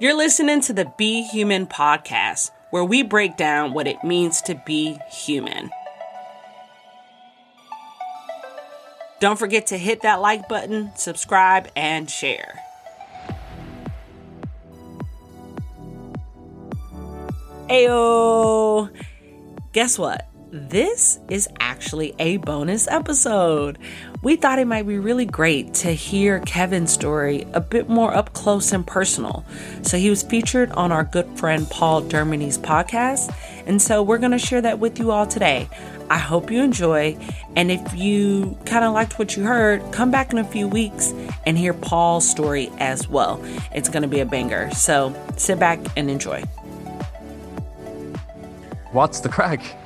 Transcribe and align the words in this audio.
You're 0.00 0.16
listening 0.16 0.62
to 0.62 0.72
the 0.72 0.90
Be 0.96 1.20
Human 1.24 1.66
podcast, 1.66 2.52
where 2.70 2.86
we 2.86 3.02
break 3.02 3.36
down 3.36 3.74
what 3.74 3.86
it 3.86 4.02
means 4.02 4.40
to 4.42 4.54
be 4.64 4.98
human. 5.10 5.68
Don't 9.20 9.38
forget 9.38 9.66
to 9.66 9.76
hit 9.76 10.00
that 10.00 10.22
like 10.22 10.48
button, 10.48 10.90
subscribe, 10.96 11.68
and 11.76 12.08
share. 12.08 12.62
Ayo! 17.68 18.88
Guess 19.74 19.98
what? 19.98 20.29
This 20.52 21.20
is 21.28 21.48
actually 21.60 22.12
a 22.18 22.38
bonus 22.38 22.88
episode. 22.88 23.78
We 24.20 24.34
thought 24.34 24.58
it 24.58 24.64
might 24.64 24.84
be 24.84 24.98
really 24.98 25.24
great 25.24 25.74
to 25.74 25.92
hear 25.92 26.40
Kevin's 26.40 26.92
story 26.92 27.46
a 27.52 27.60
bit 27.60 27.88
more 27.88 28.12
up 28.12 28.32
close 28.32 28.72
and 28.72 28.84
personal. 28.84 29.44
So 29.82 29.96
he 29.96 30.10
was 30.10 30.24
featured 30.24 30.72
on 30.72 30.90
our 30.90 31.04
good 31.04 31.38
friend 31.38 31.70
Paul 31.70 32.02
Dermody's 32.02 32.58
podcast. 32.58 33.32
And 33.66 33.80
so 33.80 34.02
we're 34.02 34.18
going 34.18 34.32
to 34.32 34.40
share 34.40 34.60
that 34.60 34.80
with 34.80 34.98
you 34.98 35.12
all 35.12 35.24
today. 35.24 35.68
I 36.10 36.18
hope 36.18 36.50
you 36.50 36.64
enjoy. 36.64 37.16
And 37.54 37.70
if 37.70 37.94
you 37.94 38.58
kind 38.66 38.84
of 38.84 38.92
liked 38.92 39.20
what 39.20 39.36
you 39.36 39.44
heard, 39.44 39.92
come 39.92 40.10
back 40.10 40.32
in 40.32 40.38
a 40.38 40.44
few 40.44 40.66
weeks 40.66 41.14
and 41.46 41.56
hear 41.56 41.74
Paul's 41.74 42.28
story 42.28 42.72
as 42.78 43.06
well. 43.06 43.40
It's 43.72 43.88
going 43.88 44.02
to 44.02 44.08
be 44.08 44.18
a 44.18 44.26
banger. 44.26 44.72
So 44.72 45.14
sit 45.36 45.60
back 45.60 45.78
and 45.96 46.10
enjoy. 46.10 46.42
What's 48.90 49.20
the 49.20 49.28
crack? 49.28 49.76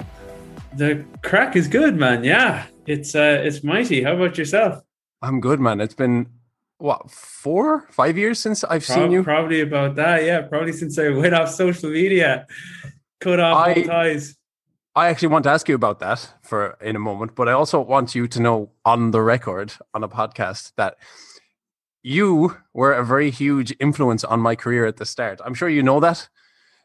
The 0.77 1.05
crack 1.23 1.57
is 1.57 1.69
good, 1.69 1.97
man. 1.97 2.25
Yeah, 2.25 2.67
it's 2.87 3.15
uh, 3.15 3.41
it's 3.45 3.63
mighty. 3.63 4.03
How 4.03 4.15
about 4.15 4.37
yourself? 4.37 4.83
I'm 5.23 5.41
good, 5.41 5.61
man. 5.61 5.81
It's 5.81 5.95
been 5.95 6.27
what 6.79 7.11
four, 7.11 7.87
five 7.91 8.19
years 8.19 8.41
since 8.41 8.65
I've 8.65 8.85
Pro- 8.85 8.97
seen 8.97 9.13
you. 9.13 9.23
Probably 9.23 9.61
about 9.61 9.95
that. 9.97 10.25
Yeah, 10.25 10.43
probably 10.43 10.73
since 10.73 10.99
I 10.99 11.11
went 11.11 11.35
off 11.35 11.51
social 11.51 11.91
media, 11.91 12.47
cut 13.21 13.39
off 13.41 13.57
I- 13.69 13.75
all 13.75 13.83
ties. 13.85 14.37
I 14.97 15.09
actually 15.09 15.29
want 15.29 15.43
to 15.45 15.51
ask 15.51 15.69
you 15.69 15.75
about 15.75 15.99
that 16.01 16.35
for 16.43 16.77
in 16.81 16.95
a 16.95 17.01
moment, 17.01 17.35
but 17.35 17.49
I 17.49 17.53
also 17.53 17.81
want 17.81 18.15
you 18.15 18.29
to 18.29 18.41
know 18.41 18.71
on 18.85 19.11
the 19.11 19.23
record 19.23 19.73
on 19.93 20.05
a 20.05 20.09
podcast 20.09 20.73
that 20.77 20.97
you 22.05 22.57
were 22.73 22.93
a 22.93 23.05
very 23.05 23.31
huge 23.31 23.75
influence 23.81 24.23
on 24.23 24.39
my 24.39 24.55
career 24.55 24.87
at 24.87 24.99
the 24.99 25.05
start. 25.07 25.41
I'm 25.45 25.55
sure 25.55 25.69
you 25.69 25.83
know 25.83 25.99
that, 25.99 26.29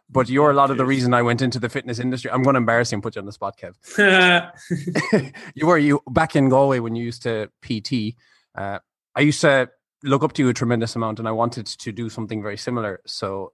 but 0.09 0.29
you're 0.29 0.49
a 0.51 0.53
lot 0.53 0.71
of 0.71 0.77
the 0.77 0.85
reason 0.85 1.13
I 1.13 1.21
went 1.21 1.41
into 1.41 1.59
the 1.59 1.69
fitness 1.69 1.99
industry. 1.99 2.31
I'm 2.31 2.41
going 2.43 2.55
to 2.55 2.59
embarrass 2.59 2.91
you 2.91 2.95
and 2.95 3.03
put 3.03 3.15
you 3.15 3.19
on 3.21 3.25
the 3.25 3.31
spot, 3.31 3.57
Kev. 3.59 3.75
you 5.55 5.67
were 5.67 5.77
you 5.77 6.01
back 6.09 6.35
in 6.35 6.49
Galway 6.49 6.79
when 6.79 6.95
you 6.95 7.03
used 7.05 7.23
to 7.23 7.49
PT. 7.61 8.15
Uh, 8.55 8.79
I 9.15 9.21
used 9.21 9.41
to 9.41 9.69
look 10.03 10.23
up 10.23 10.33
to 10.33 10.41
you 10.43 10.49
a 10.49 10.53
tremendous 10.53 10.95
amount, 10.95 11.19
and 11.19 11.27
I 11.27 11.31
wanted 11.31 11.65
to 11.65 11.91
do 11.91 12.09
something 12.09 12.41
very 12.41 12.57
similar. 12.57 13.01
So 13.05 13.53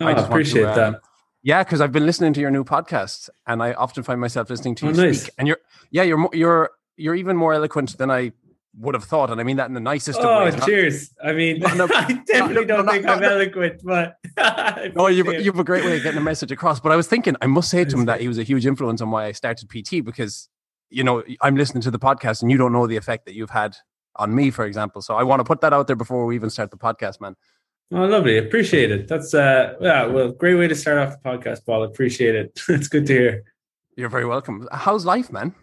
Oh, 0.00 0.06
I 0.06 0.12
just 0.12 0.28
want 0.28 0.28
to, 0.28 0.32
appreciate 0.34 0.64
um, 0.78 0.92
that. 0.92 1.00
Yeah, 1.42 1.64
because 1.64 1.80
I've 1.80 1.92
been 1.92 2.04
listening 2.04 2.32
to 2.34 2.40
your 2.40 2.50
new 2.50 2.64
podcast, 2.64 3.30
and 3.46 3.62
I 3.62 3.72
often 3.72 4.02
find 4.02 4.20
myself 4.20 4.50
listening 4.50 4.74
to 4.76 4.86
Oh, 4.86 4.90
you 4.90 4.96
nice. 4.96 5.22
speak. 5.22 5.34
And 5.38 5.48
you're, 5.48 5.58
yeah, 5.90 6.02
you're 6.02 6.28
you're 6.34 6.70
you're 6.96 7.14
even 7.14 7.36
more 7.36 7.54
eloquent 7.54 7.96
than 7.96 8.10
I 8.10 8.32
would 8.78 8.94
have 8.94 9.04
thought, 9.04 9.30
and 9.30 9.40
I 9.40 9.44
mean 9.44 9.56
that 9.56 9.68
in 9.68 9.74
the 9.74 9.80
nicest 9.80 10.20
Oh, 10.20 10.28
of 10.38 10.44
ways. 10.44 10.56
Not- 10.56 10.66
cheers. 10.68 11.10
I 11.24 11.32
mean, 11.32 11.58
No, 11.60 11.74
no, 11.74 11.84
I 11.94 12.12
definitely 12.26 12.66
no, 12.66 12.76
don't 12.82 12.88
think 12.88 13.06
I'm 13.06 13.22
eloquent, 13.22 13.80
but 13.84 14.16
No, 14.94 15.06
you've, 15.06 15.26
you've 15.44 15.58
a 15.58 15.64
great 15.64 15.84
way 15.84 15.96
of 15.96 16.02
getting 16.02 16.18
a 16.18 16.24
message 16.24 16.52
across. 16.52 16.78
But 16.80 16.92
I 16.92 16.96
was 16.96 17.06
thinking, 17.06 17.36
I 17.40 17.46
must 17.46 17.70
say 17.70 17.84
to 17.84 17.96
him 17.96 18.04
that 18.06 18.20
he 18.20 18.28
was 18.28 18.38
a 18.38 18.42
huge 18.42 18.66
influence 18.66 19.00
on 19.00 19.10
why 19.10 19.26
I 19.26 19.32
started 19.32 19.68
PT 19.68 20.04
because, 20.04 20.48
you 20.90 21.02
know, 21.04 21.22
I'm 21.40 21.56
listening 21.56 21.80
to 21.82 21.90
the 21.90 21.98
podcast 21.98 22.42
and 22.42 22.50
you 22.50 22.58
don't 22.58 22.72
know 22.72 22.86
the 22.86 22.96
effect 22.96 23.24
that 23.26 23.34
you've 23.34 23.50
had 23.50 23.76
on 24.16 24.34
me, 24.34 24.50
for 24.50 24.64
example. 24.64 25.00
So 25.02 25.14
I 25.16 25.22
want 25.22 25.40
to 25.40 25.44
put 25.44 25.60
that 25.62 25.72
out 25.72 25.86
there 25.86 25.96
before 25.96 26.26
we 26.26 26.34
even 26.34 26.50
start 26.50 26.70
the 26.70 26.76
podcast, 26.76 27.20
man. 27.20 27.34
Oh, 27.92 28.04
lovely. 28.04 28.36
Appreciate 28.36 28.90
it. 28.90 29.06
That's 29.08 29.32
uh, 29.32 29.74
yeah. 29.80 30.06
Well, 30.06 30.32
great 30.32 30.56
way 30.56 30.66
to 30.68 30.74
start 30.74 30.98
off 30.98 31.22
the 31.22 31.28
podcast, 31.28 31.64
Paul. 31.64 31.84
Appreciate 31.84 32.34
it. 32.34 32.60
it's 32.68 32.88
good 32.88 33.06
to 33.06 33.12
hear. 33.12 33.44
You're 33.96 34.08
very 34.08 34.26
welcome. 34.26 34.68
How's 34.72 35.04
life, 35.06 35.30
man? 35.32 35.54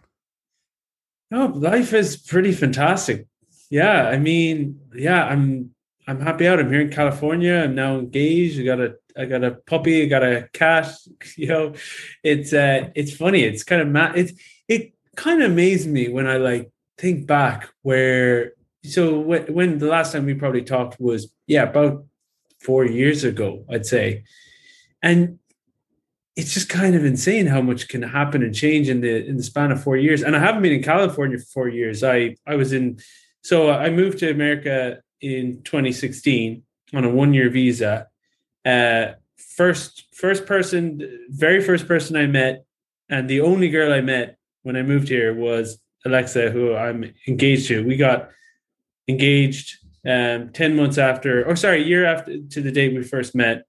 No, 1.33 1.47
life 1.47 1.93
is 1.93 2.15
pretty 2.15 2.51
fantastic. 2.51 3.25
Yeah, 3.71 4.07
I 4.07 4.19
mean, 4.19 4.79
yeah, 4.95 5.25
I'm 5.25 5.71
I'm 6.07 6.19
happy 6.21 6.47
out. 6.47 6.59
I'm 6.59 6.71
here 6.71 6.81
in 6.81 6.91
California. 6.91 7.55
I'm 7.55 7.73
now 7.73 7.97
engaged. 7.97 8.59
I 8.59 8.63
got 8.65 8.79
a 8.79 8.95
I 9.17 9.25
got 9.25 9.43
a 9.43 9.51
puppy. 9.65 10.03
I 10.03 10.05
got 10.05 10.21
a 10.21 10.47
cat. 10.53 10.93
You 11.35 11.47
know, 11.47 11.73
it's 12.23 12.53
uh 12.53 12.89
it's 12.93 13.15
funny. 13.15 13.41
It's 13.41 13.63
kind 13.63 13.81
of 13.81 13.87
ma- 13.87 14.13
it's 14.15 14.33
it 14.67 14.93
kind 15.15 15.41
of 15.41 15.49
amazed 15.51 15.89
me 15.89 16.07
when 16.07 16.27
I 16.27 16.37
like 16.37 16.71
think 16.99 17.25
back 17.25 17.67
where 17.81 18.53
so 18.83 19.19
when, 19.19 19.51
when 19.51 19.79
the 19.79 19.87
last 19.87 20.11
time 20.11 20.27
we 20.27 20.35
probably 20.35 20.61
talked 20.61 20.99
was 20.99 21.33
yeah 21.47 21.63
about 21.63 22.05
four 22.61 22.85
years 22.85 23.23
ago 23.23 23.65
I'd 23.71 23.87
say, 23.87 24.23
and 25.01 25.39
it's 26.35 26.53
just 26.53 26.69
kind 26.69 26.95
of 26.95 27.05
insane 27.05 27.45
how 27.45 27.61
much 27.61 27.87
can 27.87 28.01
happen 28.01 28.41
and 28.41 28.55
change 28.55 28.89
in 28.89 29.01
the 29.01 29.25
in 29.25 29.37
the 29.37 29.43
span 29.43 29.71
of 29.71 29.83
four 29.83 29.97
years. 29.97 30.23
And 30.23 30.35
I 30.35 30.39
haven't 30.39 30.63
been 30.63 30.73
in 30.73 30.83
California 30.83 31.37
for 31.37 31.45
four 31.45 31.69
years. 31.69 32.03
I 32.03 32.35
I 32.47 32.55
was 32.55 32.73
in 32.73 32.99
so 33.43 33.71
I 33.71 33.89
moved 33.89 34.19
to 34.19 34.31
America 34.31 35.01
in 35.21 35.61
2016 35.63 36.63
on 36.93 37.03
a 37.03 37.09
one 37.09 37.33
year 37.33 37.49
visa. 37.49 38.07
Uh, 38.65 39.13
first 39.37 40.05
first 40.13 40.45
person, 40.45 41.27
very 41.29 41.61
first 41.61 41.87
person 41.87 42.15
I 42.15 42.27
met, 42.27 42.65
and 43.09 43.29
the 43.29 43.41
only 43.41 43.69
girl 43.69 43.93
I 43.93 44.01
met 44.01 44.37
when 44.63 44.75
I 44.75 44.81
moved 44.81 45.09
here 45.09 45.33
was 45.33 45.77
Alexa, 46.05 46.49
who 46.51 46.73
I'm 46.75 47.13
engaged 47.27 47.67
to. 47.67 47.85
We 47.85 47.97
got 47.97 48.29
engaged 49.07 49.77
um, 50.05 50.49
10 50.49 50.75
months 50.75 50.97
after, 50.97 51.45
or 51.47 51.55
sorry, 51.55 51.81
a 51.81 51.85
year 51.85 52.05
after 52.05 52.39
to 52.39 52.61
the 52.61 52.71
date 52.71 52.93
we 52.93 53.03
first 53.03 53.35
met. 53.35 53.65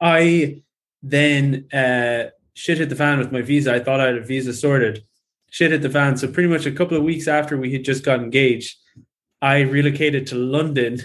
I 0.00 0.62
then 1.02 1.66
uh, 1.72 2.30
shit 2.54 2.78
hit 2.78 2.88
the 2.88 2.96
fan 2.96 3.18
with 3.18 3.32
my 3.32 3.42
visa. 3.42 3.74
I 3.74 3.80
thought 3.80 4.00
I 4.00 4.06
had 4.06 4.16
a 4.16 4.24
visa 4.24 4.52
sorted. 4.52 5.04
Shit 5.50 5.72
hit 5.72 5.82
the 5.82 5.90
fan. 5.90 6.16
So 6.16 6.28
pretty 6.28 6.48
much 6.48 6.66
a 6.66 6.72
couple 6.72 6.96
of 6.96 7.02
weeks 7.02 7.28
after 7.28 7.56
we 7.56 7.72
had 7.72 7.84
just 7.84 8.04
got 8.04 8.20
engaged, 8.20 8.76
I 9.40 9.60
relocated 9.60 10.26
to 10.28 10.36
London 10.36 11.00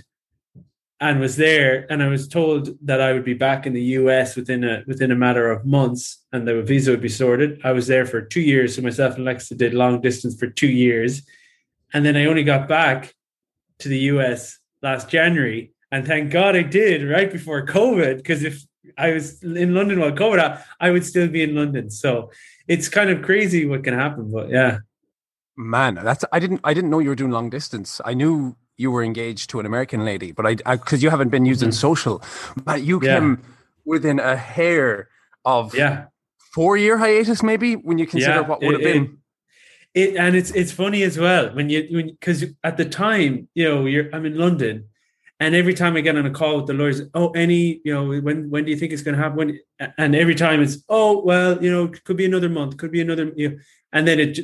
and 0.99 1.19
was 1.19 1.35
there. 1.35 1.85
And 1.91 2.01
I 2.01 2.07
was 2.07 2.27
told 2.27 2.69
that 2.83 3.01
I 3.01 3.13
would 3.13 3.25
be 3.25 3.33
back 3.33 3.65
in 3.65 3.73
the 3.73 3.81
US 3.81 4.35
within 4.35 4.63
a 4.63 4.83
within 4.87 5.11
a 5.11 5.15
matter 5.15 5.51
of 5.51 5.65
months, 5.65 6.23
and 6.31 6.47
the 6.47 6.61
visa 6.61 6.91
would 6.91 7.01
be 7.01 7.09
sorted. 7.09 7.61
I 7.63 7.71
was 7.71 7.87
there 7.87 8.05
for 8.05 8.21
two 8.21 8.41
years. 8.41 8.75
So 8.75 8.81
myself 8.81 9.15
and 9.15 9.23
Alexa 9.23 9.55
did 9.55 9.73
long 9.73 10.01
distance 10.01 10.39
for 10.39 10.47
two 10.47 10.69
years, 10.69 11.23
and 11.93 12.05
then 12.05 12.15
I 12.15 12.25
only 12.25 12.43
got 12.43 12.67
back 12.67 13.13
to 13.79 13.89
the 13.89 13.99
US 14.11 14.59
last 14.81 15.09
January. 15.09 15.71
And 15.91 16.05
thank 16.05 16.31
God 16.31 16.55
I 16.55 16.63
did 16.63 17.07
right 17.07 17.31
before 17.31 17.65
COVID, 17.65 18.17
because 18.17 18.43
if 18.43 18.66
I 18.97 19.13
was 19.13 19.41
in 19.43 19.73
London 19.73 19.99
while 19.99 20.11
COVID, 20.11 20.61
I 20.79 20.91
would 20.91 21.05
still 21.05 21.27
be 21.27 21.41
in 21.43 21.55
London. 21.55 21.89
So 21.89 22.31
it's 22.67 22.89
kind 22.89 23.09
of 23.09 23.21
crazy 23.21 23.65
what 23.65 23.83
can 23.83 23.93
happen. 23.93 24.31
But 24.31 24.49
yeah, 24.49 24.79
Man, 25.59 25.95
that's 25.95 26.23
I 26.31 26.39
didn't 26.39 26.61
I 26.63 26.73
didn't 26.73 26.91
know 26.91 26.99
you 26.99 27.09
were 27.09 27.15
doing 27.15 27.31
long 27.31 27.49
distance. 27.49 27.99
I 28.05 28.13
knew 28.13 28.55
you 28.77 28.91
were 28.91 29.03
engaged 29.03 29.49
to 29.51 29.59
an 29.59 29.65
American 29.65 30.05
lady, 30.05 30.31
but 30.31 30.45
I 30.45 30.75
because 30.75 31.01
you 31.01 31.09
haven't 31.09 31.29
been 31.29 31.45
using 31.45 31.69
Mhm. 31.69 31.73
social, 31.87 32.21
but 32.63 32.83
you 32.83 32.99
Yeah. 33.01 33.19
came 33.19 33.41
within 33.83 34.19
a 34.19 34.35
hair 34.35 35.09
of 35.45 35.73
yeah, 35.73 36.05
four 36.53 36.77
year 36.77 36.97
hiatus, 36.99 37.41
maybe 37.41 37.73
when 37.75 37.97
you 37.97 38.05
consider 38.05 38.43
what 38.43 38.61
would 38.61 38.73
have 38.75 38.81
it- 38.81 38.93
been. 38.93 39.17
It, 39.95 40.15
and 40.15 40.35
it's 40.35 40.51
it's 40.51 40.71
funny 40.71 41.01
as 41.01 41.17
well 41.17 41.55
when 41.55 41.69
you 41.71 41.87
when 41.89 42.07
because 42.09 42.45
at 42.63 42.77
the 42.77 42.85
time 42.85 43.47
you 43.55 43.63
know 43.67 43.87
you're 43.87 44.13
I'm 44.13 44.25
in 44.27 44.37
London, 44.37 44.85
and 45.39 45.53
every 45.53 45.73
time 45.73 45.95
I 45.95 46.01
get 46.01 46.17
on 46.17 46.25
a 46.25 46.31
call 46.31 46.57
with 46.57 46.67
the 46.67 46.73
lawyers, 46.73 47.01
oh 47.13 47.29
any 47.31 47.79
you 47.83 47.93
know 47.93 48.07
when 48.21 48.49
when 48.49 48.65
do 48.65 48.71
you 48.71 48.77
think 48.77 48.91
it's 48.91 49.03
going 49.03 49.15
to 49.15 49.21
happen? 49.21 49.37
When 49.37 49.59
and 49.97 50.15
every 50.15 50.35
time 50.35 50.61
it's 50.61 50.83
oh 50.89 51.21
well 51.23 51.63
you 51.63 51.71
know 51.71 51.85
it 51.85 52.03
could 52.03 52.17
be 52.17 52.25
another 52.25 52.49
month, 52.49 52.77
could 52.77 52.91
be 52.91 53.01
another 53.01 53.31
you 53.35 53.49
know, 53.49 53.57
and 53.93 54.07
then 54.07 54.19
it 54.19 54.39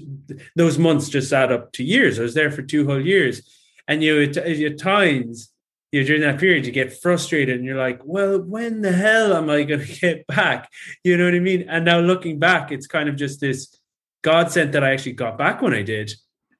those 0.55 0.77
months 0.77 1.09
just 1.09 1.33
add 1.33 1.51
up 1.51 1.71
to 1.73 1.83
years. 1.83 2.19
I 2.19 2.23
was 2.23 2.35
there 2.35 2.51
for 2.51 2.61
two 2.61 2.85
whole 2.85 3.03
years, 3.03 3.41
and 3.87 4.03
you 4.03 4.15
know 4.15 4.31
at, 4.31 4.37
at 4.37 4.77
times 4.77 5.49
you 5.91 6.01
know 6.01 6.07
during 6.07 6.21
that 6.21 6.39
period 6.39 6.65
you 6.65 6.71
get 6.71 7.01
frustrated 7.01 7.57
and 7.57 7.65
you're 7.65 7.77
like, 7.77 8.01
well 8.03 8.39
when 8.39 8.81
the 8.81 8.91
hell 8.91 9.33
am 9.33 9.49
I 9.49 9.63
going 9.63 9.79
to 9.85 9.99
get 9.99 10.27
back? 10.27 10.69
You 11.03 11.17
know 11.17 11.25
what 11.25 11.35
I 11.35 11.39
mean? 11.39 11.65
And 11.69 11.85
now 11.85 11.99
looking 11.99 12.37
back, 12.37 12.71
it's 12.71 12.87
kind 12.87 13.09
of 13.09 13.15
just 13.15 13.41
this 13.41 13.79
God 14.21 14.51
sent 14.51 14.71
that 14.71 14.83
I 14.83 14.93
actually 14.93 15.13
got 15.13 15.37
back 15.37 15.61
when 15.61 15.73
I 15.73 15.81
did. 15.81 16.13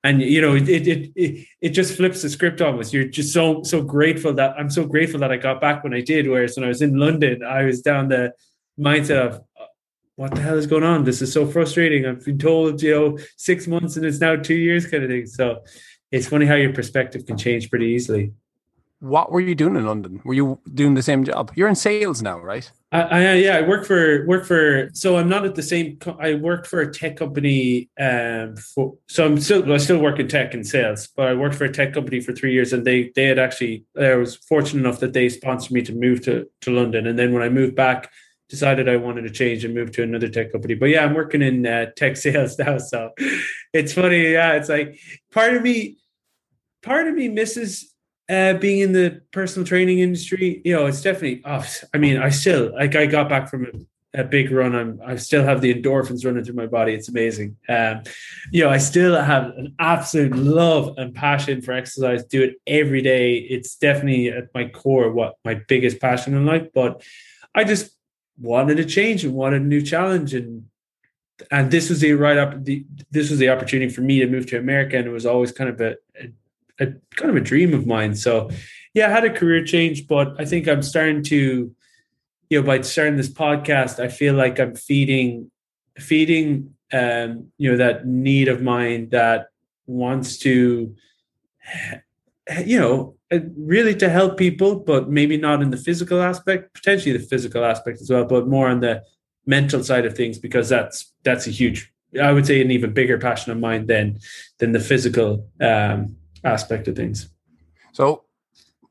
And 0.04 0.22
you 0.22 0.42
know, 0.42 0.56
it 0.56 0.68
it 0.68 1.12
it 1.16 1.48
it 1.62 1.70
just 1.70 1.96
flips 1.96 2.22
the 2.22 2.30
script 2.30 2.62
almost. 2.62 2.94
You're 2.94 3.06
just 3.06 3.34
so 3.34 3.64
so 3.64 3.82
grateful 3.82 4.34
that 4.34 4.56
I'm 4.58 4.70
so 4.70 4.86
grateful 4.86 5.20
that 5.22 5.32
I 5.32 5.38
got 5.38 5.62
back 5.62 5.84
when 5.84 5.94
I 5.94 6.02
did. 6.02 6.30
Whereas 6.30 6.58
when 6.58 6.66
I 6.66 6.68
was 6.68 6.82
in 6.82 6.98
London, 6.98 7.42
I 7.44 7.64
was 7.64 7.82
down 7.82 8.10
the 8.10 8.34
mindset 8.78 9.28
of 9.28 9.36
uh, 9.60 9.66
what 10.16 10.36
the 10.36 10.42
hell 10.42 10.58
is 10.58 10.68
going 10.68 10.84
on? 10.84 11.04
This 11.04 11.22
is 11.22 11.34
so 11.34 11.48
frustrating. 11.48 12.06
I've 12.06 12.24
been 12.24 12.38
told, 12.38 12.82
you 12.82 12.94
know, 12.94 13.18
six 13.38 13.68
months 13.68 13.96
and 13.96 14.06
it's 14.06 14.20
now 14.20 14.36
two 14.36 14.56
years 14.56 14.86
kind 14.86 15.04
of 15.04 15.10
thing. 15.10 15.26
So 15.26 15.64
it's 16.12 16.28
funny 16.28 16.46
how 16.46 16.56
your 16.56 16.74
perspective 16.74 17.26
can 17.26 17.38
change 17.38 17.70
pretty 17.70 17.88
easily. 17.88 18.34
What 19.04 19.34
were 19.34 19.42
you 19.42 19.54
doing 19.54 19.76
in 19.76 19.86
London? 19.86 20.22
Were 20.24 20.34
you 20.34 20.62
doing 20.74 20.94
the 20.94 21.02
same 21.04 21.26
job? 21.26 21.52
You're 21.56 21.68
in 21.68 21.76
sales 21.76 22.22
now, 22.22 22.40
right? 22.40 22.72
I, 22.94 23.34
yeah, 23.34 23.58
I 23.58 23.62
work 23.62 23.86
for 23.86 24.26
work 24.28 24.46
for. 24.46 24.90
So 24.94 25.18
I'm 25.18 25.28
not 25.28 25.44
at 25.44 25.56
the 25.56 25.62
same. 25.62 25.98
Co- 25.98 26.18
I 26.22 26.36
work 26.36 26.66
for 26.66 26.80
a 26.80 26.90
tech 26.90 27.18
company. 27.18 27.90
Um, 28.00 28.56
for 28.56 28.96
so 29.10 29.26
I'm 29.26 29.40
still 29.42 29.74
I 29.74 29.78
still 29.78 30.00
work 30.00 30.20
in 30.20 30.30
tech 30.30 30.54
and 30.54 30.66
sales, 30.66 31.10
but 31.18 31.28
I 31.28 31.34
worked 31.34 31.56
for 31.56 31.66
a 31.66 31.72
tech 31.72 31.94
company 31.94 32.22
for 32.22 32.32
three 32.32 32.54
years, 32.54 32.72
and 32.72 32.86
they 32.86 33.12
they 33.14 33.26
had 33.26 33.40
actually. 33.40 33.86
I 34.00 34.16
was 34.16 34.38
fortunate 34.38 34.80
enough 34.80 35.02
that 35.02 35.12
they 35.12 35.28
sponsored 35.28 35.74
me 35.74 35.82
to 35.82 35.94
move 35.94 36.22
to 36.22 36.48
to 36.62 36.72
London, 36.72 37.06
and 37.06 37.20
then 37.20 37.34
when 37.34 37.44
I 37.44 37.50
moved 37.50 37.76
back, 37.76 38.10
decided 38.48 38.88
I 38.88 38.96
wanted 38.96 39.24
to 39.24 39.32
change 39.32 39.66
and 39.66 39.74
move 39.74 39.92
to 39.94 40.04
another 40.04 40.30
tech 40.30 40.54
company. 40.54 40.76
But 40.76 40.90
yeah, 40.90 41.04
I'm 41.04 41.14
working 41.14 41.42
in 41.42 41.68
uh, 41.68 41.88
tech 41.98 42.16
sales 42.26 42.58
now, 42.58 42.78
so 42.78 43.12
it's 43.74 43.94
funny. 43.94 44.32
Yeah, 44.32 44.54
it's 44.54 44.70
like 44.70 44.98
part 45.34 45.56
of 45.56 45.62
me, 45.62 45.98
part 46.84 47.10
of 47.10 47.16
me 47.16 47.28
misses 47.28 47.93
uh, 48.34 48.54
being 48.56 48.80
in 48.80 48.94
the 48.94 49.22
personal 49.32 49.66
training 49.66 50.00
industry, 50.00 50.62
you 50.66 50.74
know, 50.74 50.86
it's 50.88 51.02
definitely. 51.02 51.42
Oh, 51.46 51.66
I 51.94 51.98
mean, 51.98 52.18
I 52.18 52.30
still 52.30 52.74
like. 52.74 52.96
I 52.96 53.06
got 53.06 53.30
back 53.30 53.50
from 53.50 53.66
a, 53.66 54.22
a 54.22 54.24
big 54.24 54.52
run. 54.52 54.76
I'm. 54.76 55.00
I 55.06 55.16
still 55.18 55.44
have 55.44 55.62
the 55.62 55.74
endorphins 55.74 56.26
running 56.26 56.44
through 56.44 56.56
my 56.56 56.66
body. 56.66 56.94
It's 56.94 57.10
amazing. 57.10 57.58
Um, 57.70 58.04
you 58.52 58.64
know, 58.64 58.70
I 58.70 58.78
still 58.78 59.22
have 59.22 59.46
an 59.58 59.76
absolute 59.80 60.36
love 60.36 60.96
and 60.98 61.14
passion 61.14 61.62
for 61.62 61.74
exercise. 61.74 62.24
Do 62.26 62.44
it 62.44 62.56
every 62.66 63.02
day. 63.02 63.36
It's 63.36 63.76
definitely 63.76 64.30
at 64.30 64.54
my 64.54 64.68
core 64.68 65.12
what 65.12 65.36
my 65.46 65.56
biggest 65.56 66.00
passion 66.00 66.34
in 66.34 66.46
life. 66.46 66.68
But 66.74 67.04
I 67.54 67.64
just 67.64 67.92
wanted 68.40 68.80
a 68.80 68.86
change 68.86 69.24
and 69.24 69.34
wanted 69.34 69.62
a 69.62 69.66
new 69.66 69.82
challenge 69.82 70.34
and 70.34 70.66
and 71.52 71.72
this 71.72 71.90
was 71.90 72.00
the 72.00 72.14
right 72.14 72.38
up 72.38 72.64
the 72.64 72.86
this 73.12 73.30
was 73.30 73.38
the 73.40 73.50
opportunity 73.50 73.92
for 73.92 74.02
me 74.02 74.20
to 74.20 74.28
move 74.28 74.46
to 74.48 74.58
America 74.58 74.98
and 74.98 75.06
it 75.06 75.12
was 75.12 75.26
always 75.26 75.52
kind 75.52 75.70
of 75.70 75.80
a, 75.82 75.96
a 76.20 76.32
a 76.80 76.88
kind 77.16 77.30
of 77.30 77.36
a 77.36 77.42
dream 77.42 77.74
of 77.74 77.86
mine. 77.86 78.16
So 78.16 78.50
yeah, 78.94 79.08
I 79.08 79.12
had 79.12 79.26
a 79.26 79.30
career 79.34 79.64
change, 79.66 80.08
but 80.08 80.36
I 80.40 80.46
think 80.46 80.68
I'm 80.68 80.84
starting 80.84 81.24
to, 81.24 81.74
you 82.50 82.62
know, 82.62 82.66
by 82.66 82.82
starting 82.82 83.18
this 83.18 83.30
podcast, 83.30 84.00
I 84.00 84.08
feel 84.08 84.36
like 84.36 84.60
I'm 84.60 84.76
feeding, 84.76 85.50
feeding, 85.98 86.76
um, 86.92 87.48
you 87.58 87.72
know, 87.72 87.78
that 87.78 88.06
need 88.06 88.48
of 88.48 88.62
mine 88.62 89.10
that 89.10 89.48
wants 89.88 90.38
to, 90.40 90.96
you 92.66 92.80
know, 92.80 93.16
uh, 93.32 93.40
really 93.58 93.96
to 93.96 94.10
help 94.10 94.38
people, 94.38 94.76
but 94.76 95.10
maybe 95.10 95.38
not 95.38 95.62
in 95.62 95.72
the 95.72 95.78
physical 95.78 96.22
aspect, 96.22 96.74
potentially 96.74 97.18
the 97.18 97.26
physical 97.26 97.66
aspect 97.66 98.00
as 98.02 98.10
well, 98.10 98.26
but 98.26 98.48
more 98.48 98.68
on 98.68 98.80
the 98.80 99.02
mental 99.46 99.84
side 99.84 100.06
of 100.06 100.16
things 100.16 100.38
because 100.38 100.70
that's 100.70 101.12
that's 101.24 101.48
a 101.48 101.50
huge, 101.50 101.92
I 102.22 102.32
would 102.32 102.46
say, 102.46 102.62
an 102.62 102.72
even 102.72 102.94
bigger 102.94 103.18
passion 103.18 103.52
of 103.52 103.60
mine 103.60 103.88
than 103.88 104.20
than 104.60 104.72
the 104.72 104.80
physical 104.80 105.50
um, 105.60 106.16
aspect 106.44 106.88
of 106.88 106.96
things. 106.96 107.30
So, 107.94 108.24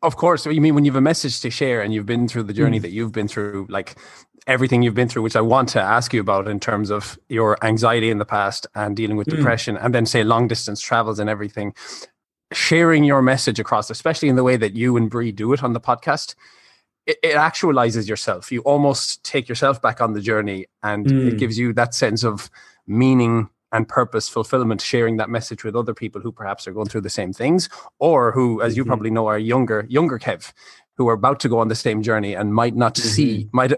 of 0.02 0.16
course, 0.16 0.46
you 0.46 0.60
mean 0.60 0.74
when 0.74 0.84
you 0.84 0.90
have 0.90 0.98
a 0.98 1.02
message 1.02 1.40
to 1.40 1.50
share 1.50 1.80
and 1.80 1.94
you've 1.94 2.06
been 2.06 2.26
through 2.28 2.44
the 2.44 2.52
journey 2.52 2.78
mm. 2.78 2.82
that 2.82 2.90
you've 2.90 3.12
been 3.12 3.28
through, 3.28 3.66
like 3.68 3.96
everything 4.46 4.82
you've 4.82 4.94
been 4.94 5.08
through, 5.08 5.22
which 5.22 5.36
I 5.36 5.40
want 5.40 5.68
to 5.70 5.80
ask 5.80 6.12
you 6.12 6.20
about 6.20 6.48
in 6.48 6.58
terms 6.58 6.90
of 6.90 7.18
your 7.28 7.62
anxiety 7.64 8.10
in 8.10 8.18
the 8.18 8.24
past 8.24 8.66
and 8.74 8.96
dealing 8.96 9.16
with 9.16 9.28
mm. 9.28 9.36
depression, 9.36 9.76
and 9.76 9.94
then 9.94 10.06
say 10.06 10.24
long 10.24 10.48
distance 10.48 10.80
travels 10.80 11.18
and 11.18 11.30
everything. 11.30 11.74
Sharing 12.52 13.04
your 13.04 13.22
message 13.22 13.58
across, 13.60 13.90
especially 13.90 14.28
in 14.28 14.36
the 14.36 14.44
way 14.44 14.56
that 14.56 14.74
you 14.74 14.96
and 14.96 15.08
Brie 15.08 15.32
do 15.32 15.52
it 15.52 15.62
on 15.62 15.72
the 15.72 15.80
podcast, 15.80 16.34
it, 17.06 17.18
it, 17.22 17.34
actualizes 17.34 18.08
yourself. 18.08 18.52
You 18.52 18.60
almost 18.60 19.24
take 19.24 19.48
yourself 19.48 19.80
back 19.80 20.00
on 20.00 20.12
the 20.12 20.20
journey, 20.20 20.66
and 20.82 21.06
mm. 21.06 21.32
it 21.32 21.38
gives 21.38 21.58
you 21.58 21.72
that 21.74 21.94
sense 21.94 22.24
of 22.24 22.50
meaning 22.86 23.48
and 23.72 23.88
purpose 23.88 24.28
fulfillment 24.28 24.80
sharing 24.80 25.16
that 25.16 25.30
message 25.30 25.64
with 25.64 25.74
other 25.74 25.94
people 25.94 26.20
who 26.20 26.30
perhaps 26.30 26.66
are 26.66 26.72
going 26.72 26.88
through 26.88 27.00
the 27.00 27.10
same 27.10 27.32
things 27.32 27.68
or 27.98 28.32
who 28.32 28.60
as 28.62 28.76
you 28.76 28.82
mm-hmm. 28.82 28.90
probably 28.90 29.10
know 29.10 29.26
are 29.26 29.38
younger 29.38 29.86
younger 29.88 30.18
kev 30.18 30.52
who 30.96 31.08
are 31.08 31.14
about 31.14 31.40
to 31.40 31.48
go 31.48 31.58
on 31.58 31.68
the 31.68 31.74
same 31.74 32.02
journey 32.02 32.34
and 32.34 32.54
might 32.54 32.76
not 32.76 32.94
mm-hmm. 32.94 33.08
see 33.08 33.48
might 33.52 33.72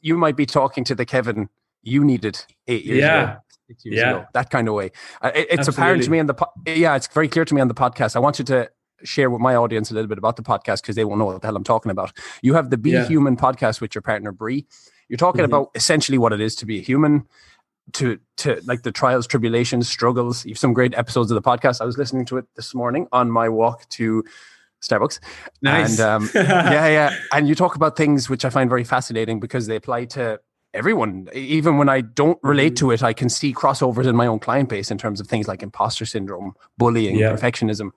you 0.00 0.16
might 0.16 0.36
be 0.36 0.46
talking 0.46 0.84
to 0.84 0.94
the 0.94 1.06
kevin 1.06 1.48
you 1.82 2.04
needed 2.04 2.44
eight 2.66 2.84
years 2.84 3.00
yeah. 3.00 3.22
ago 3.22 3.40
yeah. 3.84 4.10
Ago, 4.10 4.26
that 4.34 4.50
kind 4.50 4.66
of 4.66 4.74
way. 4.74 4.90
Uh, 5.22 5.30
it, 5.32 5.46
it's 5.50 5.60
Absolutely. 5.60 5.82
apparent 5.82 6.02
to 6.02 6.10
me 6.10 6.18
on 6.18 6.26
the 6.26 6.34
po- 6.34 6.52
yeah, 6.66 6.96
it's 6.96 7.06
very 7.06 7.28
clear 7.28 7.44
to 7.44 7.54
me 7.54 7.60
on 7.60 7.68
the 7.68 7.74
podcast. 7.74 8.16
I 8.16 8.18
want 8.18 8.40
you 8.40 8.44
to 8.46 8.68
share 9.04 9.30
with 9.30 9.40
my 9.40 9.54
audience 9.54 9.90
a 9.90 9.94
little 9.94 10.08
bit 10.08 10.18
about 10.18 10.36
the 10.36 10.42
podcast 10.42 10.82
because 10.82 10.96
they 10.96 11.04
won't 11.04 11.18
know 11.18 11.26
what 11.26 11.40
the 11.40 11.46
hell 11.46 11.56
I'm 11.56 11.64
talking 11.64 11.90
about. 11.90 12.16
You 12.42 12.54
have 12.54 12.70
the 12.70 12.76
Be 12.76 12.90
yeah. 12.90 13.06
Human 13.06 13.36
podcast 13.36 13.80
with 13.80 13.94
your 13.94 14.02
partner 14.02 14.32
Bree. 14.32 14.66
You're 15.08 15.16
talking 15.16 15.42
mm-hmm. 15.42 15.52
about 15.52 15.70
essentially 15.74 16.18
what 16.18 16.32
it 16.32 16.40
is 16.40 16.54
to 16.56 16.66
be 16.66 16.78
a 16.78 16.82
human, 16.82 17.26
to 17.94 18.18
to 18.38 18.60
like 18.64 18.82
the 18.82 18.92
trials, 18.92 19.26
tribulations, 19.26 19.88
struggles. 19.88 20.44
You've 20.44 20.58
some 20.58 20.72
great 20.72 20.94
episodes 20.94 21.30
of 21.30 21.34
the 21.34 21.42
podcast. 21.42 21.80
I 21.80 21.84
was 21.84 21.98
listening 21.98 22.24
to 22.26 22.38
it 22.38 22.46
this 22.56 22.74
morning 22.74 23.06
on 23.12 23.30
my 23.30 23.48
walk 23.48 23.88
to 23.90 24.24
Starbucks. 24.80 25.20
Nice. 25.62 25.98
And 25.98 26.00
um, 26.00 26.30
yeah, 26.34 26.88
yeah. 26.88 27.16
And 27.32 27.48
you 27.48 27.54
talk 27.54 27.76
about 27.76 27.96
things 27.96 28.28
which 28.28 28.44
I 28.44 28.50
find 28.50 28.68
very 28.68 28.84
fascinating 28.84 29.40
because 29.40 29.66
they 29.66 29.76
apply 29.76 30.06
to 30.06 30.40
everyone. 30.74 31.28
Even 31.34 31.78
when 31.78 31.88
I 31.88 32.00
don't 32.00 32.38
relate 32.42 32.74
mm-hmm. 32.74 32.86
to 32.86 32.90
it, 32.92 33.02
I 33.02 33.12
can 33.12 33.28
see 33.28 33.52
crossovers 33.52 34.06
in 34.06 34.16
my 34.16 34.26
own 34.26 34.38
client 34.38 34.68
base 34.68 34.90
in 34.90 34.98
terms 34.98 35.20
of 35.20 35.26
things 35.26 35.48
like 35.48 35.62
imposter 35.62 36.06
syndrome, 36.06 36.54
bullying, 36.78 37.16
yeah. 37.16 37.32
perfectionism. 37.32 37.90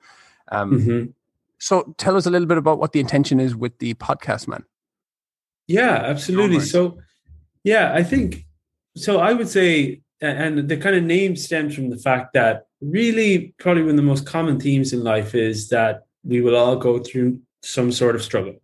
Um, 0.51 0.79
mm-hmm. 0.79 1.11
So 1.59 1.93
tell 1.97 2.17
us 2.17 2.25
a 2.25 2.29
little 2.29 2.47
bit 2.47 2.57
about 2.57 2.79
what 2.79 2.91
the 2.91 2.99
intention 2.99 3.39
is 3.39 3.55
with 3.55 3.77
the 3.79 3.93
podcast, 3.95 4.47
man. 4.47 4.65
Yeah, 5.67 5.93
absolutely. 5.93 6.59
So, 6.59 6.97
yeah, 7.63 7.93
I 7.93 8.03
think 8.03 8.45
so 8.95 9.19
I 9.19 9.33
would 9.33 9.47
say, 9.47 10.01
and 10.21 10.69
the 10.69 10.77
kind 10.77 10.95
of 10.95 11.03
name 11.03 11.35
stems 11.35 11.75
from 11.75 11.89
the 11.89 11.97
fact 11.97 12.33
that 12.33 12.67
really 12.81 13.53
probably 13.57 13.83
one 13.83 13.91
of 13.91 13.97
the 13.97 14.03
most 14.03 14.25
common 14.25 14.59
themes 14.59 14.93
in 14.93 15.03
life 15.03 15.35
is 15.35 15.69
that 15.69 16.03
we 16.23 16.41
will 16.41 16.55
all 16.55 16.75
go 16.75 16.99
through 16.99 17.39
some 17.61 17.91
sort 17.91 18.15
of 18.15 18.23
struggle. 18.23 18.55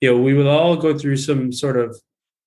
You 0.00 0.12
know, 0.12 0.20
we 0.20 0.34
will 0.34 0.48
all 0.48 0.76
go 0.76 0.96
through 0.96 1.16
some 1.16 1.52
sort 1.52 1.76
of 1.76 1.98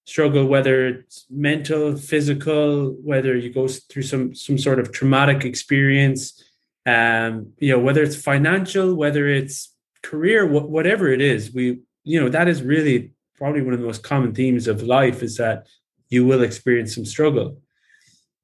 struggle, 0.06 0.46
whether 0.46 0.88
it's 0.88 1.26
mental, 1.30 1.96
physical, 1.96 2.96
whether 3.04 3.36
you 3.38 3.52
go 3.54 3.68
through 3.68 4.04
some 4.04 4.34
some 4.34 4.58
sort 4.58 4.80
of 4.80 4.92
traumatic 4.92 5.46
experience, 5.46 6.44
um, 6.86 7.54
you 7.58 7.72
know, 7.72 7.80
whether 7.80 8.02
it's 8.02 8.16
financial, 8.16 8.96
whether 8.96 9.28
it's 9.28 9.74
career, 10.02 10.48
wh- 10.48 10.70
whatever 10.70 11.10
it 11.12 11.22
is, 11.22 11.54
we, 11.54 11.80
you 12.04 12.20
know, 12.20 12.30
that 12.30 12.48
is 12.48 12.64
really 12.64 13.12
probably 13.36 13.62
one 13.62 13.74
of 13.74 13.80
the 13.80 13.86
most 13.86 14.04
common 14.04 14.34
themes 14.34 14.68
of 14.68 14.84
life 14.84 15.22
is 15.24 15.38
that 15.38 15.68
you 16.10 16.26
will 16.26 16.44
experience 16.44 16.96
some 16.96 17.06
struggle. 17.06 17.62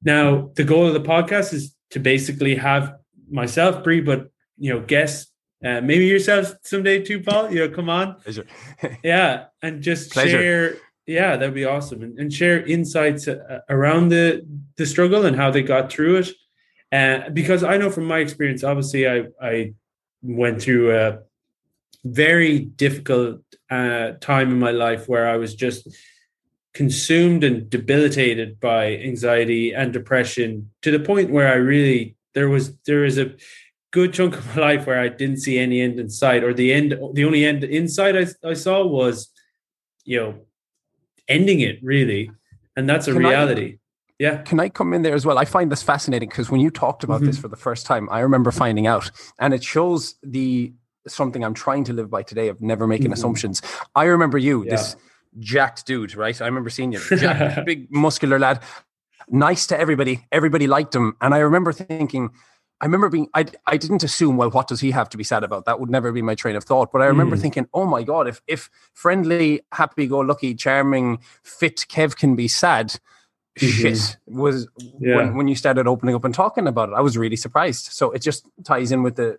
Now, 0.02 0.50
the 0.54 0.64
goal 0.64 0.86
of 0.86 0.94
the 0.94 1.00
podcast 1.00 1.52
is 1.52 1.74
to 1.90 2.00
basically 2.00 2.54
have 2.56 2.94
myself, 3.30 3.82
Brie, 3.82 4.00
but 4.00 4.28
you 4.58 4.72
know, 4.72 4.80
guests, 4.80 5.32
uh, 5.64 5.80
maybe 5.80 6.06
yourself 6.06 6.54
someday 6.62 7.02
too, 7.02 7.20
Paul. 7.20 7.50
You 7.50 7.66
know, 7.66 7.74
come 7.74 7.88
on, 7.88 8.16
yeah, 9.02 9.46
and 9.62 9.82
just 9.82 10.12
Pleasure. 10.12 10.38
share. 10.38 10.76
Yeah, 11.06 11.36
that'd 11.36 11.54
be 11.54 11.64
awesome, 11.64 12.02
and, 12.02 12.18
and 12.18 12.32
share 12.32 12.64
insights 12.66 13.28
uh, 13.28 13.60
around 13.68 14.08
the 14.08 14.46
the 14.76 14.86
struggle 14.86 15.24
and 15.24 15.36
how 15.36 15.50
they 15.50 15.62
got 15.62 15.90
through 15.90 16.16
it. 16.16 16.30
Uh, 16.92 17.30
because 17.30 17.64
I 17.64 17.76
know 17.76 17.90
from 17.90 18.04
my 18.04 18.18
experience, 18.18 18.64
obviously, 18.64 19.08
I 19.08 19.24
I 19.40 19.74
went 20.22 20.62
through 20.62 20.96
a 20.96 21.18
very 22.04 22.58
difficult 22.58 23.40
uh, 23.70 24.12
time 24.20 24.50
in 24.50 24.58
my 24.58 24.70
life 24.70 25.08
where 25.08 25.28
I 25.28 25.36
was 25.36 25.54
just 25.54 25.88
consumed 26.76 27.42
and 27.42 27.70
debilitated 27.70 28.60
by 28.60 28.96
anxiety 28.98 29.72
and 29.72 29.94
depression 29.94 30.70
to 30.82 30.90
the 30.90 31.00
point 31.00 31.30
where 31.30 31.50
I 31.50 31.54
really 31.54 32.16
there 32.34 32.50
was 32.50 32.76
there 32.80 33.02
is 33.02 33.16
a 33.16 33.32
good 33.92 34.12
chunk 34.12 34.36
of 34.36 34.46
my 34.54 34.60
life 34.60 34.86
where 34.86 35.00
I 35.00 35.08
didn't 35.08 35.38
see 35.38 35.58
any 35.58 35.80
end 35.80 35.98
in 35.98 36.10
sight, 36.10 36.44
or 36.44 36.52
the 36.52 36.74
end 36.74 36.94
the 37.14 37.24
only 37.24 37.46
end 37.46 37.64
in 37.64 37.88
sight 37.88 38.14
I, 38.14 38.26
I 38.46 38.52
saw 38.52 38.86
was 38.86 39.30
you 40.04 40.20
know 40.20 40.34
ending 41.28 41.60
it 41.60 41.78
really, 41.82 42.30
and 42.76 42.86
that's 42.86 43.08
a 43.08 43.12
can 43.12 43.22
reality. 43.22 43.72
I, 43.72 43.78
yeah. 44.18 44.42
Can 44.42 44.60
I 44.60 44.68
come 44.68 44.92
in 44.92 45.02
there 45.02 45.14
as 45.14 45.26
well? 45.26 45.38
I 45.38 45.46
find 45.46 45.72
this 45.72 45.82
fascinating 45.82 46.28
because 46.28 46.50
when 46.50 46.60
you 46.60 46.70
talked 46.70 47.04
about 47.04 47.16
mm-hmm. 47.16 47.26
this 47.26 47.38
for 47.38 47.48
the 47.48 47.56
first 47.56 47.86
time, 47.86 48.08
I 48.10 48.20
remember 48.20 48.50
finding 48.50 48.86
out, 48.86 49.10
and 49.38 49.54
it 49.54 49.64
shows 49.64 50.14
the 50.22 50.74
something 51.08 51.42
I'm 51.42 51.54
trying 51.54 51.84
to 51.84 51.94
live 51.94 52.10
by 52.10 52.22
today 52.22 52.48
of 52.48 52.60
never 52.60 52.86
making 52.86 53.06
mm-hmm. 53.06 53.14
assumptions. 53.14 53.62
I 53.94 54.04
remember 54.04 54.36
you, 54.36 54.64
yeah. 54.64 54.72
this 54.72 54.96
jacked 55.38 55.86
dude, 55.86 56.14
right? 56.14 56.40
I 56.40 56.46
remember 56.46 56.70
seeing 56.70 56.92
you, 56.92 56.98
jacked, 57.16 57.64
big 57.64 57.90
muscular 57.90 58.38
lad, 58.38 58.62
nice 59.28 59.66
to 59.68 59.78
everybody. 59.78 60.26
Everybody 60.32 60.66
liked 60.66 60.94
him, 60.94 61.16
and 61.20 61.34
I 61.34 61.38
remember 61.38 61.72
thinking. 61.72 62.30
I 62.78 62.84
remember 62.84 63.08
being, 63.08 63.28
I, 63.32 63.46
I 63.66 63.78
didn't 63.78 64.02
assume, 64.02 64.36
well, 64.36 64.50
what 64.50 64.68
does 64.68 64.80
he 64.80 64.90
have 64.90 65.08
to 65.08 65.16
be 65.16 65.24
sad 65.24 65.42
about? 65.42 65.64
That 65.64 65.80
would 65.80 65.88
never 65.88 66.12
be 66.12 66.20
my 66.20 66.34
train 66.34 66.56
of 66.56 66.64
thought. 66.64 66.92
But 66.92 67.00
I 67.00 67.06
remember 67.06 67.34
mm. 67.34 67.40
thinking, 67.40 67.66
oh 67.72 67.86
my 67.86 68.02
God, 68.02 68.28
if, 68.28 68.42
if 68.46 68.68
friendly, 68.92 69.62
happy 69.72 70.06
go 70.06 70.18
lucky, 70.18 70.54
charming, 70.54 71.20
fit 71.42 71.86
Kev 71.88 72.16
can 72.16 72.36
be 72.36 72.48
sad, 72.48 72.88
mm-hmm. 73.58 73.66
shit 73.66 74.18
was 74.26 74.68
yeah. 75.00 75.16
when, 75.16 75.36
when 75.36 75.48
you 75.48 75.54
started 75.54 75.86
opening 75.86 76.14
up 76.14 76.24
and 76.24 76.34
talking 76.34 76.66
about 76.66 76.90
it. 76.90 76.94
I 76.94 77.00
was 77.00 77.16
really 77.16 77.36
surprised. 77.36 77.92
So 77.92 78.10
it 78.10 78.20
just 78.20 78.46
ties 78.62 78.92
in 78.92 79.02
with 79.02 79.16
the, 79.16 79.38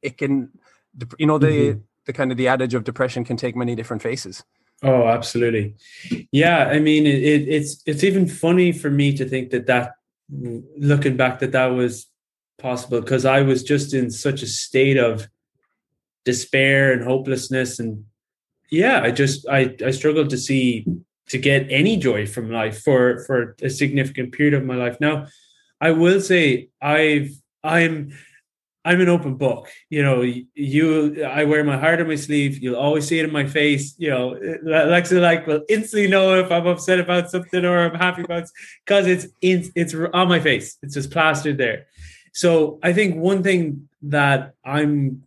it 0.00 0.16
can, 0.16 0.50
you 1.18 1.26
know, 1.26 1.36
the, 1.36 1.46
mm-hmm. 1.46 1.80
the 2.06 2.12
kind 2.14 2.30
of 2.30 2.38
the 2.38 2.48
adage 2.48 2.72
of 2.72 2.84
depression 2.84 3.22
can 3.22 3.36
take 3.36 3.54
many 3.54 3.74
different 3.74 4.00
faces. 4.00 4.44
Oh, 4.82 5.08
absolutely. 5.08 5.74
Yeah, 6.30 6.66
I 6.66 6.78
mean, 6.78 7.06
it, 7.06 7.22
it, 7.22 7.48
it's 7.48 7.82
it's 7.84 8.04
even 8.04 8.28
funny 8.28 8.72
for 8.72 8.90
me 8.90 9.16
to 9.16 9.28
think 9.28 9.50
that 9.50 9.66
that 9.66 9.94
looking 10.30 11.16
back 11.16 11.40
that 11.40 11.52
that 11.52 11.66
was 11.66 12.06
possible 12.58 13.00
because 13.00 13.24
I 13.24 13.40
was 13.42 13.62
just 13.62 13.92
in 13.92 14.10
such 14.10 14.42
a 14.42 14.46
state 14.46 14.96
of 14.96 15.28
despair 16.28 16.92
and 16.92 17.02
hopelessness 17.02 17.78
and 17.78 18.04
yeah 18.70 19.00
i 19.02 19.10
just 19.10 19.48
i 19.48 19.74
i 19.82 19.90
struggled 19.90 20.28
to 20.28 20.36
see 20.36 20.84
to 21.26 21.38
get 21.38 21.66
any 21.70 21.96
joy 21.96 22.26
from 22.26 22.50
life 22.50 22.82
for 22.82 23.24
for 23.24 23.56
a 23.62 23.70
significant 23.70 24.30
period 24.32 24.52
of 24.52 24.62
my 24.62 24.74
life 24.74 24.98
now 25.00 25.26
i 25.80 25.90
will 25.90 26.20
say 26.20 26.68
i've 26.82 27.30
i'm 27.64 28.12
i'm 28.84 29.00
an 29.00 29.08
open 29.08 29.34
book 29.34 29.68
you 29.90 30.02
know 30.02 30.22
you 30.54 31.24
i 31.24 31.44
wear 31.44 31.64
my 31.64 31.76
heart 31.76 32.00
on 32.00 32.08
my 32.08 32.14
sleeve 32.14 32.58
you'll 32.62 32.76
always 32.76 33.06
see 33.06 33.18
it 33.18 33.24
in 33.24 33.32
my 33.32 33.46
face 33.46 33.94
you 33.98 34.10
know 34.10 34.34
uh, 34.34 34.84
alexa 34.84 35.20
like 35.20 35.46
will 35.46 35.62
instantly 35.68 36.08
know 36.08 36.38
if 36.38 36.50
i'm 36.50 36.66
upset 36.66 37.00
about 37.00 37.30
something 37.30 37.64
or 37.64 37.78
i'm 37.78 37.94
happy 37.94 38.22
about 38.22 38.44
because 38.84 39.06
it's 39.06 39.26
in, 39.40 39.70
it's 39.74 39.94
on 39.94 40.28
my 40.28 40.40
face 40.40 40.78
it's 40.82 40.94
just 40.94 41.10
plastered 41.10 41.58
there 41.58 41.86
so 42.32 42.78
i 42.82 42.92
think 42.92 43.16
one 43.16 43.42
thing 43.42 43.88
that 44.02 44.54
i'm 44.64 45.22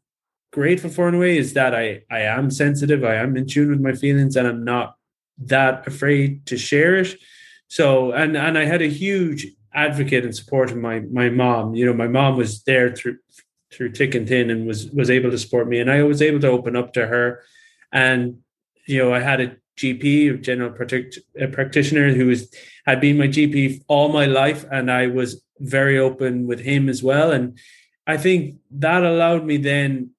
grateful 0.52 0.90
for 0.90 1.08
in 1.08 1.16
a 1.16 1.20
way 1.20 1.38
is 1.38 1.54
that 1.54 1.76
i 1.76 2.02
i 2.10 2.20
am 2.20 2.50
sensitive 2.50 3.04
i 3.04 3.16
am 3.16 3.38
in 3.38 3.46
tune 3.46 3.70
with 3.70 3.82
my 3.82 3.94
feelings 3.94 4.36
and 4.36 4.48
i'm 4.48 4.64
not 4.64 4.96
that 5.46 5.88
afraid 5.88 6.46
to 6.48 6.58
share 6.58 6.96
it. 6.96 7.16
So 7.68 8.12
and 8.12 8.36
and 8.36 8.58
I 8.58 8.66
had 8.66 8.82
a 8.82 8.90
huge 8.90 9.48
advocate 9.74 10.24
and 10.24 10.36
support 10.36 10.72
of 10.72 10.78
my 10.78 11.00
my 11.00 11.30
mom. 11.30 11.76
You 11.76 11.86
know, 11.86 11.94
my 11.94 12.08
mom 12.08 12.38
was 12.38 12.64
there 12.64 12.96
through 12.96 13.18
through 13.72 13.94
thick 13.94 14.16
and 14.16 14.28
thin 14.28 14.50
and 14.50 14.68
was 14.68 14.90
was 14.92 15.10
able 15.10 15.32
to 15.32 15.38
support 15.38 15.68
me, 15.68 15.80
and 15.80 15.90
I 15.90 16.04
was 16.04 16.22
able 16.22 16.40
to 16.42 16.50
open 16.50 16.76
up 16.76 16.94
to 16.94 17.08
her. 17.08 17.42
And 17.92 18.40
you 18.86 19.00
know, 19.00 19.14
I 19.14 19.20
had 19.20 19.42
a 19.42 19.56
GP, 19.78 20.34
a 20.34 20.38
general 20.38 20.74
a 21.40 21.48
practitioner, 21.48 22.14
who 22.14 22.28
was 22.28 22.54
had 22.86 23.00
been 23.00 23.18
my 23.18 23.28
GP 23.28 23.84
all 23.88 24.10
my 24.10 24.26
life, 24.26 24.66
and 24.72 24.92
I 24.92 25.08
was 25.08 25.44
very 25.60 25.98
open 25.98 26.48
with 26.48 26.60
him 26.60 26.90
as 26.90 27.02
well. 27.02 27.32
And 27.32 27.58
I 28.08 28.18
think 28.18 28.58
that 28.72 29.04
allowed 29.04 29.46
me 29.46 29.58
then 29.58 30.12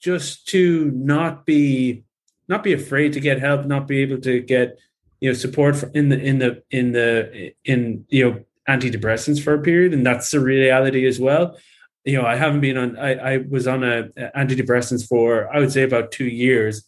just 0.00 0.48
to 0.48 0.90
not 0.94 1.44
be 1.44 2.04
not 2.48 2.62
be 2.62 2.72
afraid 2.72 3.12
to 3.12 3.20
get 3.20 3.40
help, 3.40 3.66
not 3.66 3.86
be 3.86 4.00
able 4.00 4.20
to 4.20 4.40
get 4.40 4.78
you 5.20 5.30
know 5.30 5.34
support 5.34 5.82
in 5.94 6.08
the 6.08 6.18
in 6.18 6.38
the 6.38 6.62
in 6.70 6.92
the 6.92 7.54
in 7.64 8.04
you 8.08 8.24
know 8.24 8.44
antidepressants 8.68 9.42
for 9.42 9.54
a 9.54 9.62
period, 9.62 9.92
and 9.92 10.04
that's 10.06 10.30
the 10.30 10.40
reality 10.40 11.06
as 11.06 11.18
well. 11.18 11.58
You 12.04 12.20
know, 12.20 12.26
I 12.26 12.36
haven't 12.36 12.60
been 12.60 12.76
on. 12.76 12.98
I, 12.98 13.34
I 13.34 13.36
was 13.48 13.66
on 13.66 13.84
a, 13.84 14.08
a 14.16 14.30
antidepressants 14.36 15.06
for 15.06 15.54
I 15.54 15.58
would 15.60 15.72
say 15.72 15.82
about 15.82 16.10
two 16.10 16.26
years, 16.26 16.84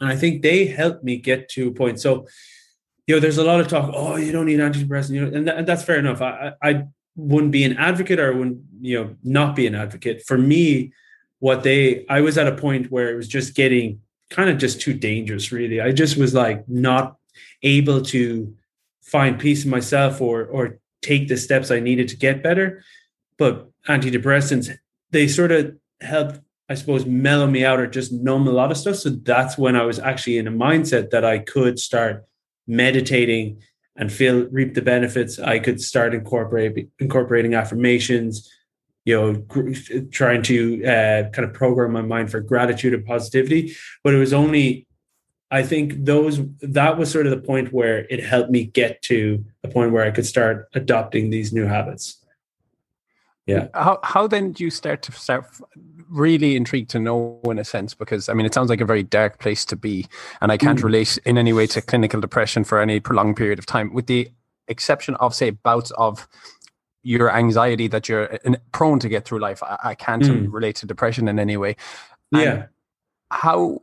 and 0.00 0.08
I 0.08 0.16
think 0.16 0.42
they 0.42 0.66
helped 0.66 1.04
me 1.04 1.16
get 1.16 1.48
to 1.50 1.68
a 1.68 1.72
point. 1.72 2.00
So, 2.00 2.26
you 3.06 3.14
know, 3.14 3.20
there's 3.20 3.38
a 3.38 3.44
lot 3.44 3.60
of 3.60 3.68
talk. 3.68 3.90
Oh, 3.94 4.16
you 4.16 4.32
don't 4.32 4.46
need 4.46 4.60
antidepressants, 4.60 5.10
you 5.10 5.22
know, 5.22 5.36
and, 5.36 5.48
and 5.48 5.66
that's 5.66 5.84
fair 5.84 5.98
enough. 5.98 6.22
I, 6.22 6.52
I 6.62 6.84
wouldn't 7.16 7.52
be 7.52 7.64
an 7.64 7.76
advocate, 7.76 8.20
or 8.20 8.32
wouldn't 8.32 8.60
you 8.80 9.02
know 9.02 9.16
not 9.24 9.56
be 9.56 9.66
an 9.66 9.74
advocate. 9.74 10.22
For 10.26 10.38
me, 10.38 10.92
what 11.40 11.62
they 11.62 12.06
I 12.08 12.20
was 12.20 12.38
at 12.38 12.46
a 12.46 12.56
point 12.56 12.90
where 12.90 13.12
it 13.12 13.16
was 13.16 13.28
just 13.28 13.54
getting 13.54 14.00
kind 14.30 14.50
of 14.50 14.58
just 14.58 14.80
too 14.80 14.94
dangerous, 14.94 15.52
really. 15.52 15.80
I 15.80 15.92
just 15.92 16.16
was 16.16 16.34
like 16.34 16.68
not 16.68 17.16
able 17.62 18.02
to 18.02 18.54
find 19.02 19.38
peace 19.38 19.64
in 19.64 19.70
myself 19.70 20.20
or 20.20 20.44
or 20.44 20.78
take 21.08 21.28
the 21.28 21.36
steps 21.36 21.70
I 21.70 21.80
needed 21.80 22.08
to 22.08 22.16
get 22.16 22.42
better. 22.42 22.82
But 23.38 23.70
antidepressants, 23.88 24.76
they 25.10 25.26
sort 25.26 25.52
of 25.52 25.76
helped, 26.00 26.40
I 26.68 26.74
suppose, 26.74 27.06
mellow 27.06 27.46
me 27.46 27.64
out 27.64 27.80
or 27.80 27.86
just 27.86 28.12
numb 28.12 28.46
a 28.48 28.52
lot 28.52 28.70
of 28.70 28.76
stuff. 28.76 28.96
So 28.96 29.10
that's 29.10 29.56
when 29.56 29.76
I 29.76 29.84
was 29.84 29.98
actually 29.98 30.38
in 30.38 30.46
a 30.46 30.52
mindset 30.52 31.10
that 31.10 31.24
I 31.24 31.38
could 31.38 31.78
start 31.78 32.24
meditating 32.66 33.62
and 33.96 34.12
feel 34.12 34.46
reap 34.50 34.74
the 34.74 34.82
benefits. 34.82 35.38
I 35.38 35.58
could 35.58 35.80
start 35.80 36.14
incorporating 36.14 36.90
incorporating 36.98 37.54
affirmations, 37.54 38.48
you 39.08 39.16
know 39.16 40.06
trying 40.10 40.42
to 40.42 40.84
uh, 40.84 41.30
kind 41.30 41.48
of 41.48 41.54
program 41.54 41.92
my 41.92 42.02
mind 42.02 42.30
for 42.30 42.40
gratitude 42.40 42.92
and 42.92 43.06
positivity 43.06 43.74
but 44.04 44.12
it 44.12 44.18
was 44.18 44.34
only 44.34 44.86
i 45.50 45.62
think 45.62 46.04
those 46.04 46.40
that 46.60 46.98
was 46.98 47.10
sort 47.10 47.26
of 47.26 47.30
the 47.30 47.46
point 47.46 47.72
where 47.72 48.06
it 48.10 48.22
helped 48.24 48.50
me 48.50 48.64
get 48.64 49.00
to 49.02 49.44
a 49.64 49.68
point 49.68 49.92
where 49.92 50.04
i 50.04 50.10
could 50.10 50.26
start 50.26 50.68
adopting 50.74 51.30
these 51.30 51.52
new 51.52 51.66
habits 51.66 52.24
yeah 53.46 53.68
how, 53.74 53.98
how 54.02 54.26
then 54.26 54.52
do 54.52 54.64
you 54.64 54.70
start 54.70 55.02
to 55.02 55.12
start 55.12 55.46
really 56.10 56.56
intrigued 56.56 56.88
to 56.88 56.98
know 56.98 57.38
in 57.44 57.58
a 57.58 57.64
sense 57.64 57.94
because 57.94 58.28
i 58.28 58.34
mean 58.34 58.46
it 58.46 58.54
sounds 58.54 58.70
like 58.70 58.80
a 58.80 58.86
very 58.86 59.02
dark 59.02 59.38
place 59.38 59.64
to 59.64 59.76
be 59.76 60.06
and 60.40 60.50
i 60.50 60.56
can't 60.56 60.80
mm. 60.80 60.84
relate 60.84 61.18
in 61.24 61.36
any 61.36 61.52
way 61.52 61.66
to 61.66 61.80
clinical 61.82 62.20
depression 62.20 62.64
for 62.64 62.80
any 62.80 62.98
prolonged 62.98 63.36
period 63.36 63.58
of 63.58 63.66
time 63.66 63.92
with 63.92 64.06
the 64.06 64.28
exception 64.68 65.14
of 65.16 65.34
say 65.34 65.50
bouts 65.50 65.90
of 65.92 66.28
your 67.02 67.34
anxiety 67.34 67.86
that 67.88 68.08
you're 68.08 68.38
prone 68.72 68.98
to 68.98 69.08
get 69.08 69.24
through 69.24 69.38
life. 69.38 69.62
I, 69.62 69.78
I 69.82 69.94
can't 69.94 70.22
mm. 70.22 70.52
relate 70.52 70.76
to 70.76 70.86
depression 70.86 71.28
in 71.28 71.38
any 71.38 71.56
way. 71.56 71.76
And 72.32 72.42
yeah. 72.42 72.66
How, 73.30 73.80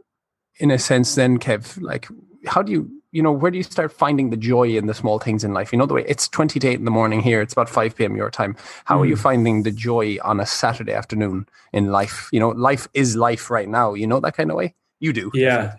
in 0.58 0.72
a 0.72 0.80
sense, 0.80 1.16
then, 1.16 1.40
Kev, 1.40 1.82
like, 1.82 2.08
how 2.46 2.62
do 2.62 2.72
you, 2.72 2.90
you 3.12 3.22
know, 3.22 3.32
where 3.32 3.52
do 3.52 3.58
you 3.58 3.64
start 3.64 3.92
finding 3.92 4.30
the 4.30 4.38
joy 4.38 4.70
in 4.70 4.88
the 4.88 4.94
small 4.94 5.20
things 5.20 5.44
in 5.44 5.54
life? 5.54 5.72
You 5.72 5.80
know, 5.80 5.86
the 5.86 5.94
way 5.94 6.06
it's 6.08 6.28
20 6.28 6.60
to 6.60 6.68
8 6.68 6.80
in 6.80 6.86
the 6.86 6.92
morning 6.92 7.22
here, 7.22 7.42
it's 7.42 7.54
about 7.54 7.70
5 7.70 7.96
p.m. 7.96 8.16
your 8.16 8.30
time. 8.30 8.56
How 8.86 8.98
mm. 8.98 9.02
are 9.02 9.06
you 9.06 9.16
hmm. 9.16 9.22
finding 9.22 9.64
the 9.64 9.72
joy 9.72 10.18
on 10.24 10.40
a 10.40 10.46
Saturday 10.46 10.94
afternoon 10.94 11.48
in 11.74 11.92
life? 11.92 12.30
You 12.32 12.40
know, 12.40 12.50
life 12.50 12.88
is 12.94 13.16
life 13.16 13.50
right 13.50 13.70
now. 13.70 13.94
You 13.94 14.08
know, 14.08 14.20
that 14.20 14.36
kind 14.36 14.52
of 14.52 14.58
way? 14.58 14.76
You 15.00 15.14
do. 15.14 15.32
Yeah. 15.34 15.76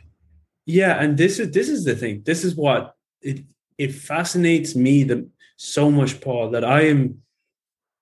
Yeah. 0.65 1.01
And 1.01 1.17
this 1.17 1.39
is, 1.39 1.51
this 1.53 1.69
is 1.69 1.85
the 1.85 1.95
thing. 1.95 2.23
This 2.25 2.45
is 2.45 2.55
what 2.55 2.97
it, 3.23 3.45
it 3.79 3.93
fascinates 3.95 4.75
me 4.75 5.05
the, 5.05 5.29
so 5.57 5.91
much, 5.91 6.21
Paul, 6.21 6.51
that 6.51 6.65
I 6.65 6.83
am 6.83 7.23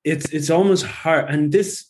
it's 0.04 0.26
it's 0.26 0.50
almost 0.50 0.84
hard 0.84 1.28
and 1.30 1.50
this 1.50 1.86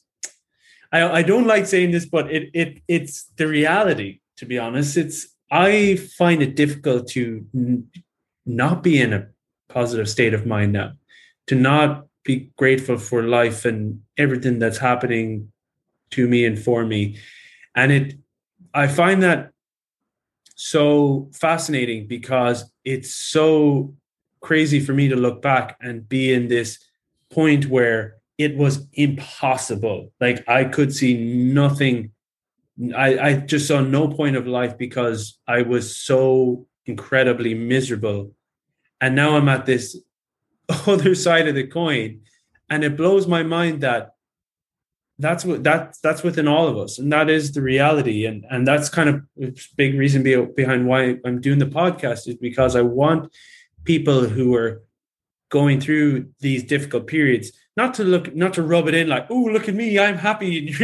I, 0.92 1.18
I 1.18 1.22
don't 1.22 1.46
like 1.46 1.66
saying 1.66 1.90
this 1.90 2.06
but 2.06 2.30
it 2.30 2.50
it 2.54 2.80
it's 2.88 3.24
the 3.36 3.46
reality 3.46 4.20
to 4.36 4.46
be 4.46 4.58
honest 4.58 4.96
it's 4.96 5.28
i 5.50 5.96
find 6.18 6.42
it 6.42 6.56
difficult 6.56 7.08
to 7.08 7.46
n- 7.54 7.88
not 8.46 8.82
be 8.82 9.00
in 9.00 9.12
a 9.12 9.26
positive 9.68 10.08
state 10.08 10.34
of 10.34 10.46
mind 10.46 10.72
now 10.72 10.92
to 11.46 11.54
not 11.54 12.06
be 12.24 12.50
grateful 12.56 12.96
for 12.96 13.22
life 13.22 13.64
and 13.64 14.00
everything 14.16 14.58
that's 14.58 14.78
happening 14.78 15.50
to 16.10 16.26
me 16.26 16.44
and 16.44 16.58
for 16.58 16.84
me 16.84 17.18
and 17.74 17.92
it 17.92 18.14
i 18.72 18.86
find 18.86 19.22
that 19.22 19.50
so 20.54 21.28
fascinating 21.32 22.06
because 22.06 22.70
it's 22.84 23.12
so 23.12 23.94
crazy 24.40 24.78
for 24.78 24.92
me 24.92 25.08
to 25.08 25.16
look 25.16 25.42
back 25.42 25.76
and 25.80 26.08
be 26.08 26.32
in 26.32 26.48
this 26.48 26.78
point 27.30 27.66
where 27.66 28.16
it 28.38 28.56
was 28.56 28.86
impossible. 28.92 30.12
Like 30.20 30.48
I 30.48 30.64
could 30.64 30.94
see 30.94 31.16
nothing. 31.16 32.12
I, 32.96 33.18
I 33.18 33.34
just 33.36 33.68
saw 33.68 33.80
no 33.80 34.08
point 34.08 34.36
of 34.36 34.46
life 34.46 34.76
because 34.76 35.38
I 35.46 35.62
was 35.62 35.96
so 35.96 36.66
incredibly 36.86 37.54
miserable. 37.54 38.32
And 39.00 39.14
now 39.14 39.36
I'm 39.36 39.48
at 39.48 39.66
this 39.66 39.96
other 40.86 41.14
side 41.14 41.48
of 41.48 41.54
the 41.54 41.66
coin. 41.66 42.22
And 42.68 42.82
it 42.82 42.96
blows 42.96 43.26
my 43.26 43.42
mind 43.42 43.82
that 43.82 44.14
that's 45.18 45.44
what 45.44 45.62
that's 45.62 46.00
that's 46.00 46.22
within 46.22 46.48
all 46.48 46.66
of 46.66 46.76
us 46.76 46.98
and 46.98 47.12
that 47.12 47.30
is 47.30 47.52
the 47.52 47.62
reality 47.62 48.26
and 48.26 48.44
and 48.50 48.66
that's 48.66 48.88
kind 48.88 49.08
of 49.08 49.22
big 49.76 49.94
reason 49.94 50.24
be, 50.24 50.34
behind 50.56 50.88
why 50.88 51.16
i'm 51.24 51.40
doing 51.40 51.60
the 51.60 51.66
podcast 51.66 52.26
is 52.26 52.34
because 52.34 52.74
i 52.74 52.80
want 52.80 53.32
people 53.84 54.22
who 54.22 54.54
are 54.56 54.82
going 55.50 55.80
through 55.80 56.28
these 56.40 56.64
difficult 56.64 57.06
periods 57.06 57.52
not 57.76 57.94
to 57.94 58.02
look 58.02 58.34
not 58.34 58.54
to 58.54 58.62
rub 58.62 58.88
it 58.88 58.94
in 58.94 59.08
like 59.08 59.26
oh 59.30 59.44
look 59.44 59.68
at 59.68 59.74
me 59.74 59.98
i'm 60.00 60.18
happy 60.18 60.74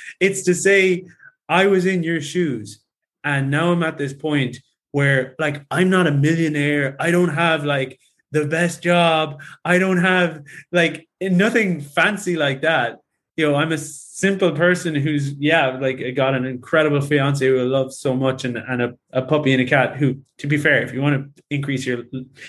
it's 0.20 0.42
to 0.42 0.54
say 0.54 1.02
i 1.48 1.66
was 1.66 1.86
in 1.86 2.02
your 2.02 2.20
shoes. 2.20 2.80
And 3.24 3.50
now 3.50 3.72
i'm 3.72 3.82
at 3.82 3.98
this 3.98 4.12
point 4.12 4.58
where 4.92 5.34
like 5.38 5.64
i'm 5.70 5.90
not 5.90 6.06
a 6.06 6.12
millionaire. 6.12 6.96
I 7.00 7.10
don't 7.10 7.34
have 7.34 7.64
like 7.64 7.98
the 8.30 8.46
best 8.46 8.82
job. 8.82 9.40
I 9.64 9.78
don't 9.78 9.98
have 9.98 10.42
like 10.72 11.08
nothing 11.20 11.80
fancy 11.80 12.36
like 12.36 12.62
that. 12.62 12.98
You 13.36 13.50
know 13.50 13.56
i'm 13.56 13.72
a 13.72 13.78
simple 13.78 14.50
person 14.50 14.96
who's 14.96 15.34
yeah 15.34 15.78
like 15.78 16.02
got 16.16 16.34
an 16.34 16.44
incredible 16.44 17.00
fiance 17.00 17.46
who 17.46 17.60
I 17.60 17.62
love 17.62 17.94
so 17.94 18.16
much 18.16 18.44
and, 18.44 18.56
and 18.56 18.82
a, 18.82 18.94
a 19.12 19.22
puppy 19.22 19.52
and 19.52 19.62
a 19.62 19.64
cat 19.64 19.96
who 19.96 20.20
to 20.38 20.48
be 20.48 20.58
fair 20.58 20.82
if 20.82 20.92
you 20.92 21.00
want 21.00 21.36
to 21.36 21.44
increase 21.48 21.86
your 21.86 22.02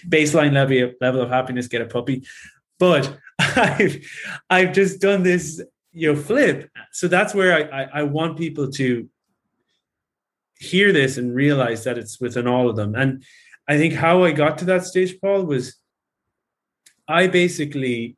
baseline 0.08 0.54
level 0.54 0.92
level 1.00 1.22
of 1.22 1.30
happiness 1.30 1.68
get 1.68 1.82
a 1.82 1.86
puppy. 1.86 2.26
But 2.80 3.16
I've 3.40 4.04
I've 4.50 4.74
just 4.74 5.00
done 5.00 5.22
this 5.22 5.62
you 5.92 6.14
know 6.14 6.20
flip. 6.20 6.70
So 6.92 7.08
that's 7.08 7.34
where 7.34 7.54
I, 7.54 7.82
I, 7.82 7.90
I 8.00 8.04
want 8.04 8.38
people 8.38 8.70
to 8.72 9.10
hear 10.58 10.92
this 10.92 11.18
and 11.18 11.34
realize 11.34 11.84
that 11.86 11.98
it's 11.98 12.20
within 12.20 12.48
all 12.48 12.70
of 12.70 12.76
them. 12.76 12.96
And 12.96 13.24
I 13.68 13.78
think 13.78 13.94
how 13.94 14.24
I 14.24 14.32
got 14.32 14.58
to 14.60 14.66
that 14.66 14.86
stage 14.86 15.20
Paul 15.22 15.44
was 15.44 15.76
I 17.08 17.28
basically 17.28 18.18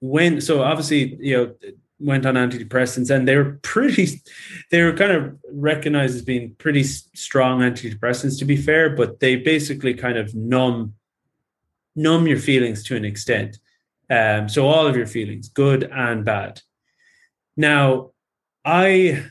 went 0.00 0.42
so 0.42 0.62
obviously 0.62 1.16
you 1.20 1.36
know 1.36 1.54
went 1.98 2.26
on 2.26 2.34
antidepressants 2.34 3.14
and 3.14 3.26
they 3.26 3.36
were 3.36 3.58
pretty 3.62 4.20
they 4.70 4.82
were 4.82 4.92
kind 4.92 5.12
of 5.12 5.38
recognized 5.50 6.16
as 6.16 6.22
being 6.22 6.54
pretty 6.58 6.82
strong 6.82 7.60
antidepressants 7.60 8.38
to 8.38 8.44
be 8.44 8.56
fair 8.56 8.90
but 8.90 9.20
they 9.20 9.36
basically 9.36 9.94
kind 9.94 10.18
of 10.18 10.34
numb 10.34 10.92
numb 11.96 12.26
your 12.26 12.38
feelings 12.38 12.82
to 12.84 12.96
an 12.96 13.04
extent. 13.04 13.58
Um, 14.10 14.48
so 14.48 14.66
all 14.66 14.86
of 14.86 14.96
your 14.96 15.06
feelings 15.06 15.48
good 15.48 15.84
and 15.84 16.24
bad 16.24 16.60
now 17.56 18.10
i 18.64 19.24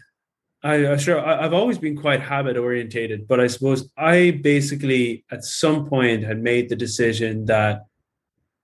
I 0.65 0.95
sure 0.95 1.19
I've 1.19 1.53
always 1.53 1.77
been 1.77 1.97
quite 1.97 2.21
habit 2.21 2.55
orientated, 2.55 3.27
but 3.27 3.41
I 3.41 3.47
suppose 3.47 3.91
I 3.97 4.39
basically 4.41 5.25
at 5.29 5.43
some 5.43 5.87
point 5.87 6.23
had 6.23 6.41
made 6.41 6.69
the 6.69 6.75
decision 6.77 7.45
that 7.47 7.85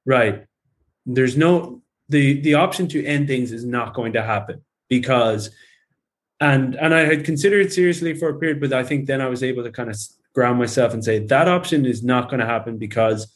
right, 0.06 0.46
there's 1.06 1.36
no 1.36 1.82
the 2.08 2.40
the 2.40 2.54
option 2.54 2.88
to 2.90 3.06
end 3.06 3.28
things 3.28 3.52
is 3.52 3.66
not 3.66 3.94
going 3.94 4.14
to 4.14 4.24
happen 4.24 4.64
because 4.88 5.50
and 6.40 6.76
and 6.76 6.94
I 6.96 7.02
had 7.02 7.26
considered 7.26 7.74
seriously 7.74 8.14
for 8.14 8.30
a 8.30 8.40
period, 8.40 8.62
but 8.62 8.72
I 8.72 8.84
think 8.84 9.06
then 9.06 9.20
I 9.20 9.28
was 9.28 9.44
able 9.44 9.64
to 9.64 9.72
kind 9.72 9.90
of 9.90 10.00
ground 10.34 10.58
myself 10.58 10.94
and 10.94 11.04
say 11.04 11.20
that 11.20 11.50
option 11.50 11.86
is 11.86 12.02
not 12.02 12.30
going 12.30 12.40
to 12.40 12.46
happen 12.46 12.78
because 12.78 13.34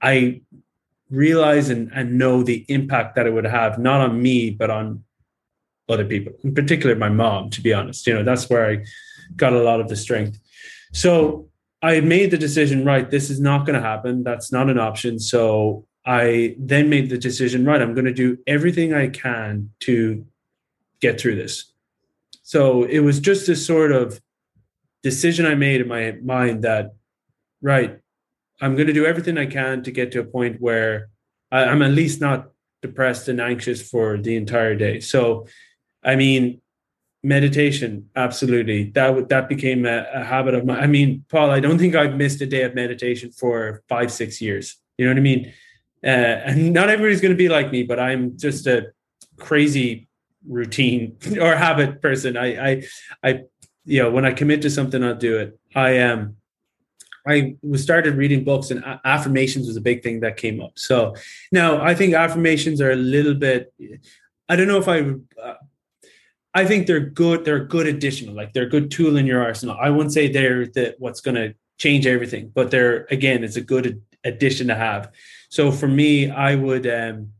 I 0.00 0.40
realize 1.10 1.68
and, 1.68 1.90
and 1.94 2.16
know 2.16 2.42
the 2.42 2.64
impact 2.68 3.16
that 3.16 3.26
it 3.26 3.34
would 3.34 3.44
have 3.44 3.78
not 3.78 4.00
on 4.00 4.22
me 4.22 4.48
but 4.50 4.70
on 4.70 5.04
other 5.88 6.04
people, 6.04 6.32
in 6.44 6.54
particular 6.54 6.94
my 6.94 7.08
mom, 7.08 7.50
to 7.50 7.60
be 7.60 7.72
honest. 7.72 8.06
You 8.06 8.14
know, 8.14 8.22
that's 8.22 8.48
where 8.50 8.70
I 8.70 8.84
got 9.36 9.52
a 9.52 9.62
lot 9.62 9.80
of 9.80 9.88
the 9.88 9.96
strength. 9.96 10.38
So 10.92 11.48
I 11.82 12.00
made 12.00 12.30
the 12.30 12.38
decision, 12.38 12.84
right, 12.84 13.10
this 13.10 13.30
is 13.30 13.40
not 13.40 13.66
going 13.66 13.80
to 13.80 13.86
happen. 13.86 14.24
That's 14.24 14.50
not 14.50 14.68
an 14.68 14.78
option. 14.78 15.18
So 15.18 15.86
I 16.04 16.56
then 16.58 16.88
made 16.88 17.10
the 17.10 17.18
decision, 17.18 17.64
right, 17.64 17.80
I'm 17.80 17.94
going 17.94 18.06
to 18.06 18.12
do 18.12 18.38
everything 18.46 18.94
I 18.94 19.08
can 19.08 19.70
to 19.80 20.26
get 21.00 21.20
through 21.20 21.36
this. 21.36 21.72
So 22.42 22.84
it 22.84 23.00
was 23.00 23.20
just 23.20 23.46
this 23.46 23.64
sort 23.64 23.92
of 23.92 24.20
decision 25.02 25.46
I 25.46 25.54
made 25.54 25.82
in 25.82 25.88
my 25.88 26.12
mind 26.22 26.64
that, 26.64 26.94
right, 27.60 27.98
I'm 28.60 28.74
going 28.74 28.88
to 28.88 28.92
do 28.92 29.06
everything 29.06 29.38
I 29.38 29.46
can 29.46 29.82
to 29.84 29.90
get 29.90 30.10
to 30.12 30.20
a 30.20 30.24
point 30.24 30.60
where 30.60 31.10
I'm 31.52 31.82
at 31.82 31.92
least 31.92 32.20
not 32.20 32.50
depressed 32.82 33.28
and 33.28 33.40
anxious 33.40 33.88
for 33.88 34.16
the 34.16 34.36
entire 34.36 34.74
day. 34.74 35.00
So 35.00 35.46
I 36.08 36.16
mean, 36.16 36.62
meditation, 37.22 38.08
absolutely. 38.16 38.90
That 38.90 39.28
that 39.28 39.48
became 39.48 39.84
a, 39.84 40.06
a 40.14 40.24
habit 40.24 40.54
of 40.54 40.64
mine. 40.64 40.82
I 40.82 40.86
mean, 40.86 41.24
Paul, 41.28 41.50
I 41.50 41.60
don't 41.60 41.78
think 41.78 41.94
I've 41.94 42.16
missed 42.16 42.40
a 42.40 42.46
day 42.46 42.62
of 42.62 42.74
meditation 42.74 43.30
for 43.30 43.82
five, 43.88 44.10
six 44.10 44.40
years. 44.40 44.76
You 44.96 45.04
know 45.04 45.12
what 45.12 45.18
I 45.18 45.22
mean? 45.22 45.52
Uh, 46.02 46.40
and 46.48 46.72
not 46.72 46.88
everybody's 46.88 47.20
going 47.20 47.34
to 47.34 47.36
be 47.36 47.50
like 47.50 47.70
me, 47.70 47.82
but 47.82 48.00
I'm 48.00 48.38
just 48.38 48.66
a 48.66 48.86
crazy 49.36 50.08
routine 50.48 51.18
or 51.40 51.54
habit 51.54 52.00
person. 52.00 52.36
I, 52.36 52.70
I, 52.70 52.82
I, 53.22 53.40
you 53.84 54.02
know, 54.02 54.10
when 54.10 54.24
I 54.24 54.32
commit 54.32 54.62
to 54.62 54.70
something, 54.70 55.04
I'll 55.04 55.14
do 55.14 55.36
it. 55.38 55.58
I 55.74 55.90
am. 55.90 56.18
Um, 56.18 56.34
I 57.26 57.56
was 57.62 57.82
started 57.82 58.14
reading 58.14 58.42
books 58.42 58.70
and 58.70 58.82
affirmations 59.04 59.66
was 59.66 59.76
a 59.76 59.82
big 59.82 60.02
thing 60.02 60.20
that 60.20 60.38
came 60.38 60.62
up. 60.62 60.78
So 60.78 61.14
now 61.52 61.82
I 61.82 61.94
think 61.94 62.14
affirmations 62.14 62.80
are 62.80 62.92
a 62.92 62.96
little 62.96 63.34
bit. 63.34 63.74
I 64.48 64.56
don't 64.56 64.68
know 64.68 64.78
if 64.78 64.88
I. 64.88 65.12
Uh, 66.58 66.62
I 66.62 66.66
think 66.66 66.86
they're 66.86 67.00
good. 67.00 67.44
They're 67.44 67.56
a 67.56 67.68
good 67.68 67.86
additional, 67.86 68.34
like 68.34 68.52
they're 68.52 68.64
a 68.64 68.68
good 68.68 68.90
tool 68.90 69.16
in 69.16 69.26
your 69.26 69.42
arsenal. 69.42 69.76
I 69.80 69.90
wouldn't 69.90 70.12
say 70.12 70.28
they're 70.30 70.66
the 70.66 70.94
what's 70.98 71.20
going 71.20 71.36
to 71.36 71.54
change 71.78 72.06
everything, 72.06 72.50
but 72.54 72.70
they're 72.70 73.06
again, 73.10 73.44
it's 73.44 73.56
a 73.56 73.60
good 73.60 74.02
addition 74.24 74.68
to 74.68 74.74
have. 74.74 75.10
So 75.50 75.70
for 75.70 75.88
me, 75.88 76.30
I 76.30 76.54
would, 76.54 76.86
um, 76.86 77.32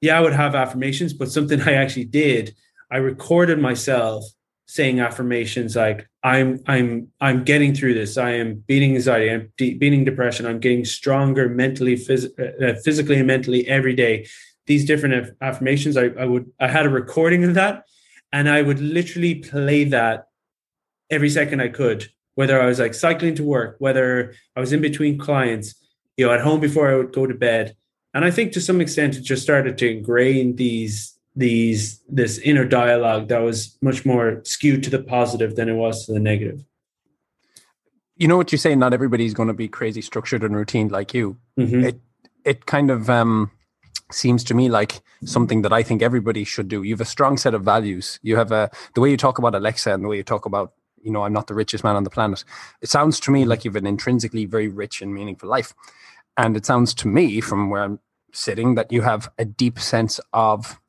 yeah, 0.00 0.18
I 0.18 0.20
would 0.20 0.32
have 0.32 0.54
affirmations, 0.54 1.12
but 1.12 1.30
something 1.30 1.60
I 1.66 1.74
actually 1.74 2.04
did, 2.04 2.54
I 2.90 2.98
recorded 2.98 3.58
myself 3.58 4.24
saying 4.66 5.00
affirmations 5.00 5.76
like 5.76 6.08
I'm 6.22 6.60
I'm 6.66 7.08
I'm 7.20 7.44
getting 7.44 7.74
through 7.74 7.94
this. 7.94 8.16
I 8.16 8.30
am 8.32 8.62
beating 8.66 8.94
anxiety. 8.94 9.30
I'm 9.30 9.52
de- 9.56 9.74
beating 9.74 10.04
depression. 10.04 10.46
I'm 10.46 10.60
getting 10.60 10.84
stronger 10.84 11.48
mentally, 11.48 11.96
phys- 11.96 12.32
uh, 12.38 12.80
physically, 12.84 13.16
and 13.16 13.26
mentally 13.26 13.66
every 13.68 13.94
day. 13.94 14.26
These 14.66 14.84
different 14.84 15.36
affirmations, 15.40 15.96
I, 15.96 16.04
I 16.18 16.24
would 16.24 16.50
I 16.60 16.68
had 16.68 16.86
a 16.86 16.90
recording 16.90 17.42
of 17.44 17.54
that, 17.54 17.84
and 18.32 18.48
I 18.48 18.62
would 18.62 18.80
literally 18.80 19.36
play 19.36 19.84
that 19.84 20.28
every 21.10 21.28
second 21.28 21.60
I 21.60 21.68
could, 21.68 22.08
whether 22.34 22.60
I 22.60 22.66
was 22.66 22.78
like 22.78 22.94
cycling 22.94 23.34
to 23.36 23.44
work, 23.44 23.76
whether 23.78 24.34
I 24.56 24.60
was 24.60 24.72
in 24.72 24.80
between 24.80 25.18
clients, 25.18 25.74
you 26.16 26.26
know, 26.26 26.32
at 26.32 26.40
home 26.40 26.60
before 26.60 26.90
I 26.90 26.96
would 26.96 27.12
go 27.12 27.26
to 27.26 27.34
bed. 27.34 27.76
And 28.14 28.24
I 28.24 28.30
think 28.30 28.52
to 28.52 28.60
some 28.60 28.80
extent 28.80 29.16
it 29.16 29.20
just 29.20 29.42
started 29.42 29.78
to 29.78 29.90
ingrain 29.90 30.56
these 30.56 31.18
these 31.34 32.02
this 32.08 32.38
inner 32.38 32.66
dialogue 32.66 33.28
that 33.28 33.38
was 33.38 33.78
much 33.80 34.04
more 34.04 34.42
skewed 34.44 34.82
to 34.84 34.90
the 34.90 35.02
positive 35.02 35.56
than 35.56 35.68
it 35.68 35.74
was 35.74 36.06
to 36.06 36.12
the 36.12 36.20
negative. 36.20 36.62
You 38.16 38.28
know 38.28 38.36
what 38.36 38.52
you're 38.52 38.58
saying? 38.58 38.78
Not 38.78 38.92
everybody's 38.92 39.32
going 39.32 39.48
to 39.48 39.54
be 39.54 39.66
crazy 39.66 40.02
structured 40.02 40.42
and 40.42 40.54
routine 40.54 40.88
like 40.88 41.14
you. 41.14 41.38
Mm-hmm. 41.58 41.84
It 41.84 42.00
it 42.44 42.66
kind 42.66 42.90
of 42.90 43.08
um 43.08 43.50
seems 44.14 44.44
to 44.44 44.54
me 44.54 44.68
like 44.68 45.02
something 45.24 45.62
that 45.62 45.72
I 45.72 45.82
think 45.82 46.02
everybody 46.02 46.44
should 46.44 46.68
do. 46.68 46.82
You 46.82 46.94
have 46.94 47.00
a 47.00 47.04
strong 47.06 47.36
set 47.36 47.54
of 47.54 47.62
values. 47.62 48.18
You 48.22 48.36
have 48.36 48.52
a 48.52 48.70
the 48.94 49.00
way 49.00 49.10
you 49.10 49.16
talk 49.16 49.38
about 49.38 49.54
Alexa 49.54 49.92
and 49.92 50.04
the 50.04 50.08
way 50.08 50.16
you 50.16 50.22
talk 50.22 50.46
about, 50.46 50.72
you 51.02 51.10
know, 51.10 51.22
I'm 51.24 51.32
not 51.32 51.46
the 51.46 51.54
richest 51.54 51.84
man 51.84 51.96
on 51.96 52.04
the 52.04 52.10
planet. 52.10 52.44
It 52.80 52.88
sounds 52.88 53.20
to 53.20 53.30
me 53.30 53.44
like 53.44 53.64
you 53.64 53.70
have 53.70 53.76
an 53.76 53.86
intrinsically 53.86 54.46
very 54.46 54.68
rich 54.68 55.02
and 55.02 55.14
meaningful 55.14 55.48
life. 55.48 55.74
And 56.36 56.56
it 56.56 56.66
sounds 56.66 56.94
to 56.94 57.08
me 57.08 57.40
from 57.40 57.70
where 57.70 57.82
I'm 57.82 58.00
sitting 58.32 58.74
that 58.74 58.90
you 58.90 59.02
have 59.02 59.30
a 59.38 59.44
deep 59.44 59.78
sense 59.78 60.20
of 60.32 60.80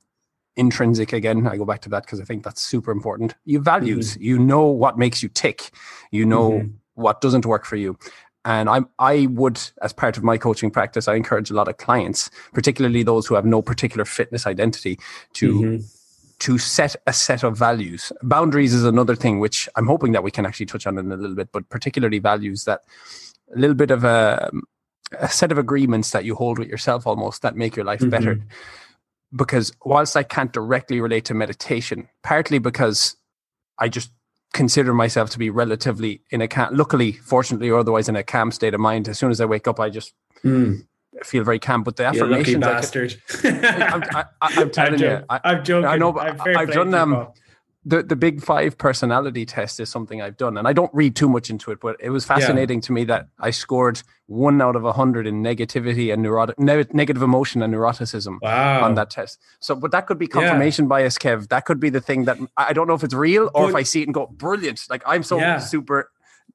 intrinsic 0.56 1.14
again 1.14 1.48
i 1.48 1.58
go 1.58 1.66
back 1.66 1.82
to 1.82 1.90
that 1.90 2.06
because 2.06 2.22
i 2.22 2.24
think 2.24 2.44
that's 2.44 2.62
super 2.62 2.92
important 2.92 3.34
you 3.44 3.60
values 3.60 4.14
mm-hmm. 4.14 4.24
you 4.24 4.38
know 4.40 4.66
what 4.66 5.00
makes 5.00 5.24
you 5.24 5.30
tick 5.30 5.72
you 6.12 6.26
know 6.26 6.52
mm-hmm. 6.52 6.68
what 6.94 7.22
doesn't 7.22 7.46
work 7.46 7.66
for 7.66 7.76
you 7.76 7.98
and 8.46 8.70
I, 8.70 8.82
I 9.00 9.28
would, 9.28 9.60
as 9.82 9.94
part 9.94 10.18
of 10.18 10.24
my 10.24 10.38
coaching 10.38 10.70
practice, 10.70 11.08
I 11.08 11.16
encourage 11.16 11.50
a 11.50 11.54
lot 11.54 11.68
of 11.68 11.78
clients, 11.78 12.30
particularly 12.54 13.04
those 13.04 13.26
who 13.26 13.36
have 13.36 13.46
no 13.46 13.62
particular 13.62 14.06
fitness 14.06 14.46
identity, 14.46 15.00
to 15.34 15.54
mm-hmm. 15.54 15.86
to 16.40 16.58
set 16.58 16.96
a 17.08 17.14
set 17.14 17.44
of 17.44 17.58
values. 17.58 18.12
Boundaries 18.22 18.74
is 18.74 18.84
another 18.84 19.16
thing, 19.16 19.40
which 19.40 19.70
I'm 19.76 19.88
hoping 19.88 20.12
that 20.12 20.24
we 20.24 20.32
can 20.32 20.46
actually 20.46 20.66
touch 20.66 20.86
on 20.86 20.98
in 20.98 21.12
a 21.12 21.16
little 21.16 21.36
bit, 21.36 21.50
but 21.52 21.70
particularly 21.70 22.20
values 22.20 22.66
that 22.66 22.82
a 23.56 23.60
little 23.60 23.76
bit 23.76 23.92
of 23.92 24.04
a, 24.04 24.52
a 25.20 25.30
set 25.30 25.52
of 25.52 25.58
agreements 25.58 26.12
that 26.12 26.26
you 26.26 26.36
hold 26.36 26.60
with 26.60 26.68
yourself 26.68 27.08
almost 27.08 27.42
that 27.44 27.56
make 27.56 27.76
your 27.76 27.86
life 27.86 28.02
mm-hmm. 28.02 28.10
better. 28.10 28.40
Because 29.36 29.72
whilst 29.84 30.16
I 30.16 30.24
can't 30.24 30.54
directly 30.54 31.02
relate 31.02 31.26
to 31.26 31.34
meditation, 31.34 32.08
partly 32.24 32.60
because 32.60 33.16
I 33.80 33.90
just 33.90 34.12
consider 34.54 34.94
myself 34.94 35.30
to 35.32 35.40
be 35.40 35.50
relatively 35.50 36.22
in 36.30 36.42
a 36.42 36.48
calm, 36.48 36.76
luckily, 36.76 37.12
fortunately, 37.12 37.70
or 37.70 37.80
otherwise 37.80 38.08
in 38.08 38.16
a 38.16 38.24
calm 38.24 38.52
state 38.52 38.74
of 38.74 38.80
mind. 38.80 39.10
As 39.10 39.20
soon 39.20 39.32
as 39.32 39.42
I 39.42 39.46
wake 39.46 39.68
up, 39.68 39.80
I 39.80 39.90
just 39.90 40.14
mm. 40.44 40.86
feel 41.24 41.44
very 41.44 41.60
calm. 41.60 41.84
But 41.84 41.98
the 41.98 42.06
affirmations, 42.06 42.62
bastard. 42.64 43.16
I 43.44 44.26
am 44.58 44.70
telling 44.72 44.94
I'm 44.94 45.00
you, 45.02 45.26
I, 45.30 45.56
joking. 45.56 45.86
I 45.86 45.98
know, 45.98 46.18
I've, 46.18 46.40
I've 46.46 46.72
done 46.72 46.92
them. 46.92 47.14
Um, 47.14 47.28
the 47.86 48.02
the 48.02 48.16
big 48.16 48.42
five 48.42 48.78
personality 48.78 49.46
test 49.46 49.80
is 49.80 49.90
something 49.90 50.22
I've 50.22 50.38
done, 50.38 50.58
and 50.58 50.68
I 50.68 50.74
don't 50.74 50.94
read 50.94 51.16
too 51.16 51.28
much 51.28 51.50
into 51.50 51.72
it, 51.72 51.80
but 51.82 51.98
it 52.00 52.12
was 52.12 52.24
fascinating 52.26 52.78
yeah. 52.78 52.86
to 52.88 52.92
me 52.94 53.04
that 53.06 53.28
I 53.40 53.52
scored 53.52 54.02
one 54.28 54.62
out 54.62 54.76
of 54.76 54.86
a 54.86 54.94
hundred 54.94 55.28
in 55.28 55.44
negativity 55.44 56.14
and 56.14 56.24
neurotic 56.24 56.58
ne- 56.58 56.86
negative 56.94 57.22
emotion 57.22 57.62
and 57.62 57.74
neuroticism 57.74 58.40
wow. 58.42 58.84
on 58.84 58.96
that 58.96 59.10
test. 59.10 59.40
So, 59.60 59.76
but 59.76 59.92
that 59.92 60.08
could 60.08 60.18
be 60.18 60.28
confirmation 60.28 60.86
yeah. 60.86 60.90
bias, 60.90 61.18
Kev. 61.18 61.50
That 61.50 61.66
could 61.66 61.80
be 61.80 61.90
the 61.90 62.02
thing 62.02 62.26
that 62.26 62.38
I 62.56 62.72
don't 62.72 62.88
know 62.88 62.94
if 62.94 63.04
it's 63.04 63.14
real 63.14 63.52
or 63.54 63.66
but, 63.66 63.70
if 63.70 63.76
I 63.76 63.84
see 63.84 64.02
it 64.02 64.06
and 64.06 64.14
go 64.14 64.28
brilliant. 64.28 64.82
Like 64.90 65.04
I'm 65.06 65.24
so 65.24 65.38
yeah. 65.38 65.58
super 65.58 66.10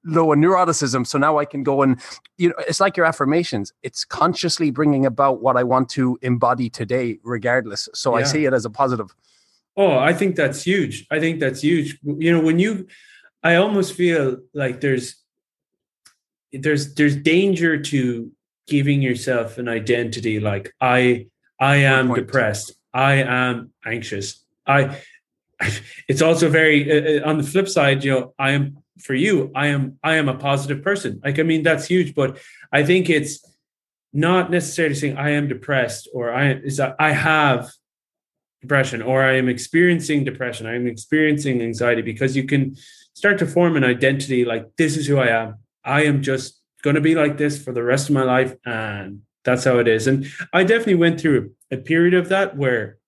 low 0.04 0.32
in 0.32 0.40
neuroticism, 0.40 1.06
so 1.06 1.18
now 1.18 1.38
I 1.38 1.44
can 1.44 1.62
go 1.62 1.82
and 1.82 2.00
you 2.38 2.48
know 2.48 2.54
it's 2.66 2.80
like 2.80 2.96
your 2.96 3.04
affirmations. 3.04 3.74
It's 3.82 4.02
consciously 4.02 4.70
bringing 4.70 5.04
about 5.04 5.42
what 5.42 5.58
I 5.58 5.64
want 5.64 5.90
to 5.90 6.18
embody 6.22 6.70
today, 6.70 7.18
regardless. 7.22 7.88
So 7.92 8.14
I 8.14 8.22
see 8.22 8.46
it 8.46 8.54
as 8.54 8.64
a 8.64 8.70
positive. 8.70 9.14
Oh, 9.78 9.96
I 9.96 10.12
think 10.12 10.34
that's 10.34 10.64
huge. 10.64 11.06
I 11.08 11.20
think 11.20 11.38
that's 11.38 11.60
huge. 11.60 12.00
You 12.02 12.32
know, 12.32 12.40
when 12.40 12.58
you, 12.58 12.88
I 13.44 13.54
almost 13.54 13.94
feel 13.94 14.38
like 14.52 14.80
there's, 14.80 15.14
there's, 16.52 16.94
there's 16.94 17.14
danger 17.14 17.80
to 17.80 18.32
giving 18.66 19.00
yourself 19.00 19.56
an 19.56 19.68
identity 19.68 20.40
like 20.40 20.74
I, 20.80 21.28
I 21.60 21.76
am 21.76 22.12
depressed. 22.12 22.74
I 22.92 23.22
am 23.22 23.72
anxious. 23.86 24.44
I, 24.66 25.00
it's 26.08 26.22
also 26.22 26.48
very 26.48 27.20
uh, 27.20 27.22
uh, 27.24 27.28
on 27.30 27.38
the 27.38 27.44
flip 27.44 27.68
side. 27.68 28.02
You 28.02 28.10
know, 28.12 28.34
I 28.36 28.50
am 28.50 28.78
for 28.98 29.14
you. 29.14 29.52
I 29.54 29.68
am, 29.68 30.00
I 30.02 30.16
am 30.16 30.28
a 30.28 30.36
positive 30.36 30.82
person. 30.82 31.20
Like, 31.24 31.38
I 31.38 31.44
mean, 31.44 31.62
that's 31.62 31.86
huge. 31.86 32.16
But 32.16 32.38
I 32.72 32.82
think 32.82 33.08
it's 33.08 33.44
not 34.12 34.50
necessarily 34.50 34.96
saying 34.96 35.16
I 35.16 35.30
am 35.30 35.46
depressed 35.46 36.08
or 36.12 36.32
I 36.32 36.54
is 36.54 36.78
that 36.78 36.96
I 36.98 37.12
have 37.12 37.70
depression 38.60 39.02
or 39.02 39.22
I 39.22 39.36
am 39.36 39.48
experiencing 39.48 40.24
depression, 40.24 40.66
I 40.66 40.74
am 40.74 40.86
experiencing 40.86 41.62
anxiety 41.62 42.02
because 42.02 42.36
you 42.36 42.44
can 42.44 42.76
start 43.14 43.38
to 43.38 43.46
form 43.46 43.76
an 43.76 43.84
identity 43.84 44.44
like 44.44 44.76
this 44.76 44.96
is 44.96 45.06
who 45.06 45.18
I 45.18 45.28
am. 45.28 45.56
I 45.84 46.04
am 46.04 46.22
just 46.22 46.60
going 46.82 46.94
to 46.94 47.00
be 47.00 47.14
like 47.14 47.38
this 47.38 47.62
for 47.62 47.72
the 47.72 47.82
rest 47.82 48.08
of 48.08 48.14
my 48.14 48.22
life 48.22 48.54
and 48.64 49.22
that's 49.44 49.64
how 49.64 49.78
it 49.78 49.88
is. 49.88 50.06
And 50.06 50.26
I 50.52 50.64
definitely 50.64 50.96
went 50.96 51.20
through 51.20 51.52
a 51.70 51.76
period 51.76 52.14
of 52.14 52.28
that 52.28 52.56
where 52.56 52.98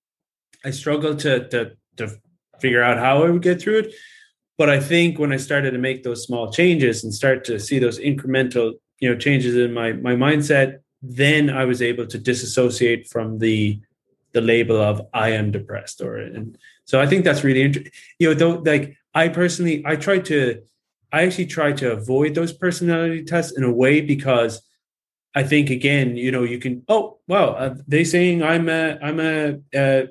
I 0.64 0.70
struggled 0.70 1.18
to 1.20 1.48
to 1.48 1.72
to 1.96 2.16
figure 2.60 2.82
out 2.82 2.98
how 2.98 3.24
I 3.24 3.30
would 3.30 3.42
get 3.42 3.60
through 3.60 3.80
it. 3.80 3.94
But 4.58 4.68
I 4.68 4.80
think 4.80 5.18
when 5.18 5.32
I 5.32 5.36
started 5.38 5.70
to 5.72 5.78
make 5.78 6.02
those 6.02 6.24
small 6.24 6.52
changes 6.52 7.02
and 7.02 7.14
start 7.14 7.44
to 7.44 7.58
see 7.58 7.78
those 7.78 7.98
incremental, 7.98 8.74
you 9.00 9.08
know, 9.08 9.16
changes 9.16 9.56
in 9.56 9.72
my 9.72 9.92
my 9.92 10.14
mindset, 10.14 10.80
then 11.02 11.50
I 11.50 11.64
was 11.64 11.80
able 11.80 12.06
to 12.06 12.18
disassociate 12.18 13.08
from 13.08 13.38
the 13.38 13.80
the 14.32 14.40
label 14.40 14.80
of 14.80 15.02
I 15.12 15.30
am 15.30 15.50
depressed 15.50 16.00
or 16.00 16.16
and 16.16 16.56
so 16.84 17.00
I 17.00 17.06
think 17.06 17.24
that's 17.24 17.44
really 17.44 17.62
interesting. 17.62 17.92
You 18.18 18.28
know, 18.28 18.34
though 18.34 18.62
like 18.64 18.96
I 19.14 19.28
personally 19.28 19.82
I 19.86 19.96
try 19.96 20.18
to 20.20 20.62
I 21.12 21.22
actually 21.22 21.46
try 21.46 21.72
to 21.72 21.92
avoid 21.92 22.34
those 22.34 22.52
personality 22.52 23.24
tests 23.24 23.56
in 23.56 23.64
a 23.64 23.72
way 23.72 24.00
because 24.00 24.62
I 25.34 25.42
think 25.44 25.70
again, 25.70 26.16
you 26.16 26.32
know, 26.32 26.42
you 26.42 26.58
can 26.58 26.82
oh 26.88 27.18
well, 27.28 27.54
uh, 27.56 27.74
they 27.86 28.04
saying 28.04 28.42
I'm 28.42 28.68
a 28.68 28.98
I'm 29.02 29.20
a 29.20 29.58
uh, 29.76 30.06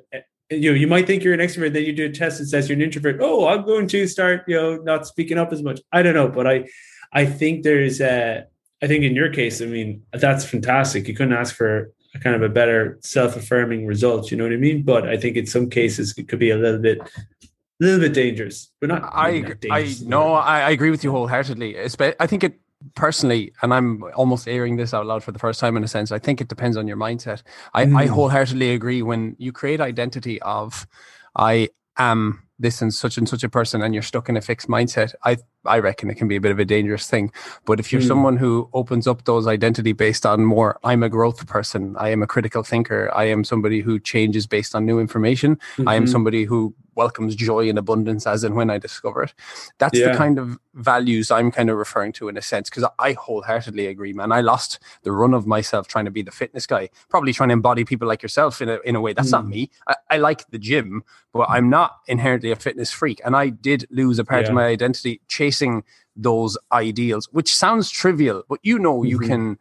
you 0.50 0.72
know 0.72 0.76
you 0.76 0.88
might 0.88 1.08
think 1.08 1.24
you're 1.24 1.34
an 1.34 1.40
extrovert, 1.40 1.74
then 1.74 1.84
you 1.84 1.94
do 1.94 2.06
a 2.06 2.12
test 2.12 2.40
that 2.40 2.48
says 2.48 2.70
you're 2.70 2.78
an 2.78 2.82
introvert. 2.82 3.18
Oh, 3.22 3.48
I'm 3.48 3.66
going 3.66 3.88
to 3.88 4.08
start 4.08 4.44
you 4.48 4.56
know 4.56 4.78
not 4.78 5.08
speaking 5.08 5.38
up 5.38 5.52
as 5.52 5.62
much. 5.62 5.82
I 5.92 6.02
don't 6.02 6.16
know, 6.16 6.30
but 6.30 6.48
I 6.48 6.66
I 7.14 7.26
think 7.26 7.64
there's 7.64 8.00
a 8.02 8.46
I 8.82 8.88
think 8.88 9.04
in 9.04 9.16
your 9.16 9.30
case, 9.30 9.62
I 9.62 9.66
mean 9.66 10.04
that's 10.14 10.46
fantastic. 10.46 11.08
You 11.08 11.16
couldn't 11.16 11.34
ask 11.34 11.56
for 11.56 11.92
a 12.16 12.20
kind 12.20 12.36
of 12.36 12.42
a 12.42 12.50
better 12.50 12.98
self-affirming 13.02 13.86
result. 13.86 14.32
You 14.32 14.38
know 14.38 14.46
what 14.46 14.54
I 14.54 14.58
mean? 14.58 14.84
But 14.84 15.08
I 15.08 15.18
think 15.18 15.38
in 15.38 15.46
some 15.46 15.70
cases 15.70 16.18
it 16.18 16.28
could 16.28 16.40
be 16.40 16.52
a 16.52 16.58
little 16.58 16.80
bit 16.80 17.00
a 17.02 17.86
little 17.86 18.00
bit 18.00 18.14
dangerous, 18.14 18.72
but 18.80 18.90
not. 18.90 19.10
I 19.14 19.40
not 19.40 19.58
I 19.72 19.96
no, 20.06 20.34
I, 20.34 20.62
I 20.62 20.70
agree 20.72 20.92
with 20.92 21.04
you 21.04 21.12
wholeheartedly. 21.12 21.78
I 21.80 22.28
think 22.28 22.44
it 22.44 22.60
personally, 22.96 23.54
and 23.62 23.74
I'm 23.74 24.04
almost 24.16 24.48
airing 24.48 24.78
this 24.78 24.94
out 24.94 25.06
loud 25.06 25.24
for 25.24 25.32
the 25.32 25.40
first 25.40 25.60
time 25.60 25.78
in 25.78 25.84
a 25.84 25.88
sense. 25.88 26.12
I 26.12 26.20
think 26.20 26.42
it 26.42 26.48
depends 26.48 26.78
on 26.78 26.88
your 26.88 26.98
mindset. 26.98 27.44
I, 27.74 27.86
mm. 27.86 27.98
I 27.98 28.06
wholeheartedly 28.06 28.72
agree 28.72 29.02
when 29.02 29.36
you 29.38 29.52
create 29.52 29.82
identity 29.82 30.42
of 30.42 30.88
I 31.36 31.70
am 31.98 32.44
this 32.58 32.82
and 32.82 32.94
such 32.94 33.18
and 33.18 33.28
such 33.28 33.44
a 33.44 33.50
person 33.50 33.82
and 33.82 33.94
you're 33.94 34.04
stuck 34.04 34.30
in 34.30 34.38
a 34.38 34.42
fixed 34.42 34.68
mindset, 34.68 35.14
I 35.24 35.38
I 35.66 35.80
reckon 35.80 36.10
it 36.10 36.16
can 36.16 36.28
be 36.28 36.36
a 36.36 36.42
bit 36.42 36.52
of 36.52 36.60
a 36.60 36.66
dangerous 36.66 37.08
thing. 37.08 37.32
But 37.66 37.80
if 37.80 37.92
you're 37.92 38.02
mm. 38.02 38.08
someone 38.08 38.38
who 38.38 38.70
opens 38.74 39.08
up 39.08 39.26
those 39.26 39.48
identity 39.48 39.92
based 39.92 40.26
on 40.26 40.46
more, 40.46 40.80
I'm 40.84 41.04
a 41.04 41.10
growth 41.10 41.46
person, 41.48 41.96
I 41.98 42.10
am 42.10 42.24
a 42.24 42.28
critical 42.28 42.64
thinker, 42.64 43.12
I 43.14 43.26
am 43.26 43.44
somebody 43.44 43.82
who 43.82 44.00
changes 44.00 44.48
based 44.48 44.74
on 44.76 44.86
new 44.86 45.00
information, 45.00 45.56
mm-hmm. 45.56 45.88
I 45.88 45.96
am 45.96 46.04
mm-hmm. 46.04 46.12
somebody 46.12 46.44
who 46.46 46.74
welcomes 47.00 47.34
joy 47.34 47.70
and 47.70 47.80
abundance 47.80 48.28
as 48.28 48.44
and 48.44 48.56
when 48.56 48.70
I 48.70 48.78
discover 48.78 49.24
it. 49.24 49.34
That's 49.78 49.98
yeah. 49.98 50.12
the 50.12 50.18
kind 50.18 50.38
of 50.38 50.60
values 50.74 51.32
I'm 51.32 51.50
kind 51.50 51.70
of 51.70 51.78
referring 51.78 52.12
to 52.14 52.28
in 52.28 52.36
a 52.36 52.42
sense, 52.42 52.70
because 52.70 52.86
I 53.00 53.14
wholeheartedly 53.14 53.88
agree, 53.88 54.12
man. 54.12 54.34
I 54.34 54.42
lost 54.42 54.80
the 55.04 55.14
run 55.14 55.34
of 55.34 55.48
myself 55.48 55.88
trying 55.88 56.04
to 56.04 56.12
be 56.12 56.22
the 56.22 56.32
fitness 56.32 56.68
guy, 56.68 56.90
probably 57.08 57.32
trying 57.32 57.50
to 57.50 57.54
embody 57.54 57.86
people 57.86 58.06
like 58.06 58.22
yourself 58.22 58.62
in 58.62 58.68
a, 58.68 58.80
in 58.84 58.98
a 58.98 59.02
way. 59.02 59.14
That's 59.14 59.30
mm. 59.30 59.38
not 59.40 59.48
me. 59.48 59.72
I, 59.88 59.96
I, 60.10 60.18
like 60.18 60.46
the 60.50 60.60
gym, 60.60 61.06
but 61.32 61.50
I'm 61.50 61.70
not 61.70 62.00
inherently 62.08 62.52
a 62.52 62.58
fitness 62.58 62.92
freak. 62.92 63.22
And 63.24 63.34
I 63.34 63.48
did 63.48 63.88
lose 63.90 64.20
a 64.20 64.26
part 64.26 64.44
yeah. 64.44 64.50
of 64.50 64.56
my 64.56 64.66
identity 64.66 65.22
chasing 65.30 65.86
those 66.18 66.58
ideals, 66.74 67.30
which 67.32 67.56
sounds 67.56 67.90
trivial, 67.90 68.44
but 68.50 68.60
you 68.62 68.78
know, 68.78 68.98
mm-hmm. 68.98 69.12
you 69.12 69.20
can 69.20 69.58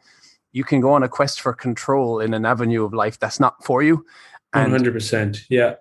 you 0.51 0.65
can 0.65 0.81
go 0.81 0.91
on 0.91 1.05
a 1.05 1.09
quest 1.09 1.41
for 1.41 1.53
control 1.53 2.19
in 2.19 2.35
an 2.35 2.45
avenue 2.45 2.83
of 2.83 2.93
life 2.93 3.17
that's 3.21 3.39
not 3.39 3.63
for 3.63 3.81
you. 3.81 4.05
And 4.53 4.73
100%. 4.73 5.45
Yeah 5.49 5.75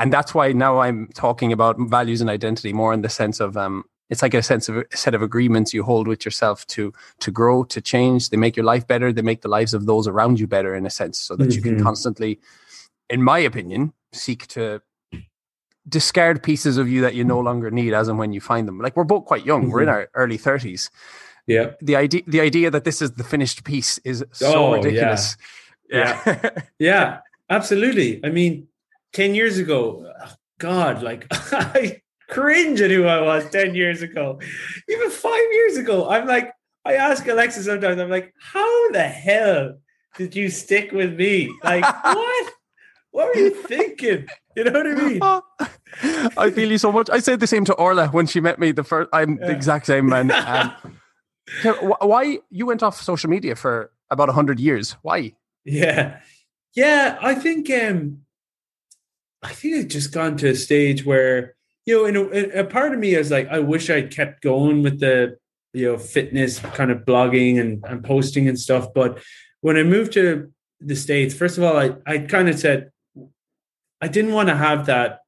and 0.00 0.12
that's 0.12 0.34
why 0.34 0.52
now 0.52 0.80
I'm 0.80 1.08
talking 1.14 1.52
about 1.52 1.76
values 1.78 2.20
and 2.20 2.30
identity 2.30 2.72
more 2.72 2.92
in 2.92 3.02
the 3.02 3.08
sense 3.08 3.38
of 3.38 3.56
um, 3.56 3.84
it's 4.08 4.22
like 4.22 4.34
a 4.34 4.42
sense 4.42 4.68
of 4.68 4.78
a 4.78 4.96
set 4.96 5.14
of 5.14 5.22
agreements 5.22 5.72
you 5.72 5.84
hold 5.84 6.08
with 6.08 6.24
yourself 6.24 6.66
to 6.68 6.92
to 7.20 7.30
grow, 7.30 7.64
to 7.64 7.80
change. 7.80 8.30
They 8.30 8.36
make 8.36 8.56
your 8.56 8.64
life 8.64 8.86
better. 8.86 9.12
They 9.12 9.22
make 9.22 9.42
the 9.42 9.48
lives 9.48 9.74
of 9.74 9.86
those 9.86 10.08
around 10.08 10.40
you 10.40 10.46
better 10.46 10.74
in 10.74 10.86
a 10.86 10.90
sense, 10.90 11.18
so 11.18 11.36
that 11.36 11.44
mm-hmm. 11.44 11.52
you 11.52 11.62
can 11.62 11.74
mm-hmm. 11.74 11.84
constantly, 11.84 12.40
in 13.08 13.22
my 13.22 13.38
opinion, 13.38 13.92
seek 14.12 14.46
to 14.48 14.82
discard 15.88 16.42
pieces 16.42 16.76
of 16.76 16.88
you 16.88 17.00
that 17.02 17.14
you 17.14 17.24
no 17.24 17.40
longer 17.40 17.70
need 17.70 17.94
as 17.94 18.08
and 18.08 18.18
when 18.18 18.32
you 18.32 18.40
find 18.40 18.66
them. 18.66 18.78
Like 18.80 18.96
we're 18.96 19.04
both 19.04 19.26
quite 19.26 19.46
young. 19.46 19.62
Mm-hmm. 19.62 19.70
We're 19.70 19.82
in 19.82 19.88
mm-hmm. 19.88 19.96
our 19.96 20.08
early 20.14 20.38
thirties. 20.38 20.90
Yeah. 21.46 21.72
The 21.80 21.96
idea 21.96 22.22
the 22.26 22.40
idea 22.40 22.70
that 22.70 22.84
this 22.84 23.02
is 23.02 23.12
the 23.12 23.24
finished 23.24 23.64
piece 23.64 23.98
is 23.98 24.24
so 24.32 24.66
oh, 24.66 24.72
ridiculous. 24.74 25.36
Yeah. 25.88 26.20
Yeah. 26.26 26.50
yeah. 26.78 27.18
Absolutely. 27.50 28.24
I 28.24 28.28
mean, 28.28 28.68
10 29.12 29.34
years 29.34 29.58
ago, 29.58 30.12
oh 30.22 30.32
God, 30.58 31.02
like 31.02 31.26
I 31.32 32.00
cringe 32.28 32.80
at 32.80 32.90
who 32.90 33.04
I 33.04 33.20
was 33.20 33.48
10 33.50 33.74
years 33.74 34.02
ago. 34.02 34.40
Even 34.88 35.10
five 35.10 35.52
years 35.52 35.76
ago, 35.76 36.08
I'm 36.08 36.26
like, 36.26 36.52
I 36.84 36.94
ask 36.94 37.26
Alexa 37.26 37.62
sometimes, 37.62 38.00
I'm 38.00 38.10
like, 38.10 38.32
how 38.40 38.90
the 38.92 39.02
hell 39.02 39.78
did 40.16 40.34
you 40.34 40.48
stick 40.48 40.92
with 40.92 41.14
me? 41.14 41.54
Like, 41.62 41.84
what? 42.04 42.52
What 43.12 43.34
were 43.34 43.40
you 43.40 43.50
thinking? 43.50 44.28
You 44.56 44.64
know 44.64 44.72
what 44.72 44.86
I 44.86 44.94
mean? 44.94 45.20
I 46.38 46.50
feel 46.50 46.70
you 46.70 46.78
so 46.78 46.92
much. 46.92 47.10
I 47.10 47.18
said 47.18 47.40
the 47.40 47.46
same 47.46 47.64
to 47.64 47.74
Orla 47.74 48.08
when 48.08 48.26
she 48.26 48.40
met 48.40 48.58
me. 48.58 48.72
The 48.72 48.84
first, 48.84 49.08
I'm 49.12 49.36
yeah. 49.36 49.46
the 49.46 49.52
exact 49.52 49.86
same 49.86 50.08
man. 50.08 50.30
Um, 50.30 50.72
why 52.00 52.38
you 52.50 52.66
went 52.66 52.82
off 52.82 53.00
social 53.00 53.28
media 53.28 53.56
for 53.56 53.90
about 54.10 54.28
hundred 54.28 54.60
years? 54.60 54.92
Why? 55.02 55.34
Yeah, 55.64 56.20
yeah. 56.74 57.18
I 57.20 57.34
think 57.34 57.68
um, 57.70 58.22
I 59.42 59.52
think 59.52 59.76
I've 59.76 59.88
just 59.88 60.12
gone 60.12 60.36
to 60.38 60.50
a 60.50 60.54
stage 60.54 61.04
where, 61.04 61.54
you 61.86 62.10
know, 62.12 62.30
in 62.30 62.50
a, 62.52 62.60
a 62.60 62.64
part 62.64 62.92
of 62.92 62.98
me 62.98 63.14
is 63.14 63.30
like, 63.30 63.48
I 63.48 63.58
wish 63.60 63.88
I'd 63.88 64.14
kept 64.14 64.42
going 64.42 64.82
with 64.82 65.00
the, 65.00 65.38
you 65.72 65.86
know, 65.86 65.98
fitness 65.98 66.58
kind 66.58 66.90
of 66.90 67.04
blogging 67.06 67.60
and, 67.60 67.82
and 67.84 68.04
posting 68.04 68.48
and 68.48 68.58
stuff. 68.58 68.88
But 68.94 69.18
when 69.60 69.76
I 69.76 69.82
moved 69.82 70.12
to 70.12 70.52
the 70.80 70.96
States, 70.96 71.34
first 71.34 71.58
of 71.58 71.64
all, 71.64 71.76
I, 71.76 71.96
I 72.06 72.18
kind 72.18 72.48
of 72.48 72.58
said, 72.58 72.90
I 74.00 74.08
didn't 74.08 74.32
want 74.32 74.48
to 74.48 74.56
have 74.56 74.86
that. 74.86 75.20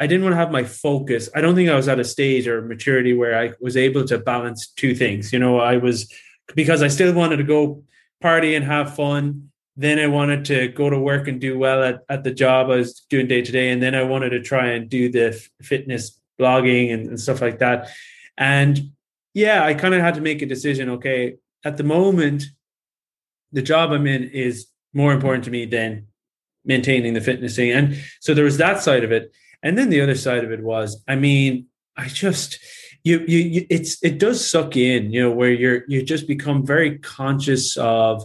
I 0.00 0.06
didn't 0.06 0.24
want 0.24 0.32
to 0.32 0.38
have 0.38 0.50
my 0.50 0.64
focus. 0.64 1.28
I 1.34 1.40
don't 1.40 1.54
think 1.54 1.70
I 1.70 1.76
was 1.76 1.88
at 1.88 2.00
a 2.00 2.04
stage 2.04 2.48
or 2.48 2.62
maturity 2.62 3.14
where 3.14 3.38
I 3.38 3.52
was 3.60 3.76
able 3.76 4.04
to 4.06 4.18
balance 4.18 4.68
two 4.68 4.94
things. 4.94 5.32
You 5.32 5.38
know, 5.38 5.60
I 5.60 5.76
was 5.76 6.12
because 6.54 6.82
I 6.82 6.88
still 6.88 7.12
wanted 7.14 7.36
to 7.36 7.44
go 7.44 7.84
party 8.20 8.54
and 8.54 8.64
have 8.64 8.96
fun 8.96 9.51
then 9.76 9.98
I 9.98 10.06
wanted 10.06 10.44
to 10.46 10.68
go 10.68 10.90
to 10.90 10.98
work 10.98 11.28
and 11.28 11.40
do 11.40 11.58
well 11.58 11.82
at, 11.82 12.00
at 12.08 12.24
the 12.24 12.32
job 12.32 12.66
I 12.70 12.76
was 12.76 13.00
doing 13.08 13.26
day 13.26 13.42
to 13.42 13.52
day. 13.52 13.70
And 13.70 13.82
then 13.82 13.94
I 13.94 14.02
wanted 14.02 14.30
to 14.30 14.42
try 14.42 14.68
and 14.68 14.88
do 14.88 15.10
the 15.10 15.40
fitness 15.62 16.20
blogging 16.38 16.92
and, 16.92 17.08
and 17.08 17.20
stuff 17.20 17.40
like 17.40 17.58
that. 17.60 17.88
And 18.36 18.90
yeah, 19.34 19.64
I 19.64 19.74
kind 19.74 19.94
of 19.94 20.00
had 20.00 20.14
to 20.14 20.20
make 20.20 20.42
a 20.42 20.46
decision. 20.46 20.90
Okay, 20.90 21.36
at 21.64 21.76
the 21.76 21.84
moment, 21.84 22.44
the 23.52 23.62
job 23.62 23.92
I'm 23.92 24.06
in 24.06 24.24
is 24.24 24.66
more 24.92 25.12
important 25.12 25.44
to 25.44 25.50
me 25.50 25.64
than 25.64 26.06
maintaining 26.64 27.14
the 27.14 27.20
fitness 27.20 27.56
thing. 27.56 27.72
And 27.72 27.96
so 28.20 28.34
there 28.34 28.44
was 28.44 28.58
that 28.58 28.82
side 28.82 29.04
of 29.04 29.12
it. 29.12 29.32
And 29.62 29.78
then 29.78 29.90
the 29.90 30.00
other 30.00 30.14
side 30.14 30.44
of 30.44 30.52
it 30.52 30.62
was, 30.62 31.02
I 31.08 31.16
mean, 31.16 31.66
I 31.96 32.08
just 32.08 32.58
you 33.04 33.24
you, 33.26 33.38
you 33.38 33.66
it's 33.70 34.02
it 34.02 34.18
does 34.18 34.48
suck 34.48 34.76
in, 34.76 35.12
you 35.12 35.22
know, 35.22 35.30
where 35.30 35.52
you're 35.52 35.84
you 35.88 36.02
just 36.02 36.26
become 36.26 36.64
very 36.64 36.98
conscious 36.98 37.76
of 37.76 38.24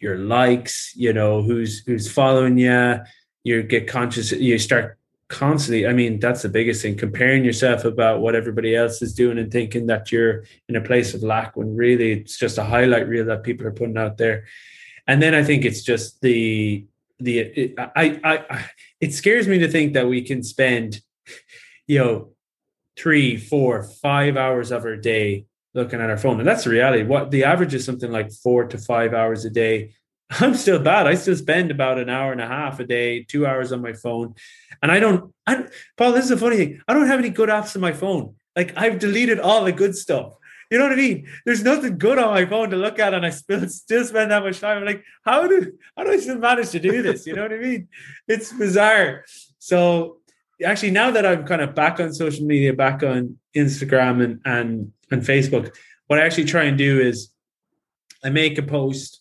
your 0.00 0.18
likes, 0.18 0.92
you 0.96 1.12
know, 1.12 1.42
who's 1.42 1.80
who's 1.84 2.10
following 2.10 2.58
you. 2.58 2.96
You 3.44 3.62
get 3.62 3.86
conscious. 3.86 4.32
You 4.32 4.58
start 4.58 4.98
constantly. 5.28 5.86
I 5.86 5.92
mean, 5.92 6.18
that's 6.18 6.42
the 6.42 6.48
biggest 6.48 6.82
thing: 6.82 6.96
comparing 6.96 7.44
yourself 7.44 7.84
about 7.84 8.20
what 8.20 8.34
everybody 8.34 8.74
else 8.74 9.02
is 9.02 9.14
doing 9.14 9.38
and 9.38 9.52
thinking 9.52 9.86
that 9.86 10.10
you're 10.10 10.44
in 10.68 10.76
a 10.76 10.80
place 10.80 11.14
of 11.14 11.22
lack 11.22 11.56
when 11.56 11.76
really 11.76 12.12
it's 12.12 12.38
just 12.38 12.58
a 12.58 12.64
highlight 12.64 13.08
reel 13.08 13.26
that 13.26 13.44
people 13.44 13.66
are 13.66 13.72
putting 13.72 13.98
out 13.98 14.16
there. 14.16 14.44
And 15.06 15.22
then 15.22 15.34
I 15.34 15.44
think 15.44 15.64
it's 15.64 15.82
just 15.82 16.20
the 16.20 16.86
the 17.18 17.38
it, 17.38 17.74
I, 17.78 18.20
I 18.24 18.44
I 18.50 18.64
it 19.00 19.14
scares 19.14 19.46
me 19.46 19.58
to 19.58 19.68
think 19.68 19.92
that 19.94 20.08
we 20.08 20.22
can 20.22 20.42
spend, 20.42 21.00
you 21.86 21.98
know, 21.98 22.28
three, 22.96 23.36
four, 23.36 23.82
five 23.82 24.36
hours 24.36 24.70
of 24.70 24.84
our 24.84 24.96
day 24.96 25.46
looking 25.74 26.00
at 26.00 26.10
our 26.10 26.18
phone. 26.18 26.38
And 26.38 26.48
that's 26.48 26.64
the 26.64 26.70
reality. 26.70 27.02
What 27.02 27.30
the 27.30 27.44
average 27.44 27.74
is 27.74 27.84
something 27.84 28.10
like 28.10 28.32
four 28.32 28.64
to 28.64 28.78
five 28.78 29.14
hours 29.14 29.44
a 29.44 29.50
day. 29.50 29.92
I'm 30.30 30.54
still 30.54 30.78
bad. 30.78 31.06
I 31.06 31.14
still 31.14 31.36
spend 31.36 31.70
about 31.70 31.98
an 31.98 32.08
hour 32.08 32.32
and 32.32 32.40
a 32.40 32.46
half 32.46 32.80
a 32.80 32.84
day, 32.84 33.24
two 33.24 33.46
hours 33.46 33.72
on 33.72 33.82
my 33.82 33.92
phone. 33.92 34.34
And 34.82 34.90
I 34.90 35.00
don't, 35.00 35.32
I 35.46 35.66
Paul, 35.96 36.12
this 36.12 36.24
is 36.26 36.30
a 36.30 36.36
funny 36.36 36.56
thing. 36.56 36.80
I 36.88 36.94
don't 36.94 37.06
have 37.06 37.18
any 37.18 37.30
good 37.30 37.48
apps 37.48 37.74
on 37.74 37.82
my 37.82 37.92
phone. 37.92 38.34
Like 38.56 38.76
I've 38.76 38.98
deleted 38.98 39.38
all 39.38 39.64
the 39.64 39.72
good 39.72 39.96
stuff. 39.96 40.34
You 40.70 40.78
know 40.78 40.84
what 40.84 40.92
I 40.92 40.96
mean? 40.96 41.28
There's 41.44 41.64
nothing 41.64 41.98
good 41.98 42.18
on 42.18 42.32
my 42.32 42.46
phone 42.46 42.70
to 42.70 42.76
look 42.76 43.00
at, 43.00 43.12
and 43.12 43.26
I 43.26 43.30
still 43.30 43.68
still 43.68 44.04
spend 44.04 44.30
that 44.30 44.42
much 44.44 44.60
time. 44.60 44.78
I'm 44.78 44.84
like, 44.84 45.04
how 45.24 45.48
do 45.48 45.72
how 45.96 46.04
do 46.04 46.12
I 46.12 46.18
still 46.18 46.38
manage 46.38 46.70
to 46.70 46.78
do 46.78 47.02
this? 47.02 47.26
You 47.26 47.34
know 47.34 47.42
what 47.42 47.52
I 47.52 47.58
mean? 47.58 47.88
It's 48.28 48.52
bizarre. 48.52 49.24
So 49.58 50.18
actually, 50.64 50.92
now 50.92 51.10
that 51.10 51.26
I'm 51.26 51.44
kind 51.44 51.60
of 51.60 51.74
back 51.74 51.98
on 51.98 52.14
social 52.14 52.46
media, 52.46 52.72
back 52.72 53.02
on 53.02 53.39
Instagram 53.56 54.22
and 54.22 54.40
and 54.44 54.92
and 55.10 55.22
Facebook, 55.22 55.74
what 56.06 56.18
I 56.18 56.24
actually 56.24 56.44
try 56.44 56.64
and 56.64 56.78
do 56.78 57.00
is 57.00 57.30
I 58.24 58.30
make 58.30 58.58
a 58.58 58.62
post. 58.62 59.20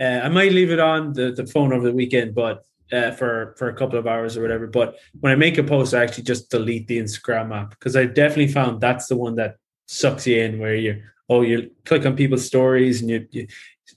Uh, 0.00 0.20
I 0.24 0.28
might 0.28 0.52
leave 0.52 0.70
it 0.70 0.80
on 0.80 1.12
the, 1.12 1.32
the 1.32 1.46
phone 1.46 1.72
over 1.72 1.86
the 1.86 1.94
weekend, 1.94 2.34
but 2.34 2.64
uh, 2.92 3.12
for 3.12 3.54
for 3.58 3.68
a 3.68 3.74
couple 3.74 3.98
of 3.98 4.06
hours 4.06 4.36
or 4.36 4.42
whatever. 4.42 4.66
But 4.66 4.96
when 5.20 5.32
I 5.32 5.36
make 5.36 5.58
a 5.58 5.62
post, 5.62 5.94
I 5.94 6.02
actually 6.02 6.24
just 6.24 6.50
delete 6.50 6.88
the 6.88 6.98
Instagram 6.98 7.54
app 7.54 7.70
because 7.70 7.96
I 7.96 8.04
definitely 8.04 8.48
found 8.48 8.80
that's 8.80 9.06
the 9.06 9.16
one 9.16 9.36
that 9.36 9.56
sucks 9.86 10.26
you 10.26 10.38
in, 10.38 10.58
where 10.58 10.74
you 10.74 11.02
oh 11.28 11.42
you 11.42 11.70
click 11.84 12.04
on 12.04 12.16
people's 12.16 12.46
stories 12.46 13.00
and 13.00 13.10
you, 13.10 13.26
you 13.30 13.46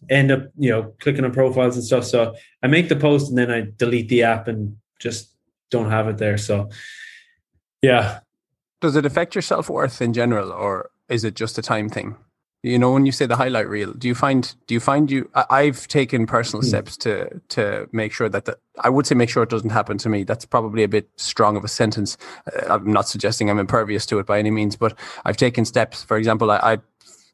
end 0.09 0.31
up 0.31 0.47
you 0.57 0.69
know 0.69 0.93
clicking 0.99 1.25
on 1.25 1.31
profiles 1.31 1.75
and 1.75 1.85
stuff. 1.85 2.05
So 2.05 2.35
I 2.61 2.67
make 2.67 2.89
the 2.89 2.95
post 2.95 3.29
and 3.29 3.37
then 3.37 3.51
I 3.51 3.67
delete 3.77 4.09
the 4.09 4.23
app 4.23 4.47
and 4.47 4.77
just 4.99 5.33
don't 5.71 5.89
have 5.89 6.07
it 6.07 6.17
there. 6.17 6.37
So 6.37 6.69
yeah. 7.81 8.19
Does 8.85 8.95
it 8.95 9.03
affect 9.03 9.33
your 9.33 9.41
self 9.41 9.67
worth 9.67 9.99
in 9.99 10.13
general, 10.13 10.51
or 10.51 10.91
is 11.09 11.23
it 11.23 11.33
just 11.33 11.57
a 11.57 11.61
time 11.63 11.89
thing? 11.89 12.15
You 12.61 12.77
know, 12.77 12.91
when 12.93 13.07
you 13.07 13.11
say 13.11 13.25
the 13.25 13.35
highlight 13.35 13.67
reel, 13.67 13.93
do 13.93 14.07
you 14.07 14.13
find 14.13 14.53
do 14.67 14.75
you 14.75 14.79
find 14.79 15.09
you? 15.09 15.27
I, 15.33 15.65
have 15.65 15.87
taken 15.87 16.27
personal 16.27 16.61
Hmm. 16.61 16.67
steps 16.69 16.95
to 16.97 17.41
to 17.49 17.89
make 17.91 18.13
sure 18.13 18.29
that 18.29 18.45
the, 18.45 18.59
I 18.83 18.89
would 18.89 19.07
say 19.07 19.15
make 19.15 19.29
sure 19.31 19.41
it 19.41 19.49
doesn't 19.49 19.71
happen 19.71 19.97
to 19.97 20.09
me. 20.09 20.23
That's 20.23 20.45
probably 20.45 20.83
a 20.83 20.87
bit 20.87 21.09
strong 21.15 21.57
of 21.57 21.63
a 21.63 21.67
sentence. 21.67 22.15
Uh, 22.45 22.73
I'm 22.75 22.93
not 22.93 23.07
suggesting 23.07 23.49
I'm 23.49 23.57
impervious 23.59 24.05
to 24.07 24.19
it 24.19 24.27
by 24.27 24.37
any 24.37 24.51
means, 24.51 24.75
but 24.75 24.93
I've 25.25 25.37
taken 25.37 25.65
steps. 25.65 26.03
For 26.03 26.15
example, 26.15 26.51
I, 26.51 26.57
I 26.73 26.77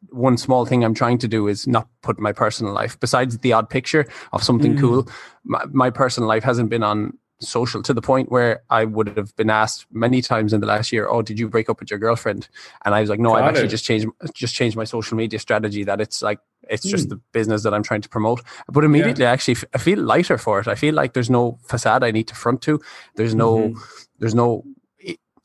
one 0.09 0.37
small 0.37 0.65
thing 0.65 0.85
I'm 0.85 0.93
trying 0.95 1.17
to 1.19 1.27
do 1.27 1.49
is 1.49 1.67
not 1.67 1.87
put 2.01 2.17
my 2.17 2.31
personal 2.31 2.73
life 2.73 2.97
besides 2.99 3.37
the 3.39 3.51
odd 3.51 3.69
picture 3.69 4.05
of 4.31 4.41
something 4.41 4.75
Mm. 4.75 4.79
cool. 4.79 5.07
My, 5.43 5.63
my 5.83 5.89
personal 5.91 6.29
life 6.29 6.45
hasn't 6.45 6.69
been 6.69 6.83
on 6.83 7.17
social 7.41 7.81
to 7.83 7.93
the 7.93 8.01
point 8.01 8.31
where 8.31 8.61
I 8.69 8.85
would 8.85 9.17
have 9.17 9.35
been 9.35 9.49
asked 9.49 9.85
many 9.91 10.21
times 10.21 10.53
in 10.53 10.61
the 10.61 10.67
last 10.67 10.91
year, 10.91 11.07
"Oh, 11.09 11.21
did 11.21 11.39
you 11.39 11.49
break 11.49 11.69
up 11.69 11.79
with 11.79 11.89
your 11.91 11.99
girlfriend?" 11.99 12.47
And 12.85 12.93
I 12.95 13.01
was 13.01 13.09
like, 13.09 13.19
"No, 13.19 13.33
I've 13.33 13.45
actually 13.45 13.67
just 13.67 13.83
changed 13.85 14.07
just 14.33 14.53
changed 14.55 14.77
my 14.77 14.83
social 14.85 15.17
media 15.17 15.39
strategy. 15.39 15.83
That 15.83 15.99
it's 16.01 16.21
like 16.21 16.39
it's 16.69 16.83
just 16.83 17.07
Mm. 17.07 17.09
the 17.09 17.21
business 17.33 17.63
that 17.63 17.73
I'm 17.73 17.83
trying 17.83 18.01
to 18.01 18.09
promote." 18.09 18.41
But 18.69 18.83
immediately, 18.83 19.25
I 19.25 19.31
actually 19.31 19.57
I 19.73 19.77
feel 19.79 19.99
lighter 19.99 20.37
for 20.37 20.59
it. 20.59 20.67
I 20.67 20.75
feel 20.75 20.93
like 20.93 21.13
there's 21.13 21.29
no 21.29 21.57
facade 21.63 22.03
I 22.03 22.11
need 22.11 22.27
to 22.29 22.35
front 22.35 22.61
to. 22.63 22.79
There's 23.15 23.35
no 23.35 23.69
Mhm. 23.69 23.77
there's 24.19 24.35
no. 24.35 24.63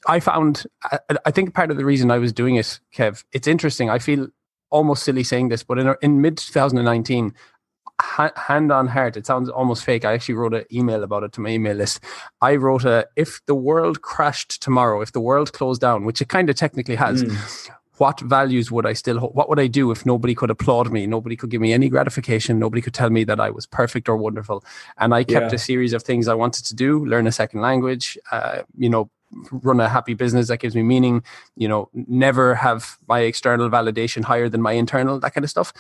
I 0.09 0.21
found 0.21 0.67
I, 0.85 0.99
I 1.25 1.31
think 1.33 1.53
part 1.55 1.71
of 1.71 1.77
the 1.79 1.85
reason 1.85 2.11
I 2.13 2.19
was 2.19 2.33
doing 2.33 2.55
it, 2.57 2.79
Kev, 2.95 3.25
it's 3.33 3.49
interesting. 3.49 3.91
I 3.91 3.99
feel 3.99 4.29
almost 4.71 5.03
silly 5.05 5.25
saying 5.25 5.49
this, 5.49 5.63
but 5.65 5.79
in 5.79 5.95
in 6.03 6.21
mid 6.21 6.37
2019 6.37 7.33
ha- 7.33 7.56
hand 8.01 8.71
on 8.73 8.89
heart, 8.89 9.17
it 9.17 9.27
sounds 9.27 9.49
almost 9.49 9.85
fake. 9.85 10.05
I 10.05 10.13
actually 10.13 10.35
wrote 10.35 10.55
an 10.55 10.65
email 10.73 11.03
about 11.03 11.23
it 11.23 11.33
to 11.33 11.41
my 11.41 11.51
email 11.51 11.77
list. 11.77 12.01
I 12.41 12.57
wrote 12.57 12.85
a 12.85 13.07
if 13.17 13.41
the 13.47 13.55
world 13.55 14.03
crashed 14.03 14.63
tomorrow, 14.63 15.01
if 15.01 15.13
the 15.13 15.21
world 15.21 15.53
closed 15.53 15.81
down, 15.81 16.05
which 16.05 16.21
it 16.21 16.29
kind 16.29 16.51
of 16.51 16.57
technically 16.57 16.97
has, 16.97 17.25
Mm. 17.25 17.71
what 17.99 18.21
values 18.21 18.71
would 18.71 18.85
I 18.85 18.93
still? 18.93 19.19
What 19.21 19.49
would 19.49 19.59
I 19.59 19.67
do 19.69 19.91
if 19.91 20.05
nobody 20.05 20.35
could 20.35 20.51
applaud 20.51 20.93
me? 20.93 21.07
Nobody 21.07 21.37
could 21.37 21.51
give 21.51 21.63
me 21.63 21.73
any 21.73 21.89
gratification. 21.89 22.59
Nobody 22.59 22.83
could 22.83 22.93
tell 22.95 23.09
me 23.11 23.25
that 23.25 23.41
I 23.41 23.51
was 23.51 23.67
perfect 23.67 24.09
or 24.09 24.17
wonderful. 24.19 24.63
And 24.99 25.15
I 25.15 25.25
kept 25.25 25.53
Yeah. 25.53 25.57
a 25.57 25.59
series 25.59 25.93
of 25.95 26.03
things 26.03 26.29
I 26.29 26.35
wanted 26.35 26.67
to 26.67 26.75
do: 26.75 27.05
learn 27.07 27.27
a 27.27 27.33
second 27.33 27.63
language, 27.63 28.19
uh, 28.31 28.63
you 28.77 28.91
know, 28.91 29.09
run 29.51 29.81
a 29.81 29.89
happy 29.89 30.15
business 30.15 30.49
that 30.49 30.59
gives 30.59 30.75
me 30.77 30.83
meaning. 30.83 31.23
You 31.57 31.69
know, 31.69 31.89
never 31.95 32.55
have 32.55 32.99
my 33.09 33.21
external 33.21 33.71
validation 33.71 34.23
higher 34.25 34.49
than 34.51 34.61
my 34.63 34.73
internal, 34.73 35.19
that 35.21 35.33
kind 35.35 35.45
of 35.45 35.51
stuff. 35.51 35.73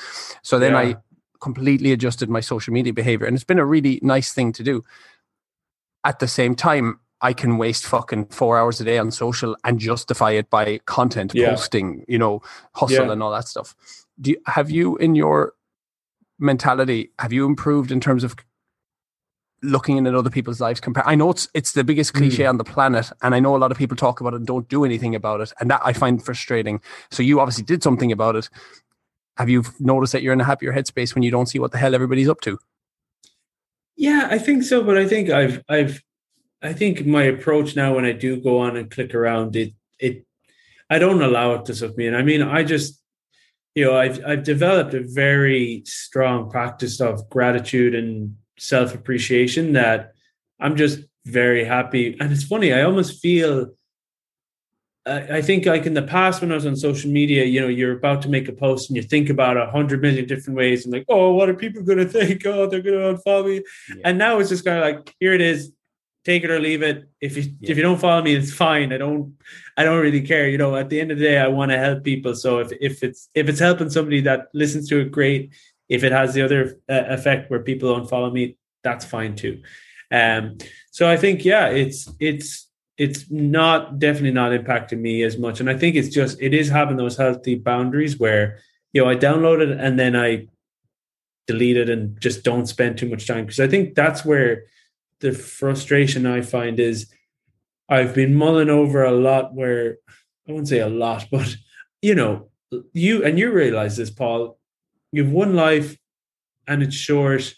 So 0.43 0.59
then 0.59 0.73
Yeah. 0.73 0.79
I 0.79 0.97
completely 1.41 1.93
adjusted 1.93 2.29
my 2.29 2.41
social 2.41 2.73
media 2.73 2.93
behavior, 2.93 3.27
and 3.27 3.35
it's 3.35 3.45
been 3.45 3.59
a 3.59 3.65
really 3.67 3.99
nice 4.03 4.33
thing 4.33 4.53
to 4.53 4.63
do. 4.63 4.85
At 6.05 6.19
the 6.21 6.29
same 6.29 6.55
time, 6.55 7.01
I 7.21 7.33
can 7.33 7.57
waste 7.59 7.87
fucking 7.87 8.27
four 8.27 8.59
hours 8.59 8.81
a 8.81 8.85
day 8.85 8.99
on 8.99 9.11
social 9.11 9.57
and 9.65 9.79
justify 9.79 10.33
it 10.33 10.51
by 10.51 10.79
content 10.87 11.33
Yeah. 11.35 11.51
posting, 11.51 12.05
you 12.07 12.19
know, 12.19 12.43
hustle 12.75 13.07
Yeah. 13.07 13.13
and 13.13 13.23
all 13.23 13.33
that 13.33 13.49
stuff. 13.49 13.75
Do 14.21 14.31
you, 14.33 14.37
have 14.47 14.71
you 14.71 14.97
in 14.97 15.15
your 15.15 15.55
mentality 16.39 17.11
have 17.19 17.33
you 17.33 17.47
improved 17.47 17.91
in 17.91 17.99
terms 17.99 18.23
of 18.23 18.37
looking 19.63 19.97
in 19.97 20.07
at 20.07 20.15
other 20.15 20.29
people's 20.29 20.61
lives 20.61 20.81
compare 20.81 21.03
i 21.09 21.15
know 21.15 21.31
it's 21.31 21.49
it's 21.55 21.73
the 21.73 21.83
biggest 21.83 22.13
cliche 22.13 22.43
Mm. 22.45 22.51
on 22.51 22.57
the 22.59 22.65
planet 22.65 23.11
and 23.23 23.35
i 23.35 23.41
know 23.41 23.57
a 23.57 23.59
lot 23.59 23.73
of 23.73 23.79
people 23.79 23.97
talk 23.97 24.21
about 24.21 24.35
it 24.35 24.37
and 24.37 24.47
don't 24.47 24.69
do 24.69 24.85
anything 24.85 25.15
about 25.15 25.41
it 25.41 25.51
and 25.61 25.71
that 25.71 25.81
i 25.83 25.95
find 25.95 26.23
frustrating 26.23 26.79
so 27.11 27.23
you 27.23 27.41
obviously 27.41 27.65
did 27.65 27.83
something 27.83 28.13
about 28.13 28.37
it 28.37 28.51
have 29.37 29.49
you 29.49 29.63
noticed 29.79 30.13
that 30.13 30.23
you're 30.23 30.33
in 30.33 30.41
a 30.41 30.45
happier 30.45 30.73
headspace 30.73 31.15
when 31.15 31.23
you 31.23 31.31
don't 31.31 31.47
see 31.47 31.59
what 31.59 31.73
the 31.73 31.79
hell 31.79 31.95
everybody's 31.95 32.29
up 32.29 32.41
to 32.41 32.59
Yeah, 33.97 34.29
I 34.31 34.39
think 34.39 34.63
so, 34.63 34.83
but 34.83 34.97
I 34.99 35.07
think 35.07 35.31
I've 35.31 35.63
I've 35.69 36.03
I 36.63 36.73
think 36.73 37.07
my 37.07 37.23
approach 37.23 37.77
now 37.77 37.95
when 37.95 38.05
I 38.05 38.13
do 38.13 38.41
go 38.41 38.59
on 38.59 38.77
and 38.77 38.91
click 38.91 39.15
around 39.15 39.57
it 39.57 39.73
it 39.99 40.27
I 40.89 40.99
don't 40.99 41.23
allow 41.23 41.53
it 41.55 41.65
to 41.67 41.75
suck 41.75 41.97
me 41.97 42.07
in. 42.07 42.15
I 42.15 42.23
mean, 42.23 42.43
I 42.43 42.63
just 42.63 43.03
you 43.75 43.85
know, 43.85 43.97
I've 43.97 44.25
I've 44.25 44.43
developed 44.43 44.95
a 44.95 45.05
very 45.05 45.83
strong 45.85 46.51
practice 46.51 47.01
of 47.01 47.29
gratitude 47.29 47.95
and 47.95 48.37
self-appreciation 48.59 49.75
that 49.75 50.13
I'm 50.59 50.77
just 50.77 51.01
very 51.27 51.65
happy. 51.65 52.17
And 52.19 52.33
it's 52.33 52.45
funny, 52.45 52.73
I 52.73 52.83
almost 52.83 53.21
feel 53.21 53.69
I 55.07 55.41
think 55.41 55.67
like 55.67 55.87
in 55.87 55.95
the 55.95 56.03
past 56.03 56.41
when 56.41 56.51
I 56.51 56.57
was 56.57 56.67
on 56.67 56.75
social 56.75 57.11
media, 57.11 57.45
you 57.45 57.61
know, 57.61 57.69
you're 57.69 57.97
about 57.97 58.23
to 58.23 58.29
make 58.29 58.49
a 58.49 58.53
post 58.53 58.91
and 58.91 58.97
you 58.97 59.03
think 59.05 59.31
about 59.31 59.57
a 59.57 59.71
hundred 59.71 60.03
million 60.03 60.27
different 60.27 60.57
ways 60.57 60.85
and 60.85 60.93
like, 60.93 61.05
oh, 61.09 61.33
what 61.33 61.49
are 61.49 61.55
people 61.55 61.83
going 61.83 61.99
to 62.07 62.09
think? 62.09 62.45
Oh, 62.45 62.67
they're 62.67 62.83
going 62.83 62.99
to 62.99 63.23
unfollow 63.23 63.47
me. 63.47 63.63
Yeah. 63.89 64.03
And 64.05 64.19
now 64.19 64.39
it's 64.41 64.49
just 64.49 64.65
kind 64.65 64.79
of 64.79 64.85
like, 64.85 65.15
here 65.21 65.33
it 65.33 65.41
is, 65.41 65.73
take 66.25 66.43
it 66.43 66.51
or 66.51 66.59
leave 66.59 66.83
it. 66.83 67.09
If 67.21 67.37
you 67.37 67.45
Yeah. 67.61 67.71
if 67.71 67.77
you 67.77 67.85
don't 67.85 68.01
follow 68.01 68.21
me, 68.21 68.35
it's 68.35 68.53
fine. 68.53 68.93
I 68.93 68.99
don't 68.99 69.35
I 69.77 69.85
don't 69.85 70.03
really 70.03 70.23
care. 70.23 70.49
You 70.49 70.59
know, 70.59 70.75
at 70.75 70.91
the 70.91 71.01
end 71.01 71.13
of 71.13 71.19
the 71.19 71.25
day, 71.25 71.39
I 71.39 71.47
want 71.49 71.71
to 71.71 71.79
help 71.79 72.03
people. 72.03 72.35
So 72.35 72.59
if 72.59 72.73
if 72.81 73.05
it's 73.05 73.29
if 73.35 73.49
it's 73.49 73.61
helping 73.61 73.91
somebody 73.91 74.21
that 74.23 74.49
listens 74.53 74.89
to 74.89 75.01
it, 75.01 75.13
great. 75.13 75.55
If 75.89 76.03
it 76.03 76.11
has 76.11 76.35
the 76.35 76.43
other 76.43 76.81
uh, 76.89 77.05
effect 77.15 77.49
where 77.49 77.61
people 77.61 77.95
don't 77.95 78.11
follow 78.11 78.31
me, 78.33 78.57
that's 78.83 79.05
fine 79.05 79.37
too. 79.37 79.63
Um, 80.11 80.59
so 80.91 81.09
I 81.09 81.17
think 81.17 81.45
yeah, 81.45 81.69
it's 81.69 82.09
it's 82.19 82.66
it's 82.99 83.31
not 83.31 83.99
definitely 83.99 84.33
not 84.33 84.53
impacting 84.53 85.01
me 85.01 85.23
as 85.23 85.37
much, 85.39 85.61
and 85.61 85.69
I 85.69 85.77
think 85.77 85.97
it's 85.97 86.15
just 86.15 86.41
it 86.41 86.55
is 86.55 86.69
having 86.69 86.97
those 86.97 87.17
healthy 87.17 87.55
boundaries 87.55 88.19
where 88.19 88.59
you 88.93 89.03
know 89.03 89.09
I 89.09 89.17
download 89.17 89.61
it 89.61 89.79
and 89.79 89.99
then 89.99 90.17
I 90.17 90.47
delete 91.47 91.77
it 91.77 91.89
and 91.89 92.21
just 92.21 92.43
don't 92.43 92.67
spend 92.67 92.99
too 92.99 93.09
much 93.09 93.27
time 93.27 93.45
because 93.45 93.61
I 93.61 93.69
think 93.69 93.95
that's 93.95 94.25
where 94.25 94.65
the 95.21 95.33
frustration 95.33 96.27
I 96.27 96.41
find 96.41 96.81
is 96.81 97.13
I've 97.89 98.15
been 98.15 98.35
mulling 98.35 98.71
over 98.71 99.05
a 99.05 99.13
lot 99.13 99.55
where 99.55 99.99
I 100.49 100.53
wouldn't 100.53 100.69
say 100.69 100.81
a 100.81 100.89
lot, 100.89 101.27
but 101.31 101.57
you 102.03 102.15
know, 102.15 102.49
you 102.93 103.25
and 103.25 103.39
you 103.39 103.53
realize 103.53 103.97
this, 103.97 104.11
Paul. 104.11 104.59
You've 105.13 105.31
one 105.31 105.55
life 105.55 105.97
and 106.67 106.83
it's 106.83 106.97
short, 106.97 107.55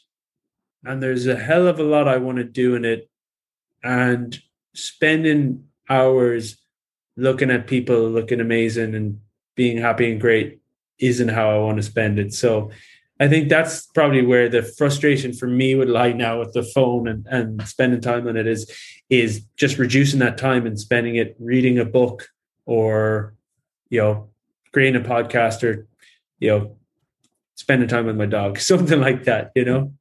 and 0.85 1.03
there's 1.03 1.27
a 1.27 1.37
hell 1.37 1.67
of 1.67 1.79
a 1.79 1.83
lot 1.83 2.09
I 2.09 2.19
want 2.19 2.39
to 2.39 2.45
do 2.45 2.75
in 2.75 2.85
it. 2.85 3.09
And 3.83 4.39
spending 4.79 5.65
hours 5.89 6.57
looking 7.17 7.51
at 7.51 7.67
people 7.67 8.09
looking 8.09 8.41
amazing 8.41 8.95
and 8.95 9.21
being 9.57 9.79
happy 9.79 10.11
and 10.11 10.21
great 10.21 10.61
isn't 11.01 11.29
how 11.29 11.51
I 11.51 11.59
want 11.59 11.77
to 11.77 11.83
spend 11.83 12.19
it. 12.19 12.33
So 12.33 12.71
I 13.21 13.27
think 13.27 13.49
that's 13.49 13.87
probably 13.87 14.25
where 14.25 14.49
the 14.49 14.63
frustration 14.63 15.33
for 15.33 15.49
me 15.49 15.75
would 15.75 15.89
lie 15.89 16.13
now 16.13 16.39
with 16.39 16.53
the 16.53 16.63
phone 16.63 17.09
and, 17.09 17.27
and 17.29 17.67
spending 17.67 18.01
time 18.01 18.29
on 18.29 18.37
it 18.37 18.47
is 18.47 18.71
is 19.11 19.45
just 19.57 19.79
reducing 19.79 20.21
that 20.21 20.39
time 20.39 20.67
and 20.67 20.79
spending 20.79 21.17
it 21.17 21.35
reading 21.41 21.79
a 21.79 21.85
book 21.85 22.29
or 22.67 23.35
you 23.91 24.01
know 24.01 24.29
creating 24.73 25.01
a 25.01 25.05
podcast 25.05 25.65
or 25.65 25.89
you 26.39 26.49
know 26.51 26.77
spending 27.57 27.89
time 27.89 28.07
with 28.07 28.17
my 28.17 28.27
dog 28.27 28.59
something 28.73 29.01
like 29.01 29.25
that 29.25 29.51
you 29.57 29.65
know 29.65 29.93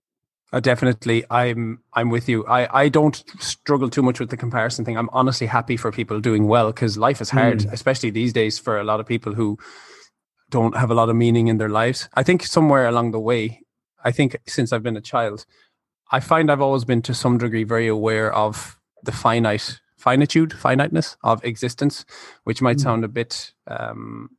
Uh, 0.54 0.62
definitely, 0.62 1.26
I'm 1.30 1.80
I'm 1.94 2.10
with 2.10 2.30
you. 2.30 2.46
I, 2.48 2.84
I 2.84 2.90
don't 2.90 3.22
struggle 3.40 3.90
too 3.90 4.02
much 4.02 4.20
with 4.20 4.30
the 4.30 4.38
comparison 4.38 4.86
thing. 4.86 4.98
I'm 4.98 5.10
honestly 5.12 5.48
happy 5.48 5.76
for 5.76 5.92
people 5.92 6.22
doing 6.22 6.48
well 6.48 6.68
because 6.68 6.98
life 6.98 7.20
is 7.22 7.30
hard, 7.32 7.60
Mm. 7.60 7.74
especially 7.74 8.12
these 8.12 8.32
days 8.32 8.58
for 8.58 8.80
a 8.80 8.84
lot 8.84 9.00
of 9.02 9.06
people 9.06 9.34
who 9.34 9.58
don't 10.50 10.78
have 10.78 10.90
a 10.90 10.94
lot 10.94 11.10
of 11.10 11.16
meaning 11.18 11.48
in 11.50 11.58
their 11.58 11.68
lives. 11.70 12.08
I 12.14 12.24
think 12.24 12.44
somewhere 12.46 12.88
along 12.88 13.12
the 13.12 13.20
way, 13.20 13.62
I 14.06 14.12
think 14.12 14.38
since 14.48 14.72
I've 14.72 14.84
been 14.84 14.96
a 14.96 15.02
child, 15.02 15.46
I 16.12 16.22
find 16.22 16.50
I've 16.50 16.62
always 16.62 16.86
been 16.86 17.02
to 17.04 17.14
some 17.14 17.38
degree 17.38 17.66
very 17.66 17.88
aware 17.88 18.32
of 18.34 18.80
the 19.04 19.12
finite 19.12 19.82
finitude, 19.98 20.54
finiteness 20.54 21.18
of 21.24 21.44
existence, 21.44 22.06
which 22.46 22.62
might 22.62 22.78
Mm. 22.78 22.82
sound 22.84 23.04
a 23.04 23.10
bit 23.10 23.52
um, 23.68 24.30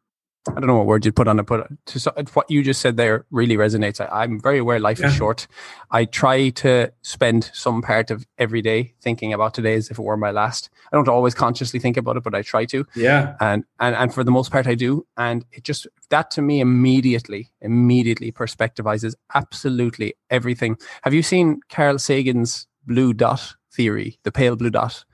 I 0.56 0.60
don't 0.60 0.66
know 0.66 0.76
what 0.76 0.86
word 0.86 1.04
you'd 1.04 1.14
put 1.14 1.28
on 1.28 1.38
it, 1.38 1.44
but 1.46 1.68
to, 1.86 2.12
what 2.34 2.50
you 2.50 2.62
just 2.62 2.80
said 2.80 2.96
there 2.96 3.24
really 3.30 3.56
resonates. 3.56 4.00
I, 4.00 4.22
I'm 4.22 4.40
very 4.40 4.58
aware 4.58 4.80
life 4.80 4.98
Yeah. 4.98 5.06
is 5.08 5.14
short. 5.14 5.46
I 5.90 6.04
try 6.04 6.48
to 6.50 6.92
spend 7.02 7.50
some 7.52 7.80
part 7.82 8.10
of 8.10 8.26
every 8.38 8.60
day 8.62 8.94
thinking 9.00 9.32
about 9.32 9.54
today 9.54 9.74
as 9.74 9.90
if 9.90 9.98
it 9.98 10.02
were 10.02 10.16
my 10.16 10.30
last. 10.30 10.70
I 10.92 10.96
don't 10.96 11.08
always 11.08 11.34
consciously 11.34 11.78
think 11.78 11.96
about 11.96 12.16
it, 12.16 12.22
but 12.24 12.34
I 12.34 12.42
try 12.42 12.64
to. 12.66 12.84
yeah 12.96 13.34
And 13.40 13.64
and 13.78 13.94
and 13.94 14.12
for 14.12 14.24
the 14.24 14.30
most 14.30 14.50
part 14.50 14.66
I 14.66 14.74
do. 14.74 15.06
And 15.16 15.44
it 15.52 15.64
just 15.64 15.86
that 16.10 16.30
to 16.32 16.42
me 16.42 16.60
immediately, 16.60 17.50
immediately 17.60 18.32
perspectivizes 18.32 19.14
absolutely 19.34 20.14
everything. 20.30 20.76
Have 21.02 21.14
you 21.14 21.22
seen 21.22 21.60
Carl 21.70 21.98
Sagan's 21.98 22.66
blue 22.86 23.12
dot 23.12 23.54
theory, 23.72 24.18
the 24.24 24.32
pale 24.32 24.56
blue 24.56 24.70
dot? 24.70 25.04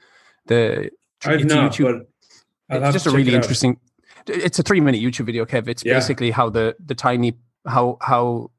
The 0.47 0.91
i've 1.27 1.41
it's 1.41 1.53
not 1.55 1.73
YouTube- 1.73 2.07
but 2.69 2.83
I'll 2.83 2.89
it's 2.89 2.95
just 2.95 3.07
a 3.07 3.11
really 3.11 3.35
interesting 3.35 3.79
it's 4.27 4.59
a 4.59 4.63
three 4.63 4.81
minute 4.81 5.01
youtube 5.01 5.27
video 5.27 5.45
kev 5.45 5.69
it's 5.69 5.85
Yeah. 5.85 5.95
basically 5.95 6.31
how 6.31 6.49
the 6.51 6.77
the 6.85 6.95
tiny 6.95 7.35
how 7.67 7.99
how 8.01 8.51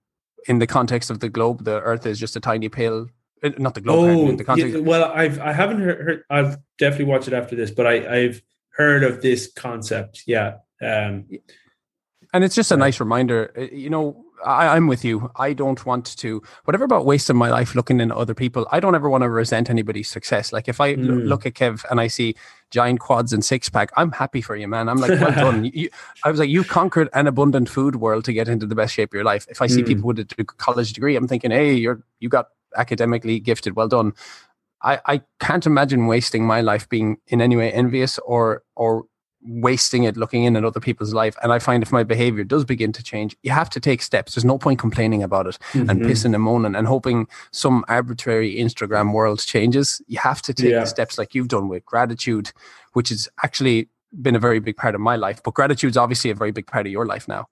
in 0.47 0.59
the 0.59 0.67
context 0.67 1.09
of 1.09 1.19
the 1.19 1.29
globe 1.29 1.63
the 1.65 1.81
earth 1.81 2.05
is 2.05 2.19
just 2.19 2.35
a 2.35 2.39
tiny 2.39 2.69
pale 2.69 3.07
uh, 3.43 3.49
not 3.57 3.73
the 3.75 3.81
globe 3.81 4.17
oh 4.17 4.35
the 4.35 4.43
context 4.43 4.75
yeah, 4.75 4.81
well 4.81 5.11
i've 5.13 5.39
i 5.39 5.51
haven't 5.51 5.81
heard, 5.81 6.01
heard 6.01 6.23
i've 6.29 6.57
definitely 6.77 7.05
watched 7.05 7.27
it 7.27 7.33
after 7.33 7.55
this 7.55 7.71
but 7.71 7.85
i 7.87 8.15
i've 8.15 8.41
heard 8.69 9.03
of 9.03 9.21
this 9.21 9.51
concept 9.55 10.23
yeah 10.27 10.55
um 10.81 11.25
and 12.33 12.43
it's 12.43 12.55
just 12.55 12.71
a 12.71 12.77
nice 12.77 12.99
reminder 12.99 13.51
uh, 13.57 13.61
you 13.61 13.89
know 13.89 14.24
I, 14.43 14.75
i'm 14.75 14.87
with 14.87 15.05
you 15.05 15.31
i 15.35 15.53
don't 15.53 15.85
want 15.85 16.17
to 16.17 16.41
whatever 16.65 16.83
about 16.83 17.05
wasting 17.05 17.35
my 17.35 17.49
life 17.49 17.75
looking 17.75 17.99
in 17.99 18.11
other 18.11 18.33
people 18.33 18.67
i 18.71 18.79
don't 18.79 18.95
ever 18.95 19.09
want 19.09 19.23
to 19.23 19.29
resent 19.29 19.69
anybody's 19.69 20.09
success 20.09 20.51
like 20.51 20.67
if 20.67 20.81
i 20.81 20.95
Mm. 20.95 21.27
look 21.27 21.45
at 21.45 21.53
kev 21.53 21.83
and 21.91 21.99
i 21.99 22.07
see 22.07 22.35
giant 22.71 22.99
quads 22.99 23.31
and 23.31 23.43
six 23.43 23.69
pack. 23.69 23.89
I'm 23.95 24.11
happy 24.11 24.41
for 24.41 24.55
you, 24.55 24.67
man. 24.67 24.89
I'm 24.89 24.97
like, 24.97 25.11
well 25.19 25.31
done. 25.31 25.65
You, 25.73 25.89
I 26.23 26.31
was 26.31 26.39
like, 26.39 26.49
you 26.49 26.63
conquered 26.63 27.09
an 27.13 27.27
abundant 27.27 27.69
food 27.69 27.97
world 27.97 28.25
to 28.25 28.33
get 28.33 28.47
into 28.47 28.65
the 28.65 28.75
best 28.75 28.93
shape 28.93 29.09
of 29.09 29.13
your 29.13 29.23
life. 29.23 29.45
If 29.49 29.61
I 29.61 29.67
see 29.67 29.81
mm. 29.81 29.87
people 29.87 30.07
with 30.07 30.19
a 30.19 30.43
college 30.43 30.93
degree, 30.93 31.15
I'm 31.15 31.27
thinking, 31.27 31.51
hey, 31.51 31.73
you're 31.73 32.01
you 32.19 32.29
got 32.29 32.47
academically 32.75 33.39
gifted. 33.39 33.75
Well 33.75 33.87
done. 33.87 34.13
I, 34.81 34.99
I 35.05 35.21
can't 35.39 35.65
imagine 35.65 36.07
wasting 36.07 36.45
my 36.45 36.61
life 36.61 36.87
being 36.89 37.17
in 37.27 37.41
any 37.41 37.55
way 37.55 37.71
envious 37.71 38.19
or 38.19 38.63
or 38.75 39.05
wasting 39.47 40.03
it 40.03 40.17
looking 40.17 40.43
in 40.43 40.55
at 40.55 40.65
other 40.65 40.79
people's 40.79 41.13
life. 41.13 41.35
And 41.43 41.51
I 41.51 41.59
find 41.59 41.83
if 41.83 41.91
my 41.91 42.03
behavior 42.03 42.43
does 42.43 42.65
begin 42.65 42.91
to 42.93 43.03
change, 43.03 43.35
you 43.43 43.51
have 43.51 43.69
to 43.71 43.79
take 43.79 44.01
steps. 44.01 44.35
There's 44.35 44.45
no 44.45 44.57
point 44.57 44.79
complaining 44.79 45.23
about 45.23 45.47
it 45.47 45.57
mm-hmm. 45.71 45.89
and 45.89 46.01
pissing 46.01 46.33
and 46.33 46.43
moaning 46.43 46.75
and 46.75 46.87
hoping 46.87 47.27
some 47.51 47.85
arbitrary 47.87 48.55
Instagram 48.55 49.13
world 49.13 49.39
changes. 49.39 50.01
You 50.07 50.19
have 50.19 50.41
to 50.43 50.53
take 50.53 50.71
yeah. 50.71 50.81
the 50.81 50.85
steps 50.85 51.17
like 51.17 51.35
you've 51.35 51.47
done 51.47 51.67
with 51.67 51.85
gratitude, 51.85 52.51
which 52.93 53.09
has 53.09 53.27
actually 53.43 53.89
been 54.21 54.35
a 54.35 54.39
very 54.39 54.59
big 54.59 54.77
part 54.77 54.95
of 54.95 55.01
my 55.01 55.15
life. 55.15 55.41
But 55.43 55.53
gratitude 55.53 55.91
is 55.91 55.97
obviously 55.97 56.31
a 56.31 56.35
very 56.35 56.51
big 56.51 56.67
part 56.67 56.85
of 56.85 56.91
your 56.91 57.05
life 57.05 57.27
now. 57.27 57.47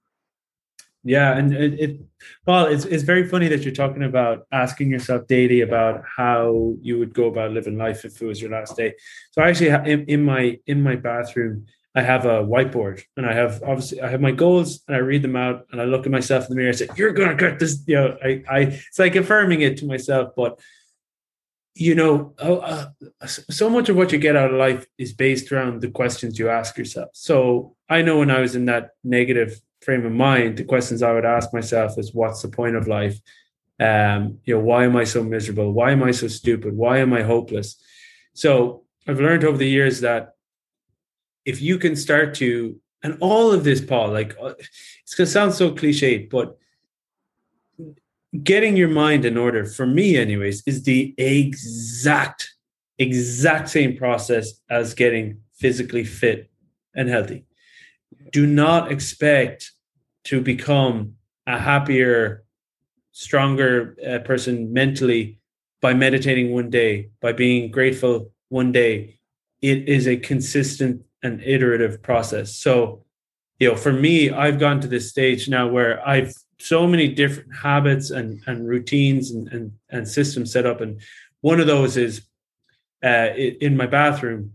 Yeah, 1.06 1.38
and 1.38 1.54
it, 1.54 1.80
it 1.80 2.00
well, 2.48 2.66
it's 2.66 2.86
it's 2.86 3.04
very 3.04 3.28
funny 3.28 3.50
that 3.50 3.64
you're 3.64 3.74
talking 3.74 4.04
about 4.04 4.48
asking 4.54 4.90
yourself 4.90 5.28
daily 5.28 5.60
about 5.60 6.02
how 6.06 6.76
you 6.82 6.98
would 6.98 7.14
go 7.14 7.28
about 7.28 7.52
living 7.52 7.78
life 7.78 8.06
if 8.06 8.22
it 8.22 8.26
was 8.26 8.42
your 8.42 8.52
last 8.52 8.78
day. 8.78 8.94
So 9.32 9.42
I 9.42 9.50
actually 9.50 9.92
in, 9.92 10.06
in 10.06 10.24
my 10.24 10.58
in 10.66 10.82
my 10.82 10.96
bathroom 10.96 11.66
I 11.96 12.02
have 12.02 12.26
a 12.26 12.44
whiteboard 12.44 13.04
and 13.16 13.26
I 13.26 13.34
have 13.34 13.62
obviously 13.64 14.02
I 14.02 14.10
have 14.10 14.22
my 14.22 14.32
goals 14.32 14.82
and 14.88 14.96
I 14.96 15.00
read 15.00 15.22
them 15.22 15.36
out 15.36 15.68
and 15.72 15.80
I 15.80 15.86
look 15.86 16.06
at 16.06 16.12
myself 16.12 16.46
in 16.46 16.50
the 16.50 16.56
mirror 16.56 16.70
and 16.70 16.78
say, 16.78 16.88
You're 16.96 17.14
gonna 17.14 17.36
get 17.36 17.60
this, 17.60 17.84
you 17.86 17.96
know, 17.96 18.18
I, 18.24 18.44
I 18.50 18.60
it's 18.62 18.98
like 18.98 19.16
affirming 19.16 19.62
it 19.62 19.78
to 19.78 19.86
myself. 19.86 20.32
But 20.36 20.60
you 21.76 21.96
know, 21.96 22.34
uh, 22.38 22.86
so 23.26 23.70
much 23.70 23.90
of 23.90 23.96
what 23.96 24.12
you 24.12 24.20
get 24.20 24.36
out 24.36 24.52
of 24.52 24.60
life 24.60 24.86
is 24.98 25.14
based 25.14 25.52
around 25.52 25.82
the 25.82 25.90
questions 25.90 26.38
you 26.38 26.50
ask 26.50 26.78
yourself. 26.78 27.10
So 27.14 27.76
I 27.90 28.04
know 28.04 28.20
when 28.20 28.30
I 28.30 28.42
was 28.42 28.56
in 28.56 28.66
that 28.66 28.92
negative 29.04 29.60
frame 29.82 30.06
of 30.06 30.12
mind, 30.12 30.58
the 30.58 30.66
questions 30.66 31.02
I 31.02 31.14
would 31.14 31.26
ask 31.26 31.52
myself 31.54 31.98
is 31.98 32.14
what's 32.14 32.42
the 32.44 32.48
point 32.48 32.76
of 32.76 32.88
life? 32.88 33.20
Um, 33.80 34.40
you 34.46 34.56
know, 34.56 34.64
why 34.64 34.86
am 34.86 34.96
I 34.96 35.04
so 35.04 35.24
miserable? 35.24 35.72
Why 35.72 35.92
am 35.92 36.04
I 36.04 36.12
so 36.12 36.28
stupid? 36.28 36.76
Why 36.76 37.00
am 37.00 37.12
I 37.12 37.24
hopeless? 37.24 37.76
So 38.34 38.84
I've 39.08 39.20
learned 39.20 39.44
over 39.44 39.58
the 39.58 39.68
years 39.68 40.02
that 40.02 40.33
if 41.46 41.62
you 41.62 41.78
can 41.78 41.96
start 41.96 42.34
to 42.36 42.80
and 43.04 43.18
all 43.20 43.52
of 43.52 43.64
this 43.64 43.82
paul 43.82 44.10
like 44.12 44.36
uh, 44.42 44.54
it's 45.02 45.16
going 45.16 45.26
to 45.26 45.32
sound 45.32 45.54
so 45.54 45.72
cliched 45.72 46.30
but 46.30 46.58
getting 48.44 48.76
your 48.76 48.90
mind 48.90 49.26
in 49.26 49.38
order 49.38 49.66
for 49.66 49.86
me 49.86 50.18
anyways 50.18 50.64
is 50.66 50.84
the 50.84 51.14
exact 51.18 52.54
exact 53.00 53.70
same 53.70 53.98
process 53.98 54.54
as 54.70 54.94
getting 54.94 55.40
physically 55.54 56.04
fit 56.04 56.50
and 56.96 57.10
healthy. 57.10 57.46
Do 58.32 58.46
not 58.46 58.92
expect 58.92 59.72
to 60.26 60.42
become 60.42 61.16
a 61.46 61.60
happier 61.60 62.44
stronger 63.12 63.96
uh, 64.06 64.20
person 64.20 64.74
mentally 64.74 65.40
by 65.82 65.94
meditating 65.94 66.52
one 66.52 66.70
day 66.70 67.10
by 67.22 67.34
being 67.34 67.70
grateful 67.70 68.32
one 68.50 68.72
day. 68.72 69.20
It 69.62 69.88
is 69.90 70.08
a 70.08 70.18
consistent 70.18 71.04
an 71.24 71.42
iterative 71.44 72.02
process. 72.02 72.56
So, 72.56 73.04
you 73.60 73.70
know, 73.70 73.76
for 73.76 73.94
me, 73.94 74.30
I've 74.30 74.60
gone 74.60 74.82
to 74.82 74.88
this 74.88 75.10
stage 75.10 75.50
now 75.50 75.68
where 75.68 76.06
I've 76.08 76.34
so 76.60 76.88
many 76.88 77.10
different 77.10 77.54
habits 77.56 78.10
and, 78.10 78.42
and 78.48 78.68
routines 78.68 79.32
and, 79.32 79.48
and, 79.50 79.72
and 79.90 80.08
systems 80.08 80.52
set 80.52 80.66
up. 80.66 80.80
And 80.80 81.02
one 81.42 81.60
of 81.60 81.68
those 81.68 81.98
is 81.98 82.22
uh, 83.04 83.30
in 83.36 83.76
my 83.76 83.86
bathroom, 83.86 84.54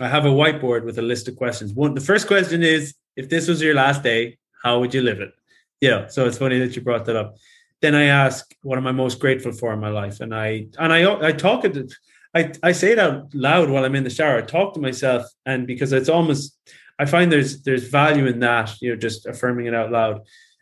I 0.00 0.08
have 0.08 0.24
a 0.24 0.30
whiteboard 0.30 0.84
with 0.84 0.98
a 0.98 1.02
list 1.02 1.28
of 1.28 1.36
questions. 1.36 1.72
One, 1.74 1.94
the 1.94 2.00
first 2.00 2.26
question 2.26 2.62
is, 2.62 2.94
if 3.16 3.28
this 3.28 3.46
was 3.46 3.60
your 3.60 3.74
last 3.74 4.02
day, 4.02 4.38
how 4.62 4.80
would 4.80 4.94
you 4.94 5.02
live 5.02 5.20
it? 5.20 5.32
Yeah. 5.80 6.06
So 6.06 6.26
it's 6.26 6.38
funny 6.38 6.58
that 6.60 6.74
you 6.74 6.82
brought 6.82 7.04
that 7.06 7.16
up. 7.16 7.36
Then 7.82 7.94
I 7.94 8.04
ask, 8.04 8.54
what 8.62 8.78
am 8.78 8.86
I 8.86 8.92
most 8.92 9.20
grateful 9.20 9.52
for 9.52 9.72
in 9.72 9.80
my 9.80 9.90
life? 9.90 10.20
And 10.20 10.34
I, 10.34 10.68
and 10.78 10.92
I, 10.92 11.28
I 11.28 11.32
talk 11.32 11.64
at 11.64 11.76
it 11.76 11.92
I, 12.34 12.52
I 12.62 12.72
say 12.72 12.92
it 12.92 12.98
out 12.98 13.34
loud 13.34 13.70
while 13.70 13.84
I'm 13.84 13.94
in 13.94 14.04
the 14.04 14.10
shower. 14.10 14.38
I 14.38 14.42
talk 14.42 14.74
to 14.74 14.80
myself, 14.80 15.24
and 15.46 15.66
because 15.66 15.92
it's 15.92 16.08
almost, 16.08 16.56
I 16.98 17.06
find 17.06 17.32
there's 17.32 17.62
there's 17.62 17.88
value 17.88 18.26
in 18.26 18.40
that. 18.40 18.74
You 18.80 18.90
know, 18.90 18.96
just 18.96 19.26
affirming 19.26 19.66
it 19.66 19.74
out 19.74 19.90
loud. 19.90 20.20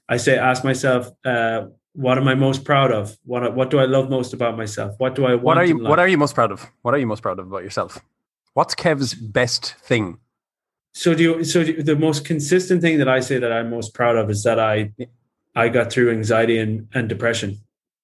I 0.08 0.16
say, 0.18 0.38
ask 0.38 0.62
myself, 0.62 1.08
uh, 1.24 1.66
what 1.92 2.18
am 2.18 2.28
I 2.28 2.34
most 2.34 2.64
proud 2.64 2.92
of? 2.92 3.16
What 3.24 3.54
what 3.54 3.70
do 3.70 3.78
I 3.78 3.86
love 3.86 4.10
most 4.10 4.32
about 4.32 4.56
myself? 4.56 4.94
What 4.98 5.14
do 5.14 5.24
I 5.24 5.34
want? 5.34 5.44
What 5.44 5.58
are 5.58 5.64
you 5.64 5.78
What 5.78 5.98
are 5.98 6.08
you 6.08 6.18
most 6.18 6.34
proud 6.34 6.52
of? 6.52 6.66
What 6.82 6.94
are 6.94 6.98
you 6.98 7.06
most 7.06 7.22
proud 7.22 7.38
of 7.38 7.46
about 7.46 7.64
yourself? 7.64 8.00
What's 8.54 8.74
Kev's 8.74 9.14
best 9.14 9.74
thing? 9.82 10.18
So 10.94 11.14
do 11.14 11.22
you, 11.22 11.44
so 11.44 11.62
do, 11.62 11.72
you, 11.72 11.82
the 11.82 11.96
most 11.96 12.24
consistent 12.24 12.80
thing 12.80 12.96
that 12.98 13.08
I 13.08 13.20
say 13.20 13.38
that 13.38 13.52
I'm 13.52 13.68
most 13.68 13.92
proud 13.92 14.16
of 14.16 14.30
is 14.30 14.44
that 14.44 14.58
I 14.58 14.92
I 15.54 15.68
got 15.68 15.90
through 15.90 16.12
anxiety 16.12 16.58
and, 16.58 16.88
and 16.94 17.08
depression. 17.08 17.58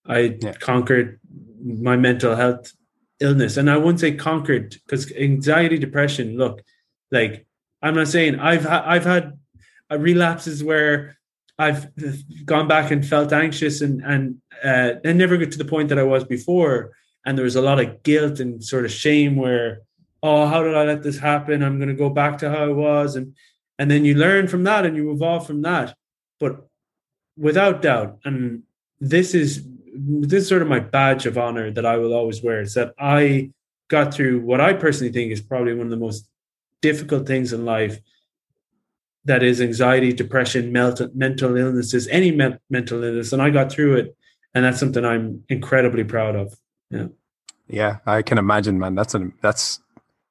I 0.06 0.36
yeah. 0.40 0.52
conquered 0.54 1.20
my 1.62 1.96
mental 1.96 2.34
health 2.34 2.72
illness. 3.22 3.56
And 3.56 3.70
i 3.70 3.76
wouldn't 3.76 4.00
say 4.00 4.12
conquered 4.14 4.76
because 4.84 5.12
anxiety 5.12 5.78
depression 5.78 6.36
look 6.36 6.62
like 7.10 7.46
i'm 7.82 7.94
not 7.94 8.08
saying 8.08 8.38
i've 8.38 8.64
ha- 8.64 8.84
i've 8.86 9.04
had 9.04 9.38
uh, 9.90 9.98
relapses 9.98 10.62
where 10.64 11.16
i've 11.58 11.82
gone 12.44 12.68
back 12.68 12.90
and 12.90 13.06
felt 13.06 13.32
anxious 13.32 13.80
and 13.80 14.02
and 14.04 14.22
uh, 14.64 14.94
and 15.04 15.18
never 15.18 15.36
get 15.36 15.52
to 15.52 15.58
the 15.58 15.72
point 15.74 15.88
that 15.88 15.98
i 15.98 16.02
was 16.14 16.24
before. 16.24 16.92
And 17.24 17.38
there 17.38 17.44
was 17.44 17.56
a 17.56 17.62
lot 17.62 17.80
of 17.80 18.02
guilt 18.02 18.40
and 18.40 18.64
sort 18.64 18.84
of 18.84 18.90
shame 18.90 19.36
where 19.36 19.82
oh 20.22 20.46
how 20.46 20.62
did 20.62 20.74
i 20.74 20.84
let 20.84 21.02
this 21.02 21.18
happen? 21.18 21.62
I'm 21.62 21.78
going 21.78 21.88
to 21.88 22.04
go 22.04 22.10
back 22.10 22.38
to 22.38 22.50
how 22.50 22.64
i 22.64 22.68
was. 22.68 23.16
And 23.16 23.34
and 23.78 23.90
then 23.90 24.04
you 24.04 24.14
learn 24.14 24.48
from 24.48 24.64
that 24.64 24.84
and 24.86 24.96
you 24.96 25.12
evolve 25.12 25.46
from 25.46 25.62
that. 25.62 25.94
But 26.40 26.68
without 27.36 27.82
doubt 27.82 28.18
and 28.24 28.64
this 29.00 29.34
is 29.34 29.66
this 29.94 30.42
is 30.42 30.48
sort 30.48 30.62
of 30.62 30.68
my 30.68 30.80
badge 30.80 31.26
of 31.26 31.36
honor 31.36 31.70
that 31.70 31.84
I 31.84 31.96
will 31.96 32.14
always 32.14 32.42
wear 32.42 32.60
is 32.60 32.74
that 32.74 32.94
I 32.98 33.50
got 33.88 34.14
through 34.14 34.40
what 34.40 34.60
I 34.60 34.72
personally 34.72 35.12
think 35.12 35.32
is 35.32 35.40
probably 35.40 35.74
one 35.74 35.86
of 35.86 35.90
the 35.90 35.96
most 35.96 36.28
difficult 36.80 37.26
things 37.26 37.52
in 37.52 37.64
life. 37.64 37.98
That 39.24 39.42
is 39.42 39.60
anxiety, 39.60 40.12
depression, 40.12 40.72
mental 40.72 41.56
illnesses, 41.56 42.08
any 42.08 42.32
me- 42.32 42.58
mental 42.70 43.04
illness, 43.04 43.32
and 43.32 43.40
I 43.40 43.50
got 43.50 43.70
through 43.70 43.96
it, 43.96 44.16
and 44.52 44.64
that's 44.64 44.80
something 44.80 45.04
I'm 45.04 45.44
incredibly 45.48 46.02
proud 46.02 46.34
of. 46.34 46.56
Yeah, 46.90 47.06
yeah, 47.68 47.98
I 48.04 48.22
can 48.22 48.38
imagine, 48.38 48.80
man. 48.80 48.96
That's 48.96 49.14
an 49.14 49.32
that's 49.40 49.78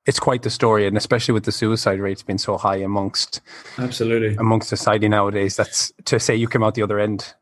it's 0.06 0.20
quite 0.20 0.42
the 0.42 0.50
story, 0.50 0.88
and 0.88 0.98
especially 0.98 1.34
with 1.34 1.46
the 1.46 1.54
suicide 1.54 2.02
rates 2.02 2.22
being 2.22 2.38
so 2.38 2.58
high 2.58 2.78
amongst 2.78 3.40
absolutely 3.78 4.36
amongst 4.36 4.68
society 4.68 5.08
nowadays. 5.08 5.56
That's 5.56 5.94
to 6.06 6.20
say 6.20 6.36
you 6.36 6.50
come 6.50 6.64
out 6.64 6.76
the 6.76 6.84
other 6.84 7.00
end 7.00 7.34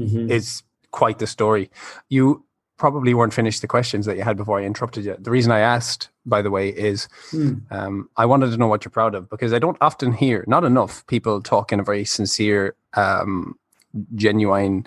mm-hmm. 0.00 0.30
is 0.30 0.62
quite 0.90 1.18
the 1.18 1.26
story. 1.26 1.70
You 2.08 2.44
probably 2.76 3.12
weren't 3.12 3.34
finished 3.34 3.60
the 3.60 3.66
questions 3.66 4.06
that 4.06 4.16
you 4.16 4.22
had 4.22 4.36
before 4.36 4.60
I 4.60 4.64
interrupted 4.64 5.04
you. 5.04 5.16
The 5.18 5.30
reason 5.30 5.50
I 5.50 5.60
asked, 5.60 6.10
by 6.24 6.42
the 6.42 6.50
way, 6.50 6.68
is 6.68 7.08
mm. 7.32 7.60
um, 7.72 8.08
I 8.16 8.24
wanted 8.24 8.50
to 8.50 8.56
know 8.56 8.68
what 8.68 8.84
you're 8.84 8.90
proud 8.90 9.14
of 9.14 9.28
because 9.28 9.52
I 9.52 9.58
don't 9.58 9.76
often 9.80 10.12
hear, 10.12 10.44
not 10.46 10.64
enough 10.64 11.06
people 11.06 11.42
talk 11.42 11.72
in 11.72 11.80
a 11.80 11.82
very 11.82 12.04
sincere, 12.04 12.76
um, 12.94 13.58
genuine, 14.14 14.86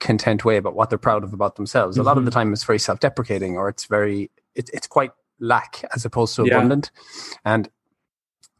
content 0.00 0.44
way 0.44 0.56
about 0.56 0.74
what 0.74 0.90
they're 0.90 0.98
proud 0.98 1.24
of 1.24 1.32
about 1.32 1.56
themselves. 1.56 1.96
Mm-hmm. 1.96 2.02
A 2.02 2.04
lot 2.04 2.18
of 2.18 2.24
the 2.24 2.30
mm-hmm. 2.30 2.40
time, 2.40 2.52
it's 2.52 2.64
very 2.64 2.78
self-deprecating 2.78 3.56
or 3.56 3.68
it's 3.68 3.84
very, 3.86 4.30
it, 4.54 4.68
it's 4.72 4.86
quite 4.86 5.12
lack 5.38 5.82
as 5.94 6.04
opposed 6.04 6.36
to 6.36 6.44
yeah. 6.44 6.56
abundant. 6.56 6.90
And 7.44 7.70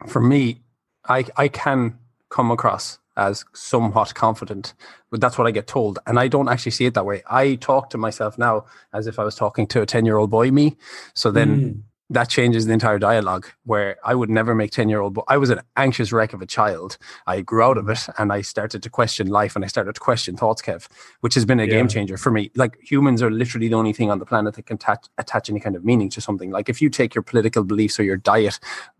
for 0.07 0.20
me, 0.20 0.62
I 1.09 1.24
I 1.37 1.48
can 1.48 1.98
come 2.31 2.50
across 2.50 2.98
as 3.16 3.44
somewhat 3.53 4.14
confident. 4.14 4.75
But 5.11 5.20
that's 5.20 5.37
what 5.37 5.46
I 5.46 5.51
get 5.51 5.66
told. 5.66 5.99
And 6.07 6.18
I 6.18 6.29
don't 6.29 6.49
actually 6.49 6.73
see 6.73 6.87
it 6.87 6.94
that 6.94 7.07
way. 7.07 7.23
I 7.31 7.57
talk 7.57 7.90
to 7.90 7.99
myself 7.99 8.38
now 8.38 8.64
as 8.92 9.07
if 9.07 9.18
I 9.18 9.25
was 9.25 9.35
talking 9.35 9.66
to 9.68 9.83
a 9.83 9.87
10 9.87 10.07
year 10.07 10.16
old 10.16 10.31
boy 10.31 10.51
me. 10.51 10.77
So 11.14 11.31
then 11.31 11.61
mm 11.61 11.83
that 12.11 12.29
changes 12.29 12.66
the 12.66 12.73
entire 12.73 12.99
dialogue 12.99 13.46
where 13.64 13.96
I 14.05 14.16
would 14.16 14.29
never 14.29 14.53
make 14.55 14.73
10 14.73 14.88
year 14.88 15.01
old, 15.01 15.14
but 15.14 15.25
I 15.29 15.37
was 15.37 15.49
an 15.49 15.61
anxious 15.77 16.12
wreck 16.12 16.33
of 16.33 16.42
a 16.42 16.46
child. 16.46 16.99
I 17.27 17.40
grew 17.40 17.62
out 17.62 17.79
of 17.79 17.85
mm-hmm. 17.85 18.11
it 18.11 18.16
and 18.18 18.33
I 18.33 18.42
started 18.42 18.83
to 18.83 18.90
question 18.90 19.29
life 19.29 19.55
and 19.55 19.64
I 19.64 19.68
started 19.68 19.94
to 19.94 20.01
question 20.01 20.37
thoughts, 20.37 20.61
Kev, 20.61 20.88
which 21.20 21.35
has 21.35 21.44
been 21.44 21.61
a 21.61 21.64
yeah. 21.64 21.70
game 21.70 21.88
changer 21.88 22.16
for 22.16 22.33
me. 22.33 22.51
Like 22.57 22.77
humans 22.83 23.23
are 23.23 23.31
literally 23.31 23.68
the 23.68 23.77
only 23.77 23.92
thing 23.92 24.11
on 24.11 24.18
the 24.18 24.27
planet 24.27 24.55
that 24.55 24.66
can 24.66 24.75
attach, 24.75 25.07
attach 25.18 25.49
any 25.49 25.61
kind 25.61 25.77
of 25.77 25.85
meaning 25.85 26.11
to 26.11 26.20
something. 26.20 26.51
Like 26.51 26.68
if 26.68 26.83
you 26.83 26.90
take 26.90 27.14
your 27.14 27.23
political 27.23 27.62
beliefs 27.62 28.01
or 28.01 28.03
your 28.03 28.16
diet 28.16 28.59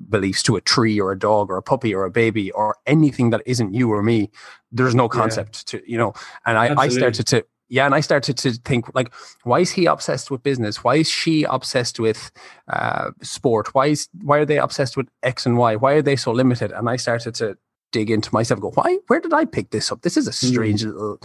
beliefs 0.09 0.43
to 0.45 0.55
a 0.55 0.61
tree 0.61 1.01
or 1.01 1.11
a 1.11 1.19
dog 1.19 1.51
or 1.51 1.57
a 1.57 1.63
puppy 1.63 1.93
or 1.93 2.05
a 2.05 2.11
baby 2.11 2.53
or 2.53 2.77
anything 2.87 3.31
that 3.31 3.43
isn't 3.45 3.75
you 3.75 3.93
or 3.93 4.03
me, 4.05 4.31
there's 4.71 4.95
no 4.95 5.09
concept 5.09 5.73
yeah. 5.75 5.81
to, 5.81 5.91
you 5.91 5.99
know, 5.99 6.13
and 6.47 6.57
I, 6.57 6.81
I 6.81 6.89
started 6.89 7.27
to, 7.27 7.45
yeah, 7.71 7.87
and 7.87 7.95
I 7.95 8.01
started 8.01 8.37
to 8.39 8.53
think 8.53 8.93
like, 8.95 9.15
why 9.45 9.61
is 9.61 9.71
he 9.71 9.87
obsessed 9.87 10.31
with 10.31 10.43
business? 10.43 10.83
Why 10.83 10.97
is 10.97 11.09
she 11.09 11.45
obsessed 11.45 12.01
with 12.01 12.33
uh, 12.69 13.13
sport? 13.23 13.75
Why 13.75 13.87
is 13.87 14.09
why 14.23 14.39
are 14.39 14.45
they 14.45 14.59
obsessed 14.59 14.97
with 14.97 15.09
X 15.23 15.47
and 15.47 15.57
Y? 15.57 15.77
Why 15.77 15.93
are 15.93 16.03
they 16.03 16.17
so 16.17 16.33
limited? 16.33 16.73
And 16.73 16.91
I 16.91 16.97
started 16.97 17.35
to 17.37 17.57
dig 17.93 18.11
into 18.11 18.35
myself. 18.35 18.61
Go, 18.61 18.73
why? 18.75 18.99
Where 19.07 19.21
did 19.21 19.33
I 19.33 19.45
pick 19.45 19.71
this 19.71 19.93
up? 19.93 20.03
This 20.03 20.17
is 20.17 20.27
a 20.27 20.33
hmm. 20.33 20.53
strange 20.53 20.83
mm. 20.83 20.93
little. 20.93 21.19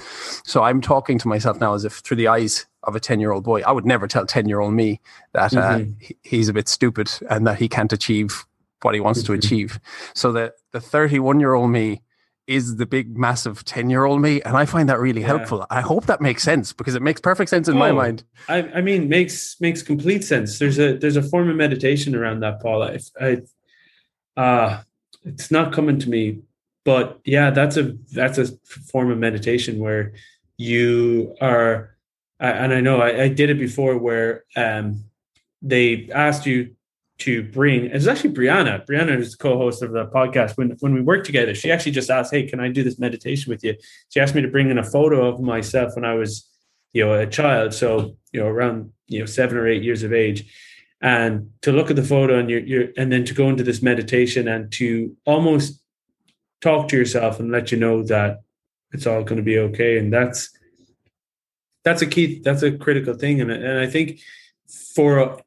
So 0.46 0.62
I'm 0.62 0.82
talking 0.82 1.18
to 1.20 1.28
myself 1.28 1.60
now 1.60 1.74
as 1.74 1.84
if 1.84 1.94
through 1.94 2.18
the 2.18 2.28
eyes 2.28 2.68
of 2.84 2.96
a 2.96 3.00
ten 3.00 3.20
year 3.20 3.32
old 3.32 3.44
boy. 3.44 3.62
I 3.64 3.72
would 3.72 3.86
never 3.86 4.08
tell 4.08 4.28
ten 4.28 4.48
year 4.48 4.60
old 4.60 4.76
me 4.76 5.02
that 5.34 5.56
uh, 5.56 5.80
mm-hmm. 5.80 5.94
uh, 6.04 6.08
he's 6.22 6.48
a 6.48 6.54
bit 6.54 6.68
stupid 6.68 7.10
and 7.28 7.48
that 7.48 7.58
he 7.58 7.68
can't 7.68 7.92
achieve 7.92 8.46
what 8.84 8.94
he 8.94 9.02
wants 9.02 9.24
Mhm. 9.24 9.26
to 9.26 9.34
achieve. 9.34 9.80
So 10.14 10.32
that 10.34 10.54
the 10.74 10.80
31 10.80 11.40
year 11.40 11.56
old 11.56 11.72
me 11.72 12.04
is 12.48 12.76
the 12.76 12.86
big, 12.86 13.18
massive 13.18 13.64
10 13.66 13.90
year 13.90 14.06
old 14.06 14.22
me. 14.22 14.42
And 14.44 14.56
I 14.56 14.66
find 14.66 14.88
that 14.90 15.00
really 15.00 15.22
Yeah. 15.22 15.28
helpful. 15.28 15.66
I 15.70 15.82
hope 15.82 16.06
that 16.06 16.22
makes 16.22 16.44
sense 16.44 16.74
because 16.74 16.96
it 16.96 17.02
makes 17.02 17.20
perfect 17.20 17.50
sense 17.50 17.68
in 17.68 17.78
my 17.78 17.90
Oh. 17.90 17.96
mind. 17.96 18.24
I, 18.48 18.58
I 18.76 18.82
mean, 18.82 19.10
makes 19.10 19.60
makes 19.60 19.82
complete 19.82 20.24
sense. 20.24 20.60
There's 20.60 20.78
a 20.80 20.98
there's 20.98 21.16
a 21.18 21.24
form 21.24 21.50
of 21.50 21.56
meditation 21.56 22.16
around 22.16 22.42
that, 22.42 22.62
Paul. 22.62 22.84
I, 22.84 23.00
I 23.20 23.42
uh 24.38 24.82
it's 25.24 25.50
not 25.50 25.74
coming 25.74 25.98
to 26.00 26.10
me, 26.10 26.40
but 26.84 27.20
yeah, 27.26 27.50
that's 27.50 27.78
a 27.78 27.98
that's 28.14 28.38
a 28.38 28.48
form 28.92 29.10
of 29.12 29.18
meditation 29.18 29.80
where 29.80 30.14
you 30.58 31.36
are, 31.42 31.98
I- 32.40 32.52
and 32.52 32.74
I 32.74 32.80
know 32.82 33.02
I, 33.02 33.24
I 33.24 33.28
did 33.30 33.50
it 33.50 33.58
before, 33.60 33.98
where 33.98 34.44
um 34.56 35.04
they 35.64 36.10
asked 36.14 36.46
you 36.46 36.75
to 37.18 37.44
bring. 37.44 37.86
It's 37.86 38.08
actually 38.08 38.34
Brianna. 38.34 38.86
Brianna 38.86 39.18
is 39.18 39.36
co-host 39.36 39.82
of 39.82 39.92
the 39.92 40.06
podcast. 40.08 40.58
When 40.58 40.76
when 40.80 40.94
we 40.94 41.02
worked 41.02 41.26
together, 41.26 41.56
she 41.56 41.72
actually 41.72 41.94
just 41.94 42.10
asked, 42.10 42.34
"Hey, 42.34 42.48
can 42.48 42.60
I 42.60 42.70
do 42.70 42.84
this 42.84 43.00
meditation 43.00 43.50
with 43.50 43.64
you?" 43.64 43.76
She 44.10 44.20
asked 44.20 44.36
me 44.36 44.42
to 44.42 44.48
bring 44.48 44.70
in 44.70 44.78
a 44.78 44.84
photo 44.84 45.28
of 45.28 45.40
myself 45.40 45.96
when 45.96 46.06
I 46.06 46.16
was 46.16 46.50
you 46.96 47.06
know 47.06 47.14
a 47.14 47.28
child 47.28 47.74
so 47.74 48.16
you 48.32 48.40
know 48.40 48.48
around 48.48 48.92
you 49.08 49.20
know 49.20 49.26
seven 49.26 49.58
or 49.58 49.68
eight 49.68 49.84
years 49.84 50.02
of 50.02 50.14
age 50.14 50.46
and 51.02 51.52
to 51.62 51.72
look 51.74 51.90
at 51.90 51.98
the 51.98 52.04
photo 52.04 52.40
and 52.40 52.50
you're 52.50 52.88
and 52.98 53.12
then 53.12 53.26
to 53.26 53.34
go 53.34 53.50
into 53.50 53.64
this 53.64 53.82
meditation 53.84 54.48
and 54.48 54.72
to 54.72 55.16
almost 55.26 55.82
talk 56.62 56.88
to 56.88 56.98
yourself 56.98 57.40
and 57.40 57.52
let 57.52 57.72
you 57.72 57.78
know 57.78 58.02
that 58.02 58.40
it's 58.94 59.06
all 59.06 59.24
going 59.24 59.38
to 59.38 59.44
be 59.44 59.60
okay 59.60 59.98
and 59.98 60.12
that's 60.12 60.58
that's 61.84 62.02
a 62.02 62.08
key 62.08 62.40
that's 62.40 62.64
a 62.64 62.72
critical 62.72 63.14
thing 63.14 63.42
and, 63.42 63.52
and 63.52 63.78
i 63.78 63.86
think 63.86 64.22
for 64.96 65.38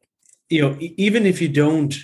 you 0.48 0.62
know 0.62 0.76
even 0.80 1.26
if 1.26 1.40
you 1.40 1.48
don't 1.48 1.96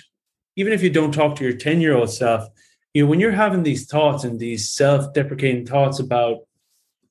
even 0.55 0.73
if 0.73 0.83
you 0.83 0.89
don't 0.89 1.13
talk 1.13 1.35
to 1.35 1.43
your 1.43 1.53
10 1.53 1.81
year 1.81 1.95
old 1.95 2.11
self 2.11 2.47
you 2.93 3.03
know 3.03 3.09
when 3.09 3.19
you're 3.19 3.31
having 3.31 3.63
these 3.63 3.85
thoughts 3.87 4.23
and 4.23 4.39
these 4.39 4.71
self-deprecating 4.71 5.65
thoughts 5.65 5.99
about 5.99 6.39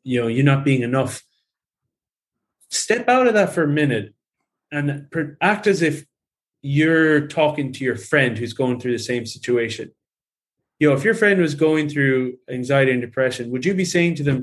you 0.02 0.20
know 0.20 0.26
you're 0.26 0.44
not 0.44 0.64
being 0.64 0.82
enough 0.82 1.22
step 2.70 3.08
out 3.08 3.26
of 3.26 3.34
that 3.34 3.52
for 3.52 3.62
a 3.62 3.68
minute 3.68 4.14
and 4.70 5.06
act 5.40 5.66
as 5.66 5.82
if 5.82 6.04
you're 6.62 7.26
talking 7.28 7.72
to 7.72 7.84
your 7.84 7.96
friend 7.96 8.38
who's 8.38 8.54
going 8.54 8.80
through 8.80 8.92
the 8.92 8.98
same 8.98 9.26
situation. 9.26 9.92
You 10.80 10.88
know, 10.88 10.96
if 10.96 11.04
your 11.04 11.14
friend 11.14 11.40
was 11.40 11.54
going 11.54 11.88
through 11.88 12.38
anxiety 12.50 12.90
and 12.90 13.00
depression, 13.00 13.50
would 13.50 13.64
you 13.64 13.74
be 13.74 13.84
saying 13.84 14.16
to 14.16 14.22
them, 14.22 14.42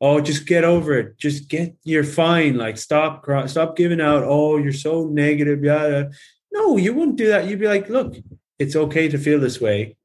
"Oh, 0.00 0.20
just 0.20 0.46
get 0.46 0.64
over 0.64 0.98
it. 0.98 1.18
Just 1.18 1.48
get. 1.48 1.76
You're 1.84 2.04
fine. 2.04 2.56
Like 2.56 2.78
stop, 2.78 3.22
cry, 3.22 3.46
stop 3.46 3.76
giving 3.76 4.00
out. 4.00 4.24
Oh, 4.24 4.56
you're 4.56 4.72
so 4.72 5.06
negative. 5.06 5.62
Yeah, 5.64 5.86
yeah." 5.88 6.04
No, 6.52 6.76
you 6.76 6.94
wouldn't 6.94 7.16
do 7.16 7.28
that. 7.28 7.46
You'd 7.46 7.60
be 7.60 7.68
like, 7.68 7.88
"Look, 7.88 8.16
it's 8.58 8.76
okay 8.76 9.08
to 9.08 9.18
feel 9.18 9.40
this 9.40 9.60
way. 9.60 9.96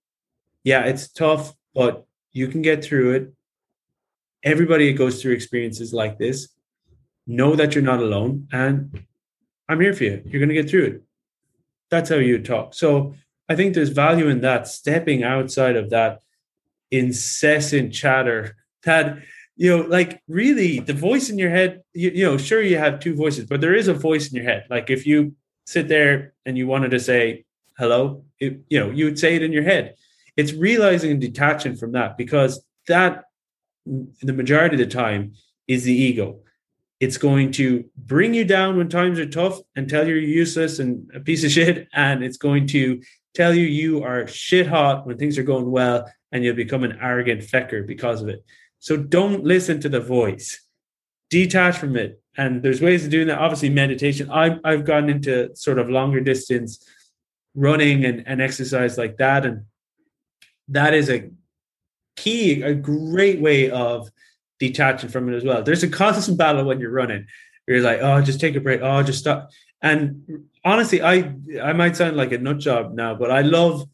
Yeah, 0.64 0.86
it's 0.86 1.08
tough, 1.12 1.54
but 1.74 2.06
you 2.32 2.48
can 2.48 2.62
get 2.62 2.84
through 2.84 3.14
it. 3.14 3.34
Everybody 4.44 4.94
goes 4.94 5.22
through 5.22 5.34
experiences 5.34 5.94
like 5.94 6.18
this 6.18 6.50
know 7.30 7.56
that 7.56 7.76
you're 7.76 7.84
not 7.84 8.00
alone 8.00 8.48
and 8.52 9.06
i'm 9.70 9.80
here 9.80 9.94
for 9.94 10.04
you 10.04 10.22
you're 10.26 10.40
going 10.40 10.50
to 10.50 10.56
get 10.56 10.68
through 10.68 10.84
it 10.86 11.04
that's 11.92 12.10
how 12.10 12.16
you 12.16 12.42
talk 12.42 12.74
so 12.74 13.14
i 13.48 13.56
think 13.56 13.76
there's 13.76 13.90
value 13.90 14.28
in 14.28 14.42
that 14.42 14.68
stepping 14.68 15.24
outside 15.24 15.76
of 15.76 15.92
that 15.92 16.22
incessant 16.90 17.94
chatter 17.94 18.58
that 18.84 19.20
you 19.60 19.70
know 19.70 19.84
like 19.88 20.22
really 20.28 20.80
the 20.80 20.94
voice 20.94 21.30
in 21.30 21.38
your 21.38 21.50
head 21.50 21.82
you, 21.94 22.10
you 22.12 22.26
know 22.26 22.38
sure 22.38 22.62
you 22.62 22.78
have 22.78 23.00
two 23.00 23.14
voices 23.14 23.46
but 23.46 23.60
there 23.62 23.76
is 23.76 23.88
a 23.88 23.94
voice 23.94 24.30
in 24.30 24.36
your 24.36 24.46
head 24.46 24.66
like 24.70 24.90
if 24.90 25.06
you 25.06 25.36
sit 25.66 25.88
there 25.88 26.34
and 26.46 26.58
you 26.58 26.66
wanted 26.66 26.90
to 26.92 27.00
say 27.00 27.46
hello 27.78 28.24
it, 28.40 28.62
you 28.70 28.80
know 28.80 28.90
you 28.90 29.06
would 29.06 29.20
say 29.20 29.36
it 29.36 29.44
in 29.44 29.52
your 29.52 29.64
head 29.64 29.96
it's 30.38 30.54
realizing 30.54 31.12
and 31.12 31.22
detaching 31.22 31.76
from 31.76 31.92
that 31.92 32.18
because 32.18 32.64
that 32.88 33.26
the 33.86 34.34
majority 34.34 34.76
of 34.76 34.80
the 34.80 34.96
time 34.96 35.34
is 35.68 35.84
the 35.84 35.94
ego 35.94 36.40
it's 37.00 37.18
going 37.18 37.52
to 37.52 37.86
bring 37.98 38.34
you 38.34 38.44
down 38.44 38.78
when 38.78 38.90
times 38.90 39.20
are 39.20 39.30
tough 39.30 39.60
and 39.76 39.90
tell 39.90 40.06
you 40.08 40.16
you're 40.16 40.30
useless 40.30 40.80
and 40.80 41.10
a 41.16 41.20
piece 41.22 41.46
of 41.46 41.52
shit. 41.52 41.88
And 41.94 42.24
it's 42.24 42.36
going 42.36 42.68
to 42.68 43.02
tell 43.34 43.54
you 43.54 43.66
you 43.66 44.04
are 44.04 44.28
shit 44.28 44.68
hot 44.68 45.08
when 45.08 45.18
things 45.18 45.38
are 45.38 45.44
going 45.44 45.72
well 45.72 46.12
and 46.34 46.44
you'll 46.44 46.56
become 46.56 46.84
an 46.84 47.00
arrogant 47.02 47.42
fecker 47.42 47.88
because 47.88 48.22
of 48.22 48.28
it. 48.28 48.44
So 48.80 48.98
don't 48.98 49.44
listen 49.44 49.80
to 49.82 49.90
the 49.90 50.00
voice. 50.00 50.62
Detach 51.30 51.78
from 51.78 51.96
it. 51.96 52.22
And 52.38 52.64
there's 52.64 52.82
ways 52.82 53.04
of 53.06 53.12
doing 53.12 53.28
that. 53.28 53.40
Obviously, 53.40 53.70
meditation. 53.70 54.30
I've, 54.30 54.60
I've 54.64 54.86
gotten 54.86 55.10
into 55.10 55.56
sort 55.56 55.80
of 55.80 55.90
longer 55.90 56.22
distance 56.22 56.86
running 57.56 58.06
and, 58.06 58.24
and 58.26 58.42
exercise 58.42 58.98
like 58.98 59.18
that. 59.18 59.46
And 59.46 59.66
that 60.70 60.94
is 60.94 61.10
a 61.10 61.30
key, 62.16 62.62
a 62.62 62.74
great 62.74 63.42
way 63.42 63.70
of 63.70 64.10
detaching 64.60 65.10
from 65.10 65.32
it 65.32 65.36
as 65.36 65.44
well. 65.44 65.64
There's 65.64 65.84
a 65.84 65.90
constant 65.90 66.38
battle 66.38 66.66
when 66.66 66.80
you're 66.80 66.92
running. 66.92 67.26
You're 67.68 67.82
like, 67.82 68.00
oh, 68.02 68.22
just 68.22 68.40
take 68.40 68.56
a 68.56 68.60
break. 68.60 68.82
Oh, 68.82 69.04
just 69.04 69.20
stop. 69.20 69.52
And 69.82 70.46
honestly, 70.66 71.02
I 71.02 71.34
I 71.62 71.74
might 71.74 71.96
sound 71.96 72.18
like 72.18 72.32
a 72.32 72.38
nut 72.38 72.60
job 72.60 72.94
now, 72.94 73.16
but 73.16 73.32
I 73.32 73.42
love 73.42 73.88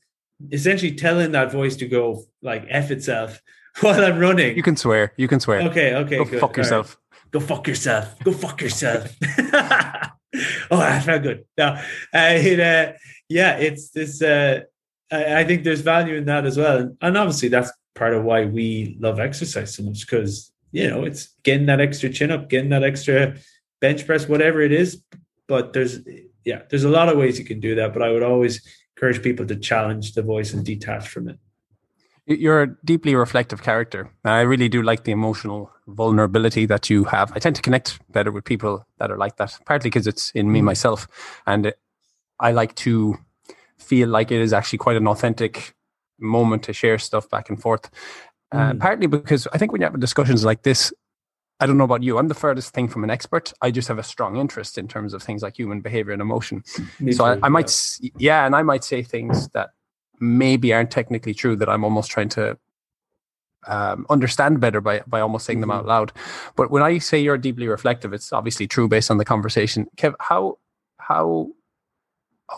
essentially 0.51 0.95
telling 0.95 1.31
that 1.31 1.51
voice 1.51 1.75
to 1.77 1.87
go 1.87 2.23
like 2.41 2.65
f 2.69 2.91
itself 2.91 3.41
while 3.81 4.03
I'm 4.03 4.19
running. 4.19 4.55
You 4.55 4.63
can 4.63 4.77
swear. 4.77 5.13
You 5.17 5.27
can 5.27 5.39
swear. 5.39 5.61
okay, 5.63 5.95
okay, 5.95 6.17
Go 6.17 6.25
good. 6.25 6.39
fuck 6.39 6.43
All 6.43 6.47
right. 6.49 6.57
yourself. 6.57 6.97
Go 7.31 7.39
fuck 7.39 7.67
yourself. 7.67 8.19
Go 8.23 8.31
fuck 8.31 8.61
yourself. 8.61 9.13
oh, 10.71 10.77
that 10.77 11.03
felt 11.03 11.23
good. 11.23 11.45
No, 11.57 11.67
uh, 11.67 11.81
it, 12.13 12.59
uh, 12.59 12.93
yeah, 13.29 13.57
it's 13.57 13.89
this. 13.89 14.21
Uh, 14.21 14.61
I, 15.11 15.41
I 15.41 15.43
think 15.43 15.63
there's 15.63 15.81
value 15.81 16.15
in 16.15 16.25
that 16.25 16.45
as 16.45 16.57
well, 16.57 16.77
and, 16.77 16.97
and 17.01 17.17
obviously 17.17 17.49
that's 17.49 17.71
part 17.95 18.13
of 18.13 18.23
why 18.23 18.45
we 18.45 18.97
love 18.99 19.19
exercise 19.19 19.73
so 19.73 19.83
much 19.83 20.01
because 20.01 20.51
you 20.71 20.89
know 20.89 21.03
it's 21.03 21.29
getting 21.43 21.65
that 21.65 21.81
extra 21.81 22.09
chin 22.09 22.31
up, 22.31 22.49
getting 22.49 22.69
that 22.69 22.83
extra 22.83 23.35
bench 23.81 24.05
press, 24.05 24.27
whatever 24.27 24.61
it 24.61 24.71
is. 24.71 25.01
But 25.47 25.73
there's 25.73 25.99
yeah, 26.45 26.61
there's 26.69 26.83
a 26.85 26.89
lot 26.89 27.09
of 27.09 27.17
ways 27.17 27.37
you 27.39 27.45
can 27.45 27.59
do 27.59 27.75
that. 27.75 27.93
But 27.93 28.01
I 28.03 28.11
would 28.11 28.23
always 28.23 28.61
encourage 28.95 29.21
people 29.21 29.45
to 29.47 29.55
challenge 29.57 30.13
the 30.13 30.21
voice 30.21 30.53
and 30.53 30.63
detach 30.65 31.07
from 31.07 31.27
it. 31.27 31.39
You're 32.27 32.63
a 32.63 32.67
deeply 32.83 33.13
reflective 33.13 33.61
character. 33.61 34.09
I 34.23 34.41
really 34.41 34.67
do 34.67 34.81
like 34.81 35.03
the 35.03 35.11
emotional 35.11 35.71
vulnerability 35.87 36.65
that 36.65 36.89
you 36.89 37.03
have. 37.05 37.31
I 37.35 37.39
tend 37.39 37.55
to 37.57 37.61
connect 37.61 37.99
better 38.11 38.31
with 38.31 38.45
people 38.45 38.85
that 38.97 39.11
are 39.11 39.17
like 39.17 39.37
that, 39.37 39.59
partly 39.65 39.89
because 39.91 40.07
it's 40.07 40.31
in 40.31 40.51
me 40.51 40.61
Mm. 40.61 40.65
myself. 40.65 41.07
And 41.45 41.73
I 42.39 42.51
like 42.51 42.73
to 42.77 43.17
feel 43.77 44.09
like 44.09 44.31
it 44.31 44.41
is 44.41 44.53
actually 44.53 44.79
quite 44.79 44.97
an 44.97 45.07
authentic 45.07 45.75
moment 46.19 46.63
to 46.63 46.73
share 46.73 46.97
stuff 46.97 47.29
back 47.29 47.49
and 47.49 47.61
forth. 47.61 47.91
Uh, 48.51 48.73
Mm. 48.73 48.79
partly 48.79 49.07
because 49.07 49.47
I 49.53 49.57
think 49.59 49.71
when 49.71 49.81
you 49.81 49.85
have 49.87 49.99
discussions 49.99 50.43
like 50.43 50.63
this, 50.63 50.91
I 51.59 51.67
don't 51.67 51.77
know 51.77 51.83
about 51.85 52.03
you, 52.03 52.17
I'm 52.17 52.27
the 52.27 52.33
furthest 52.33 52.73
thing 52.73 52.87
from 52.87 53.03
an 53.03 53.09
expert. 53.11 53.53
I 53.61 53.69
just 53.71 53.87
have 53.87 53.99
a 53.99 54.03
strong 54.03 54.35
interest 54.37 54.77
in 54.77 54.87
terms 54.87 55.13
of 55.13 55.21
things 55.21 55.43
like 55.43 55.57
human 55.59 55.79
behavior 55.81 56.11
and 56.13 56.21
emotion 56.21 56.63
Me 56.99 57.11
so 57.11 57.23
I, 57.25 57.35
too, 57.35 57.39
I 57.43 57.49
might 57.49 57.71
yeah. 58.01 58.09
yeah 58.17 58.45
and 58.45 58.55
i 58.55 58.61
might 58.63 58.83
say 58.83 59.03
things 59.03 59.47
that 59.49 59.69
maybe 60.19 60.73
aren't 60.73 60.91
technically 60.91 61.33
true 61.33 61.55
that 61.55 61.69
i'm 61.69 61.83
almost 61.83 62.09
trying 62.11 62.29
to 62.29 62.57
um, 63.67 64.05
understand 64.09 64.59
better 64.59 64.79
by 64.81 65.01
by 65.07 65.19
almost 65.19 65.45
saying 65.45 65.61
them 65.61 65.69
Mhm. 65.71 65.75
out 65.77 65.85
loud 65.85 66.11
but 66.55 66.69
when 66.69 66.83
i 66.83 66.97
say 66.99 67.19
you're 67.19 67.37
deeply 67.37 67.67
reflective 67.67 68.13
it's 68.13 68.31
obviously 68.31 68.67
true 68.67 68.87
based 68.87 69.09
on 69.09 69.17
the 69.17 69.25
conversation 69.25 69.87
kev 69.97 70.13
how 70.19 70.57
how 70.99 71.47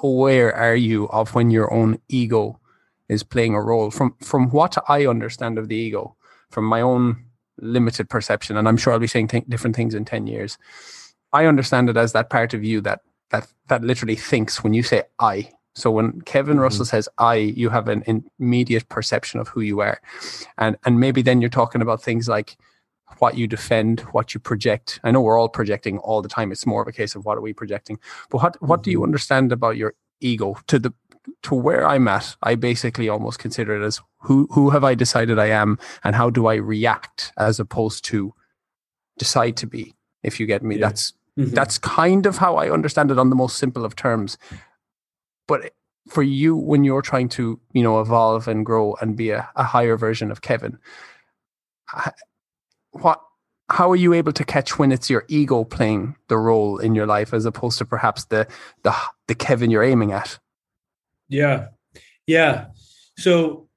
aware 0.03 0.53
are 0.53 0.75
you 0.75 1.07
of 1.09 1.33
when 1.33 1.49
your 1.49 1.73
own 1.73 1.97
ego 2.09 2.59
is 3.09 3.23
playing 3.23 3.55
a 3.55 3.61
role 3.61 3.89
from 3.89 4.15
from 4.21 4.49
what 4.49 4.77
i 4.89 5.05
understand 5.05 5.57
of 5.57 5.69
the 5.69 5.75
ego 5.77 6.15
from 6.51 6.65
my 6.65 6.81
own 6.81 7.23
limited 7.59 8.09
perception 8.09 8.57
and 8.57 8.67
i'm 8.67 8.77
sure 8.77 8.91
i'll 8.91 8.99
be 8.99 9.07
saying 9.07 9.27
th- 9.29 9.45
different 9.47 9.75
things 9.75 9.95
in 9.95 10.03
10 10.03 10.27
years 10.27 10.57
i 11.31 11.45
understand 11.45 11.89
it 11.89 11.95
as 11.97 12.11
that 12.11 12.29
part 12.29 12.53
of 12.53 12.63
you 12.65 12.81
that 12.81 12.99
that 13.31 13.47
that 13.69 13.81
literally 13.83 14.15
thinks 14.15 14.63
when 14.63 14.73
you 14.73 14.81
say 14.83 15.03
I. 15.19 15.51
So 15.77 15.91
when 15.91 16.21
Kevin 16.21 16.57
Mhm. 16.57 16.61
Russell 16.61 16.85
says 16.85 17.07
I, 17.19 17.35
you 17.35 17.69
have 17.69 17.87
an 17.87 18.03
immediate 18.39 18.89
perception 18.89 19.39
of 19.39 19.47
who 19.49 19.61
you 19.61 19.79
are, 19.81 20.01
and 20.57 20.75
and 20.85 20.99
maybe 20.99 21.21
then 21.21 21.39
you're 21.39 21.51
talking 21.61 21.81
about 21.83 22.01
things 22.01 22.27
like 22.27 22.57
what 23.19 23.37
you 23.37 23.47
defend, 23.47 23.99
what 24.11 24.33
you 24.33 24.39
project. 24.39 24.99
I 25.03 25.11
know 25.11 25.21
we're 25.21 25.39
all 25.39 25.49
projecting 25.49 25.99
all 25.99 26.21
the 26.23 26.29
time. 26.29 26.51
It's 26.51 26.65
more 26.65 26.81
of 26.81 26.87
a 26.87 26.91
case 26.91 27.15
of 27.15 27.25
what 27.25 27.37
are 27.37 27.41
we 27.41 27.53
projecting. 27.53 27.99
But 28.31 28.41
what 28.41 28.61
what 28.61 28.81
do 28.83 28.89
you 28.89 28.99
Mhm. 29.01 29.03
understand 29.09 29.51
about 29.51 29.77
your 29.77 29.93
ego 30.19 30.57
to 30.65 30.79
the 30.79 30.91
to 31.43 31.53
where 31.55 31.85
I'm 31.87 32.07
at? 32.07 32.35
I 32.41 32.55
basically 32.55 33.07
almost 33.07 33.37
consider 33.39 33.79
it 33.79 33.85
as 33.85 34.01
who 34.21 34.47
who 34.51 34.71
have 34.71 34.83
I 34.83 34.95
decided 34.95 35.37
I 35.37 35.49
am, 35.63 35.77
and 36.03 36.15
how 36.15 36.31
do 36.31 36.47
I 36.47 36.55
react 36.55 37.31
as 37.37 37.59
opposed 37.59 38.03
to 38.05 38.33
decide 39.19 39.55
to 39.57 39.67
be. 39.67 39.93
If 40.23 40.39
you 40.39 40.47
get 40.47 40.63
me, 40.63 40.75
Yeah. 40.75 40.87
that's 40.87 41.13
Mhm. 41.37 41.53
that's 41.53 41.77
kind 41.77 42.25
of 42.25 42.37
how 42.37 42.55
I 42.55 42.71
understand 42.71 43.11
it 43.11 43.19
on 43.19 43.29
the 43.29 43.35
most 43.43 43.57
simple 43.57 43.85
of 43.85 43.95
terms. 43.95 44.37
But 45.47 45.73
for 46.09 46.23
you, 46.23 46.55
when 46.55 46.83
you're 46.83 47.01
trying 47.01 47.29
to, 47.29 47.59
you 47.73 47.83
know, 47.83 47.99
evolve 47.99 48.47
and 48.47 48.65
grow 48.65 48.95
and 49.01 49.15
be 49.15 49.31
a, 49.31 49.49
a 49.55 49.63
higher 49.63 49.97
version 49.97 50.31
of 50.31 50.41
Kevin, 50.41 50.77
what, 52.91 53.21
how 53.69 53.91
are 53.91 53.95
you 53.95 54.13
able 54.13 54.33
to 54.33 54.43
catch 54.43 54.79
when 54.79 54.91
it's 54.91 55.09
your 55.09 55.25
ego 55.27 55.63
playing 55.63 56.15
the 56.27 56.37
role 56.37 56.77
in 56.77 56.95
your 56.95 57.05
life 57.05 57.33
as 57.33 57.45
opposed 57.45 57.77
to 57.79 57.85
perhaps 57.85 58.25
the 58.25 58.47
the 58.83 58.93
the 59.27 59.35
Kevin 59.35 59.69
you're 59.69 59.83
aiming 59.83 60.11
at? 60.11 60.39
Yeah. 61.27 61.67
Yeah. 62.25 62.67
So 63.17 63.67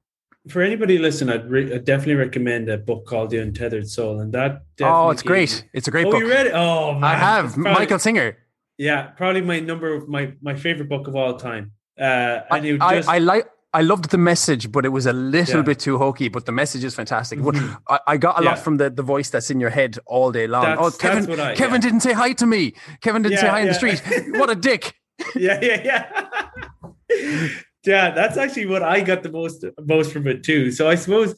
for 0.49 0.63
anybody 0.63 0.99
listening, 0.99 1.35
I'd, 1.35 1.51
re- 1.51 1.75
I'd, 1.75 1.85
definitely 1.85 2.15
recommend 2.15 2.69
a 2.69 2.79
book 2.79 3.07
called 3.07 3.31
The 3.31 3.39
Untethered 3.39 3.89
Soul, 3.89 4.21
and 4.21 4.33
that. 4.33 4.63
Oh, 4.81 5.11
it's 5.11 5.23
great! 5.23 5.63
Me... 5.63 5.69
It's 5.75 5.89
a 5.89 5.91
great 5.91 6.07
oh, 6.07 6.13
book. 6.13 6.21
you 6.21 6.29
read 6.29 6.47
it? 6.47 6.53
Oh, 6.55 6.95
man. 6.95 7.05
I 7.05 7.15
have 7.15 7.55
probably, 7.55 7.73
Michael 7.73 7.99
Singer. 7.99 8.39
Yeah, 8.81 9.09
probably 9.09 9.43
my 9.43 9.61
number 9.61 10.01
my 10.07 10.33
my 10.41 10.55
favorite 10.55 10.89
book 10.89 11.07
of 11.07 11.15
all 11.15 11.37
time. 11.37 11.73
Uh, 11.99 12.41
and 12.51 12.83
I, 12.83 12.97
just, 12.97 13.09
I, 13.11 13.17
I 13.17 13.19
like. 13.19 13.47
I 13.75 13.83
loved 13.83 14.11
the 14.11 14.17
message, 14.17 14.73
but 14.73 14.87
it 14.87 14.89
was 14.89 15.05
a 15.05 15.13
little 15.13 15.57
yeah. 15.57 15.63
bit 15.63 15.79
too 15.79 15.99
hokey. 15.99 16.29
But 16.31 16.47
the 16.47 16.53
message 16.53 16.83
is 16.83 16.95
fantastic. 16.95 17.41
Mm-hmm. 17.41 17.75
I, 17.89 18.01
I, 18.07 18.17
got 18.17 18.41
a 18.41 18.43
yeah. 18.43 18.51
lot 18.51 18.59
from 18.59 18.79
the, 18.79 18.89
the 18.89 19.03
voice 19.03 19.29
that's 19.29 19.51
in 19.51 19.61
your 19.61 19.69
head 19.69 19.99
all 20.07 20.33
day 20.33 20.47
long. 20.47 20.65
That's, 20.65 20.81
oh, 20.81 20.91
Kevin! 20.93 21.39
I, 21.39 21.55
Kevin 21.55 21.75
yeah. 21.75 21.81
didn't 21.81 22.01
say 22.01 22.15
hi 22.15 22.33
to 22.33 22.47
me. 22.47 22.73
Kevin 23.03 23.21
didn't 23.21 23.39
say 23.39 23.49
hi 23.49 23.61
in 23.61 23.69
the 23.69 23.75
street. 23.75 24.03
what 24.39 24.49
a 24.49 24.55
dick! 24.55 24.95
yeah, 25.37 25.59
yeah, 25.61 25.83
yeah. 25.85 27.49
yeah, 27.85 28.11
that's 28.13 28.39
actually 28.39 28.65
what 28.65 28.83
I 28.83 29.03
got 29.03 29.23
the 29.23 29.31
most 29.31 29.63
most 29.85 30.11
from 30.11 30.27
it 30.27 30.43
too. 30.43 30.73
So 30.73 30.89
I 30.89 30.95
suppose 30.95 31.35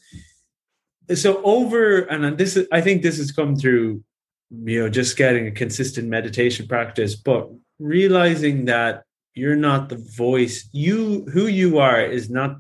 so 1.12 1.43
over 1.43 2.03
and 2.03 2.38
this 2.38 2.57
is 2.57 2.68
I 2.70 2.80
think 2.80 3.03
this 3.03 3.18
has 3.18 3.32
come 3.32 3.57
through 3.57 4.05
you 4.53 4.80
know 4.80 4.88
just 4.88 5.16
getting 5.16 5.46
a 5.46 5.50
consistent 5.50 6.09
meditation 6.09 6.66
practice, 6.66 7.16
but 7.16 7.48
realizing 7.78 8.66
that 8.66 9.05
you're 9.34 9.57
not 9.57 9.88
the 9.88 10.05
voice 10.16 10.68
you 10.72 11.24
who 11.32 11.46
you 11.46 11.78
are 11.78 12.00
is 12.00 12.28
not 12.28 12.57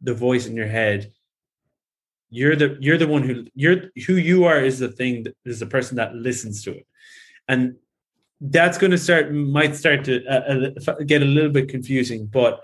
the 0.00 0.14
voice 0.14 0.46
in 0.46 0.56
your 0.56 0.66
head. 0.66 1.10
You're 2.30 2.56
the 2.56 2.76
you're 2.80 2.98
the 2.98 3.08
one 3.08 3.22
who 3.22 3.46
you're 3.54 3.90
who 4.06 4.14
you 4.14 4.44
are 4.44 4.60
is 4.60 4.78
the 4.78 4.88
thing 4.88 5.24
that 5.24 5.36
is 5.44 5.60
the 5.60 5.66
person 5.66 5.96
that 5.96 6.14
listens 6.14 6.62
to 6.64 6.72
it. 6.78 6.86
And 7.48 7.76
that's 8.42 8.76
going 8.76 8.90
to 8.90 8.98
start 8.98 9.32
might 9.32 9.76
start 9.76 10.04
to 10.04 10.24
uh, 10.26 10.70
uh, 10.88 10.94
get 11.06 11.22
a 11.22 11.24
little 11.24 11.50
bit 11.50 11.68
confusing 11.68 12.26
but 12.26 12.60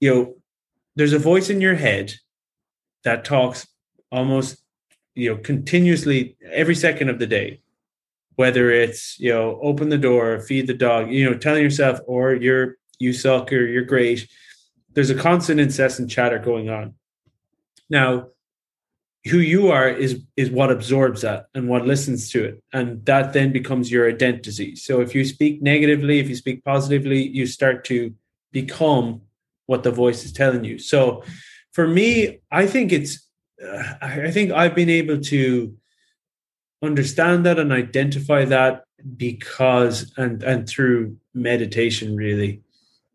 you 0.00 0.12
know 0.12 0.34
there's 0.96 1.12
a 1.12 1.18
voice 1.18 1.50
in 1.50 1.60
your 1.60 1.74
head 1.74 2.14
that 3.04 3.22
talks 3.22 3.66
almost 4.10 4.56
you 5.14 5.28
know 5.28 5.36
continuously 5.36 6.36
every 6.50 6.74
second 6.74 7.10
of 7.10 7.18
the 7.18 7.26
day 7.26 7.60
whether 8.36 8.70
it's 8.70 9.18
you 9.18 9.32
know 9.32 9.58
open 9.62 9.88
the 9.88 9.98
door 9.98 10.40
feed 10.40 10.66
the 10.66 10.74
dog 10.74 11.10
you 11.10 11.28
know 11.28 11.36
telling 11.36 11.62
yourself 11.62 11.98
or 12.06 12.34
you're 12.34 12.76
you 12.98 13.12
suck 13.12 13.52
or 13.52 13.66
you're 13.66 13.84
great. 13.84 14.28
There's 14.94 15.10
a 15.10 15.14
constant 15.14 15.60
incessant 15.60 16.10
chatter 16.10 16.38
going 16.38 16.70
on. 16.70 16.94
Now 17.90 18.28
who 19.26 19.38
you 19.38 19.70
are 19.70 19.88
is 19.88 20.22
is 20.36 20.50
what 20.50 20.70
absorbs 20.70 21.22
that 21.22 21.46
and 21.54 21.68
what 21.68 21.84
listens 21.84 22.30
to 22.30 22.44
it 22.44 22.62
and 22.72 23.04
that 23.06 23.32
then 23.32 23.50
becomes 23.50 23.90
your 23.90 24.08
identity 24.08 24.76
so 24.76 25.00
if 25.00 25.16
you 25.16 25.24
speak 25.24 25.60
negatively 25.60 26.20
if 26.20 26.28
you 26.28 26.36
speak 26.36 26.62
positively 26.64 27.26
you 27.26 27.44
start 27.44 27.84
to 27.84 28.14
become 28.52 29.20
what 29.66 29.82
the 29.82 29.90
voice 29.90 30.24
is 30.24 30.32
telling 30.32 30.62
you. 30.62 30.78
So 30.78 31.24
for 31.72 31.88
me 31.88 32.38
i 32.52 32.66
think 32.68 32.92
it's 32.92 33.28
uh, 33.60 33.94
i 34.00 34.30
think 34.30 34.52
i've 34.52 34.76
been 34.76 34.90
able 34.90 35.18
to 35.20 35.76
understand 36.86 37.44
that 37.46 37.58
and 37.58 37.72
identify 37.72 38.44
that 38.46 38.84
because 39.16 40.12
and 40.16 40.42
and 40.42 40.68
through 40.68 41.16
meditation 41.34 42.16
really. 42.16 42.62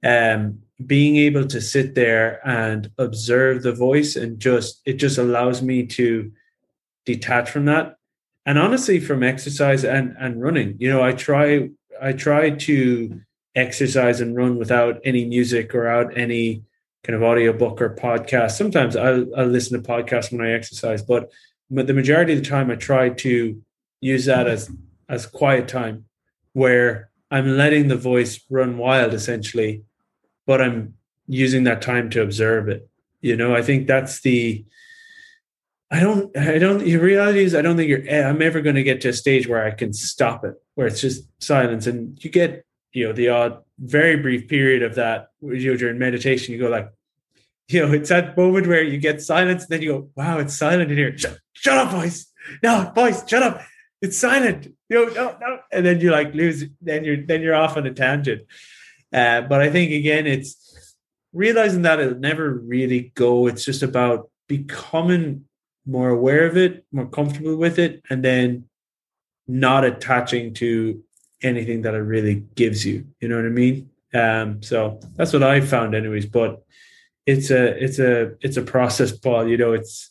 Um 0.04 0.60
being 0.86 1.18
able 1.18 1.46
to 1.46 1.62
sit 1.62 1.94
there 1.94 2.46
and 2.48 2.90
observe 2.98 3.62
the 3.62 3.72
voice 3.72 4.16
and 4.16 4.40
just 4.40 4.82
it 4.86 4.94
just 4.94 5.18
allows 5.18 5.62
me 5.62 5.86
to 5.86 6.32
detach 7.06 7.50
from 7.50 7.66
that. 7.66 7.98
And 8.46 8.58
honestly 8.58 9.00
from 9.00 9.24
exercise 9.24 9.84
and 9.84 10.16
and 10.20 10.42
running 10.42 10.76
you 10.80 10.90
know 10.90 11.04
i 11.04 11.12
try 11.12 11.70
i 12.02 12.12
try 12.12 12.50
to 12.50 13.22
exercise 13.56 14.22
and 14.22 14.36
run 14.36 14.58
without 14.58 15.00
any 15.04 15.26
music 15.26 15.76
or 15.76 15.88
out 15.88 16.18
any 16.18 16.64
kind 17.04 17.16
of 17.16 17.24
audiobook 17.24 17.82
or 17.82 17.96
podcast. 17.96 18.52
Sometimes 18.52 18.96
I'll, 18.96 19.28
I'll 19.36 19.48
listen 19.48 19.82
to 19.82 19.88
podcasts 19.88 20.32
when 20.32 20.46
i 20.46 20.52
exercise 20.52 21.02
but 21.02 21.30
but 21.72 21.88
the 21.88 21.94
majority 21.94 22.34
of 22.34 22.44
the 22.44 22.50
time 22.50 22.70
I 22.70 22.76
try 22.76 23.10
to 23.10 23.62
use 24.02 24.26
that 24.26 24.48
as 24.48 24.70
as 25.10 25.26
quiet 25.26 25.68
time 25.68 26.06
where 26.54 27.10
I'm 27.32 27.58
letting 27.58 27.88
the 27.88 27.96
voice 27.96 28.42
run 28.50 28.78
wild 28.78 29.14
essentially, 29.14 29.84
but 30.46 30.62
I'm 30.62 30.96
using 31.28 31.64
that 31.64 31.82
time 31.82 32.10
to 32.12 32.22
observe 32.22 32.68
it. 32.68 32.90
You 33.22 33.38
know, 33.38 33.56
I 33.56 33.62
think 33.62 33.88
that's 33.88 34.22
the 34.22 34.66
I 35.90 36.02
don't 36.02 36.36
I 36.38 36.58
don't 36.58 36.80
the 36.80 36.98
reality 36.98 37.44
is 37.44 37.56
I 37.56 37.62
don't 37.62 37.78
think 37.78 37.90
you're 37.90 38.04
eh, 38.08 38.24
I'm 38.24 38.42
ever 38.42 38.62
going 38.62 38.76
to 38.76 38.84
get 38.84 39.02
to 39.02 39.10
a 39.10 39.14
stage 39.14 39.48
where 39.48 39.66
I 39.66 39.72
can 39.72 39.94
stop 39.94 40.44
it, 40.44 40.56
where 40.76 40.88
it's 40.88 41.02
just 41.02 41.24
silence. 41.42 41.88
And 41.88 42.22
you 42.24 42.30
get, 42.30 42.66
you 42.92 43.08
know, 43.08 43.14
the 43.14 43.30
odd 43.30 43.64
very 43.80 44.18
brief 44.18 44.48
period 44.48 44.84
of 44.84 44.96
that 44.96 45.30
you 45.42 45.72
know, 45.72 45.78
during 45.78 45.98
meditation, 45.98 46.54
you 46.54 46.60
go 46.60 46.70
like, 46.70 46.92
you 47.74 47.86
know, 47.86 47.94
it's 47.94 48.10
that 48.10 48.36
moment 48.36 48.68
where 48.68 48.84
you 48.84 48.98
get 48.98 49.22
silence, 49.22 49.66
then 49.68 49.82
you 49.82 49.92
go, 49.92 50.10
wow, 50.16 50.40
it's 50.40 50.58
silent 50.58 50.92
in 50.92 50.98
here. 50.98 51.18
Shut, 51.18 51.38
shut 51.54 51.78
up, 51.78 51.92
voice. 51.92 52.28
No, 52.62 52.92
voice, 52.94 53.28
shut 53.28 53.44
up. 53.44 53.62
It's 54.02 54.18
silent. 54.18 54.68
You 54.90 55.06
know, 55.06 55.14
no, 55.14 55.38
no. 55.40 55.60
And 55.72 55.86
then 55.86 56.02
you 56.02 56.12
like 56.12 56.34
lose, 56.34 56.66
then 56.82 57.04
you're 57.04 57.24
then 57.26 57.42
you're 57.42 57.56
off 57.56 57.78
on 57.78 57.86
a 57.86 57.94
tangent. 57.94 58.42
Uh, 59.14 59.42
but 59.42 59.62
I 59.62 59.70
think 59.70 59.92
again, 59.92 60.28
it's 60.28 60.96
realizing 61.34 61.84
that 61.84 62.00
it'll 62.00 62.20
never 62.20 62.50
really 62.52 63.12
go. 63.16 63.48
It's 63.48 63.64
just 63.64 63.84
about 63.84 64.30
becoming 64.48 65.46
more 65.86 66.10
aware 66.10 66.48
of 66.48 66.58
it, 66.58 66.86
more 66.92 67.08
comfortable 67.08 67.56
with 67.56 67.80
it, 67.80 68.02
and 68.10 68.24
then 68.24 68.66
not 69.48 69.86
attaching 69.86 70.54
to 70.56 71.02
anything 71.44 71.84
that 71.84 71.94
it 71.94 72.00
really 72.00 72.44
gives 72.56 72.86
you. 72.86 73.06
You 73.20 73.30
know 73.30 73.36
what 73.36 73.46
I 73.46 73.50
mean? 73.50 73.90
Um, 74.14 74.62
so 74.62 75.00
that's 75.16 75.32
what 75.32 75.44
I 75.44 75.62
found, 75.62 75.96
anyways. 75.96 76.26
But 76.26 76.64
it's 77.26 77.52
a 77.52 77.84
it's 77.84 78.00
a 78.00 78.34
it's 78.42 78.58
a 78.58 78.62
process, 78.62 79.12
Paul. 79.12 79.48
You 79.48 79.58
know, 79.58 79.74
it's 79.74 80.10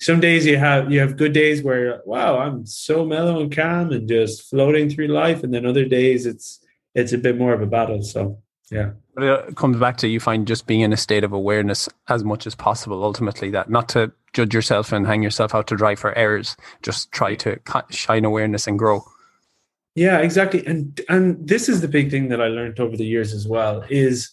some 0.00 0.20
days 0.20 0.46
you 0.46 0.56
have 0.58 0.90
you 0.90 1.00
have 1.00 1.16
good 1.16 1.32
days 1.32 1.62
where 1.62 2.02
wow, 2.04 2.38
I'm 2.38 2.66
so 2.66 3.04
mellow 3.04 3.40
and 3.40 3.54
calm 3.54 3.92
and 3.92 4.08
just 4.08 4.48
floating 4.48 4.90
through 4.90 5.08
life, 5.08 5.42
and 5.42 5.52
then 5.52 5.66
other 5.66 5.84
days 5.84 6.26
it's 6.26 6.60
it's 6.94 7.12
a 7.12 7.18
bit 7.18 7.38
more 7.38 7.52
of 7.52 7.62
a 7.62 7.66
battle. 7.66 8.02
So 8.02 8.38
yeah. 8.70 8.90
But 9.14 9.24
it 9.24 9.56
comes 9.56 9.76
back 9.76 9.98
to 9.98 10.08
you 10.08 10.18
find 10.18 10.46
just 10.46 10.66
being 10.66 10.80
in 10.80 10.92
a 10.92 10.96
state 10.96 11.24
of 11.24 11.32
awareness 11.32 11.88
as 12.08 12.24
much 12.24 12.46
as 12.46 12.54
possible. 12.54 13.04
Ultimately, 13.04 13.50
that 13.50 13.68
not 13.68 13.88
to 13.90 14.10
judge 14.32 14.54
yourself 14.54 14.92
and 14.92 15.06
hang 15.06 15.22
yourself 15.22 15.54
out 15.54 15.66
to 15.66 15.76
dry 15.76 15.94
for 15.94 16.16
errors. 16.16 16.56
Just 16.82 17.12
try 17.12 17.34
to 17.36 17.60
shine 17.90 18.24
awareness 18.24 18.66
and 18.66 18.78
grow. 18.78 19.04
Yeah, 19.94 20.18
exactly. 20.18 20.66
And 20.66 20.98
and 21.08 21.46
this 21.46 21.68
is 21.68 21.82
the 21.82 21.88
big 21.88 22.10
thing 22.10 22.28
that 22.28 22.40
I 22.40 22.48
learned 22.48 22.80
over 22.80 22.96
the 22.96 23.04
years 23.04 23.34
as 23.34 23.46
well 23.46 23.84
is 23.90 24.30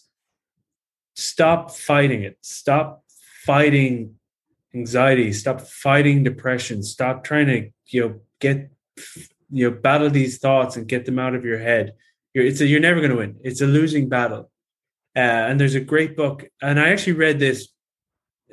stop 1.20 1.70
fighting 1.70 2.22
it. 2.22 2.38
Stop 2.40 3.04
fighting 3.44 4.16
anxiety. 4.74 5.32
Stop 5.32 5.60
fighting 5.60 6.24
depression. 6.24 6.82
Stop 6.82 7.24
trying 7.24 7.46
to 7.46 7.70
you 7.88 8.00
know 8.00 8.20
get 8.40 8.70
you 9.50 9.70
know 9.70 9.76
battle 9.76 10.10
these 10.10 10.38
thoughts 10.38 10.76
and 10.76 10.88
get 10.88 11.04
them 11.04 11.18
out 11.18 11.34
of 11.34 11.44
your 11.44 11.58
head. 11.58 11.94
You're 12.34 12.46
it's 12.46 12.60
a, 12.60 12.66
you're 12.66 12.80
never 12.80 13.00
going 13.00 13.10
to 13.10 13.18
win. 13.18 13.36
It's 13.42 13.60
a 13.60 13.66
losing 13.66 14.08
battle. 14.08 14.50
Uh, 15.16 15.48
and 15.48 15.60
there's 15.60 15.74
a 15.74 15.80
great 15.80 16.16
book, 16.16 16.44
and 16.62 16.78
I 16.78 16.90
actually 16.90 17.14
read 17.14 17.38
this. 17.40 17.68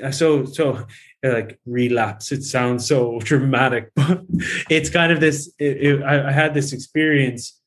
Uh, 0.03 0.11
so 0.11 0.45
so 0.45 0.85
like 1.23 1.59
relapse. 1.65 2.31
It 2.31 2.43
sounds 2.43 2.87
so 2.87 3.19
dramatic, 3.23 3.91
but 3.95 4.21
it's 4.69 4.89
kind 4.89 5.11
of 5.11 5.19
this. 5.19 5.51
It, 5.59 5.77
it, 5.77 6.03
I, 6.03 6.29
I 6.29 6.31
had 6.31 6.53
this 6.53 6.73
experience 6.73 7.59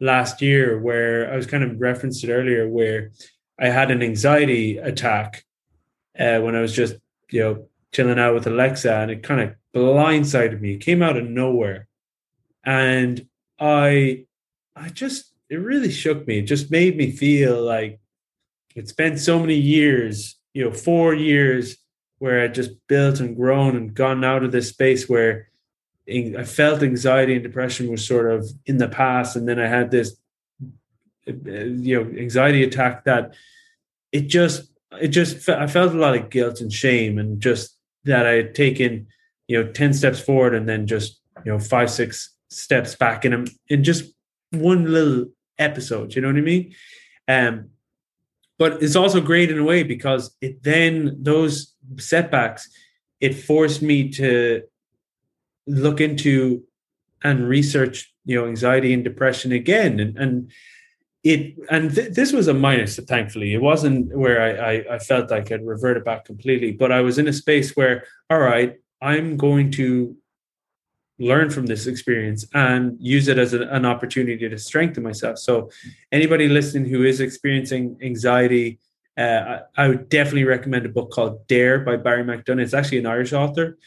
last 0.00 0.42
year 0.42 0.80
where 0.80 1.32
I 1.32 1.36
was 1.36 1.46
kind 1.46 1.62
of 1.62 1.80
referenced 1.80 2.24
it 2.24 2.32
earlier, 2.32 2.68
where 2.68 3.12
I 3.62 3.68
had 3.68 3.92
an 3.92 4.02
anxiety 4.02 4.78
attack 4.78 5.44
uh, 6.18 6.40
when 6.40 6.56
I 6.56 6.60
was 6.60 6.74
just, 6.74 6.96
you 7.30 7.40
know, 7.40 7.68
chilling 7.92 8.18
out 8.18 8.34
with 8.34 8.48
Alexa, 8.48 8.92
and 8.92 9.10
it 9.10 9.22
kind 9.22 9.40
of 9.40 9.54
blindsided 9.72 10.60
me. 10.60 10.74
It 10.74 10.84
came 10.84 11.00
out 11.00 11.16
of 11.16 11.28
nowhere, 11.28 11.86
and 12.64 13.24
I, 13.60 14.26
I 14.74 14.88
just, 14.88 15.32
it 15.48 15.56
really 15.56 15.92
shook 15.92 16.26
me. 16.26 16.38
It 16.38 16.46
just 16.46 16.72
made 16.72 16.96
me 16.96 17.12
feel 17.12 17.62
like 17.62 18.00
it 18.74 18.88
spent 18.88 19.20
so 19.20 19.38
many 19.38 19.54
years, 19.56 20.36
you 20.54 20.64
know, 20.64 20.72
four 20.72 21.14
years 21.14 21.76
where 22.18 22.42
I 22.42 22.48
just 22.48 22.72
built 22.88 23.20
and 23.20 23.36
grown 23.36 23.76
and 23.76 23.94
gone 23.94 24.24
out 24.24 24.42
of 24.42 24.50
this 24.50 24.70
space 24.70 25.08
where 25.08 25.50
I 26.08 26.44
felt 26.44 26.82
anxiety 26.82 27.34
and 27.34 27.44
depression 27.44 27.90
was 27.90 28.04
sort 28.04 28.32
of 28.32 28.50
in 28.66 28.78
the 28.78 28.88
past, 28.88 29.36
and 29.36 29.48
then 29.48 29.60
I 29.60 29.68
had 29.68 29.92
this 29.92 30.16
you 31.26 32.04
know 32.04 32.18
anxiety 32.18 32.62
attack 32.64 33.04
that 33.04 33.34
it 34.10 34.22
just 34.22 34.70
it 35.00 35.08
just 35.08 35.48
I 35.48 35.66
felt 35.66 35.94
a 35.94 35.98
lot 35.98 36.16
of 36.16 36.30
guilt 36.30 36.60
and 36.60 36.72
shame 36.72 37.18
and 37.18 37.40
just 37.40 37.76
that 38.04 38.26
I 38.26 38.32
had 38.32 38.54
taken 38.54 39.06
you 39.48 39.62
know 39.62 39.72
10 39.72 39.92
steps 39.94 40.20
forward 40.20 40.54
and 40.54 40.68
then 40.68 40.86
just 40.86 41.20
you 41.44 41.52
know 41.52 41.58
five 41.58 41.90
six 41.90 42.34
steps 42.48 42.94
back 42.94 43.24
in 43.24 43.46
in 43.68 43.84
just 43.84 44.12
one 44.50 44.92
little 44.92 45.26
episode 45.58 46.14
you 46.14 46.22
know 46.22 46.28
what 46.28 46.36
I 46.36 46.40
mean? 46.40 46.74
Um 47.28 47.70
but 48.58 48.82
it's 48.82 48.96
also 48.96 49.20
great 49.20 49.50
in 49.50 49.58
a 49.58 49.64
way 49.64 49.82
because 49.82 50.36
it 50.40 50.62
then 50.62 51.16
those 51.20 51.74
setbacks 51.98 52.68
it 53.20 53.34
forced 53.34 53.82
me 53.82 54.10
to 54.10 54.62
look 55.66 56.00
into 56.00 56.64
and 57.24 57.48
research 57.48 58.12
you 58.24 58.38
know 58.38 58.46
anxiety 58.46 58.92
and 58.92 59.04
depression 59.04 59.52
again 59.52 60.00
and 60.00 60.18
and 60.18 60.50
it 61.24 61.54
and 61.70 61.94
th- 61.94 62.12
this 62.14 62.32
was 62.32 62.48
a 62.48 62.54
minus 62.54 62.98
thankfully 62.98 63.54
it 63.54 63.62
wasn't 63.62 64.14
where 64.16 64.42
I, 64.42 64.72
I 64.72 64.94
i 64.94 64.98
felt 64.98 65.30
like 65.30 65.52
i'd 65.52 65.64
reverted 65.64 66.04
back 66.04 66.24
completely 66.24 66.72
but 66.72 66.90
i 66.90 67.00
was 67.00 67.18
in 67.18 67.28
a 67.28 67.32
space 67.32 67.76
where 67.76 68.04
all 68.28 68.40
right 68.40 68.76
i'm 69.00 69.36
going 69.36 69.70
to 69.72 70.16
learn 71.22 71.50
from 71.50 71.66
this 71.66 71.86
experience 71.86 72.46
and 72.54 72.96
use 72.98 73.28
it 73.28 73.38
as 73.38 73.52
a, 73.52 73.62
an 73.68 73.84
opportunity 73.84 74.48
to 74.48 74.58
strengthen 74.58 75.02
myself. 75.02 75.38
So 75.38 75.70
anybody 76.10 76.48
listening 76.48 76.90
who 76.90 77.04
is 77.04 77.20
experiencing 77.20 77.96
anxiety 78.02 78.78
uh, 79.18 79.20
I, 79.76 79.84
I 79.84 79.88
would 79.88 80.08
definitely 80.08 80.44
recommend 80.44 80.86
a 80.86 80.88
book 80.88 81.10
called 81.10 81.46
dare 81.46 81.80
by 81.80 81.96
Barry 81.96 82.24
McDonagh. 82.24 82.62
It's 82.62 82.72
actually 82.72 82.98
an 82.98 83.06
irish 83.06 83.32
author 83.32 83.78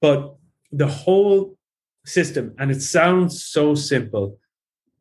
but 0.00 0.34
the 0.72 0.88
whole 0.88 1.56
system 2.04 2.54
and 2.58 2.70
it 2.70 2.82
sounds 2.82 3.44
so 3.44 3.74
simple 3.74 4.38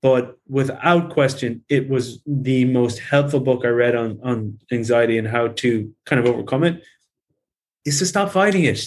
but 0.02 0.40
without 0.48 1.12
question, 1.12 1.64
it 1.70 1.88
was 1.88 2.22
the 2.26 2.66
most 2.66 3.00
helpful 3.00 3.40
book 3.40 3.64
I 3.64 3.70
read 3.70 3.96
on, 3.96 4.20
on 4.24 4.58
anxiety 4.72 5.18
and 5.18 5.28
how 5.28 5.50
to 5.50 5.94
kind 6.06 6.20
of 6.20 6.26
overcome 6.26 6.64
it. 6.64 6.84
Is 7.86 8.00
to 8.00 8.06
stop 8.06 8.32
fighting 8.32 8.64
it. 8.64 8.84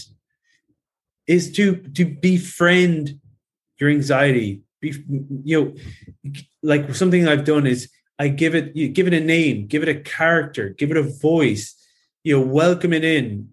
Is 1.27 1.53
to 1.53 1.77
to 1.77 2.05
befriend 2.05 3.21
your 3.81 3.91
anxiety. 3.91 4.63
Be, 4.81 4.95
you 5.45 5.75
know, 6.25 6.33
like 6.63 6.95
something 6.95 7.27
I've 7.27 7.45
done 7.45 7.67
is 7.67 7.91
I 8.19 8.29
give 8.29 8.55
it 8.55 8.75
you 8.77 8.89
give 8.89 9.07
it 9.07 9.15
a 9.15 9.21
name, 9.21 9.67
give 9.67 9.83
it 9.83 9.89
a 9.89 10.01
character, 10.01 10.71
give 10.71 10.91
it 10.91 10.97
a 10.97 11.03
voice. 11.03 11.75
You 12.25 12.39
know, 12.39 12.47
welcome 12.47 12.93
it 12.93 13.05
in. 13.05 13.49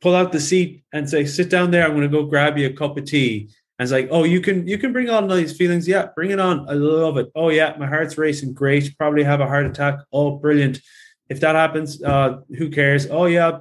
Pull 0.00 0.14
out 0.14 0.32
the 0.32 0.40
seat 0.40 0.84
and 0.92 1.08
say, 1.08 1.24
"Sit 1.24 1.48
down 1.48 1.70
there. 1.70 1.84
I'm 1.84 1.90
going 1.96 2.02
to 2.02 2.08
go 2.08 2.24
grab 2.24 2.58
you 2.58 2.66
a 2.66 2.72
cup 2.72 2.98
of 2.98 3.04
tea." 3.04 3.50
And 3.78 3.84
it's 3.84 3.92
like, 3.92 4.08
oh, 4.10 4.24
you 4.24 4.40
can 4.40 4.68
you 4.68 4.78
can 4.78 4.92
bring 4.92 5.10
on 5.10 5.30
all 5.30 5.36
these 5.36 5.56
feelings. 5.56 5.88
Yeah, 5.88 6.08
bring 6.14 6.30
it 6.30 6.38
on. 6.38 6.68
I 6.68 6.74
love 6.74 7.16
it. 7.16 7.30
Oh 7.34 7.48
yeah, 7.48 7.74
my 7.78 7.86
heart's 7.86 8.16
racing. 8.16 8.54
Great. 8.54 8.96
Probably 8.96 9.24
have 9.24 9.40
a 9.40 9.46
heart 9.46 9.66
attack. 9.66 9.98
Oh, 10.12 10.36
brilliant. 10.36 10.80
If 11.28 11.40
that 11.40 11.56
happens, 11.56 12.02
uh, 12.02 12.40
who 12.56 12.70
cares? 12.70 13.08
Oh 13.10 13.24
yeah, 13.24 13.58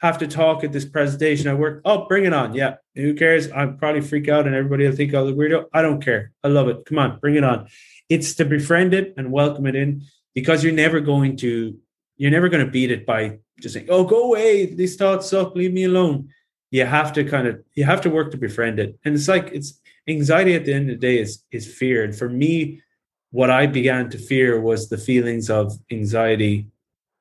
have 0.00 0.18
to 0.18 0.28
talk 0.28 0.62
at 0.62 0.72
this 0.72 0.84
presentation 0.84 1.48
at 1.48 1.58
work. 1.58 1.80
Oh, 1.84 2.06
bring 2.06 2.24
it 2.24 2.32
on. 2.32 2.54
Yeah. 2.54 2.76
Who 2.94 3.14
cares? 3.14 3.50
I'll 3.50 3.72
probably 3.72 4.00
freak 4.00 4.28
out 4.28 4.46
and 4.46 4.54
everybody 4.54 4.86
will 4.86 4.94
think 4.94 5.12
I'm 5.12 5.26
a 5.26 5.32
weirdo. 5.32 5.66
I 5.72 5.82
don't 5.82 6.02
care. 6.02 6.32
I 6.44 6.48
love 6.48 6.68
it. 6.68 6.84
Come 6.86 6.98
on, 6.98 7.18
bring 7.18 7.34
it 7.34 7.44
on. 7.44 7.68
It's 8.08 8.34
to 8.36 8.44
befriend 8.44 8.94
it 8.94 9.14
and 9.16 9.32
welcome 9.32 9.66
it 9.66 9.74
in 9.74 10.02
because 10.34 10.62
you're 10.62 10.72
never 10.72 11.00
going 11.00 11.36
to 11.38 11.76
you're 12.16 12.30
never 12.30 12.48
going 12.48 12.64
to 12.64 12.70
beat 12.70 12.90
it 12.90 13.06
by 13.06 13.38
just 13.60 13.74
saying, 13.74 13.86
"Oh, 13.88 14.04
go 14.04 14.24
away. 14.24 14.66
These 14.66 14.96
thoughts 14.96 15.30
suck. 15.30 15.54
Leave 15.54 15.72
me 15.72 15.84
alone." 15.84 16.28
You 16.70 16.84
have 16.84 17.12
to 17.14 17.24
kind 17.24 17.46
of 17.46 17.62
you 17.74 17.84
have 17.84 18.00
to 18.02 18.10
work 18.10 18.30
to 18.30 18.36
befriend 18.36 18.78
it. 18.78 18.98
And 19.04 19.14
it's 19.14 19.28
like 19.28 19.50
it's 19.52 19.80
anxiety 20.08 20.54
at 20.54 20.64
the 20.64 20.72
end 20.72 20.90
of 20.90 21.00
the 21.00 21.06
day 21.06 21.18
is 21.18 21.44
is 21.50 21.72
fear. 21.72 22.04
And 22.04 22.16
for 22.16 22.28
me 22.28 22.82
what 23.30 23.50
i 23.50 23.66
began 23.66 24.08
to 24.08 24.16
fear 24.16 24.58
was 24.58 24.88
the 24.88 24.96
feelings 24.96 25.50
of 25.50 25.78
anxiety 25.90 26.66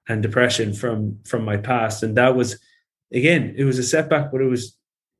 and 0.08 0.24
depression 0.24 0.74
from 0.74 1.20
from 1.26 1.44
my 1.44 1.58
past. 1.58 2.04
And 2.04 2.16
that 2.18 2.36
was 2.36 2.60
again 3.14 3.54
it 3.58 3.64
was 3.64 3.80
a 3.80 3.84
setback 3.84 4.32
but 4.32 4.42
it 4.42 4.50
was 4.50 4.76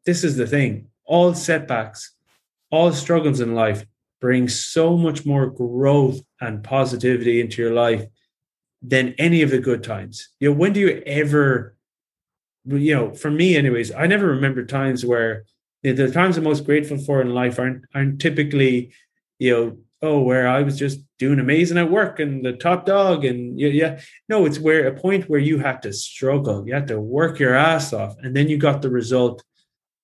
this 0.06 0.24
is 0.24 0.38
the 0.38 0.48
thing. 0.48 0.88
All 1.06 1.34
setbacks 1.34 2.14
all 2.70 2.92
struggles 2.92 3.40
in 3.40 3.56
life 3.56 3.86
bring 4.20 4.50
so 4.50 4.98
much 4.98 5.26
more 5.26 5.48
growth 5.48 6.20
and 6.42 6.64
positivity 6.64 7.40
into 7.40 7.62
your 7.62 7.74
life 7.74 8.06
than 8.82 9.14
any 9.18 9.42
of 9.42 9.52
the 9.52 9.60
good 9.60 9.84
times. 9.84 10.30
You 10.40 10.50
know 10.50 10.56
when 10.58 10.74
do 10.74 10.82
you 10.82 11.02
ever 11.06 11.77
you 12.68 12.94
know, 12.96 13.14
for 13.14 13.32
me, 13.32 13.56
anyways, 13.56 13.92
I 13.92 14.08
never 14.08 14.28
remember 14.28 14.66
times 14.66 15.06
where 15.06 15.46
the 15.84 16.12
times 16.12 16.38
I'm 16.38 16.44
most 16.44 16.66
grateful 16.66 16.98
for 16.98 17.22
in 17.22 17.34
life 17.34 17.60
aren't 17.60 17.86
aren't 17.96 18.20
typically, 18.20 18.92
you 19.40 19.54
know, 19.54 19.78
oh, 20.02 20.22
where 20.22 20.48
I 20.48 20.62
was 20.62 20.78
just 20.78 21.00
doing 21.18 21.40
amazing 21.40 21.78
at 21.78 21.90
work 21.90 22.20
and 22.20 22.46
the 22.46 22.54
top 22.54 22.86
dog 22.86 23.26
and 23.26 23.60
yeah, 23.60 23.70
yeah. 23.70 24.00
No, 24.28 24.46
it's 24.46 24.60
where 24.60 24.88
a 24.88 25.00
point 25.00 25.30
where 25.30 25.40
you 25.40 25.60
had 25.60 25.82
to 25.84 25.94
struggle, 25.94 26.68
you 26.68 26.74
had 26.74 26.88
to 26.90 27.00
work 27.00 27.40
your 27.40 27.56
ass 27.56 27.94
off, 27.94 28.16
and 28.22 28.36
then 28.36 28.50
you 28.50 28.58
got 28.58 28.82
the 28.82 28.90
result 28.90 29.44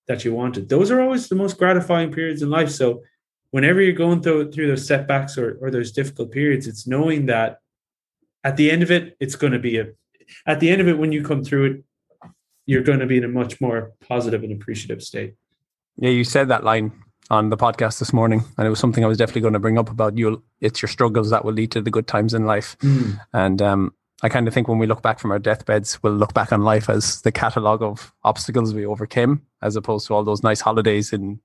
that 0.07 0.24
you 0.26 0.34
wanted. 0.34 0.70
Those 0.70 0.91
are 0.91 1.01
always 1.01 1.28
the 1.28 1.36
most 1.36 1.57
gratifying 1.57 2.11
periods 2.11 2.41
in 2.41 2.49
life. 2.49 2.70
So 2.70 3.03
whenever 3.51 3.82
you're 3.82 3.93
going 3.93 4.22
through 4.22 4.51
through 4.51 4.68
those 4.68 4.88
setbacks 4.88 5.38
or 5.38 5.57
or 5.61 5.70
those 5.70 5.91
difficult 5.91 6.32
periods, 6.32 6.68
it's 6.68 6.88
knowing 6.88 7.26
that 7.28 7.59
at 8.43 8.57
the 8.57 8.72
end 8.72 8.84
of 8.84 8.91
it, 8.91 9.18
it's 9.20 9.36
going 9.36 9.53
to 9.53 9.59
be 9.59 9.80
a 9.80 9.88
at 10.45 10.59
the 10.59 10.70
end 10.70 10.82
of 10.82 10.88
it 10.88 10.97
when 10.97 11.11
you 11.11 11.24
come 11.24 11.43
through 11.43 11.66
it 11.66 11.84
you're 12.66 12.84
going 12.84 12.99
to 12.99 13.05
be 13.05 13.18
in 13.18 13.24
a 13.24 13.28
much 13.28 13.59
more 13.59 13.91
positive 14.07 14.43
and 14.43 14.51
appreciative 14.51 15.01
state. 15.01 15.36
Yeah, 15.97 16.11
you 16.11 16.24
said 16.24 16.47
that 16.47 16.64
line 16.64 16.91
on 17.30 17.49
the 17.49 17.57
podcast 17.57 17.99
this 17.99 18.14
morning, 18.14 18.43
and 18.57 18.68
it 18.68 18.70
was 18.70 18.80
something 18.80 19.03
I 19.03 19.07
was 19.07 19.18
definitely 19.18 19.41
going 19.41 19.53
to 19.53 19.59
bring 19.59 19.78
up 19.78 19.89
about 19.89 20.18
you. 20.18 20.43
It's 20.61 20.82
your 20.82 20.89
struggles 20.89 21.30
that 21.30 21.45
will 21.45 21.53
lead 21.53 21.72
to 21.72 21.82
the 21.82 21.91
good 21.91 22.07
times 22.07 22.34
in 22.34 22.45
life, 22.45 22.78
mm. 22.80 23.20
and 23.34 23.61
um, 23.61 23.93
I 24.22 24.30
kind 24.30 24.47
of 24.47 24.53
think 24.53 24.68
when 24.68 24.80
we 24.80 24.88
look 24.88 25.01
back 25.01 25.20
from 25.20 25.32
our 25.32 25.39
deathbeds, 25.39 26.01
we'll 26.01 26.14
look 26.14 26.34
back 26.34 26.53
on 26.53 26.64
life 26.64 26.89
as 26.89 27.22
the 27.22 27.32
catalogue 27.32 27.84
of 27.84 28.14
obstacles 28.24 28.74
we 28.74 28.86
overcame, 28.86 29.41
as 29.61 29.76
opposed 29.76 30.07
to 30.07 30.14
all 30.14 30.24
those 30.24 30.43
nice 30.43 30.61
holidays 30.61 31.11
in 31.11 31.39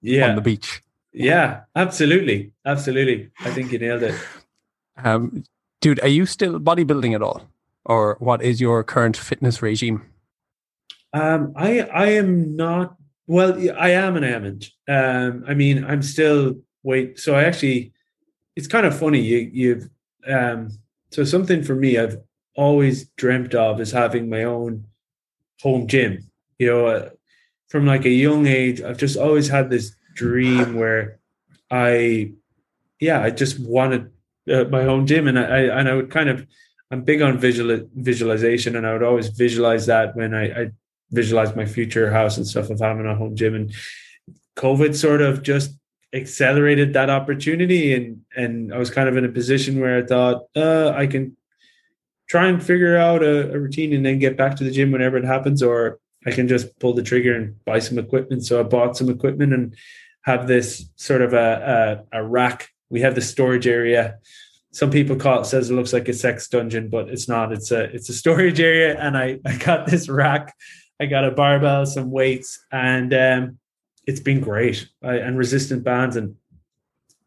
yeah. 0.00 0.28
on 0.28 0.34
the 0.34 0.40
beach. 0.40 0.82
Yeah, 1.12 1.62
absolutely, 1.76 2.52
absolutely. 2.64 3.30
I 3.40 3.50
think 3.50 3.72
you 3.72 3.78
nailed 3.78 4.02
it. 4.02 4.14
Um, 4.96 5.44
dude, 5.80 6.00
are 6.00 6.08
you 6.08 6.26
still 6.26 6.58
bodybuilding 6.58 7.14
at 7.14 7.22
all, 7.22 7.42
or 7.84 8.16
what 8.20 8.42
is 8.42 8.60
your 8.60 8.82
current 8.84 9.16
fitness 9.16 9.62
regime? 9.62 10.02
Um, 11.12 11.52
I 11.56 11.80
I 11.80 12.06
am 12.10 12.56
not. 12.56 12.96
Well, 13.26 13.58
I 13.78 13.90
am 13.90 14.16
and 14.16 14.24
I 14.24 14.28
haven't. 14.28 14.70
Um, 14.88 15.44
I 15.46 15.54
mean, 15.54 15.84
I'm 15.84 16.02
still 16.02 16.56
wait. 16.82 17.18
So 17.18 17.34
I 17.34 17.44
actually, 17.44 17.92
it's 18.56 18.66
kind 18.66 18.86
of 18.86 18.98
funny. 18.98 19.20
You 19.20 19.50
you've 19.52 19.88
um, 20.26 20.70
so 21.10 21.24
something 21.24 21.62
for 21.62 21.74
me. 21.74 21.98
I've 21.98 22.18
always 22.56 23.08
dreamt 23.16 23.54
of 23.54 23.80
is 23.80 23.92
having 23.92 24.28
my 24.28 24.44
own 24.44 24.84
home 25.62 25.86
gym. 25.86 26.30
You 26.58 26.66
know, 26.68 26.86
uh, 26.86 27.10
from 27.68 27.86
like 27.86 28.04
a 28.04 28.10
young 28.10 28.46
age, 28.46 28.80
I've 28.82 28.98
just 28.98 29.16
always 29.16 29.48
had 29.48 29.70
this 29.70 29.94
dream 30.14 30.74
where 30.74 31.20
I, 31.70 32.32
yeah, 33.00 33.22
I 33.22 33.30
just 33.30 33.60
wanted 33.60 34.10
uh, 34.50 34.64
my 34.64 34.82
own 34.82 35.06
gym, 35.06 35.28
and 35.28 35.38
I 35.38 35.60
and 35.78 35.88
I 35.88 35.94
would 35.94 36.10
kind 36.10 36.28
of 36.28 36.46
I'm 36.90 37.02
big 37.02 37.22
on 37.22 37.38
visual 37.38 37.86
visualization, 37.94 38.76
and 38.76 38.86
I 38.86 38.92
would 38.92 39.02
always 39.02 39.28
visualize 39.28 39.86
that 39.86 40.16
when 40.16 40.34
I, 40.34 40.44
I 40.62 40.70
visualize 41.10 41.56
my 41.56 41.66
future 41.66 42.10
house 42.10 42.36
and 42.36 42.46
stuff 42.46 42.70
of 42.70 42.80
having 42.80 43.06
a 43.06 43.14
home 43.14 43.36
gym. 43.36 43.54
And 43.54 43.74
COVID 44.56 44.94
sort 44.94 45.22
of 45.22 45.42
just 45.42 45.76
accelerated 46.12 46.92
that 46.94 47.10
opportunity. 47.10 47.94
And 47.94 48.22
and 48.36 48.72
I 48.72 48.78
was 48.78 48.90
kind 48.90 49.08
of 49.08 49.16
in 49.16 49.24
a 49.24 49.30
position 49.30 49.80
where 49.80 49.98
I 49.98 50.06
thought, 50.06 50.44
uh, 50.56 50.90
I 50.90 51.06
can 51.06 51.36
try 52.28 52.46
and 52.48 52.62
figure 52.62 52.96
out 52.96 53.22
a, 53.22 53.52
a 53.52 53.58
routine 53.58 53.92
and 53.92 54.04
then 54.04 54.18
get 54.18 54.36
back 54.36 54.56
to 54.56 54.64
the 54.64 54.70
gym 54.70 54.90
whenever 54.90 55.16
it 55.16 55.24
happens, 55.24 55.62
or 55.62 55.98
I 56.26 56.30
can 56.30 56.48
just 56.48 56.78
pull 56.78 56.92
the 56.92 57.02
trigger 57.02 57.34
and 57.34 57.64
buy 57.64 57.78
some 57.78 57.98
equipment. 57.98 58.44
So 58.44 58.60
I 58.60 58.64
bought 58.64 58.96
some 58.96 59.08
equipment 59.08 59.54
and 59.54 59.74
have 60.22 60.46
this 60.46 60.90
sort 60.96 61.22
of 61.22 61.32
a, 61.32 62.04
a, 62.12 62.20
a 62.20 62.24
rack. 62.24 62.68
We 62.90 63.00
have 63.00 63.14
the 63.14 63.22
storage 63.22 63.66
area 63.66 64.18
some 64.70 64.90
people 64.90 65.16
call 65.16 65.40
it 65.40 65.46
says 65.46 65.70
it 65.70 65.74
looks 65.74 65.92
like 65.92 66.08
a 66.08 66.12
sex 66.12 66.48
dungeon, 66.48 66.88
but 66.88 67.08
it's 67.08 67.28
not. 67.28 67.52
It's 67.52 67.70
a 67.70 67.84
it's 67.84 68.08
a 68.08 68.14
storage 68.14 68.60
area, 68.60 68.98
and 68.98 69.16
I 69.16 69.38
I 69.44 69.56
got 69.56 69.86
this 69.86 70.08
rack 70.08 70.54
I 71.00 71.06
got 71.06 71.24
a 71.24 71.30
barbell, 71.30 71.86
some 71.86 72.10
weights, 72.10 72.64
and 72.72 73.14
um, 73.14 73.58
it's 74.06 74.20
been 74.20 74.40
great. 74.40 74.88
I, 75.02 75.16
and 75.16 75.38
resistant 75.38 75.84
bands 75.84 76.16
and 76.16 76.36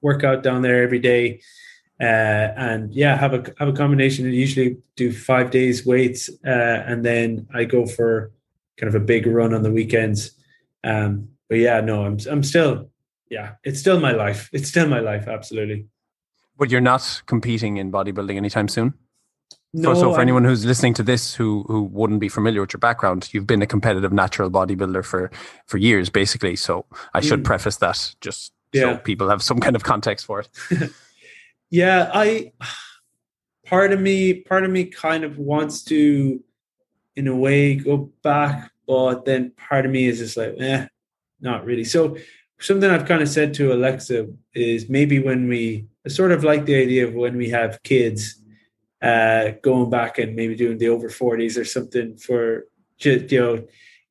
workout 0.02 0.44
down 0.44 0.62
there 0.62 0.84
every 0.84 1.00
day. 1.00 1.42
Uh, 2.00 2.52
and 2.58 2.94
yeah, 2.94 3.16
have 3.16 3.34
a 3.34 3.54
have 3.60 3.68
a 3.68 3.74
combination. 3.74 4.26
I 4.26 4.30
usually 4.30 4.78
do 4.96 5.14
five 5.14 5.52
days 5.52 5.86
weights, 5.86 6.30
uh, 6.46 6.84
and 6.88 7.06
then 7.06 7.48
I 7.54 7.64
go 7.64 7.86
for 7.86 8.32
kind 8.78 8.88
of 8.94 9.00
a 9.00 9.06
big 9.06 9.28
run 9.28 9.54
on 9.54 9.62
the 9.62 9.72
weekends. 9.72 10.32
Um, 10.84 11.30
but 11.48 11.60
yeah, 11.60 11.80
no, 11.82 12.04
I'm 12.06 12.18
I'm 12.30 12.44
still 12.44 12.90
yeah, 13.32 13.54
it's 13.64 13.80
still 13.80 14.00
my 14.00 14.12
life. 14.12 14.50
It's 14.52 14.68
still 14.68 14.88
my 14.88 15.00
life, 15.00 15.28
absolutely. 15.28 15.88
But 16.58 16.70
you're 16.70 16.82
not 16.82 17.24
competing 17.28 17.78
in 17.78 17.92
bodybuilding 17.92 18.36
anytime 18.36 18.68
soon. 18.68 18.94
No, 19.74 19.94
so, 19.94 20.02
so 20.02 20.10
for 20.12 20.16
I'm, 20.16 20.24
anyone 20.24 20.44
who's 20.44 20.66
listening 20.66 20.94
to 20.96 21.04
this 21.04 21.34
who 21.34 21.64
who 21.68 21.84
wouldn't 21.84 22.20
be 22.20 22.28
familiar 22.28 22.60
with 22.62 22.74
your 22.74 22.80
background, 22.80 23.30
you've 23.34 23.48
been 23.48 23.62
a 23.62 23.68
competitive 23.68 24.12
natural 24.12 24.52
bodybuilder 24.52 25.06
for 25.06 25.32
for 25.66 25.78
years, 25.78 26.10
basically. 26.10 26.58
So 26.58 26.86
I 27.14 27.22
should 27.22 27.42
mm. 27.42 27.46
preface 27.46 27.78
that 27.78 28.14
just 28.20 28.52
yeah. 28.74 28.82
so 28.82 28.98
people 28.98 29.30
have 29.30 29.42
some 29.42 29.60
kind 29.60 29.76
of 29.76 29.84
context 29.84 30.26
for 30.26 30.42
it. 30.42 30.92
yeah, 31.70 32.12
I 32.14 32.52
part 33.66 33.94
of 33.94 34.02
me 34.02 34.42
part 34.42 34.66
of 34.66 34.72
me 34.72 34.86
kind 34.86 35.24
of 35.24 35.38
wants 35.38 35.84
to, 35.86 36.44
in 37.16 37.28
a 37.28 37.36
way, 37.36 37.76
go 37.76 38.12
back, 38.24 38.72
but 38.86 39.24
then 39.24 39.52
part 39.52 39.86
of 39.86 39.92
me 39.92 40.06
is 40.06 40.20
just 40.20 40.36
like, 40.36 40.56
eh, 40.60 40.86
not 41.40 41.64
really. 41.64 41.86
So 41.86 42.18
something 42.60 42.90
I've 42.90 43.08
kind 43.08 43.22
of 43.22 43.30
said 43.30 43.54
to 43.56 43.72
Alexa 43.72 44.28
is 44.54 44.90
maybe 44.90 45.20
when 45.20 45.48
we 45.48 45.88
I 46.06 46.10
sort 46.10 46.34
of 46.34 46.44
like 46.44 46.66
the 46.66 46.76
idea 46.76 47.08
of 47.08 47.14
when 47.14 47.38
we 47.38 47.50
have 47.50 47.82
kids 47.84 48.41
uh, 49.02 49.52
going 49.64 49.90
back 49.90 50.20
and 50.20 50.36
maybe 50.36 50.56
doing 50.56 50.78
the 50.78 50.90
over 50.90 51.10
40s 51.10 51.60
or 51.60 51.66
something 51.66 52.18
for 52.18 52.68
just, 52.98 53.32
you 53.32 53.40
know, 53.40 53.64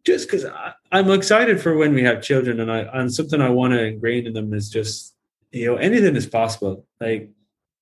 just 0.04 0.28
because 0.28 0.46
I'm 0.90 1.10
excited 1.10 1.60
for 1.60 1.76
when 1.76 1.94
we 1.94 2.02
have 2.02 2.22
children 2.22 2.60
and 2.60 2.72
I 2.72 2.78
and 2.80 3.12
something 3.12 3.40
I 3.40 3.50
want 3.50 3.74
to 3.74 3.84
ingrain 3.84 4.26
in 4.26 4.32
them 4.32 4.52
is 4.54 4.70
just, 4.70 5.14
you 5.52 5.66
know, 5.66 5.76
anything 5.76 6.16
is 6.16 6.26
possible. 6.26 6.86
Like 7.00 7.30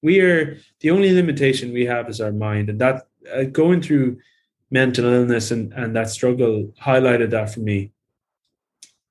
we 0.02 0.20
are 0.20 0.58
the 0.80 0.90
only 0.90 1.12
limitation 1.12 1.72
we 1.72 1.86
have 1.86 2.08
is 2.08 2.20
our 2.20 2.32
mind, 2.32 2.70
and 2.70 2.80
that 2.80 3.06
uh, 3.32 3.44
going 3.44 3.82
through 3.82 4.18
mental 4.70 5.06
illness 5.06 5.50
and 5.50 5.72
and 5.72 5.94
that 5.96 6.10
struggle 6.10 6.72
highlighted 6.80 7.30
that 7.30 7.52
for 7.54 7.60
me. 7.60 7.92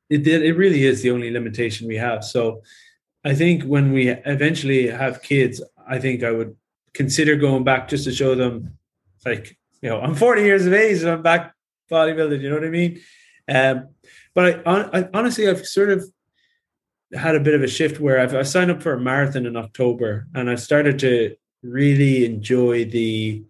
It. 0.10 0.28
It 0.28 0.56
really 0.56 0.86
is 0.86 1.02
the 1.02 1.12
only 1.12 1.32
limitation 1.32 1.88
we 1.88 1.98
have. 1.98 2.24
So, 2.24 2.62
I 3.24 3.34
think 3.36 3.64
when 3.64 3.92
we 3.92 4.10
eventually 4.10 4.88
have 4.88 5.22
kids, 5.22 5.62
I 5.88 6.00
think 6.00 6.24
I 6.24 6.32
would 6.32 6.56
consider 6.98 7.36
going 7.36 7.64
back 7.64 7.88
just 7.88 8.06
to 8.06 8.12
show 8.12 8.34
them, 8.34 8.78
like 9.24 9.56
you 9.82 9.90
know, 9.90 10.02
I'm 10.02 10.16
40 10.16 10.42
years 10.42 10.66
of 10.66 10.74
age 10.74 11.02
and 11.02 11.12
I'm 11.12 11.22
back 11.22 11.54
bodybuilding. 11.90 12.42
You 12.42 12.50
know 12.50 12.56
what 12.56 12.66
I 12.66 12.70
mean? 12.70 13.00
Um, 13.48 13.90
but 14.34 14.68
I, 14.68 15.00
I 15.00 15.10
honestly, 15.14 15.48
I've 15.48 15.66
sort 15.66 15.92
of 15.92 16.04
had 17.14 17.36
a 17.36 17.40
bit 17.40 17.54
of 17.54 17.62
a 17.62 17.68
shift 17.68 18.02
where 18.02 18.20
I've 18.20 18.36
I 18.36 18.42
signed 18.42 18.72
up 18.72 18.82
for 18.82 18.94
a 18.94 19.00
marathon 19.00 19.46
in 19.46 19.56
October, 19.56 20.28
and 20.34 20.50
I 20.50 20.56
started 20.56 21.00
to 21.00 21.36
really 21.64 22.26
enjoy 22.26 22.86
the 22.86 23.44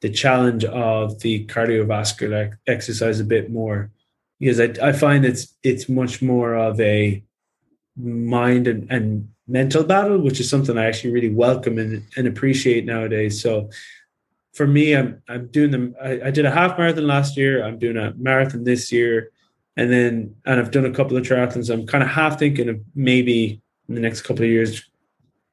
the 0.00 0.10
challenge 0.10 0.64
of 0.64 1.20
the 1.20 1.46
cardiovascular 1.46 2.56
exercise 2.66 3.20
a 3.20 3.24
bit 3.24 3.50
more 3.50 3.90
because 4.40 4.60
I, 4.60 4.72
I 4.82 4.92
find 4.92 5.24
it's 5.24 5.54
it's 5.62 5.88
much 5.88 6.20
more 6.22 6.54
of 6.54 6.80
a 6.80 7.22
mind 7.96 8.66
and, 8.66 8.90
and 8.90 9.28
mental 9.46 9.84
battle, 9.84 10.18
which 10.18 10.40
is 10.40 10.48
something 10.48 10.78
I 10.78 10.86
actually 10.86 11.12
really 11.12 11.34
welcome 11.34 11.78
and, 11.78 12.02
and 12.16 12.26
appreciate 12.26 12.84
nowadays. 12.84 13.42
So 13.42 13.70
for 14.54 14.66
me, 14.66 14.94
I'm 14.94 15.22
I'm 15.28 15.48
doing 15.48 15.70
them. 15.70 15.94
I, 16.02 16.20
I 16.26 16.30
did 16.30 16.46
a 16.46 16.50
half 16.50 16.78
marathon 16.78 17.06
last 17.06 17.36
year. 17.36 17.64
I'm 17.64 17.78
doing 17.78 17.96
a 17.96 18.14
marathon 18.16 18.64
this 18.64 18.92
year 18.92 19.30
and 19.76 19.90
then 19.90 20.34
and 20.44 20.60
I've 20.60 20.70
done 20.70 20.86
a 20.86 20.90
couple 20.90 21.16
of 21.16 21.24
triathlons. 21.24 21.72
I'm 21.72 21.86
kind 21.86 22.04
of 22.04 22.10
half 22.10 22.38
thinking 22.38 22.68
of 22.68 22.80
maybe 22.94 23.60
in 23.88 23.94
the 23.94 24.00
next 24.00 24.22
couple 24.22 24.44
of 24.44 24.50
years 24.50 24.88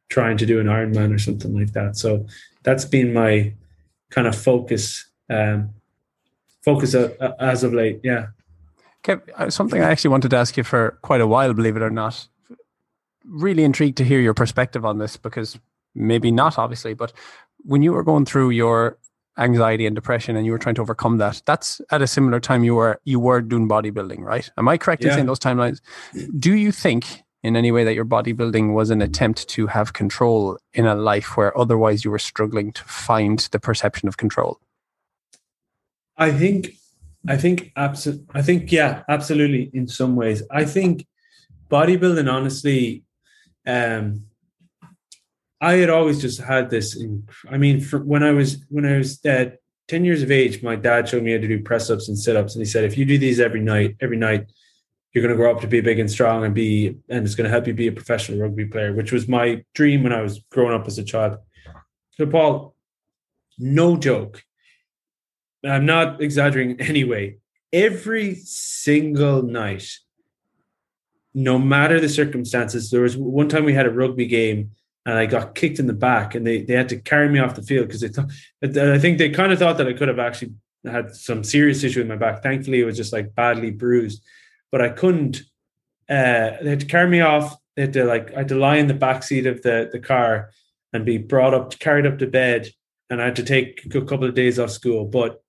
trying 0.10 0.38
to 0.38 0.46
do 0.46 0.60
an 0.60 0.68
Ironman 0.68 1.14
or 1.14 1.20
something 1.20 1.58
like 1.58 1.74
that. 1.74 1.98
So 1.98 2.26
that's 2.64 2.86
been 2.86 3.14
my 3.14 3.54
kind 4.10 4.28
of 4.28 4.36
focus 4.36 5.10
um, 5.30 5.72
focus 6.62 6.94
as 6.94 7.64
of 7.64 7.74
late. 7.74 8.02
Yeah. 8.04 8.28
Kev, 9.04 9.22
uh, 9.36 9.50
something 9.50 9.82
I 9.82 9.90
actually 9.90 10.12
wanted 10.12 10.30
to 10.30 10.38
ask 10.38 10.56
you 10.58 10.64
for 10.64 11.00
quite 11.02 11.22
a 11.22 11.28
while, 11.28 11.54
believe 11.54 11.76
it 11.76 11.82
or 11.82 11.90
not. 11.90 12.28
Really 13.26 13.64
intrigued 13.64 13.98
to 13.98 14.04
hear 14.04 14.20
your 14.20 14.34
perspective 14.34 14.86
on 14.86 14.98
this 14.98 15.18
because 15.18 15.60
maybe 15.94 16.32
not, 16.32 16.58
obviously, 16.58 16.94
but 16.94 17.14
when 17.64 17.82
you 17.82 17.94
were 17.94 18.04
going 18.04 18.26
through 18.26 18.52
your 18.52 18.98
anxiety 19.38 19.86
and 19.86 19.96
depression 19.96 20.36
and 20.36 20.46
you 20.46 20.52
were 20.52 20.58
trying 20.58 20.76
to 20.76 20.82
overcome 20.82 21.18
that 21.18 21.42
that's 21.46 21.80
at 21.90 22.02
a 22.02 22.08
similar 22.08 22.40
time 22.40 22.64
you 22.66 22.76
were 22.76 23.00
you 23.06 23.20
were 23.20 23.42
doing 23.42 23.68
bodybuilding 23.68 24.20
right? 24.20 24.50
Am 24.58 24.68
i 24.68 24.78
correct 24.78 25.04
yeah. 25.04 25.10
in 25.10 25.16
saying 25.16 25.26
those 25.26 25.40
timelines? 25.40 25.80
Do 26.38 26.54
you 26.54 26.72
think 26.72 27.24
in 27.44 27.56
any 27.56 27.72
way 27.72 27.84
that 27.84 27.96
your 27.96 28.06
bodybuilding 28.06 28.74
was 28.74 28.90
an 28.90 29.02
attempt 29.02 29.48
to 29.50 29.68
have 29.68 29.94
control 29.94 30.60
in 30.74 30.86
a 30.86 30.96
life 30.96 31.38
where 31.38 31.58
otherwise 31.58 32.06
you 32.06 32.12
were 32.12 32.20
struggling 32.20 32.72
to 32.74 32.84
find 32.84 33.40
the 33.52 33.60
perception 33.60 34.08
of 34.08 34.18
control? 34.18 34.60
I 36.18 36.32
think 36.32 36.74
i 37.28 37.38
think 37.38 37.72
absolutely 37.76 38.26
i 38.34 38.42
think 38.42 38.72
yeah 38.72 39.04
absolutely 39.08 39.70
in 39.74 39.88
some 39.88 40.16
ways. 40.16 40.44
I 40.52 40.66
think 40.66 41.08
bodybuilding 41.70 42.32
honestly 42.32 43.04
um 43.66 44.26
I 45.62 45.74
had 45.74 45.92
always 45.92 46.20
just 46.20 46.42
had 46.42 46.72
this. 46.72 46.96
In, 46.96 47.28
I 47.50 47.58
mean, 47.58 47.84
when 47.84 48.24
I 48.24 48.32
was 48.32 48.66
when 48.70 48.86
I 48.86 48.98
was 48.98 49.24
uh, 49.24 49.52
ten 49.88 50.04
years 50.04 50.24
of 50.24 50.32
age, 50.32 50.64
my 50.64 50.76
dad 50.76 51.08
showed 51.08 51.22
me 51.22 51.34
how 51.34 51.38
to 51.38 51.48
do 51.48 51.62
press 51.62 51.90
ups 51.92 52.08
and 52.08 52.18
sit 52.18 52.36
ups, 52.36 52.56
and 52.56 52.62
he 52.62 52.70
said, 52.70 52.84
if 52.84 52.98
you 52.98 53.06
do 53.06 53.20
these 53.20 53.40
every 53.40 53.62
night, 53.62 53.96
every 54.02 54.18
night, 54.18 54.52
you're 55.14 55.22
going 55.22 55.34
to 55.34 55.38
grow 55.38 55.54
up 55.54 55.62
to 55.62 55.68
be 55.68 55.80
big 55.80 56.00
and 56.00 56.10
strong 56.10 56.44
and 56.44 56.56
be, 56.56 56.98
and 57.10 57.26
it's 57.26 57.36
going 57.36 57.46
to 57.46 57.52
help 57.52 57.68
you 57.68 57.74
be 57.76 57.88
a 57.88 57.92
professional 57.92 58.40
rugby 58.40 58.66
player, 58.66 58.94
which 58.94 59.12
was 59.12 59.28
my 59.28 59.64
dream 59.76 60.02
when 60.02 60.14
I 60.14 60.22
was 60.22 60.40
growing 60.52 60.74
up 60.74 60.88
as 60.88 60.98
a 60.98 61.04
child. 61.04 61.38
So, 62.12 62.26
Paul, 62.26 62.76
no 63.60 63.98
joke. 63.98 64.44
I'm 65.64 65.86
not 65.86 66.22
exaggerating 66.22 66.82
anyway. 66.88 67.38
Every 67.72 68.36
single 68.36 69.44
night, 69.44 69.88
no 71.34 71.58
matter 71.58 72.00
the 72.00 72.10
circumstances, 72.10 72.92
there 72.92 73.02
was 73.02 73.16
one 73.18 73.50
time 73.50 73.66
we 73.66 73.74
had 73.74 73.86
a 73.86 73.92
rugby 73.92 74.26
game 74.26 74.72
and 75.06 75.18
I 75.18 75.26
got 75.26 75.56
kicked 75.56 75.80
in 75.80 75.88
the 75.88 75.94
back, 75.94 76.36
and 76.36 76.46
they 76.46 76.62
they 76.62 76.74
had 76.74 76.90
to 76.90 76.98
carry 76.98 77.28
me 77.28 77.40
off 77.40 77.56
the 77.56 77.64
field 77.64 77.88
because 77.88 78.02
they 78.02 78.10
thought. 78.10 78.30
I 78.64 79.00
think 79.00 79.18
they 79.18 79.30
kind 79.30 79.52
of 79.52 79.60
thought 79.60 79.78
that 79.78 79.88
I 79.88 79.94
could 79.94 80.08
have 80.08 80.20
actually 80.20 80.54
had 80.86 81.16
some 81.16 81.44
serious 81.44 81.84
issue 81.84 82.00
with 82.00 82.08
my 82.08 82.16
back. 82.16 82.44
Thankfully, 82.44 82.82
it 82.82 82.86
was 82.86 82.98
just 82.98 83.14
like 83.14 83.34
badly 83.34 83.72
bruised, 83.72 84.24
but 84.72 84.82
I 84.82 84.90
couldn't. 84.90 85.38
Uh, 86.10 86.58
they 86.62 86.70
had 86.70 86.82
to 86.82 86.86
carry 86.86 87.10
me 87.10 87.22
off. 87.22 87.56
They 87.76 87.84
had 87.84 87.94
to 87.94 88.06
like 88.06 88.34
I 88.34 88.40
had 88.40 88.50
to 88.50 88.56
lie 88.56 88.78
in 88.78 88.88
the 88.88 88.94
back 88.94 89.24
seat 89.24 89.48
of 89.48 89.62
the 89.64 89.90
the 89.92 90.00
car 90.00 90.52
and 90.94 91.06
be 91.06 91.18
brought 91.18 91.54
up, 91.54 91.78
carried 91.80 92.06
up 92.06 92.20
to 92.20 92.28
bed, 92.28 92.70
and 93.10 93.22
I 93.22 93.26
had 93.26 93.38
to 93.38 93.44
take 93.44 93.84
a 93.86 94.02
couple 94.02 94.26
of 94.26 94.36
days 94.36 94.60
off 94.60 94.70
school. 94.70 95.06
But 95.06 95.42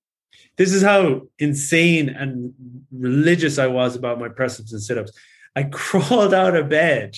this 0.56 0.72
is 0.72 0.82
how 0.82 1.22
insane 1.38 2.08
and 2.08 2.54
religious 2.90 3.58
I 3.58 3.66
was 3.66 3.96
about 3.96 4.20
my 4.20 4.28
press 4.28 4.58
ups 4.58 4.72
and 4.72 4.82
sit 4.82 4.96
ups. 4.96 5.12
I 5.54 5.62
crawled 5.72 6.34
out 6.34 6.56
of 6.56 6.68
bed 6.68 7.16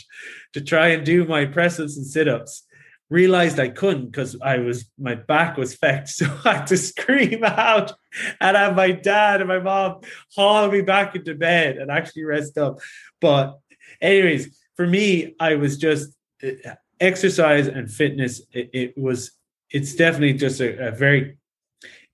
to 0.53 0.61
try 0.61 0.89
and 0.89 1.05
do 1.05 1.25
my 1.25 1.45
press 1.45 1.79
ups 1.81 1.97
and 1.97 2.07
sit 2.07 2.29
ups. 2.29 2.67
Realized 3.11 3.61
I 3.61 3.69
couldn't 3.69 4.07
because 4.07 4.37
I 4.41 4.59
was 4.59 4.91
my 4.99 5.15
back 5.15 5.57
was 5.57 5.77
fecked, 5.77 6.09
so 6.09 6.27
I 6.45 6.55
had 6.55 6.67
to 6.69 6.77
scream 6.77 7.45
out 7.45 7.93
and 8.41 8.57
have 8.57 8.75
my 8.75 8.93
dad 8.93 9.41
and 9.41 9.49
my 9.49 9.59
mom 9.59 10.01
haul 10.35 10.71
me 10.71 10.81
back 10.81 11.15
into 11.15 11.35
bed 11.35 11.77
and 11.77 11.91
actually 11.91 12.25
rest 12.25 12.57
up. 12.57 12.81
But, 13.21 13.59
anyways, 14.01 14.59
for 14.77 14.87
me, 14.87 15.35
I 15.39 15.57
was 15.57 15.77
just 15.77 16.15
uh, 16.43 16.75
exercise 16.99 17.67
and 17.69 17.91
fitness. 17.91 18.41
It, 18.53 18.71
it 18.73 18.99
was 18.99 19.33
it's 19.71 19.95
definitely 19.95 20.35
just 20.35 20.61
a, 20.61 20.89
a 20.89 20.91
very 20.93 21.37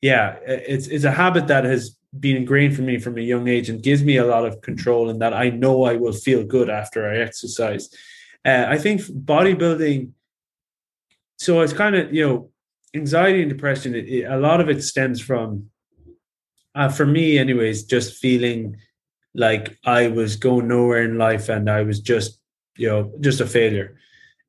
yeah, 0.01 0.37
it's 0.47 0.87
it's 0.87 1.05
a 1.05 1.11
habit 1.11 1.49
that 1.49 1.65
has 1.65 1.97
been 2.19 2.37
ingrained 2.37 2.75
for 2.75 2.83
me 2.83 2.99
from 2.99 3.19
a 3.19 3.23
young 3.23 3.47
age 3.49 3.69
and 3.69 3.83
gives 3.83 4.03
me 4.03 4.17
a 4.17 4.27
lot 4.27 4.45
of 4.45 4.61
control 4.63 5.09
and 5.11 5.21
that 5.21 5.33
I 5.33 5.51
know 5.51 5.85
I 5.85 5.97
will 5.97 6.13
feel 6.13 6.45
good 6.45 6.69
after 6.69 7.09
I 7.09 7.19
exercise. 7.19 7.89
Uh, 8.45 8.67
I 8.69 8.79
think 8.79 9.03
bodybuilding, 9.03 10.11
so 11.39 11.61
it's 11.61 11.73
kind 11.73 11.95
of, 11.95 12.13
you 12.13 12.27
know, 12.27 12.51
anxiety 12.95 13.43
and 13.43 13.51
depression, 13.51 13.95
it, 13.95 14.09
it, 14.09 14.25
a 14.25 14.39
lot 14.39 14.61
of 14.61 14.69
it 14.69 14.83
stems 14.83 15.21
from, 15.21 15.71
uh, 16.75 16.89
for 16.89 17.07
me, 17.07 17.39
anyways, 17.39 17.85
just 17.85 18.19
feeling 18.19 18.77
like 19.35 19.79
I 19.85 20.09
was 20.09 20.37
going 20.37 20.67
nowhere 20.67 21.05
in 21.05 21.19
life 21.19 21.49
and 21.49 21.71
I 21.71 21.83
was 21.83 22.01
just, 22.01 22.41
you 22.77 22.89
know, 22.89 23.13
just 23.21 23.41
a 23.41 23.47
failure. 23.47 23.99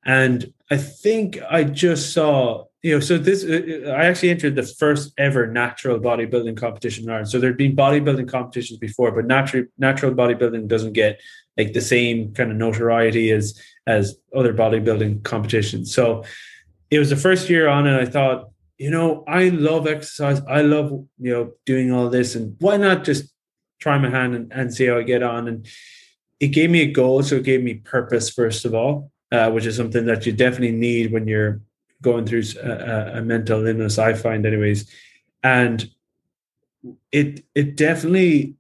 And 0.04 0.52
I 0.72 0.78
think 0.78 1.40
I 1.48 1.64
just 1.64 2.14
saw 2.14 2.66
you 2.84 2.96
know, 2.96 3.00
so 3.00 3.18
this 3.18 3.44
uh, 3.44 3.90
uh, 3.90 3.92
I 3.92 4.06
actually 4.06 4.32
entered 4.32 4.56
the 4.56 4.64
first 4.64 5.14
ever 5.18 5.46
natural 5.46 6.00
bodybuilding 6.00 6.58
competition 6.58 7.04
in 7.04 7.12
Ireland. 7.12 7.30
So 7.30 7.40
there'd 7.40 7.58
been 7.58 7.76
bodybuilding 7.76 8.28
competitions 8.28 8.80
before, 8.80 9.12
but 9.12 9.26
natural 9.26 9.66
natural 9.78 10.14
bodybuilding 10.14 10.68
doesn't 10.68 10.94
get 10.94 11.20
like 11.58 11.74
the 11.74 11.82
same 11.82 12.34
kind 12.34 12.50
of 12.52 12.58
notoriety 12.58 13.32
as 13.32 13.60
as 13.86 14.16
other 14.36 14.54
bodybuilding 14.54 15.24
competitions. 15.24 15.94
So 15.94 16.24
it 16.90 16.98
was 16.98 17.12
the 17.12 17.16
first 17.16 17.50
year 17.50 17.68
on, 17.68 17.86
and 17.86 17.96
I 17.96 18.06
thought, 18.06 18.50
you 18.78 18.90
know, 18.90 19.24
I 19.28 19.50
love 19.50 19.86
exercise. 19.86 20.42
I 20.48 20.64
love 20.64 20.92
you 21.20 21.34
know 21.34 21.52
doing 21.68 21.92
all 21.92 22.10
this, 22.10 22.34
and 22.34 22.56
why 22.60 22.78
not 22.78 23.04
just 23.04 23.32
try 23.80 24.00
my 24.00 24.10
hand 24.10 24.34
and, 24.34 24.52
and 24.52 24.74
see 24.74 24.88
how 24.88 24.98
I 24.98 25.04
get 25.04 25.22
on? 25.22 25.48
And 25.48 25.68
it 26.40 26.48
gave 26.48 26.72
me 26.72 26.82
a 26.82 26.92
goal, 26.92 27.22
so 27.22 27.36
it 27.36 27.44
gave 27.44 27.62
me 27.62 27.76
purpose 27.76 28.32
first 28.32 28.66
of 28.66 28.74
all, 28.74 29.12
uh, 29.32 29.52
which 29.52 29.68
is 29.68 29.78
something 29.78 30.08
that 30.08 30.26
you 30.26 30.32
definitely 30.32 30.72
need 30.72 31.12
when 31.12 31.28
you're 31.28 31.62
going 32.02 32.26
through 32.26 32.44
a, 32.62 33.20
a 33.20 33.22
mental 33.22 33.66
illness. 33.66 33.98
I 33.98 34.14
find, 34.14 34.46
anyways, 34.46 34.90
and 35.44 35.90
it 37.12 37.46
it 37.56 37.76
definitely 37.76 38.56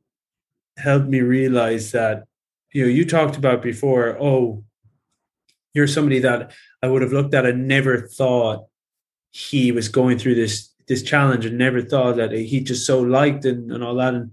helped 0.77 1.07
me 1.07 1.21
realize 1.21 1.91
that 1.91 2.25
you 2.71 2.83
know 2.83 2.89
you 2.89 3.05
talked 3.05 3.37
about 3.37 3.61
before. 3.61 4.17
Oh, 4.19 4.63
you're 5.73 5.87
somebody 5.87 6.19
that 6.19 6.51
I 6.81 6.87
would 6.87 7.01
have 7.01 7.13
looked 7.13 7.33
at 7.33 7.45
and 7.45 7.67
never 7.67 8.07
thought 8.07 8.65
he 9.31 9.71
was 9.71 9.87
going 9.87 10.17
through 10.17 10.35
this 10.35 10.73
this 10.87 11.03
challenge 11.03 11.45
and 11.45 11.57
never 11.57 11.81
thought 11.81 12.17
that 12.17 12.31
he 12.31 12.59
just 12.59 12.85
so 12.85 12.99
liked 12.99 13.45
and, 13.45 13.71
and 13.71 13.83
all 13.83 13.95
that 13.95 14.13
and 14.13 14.31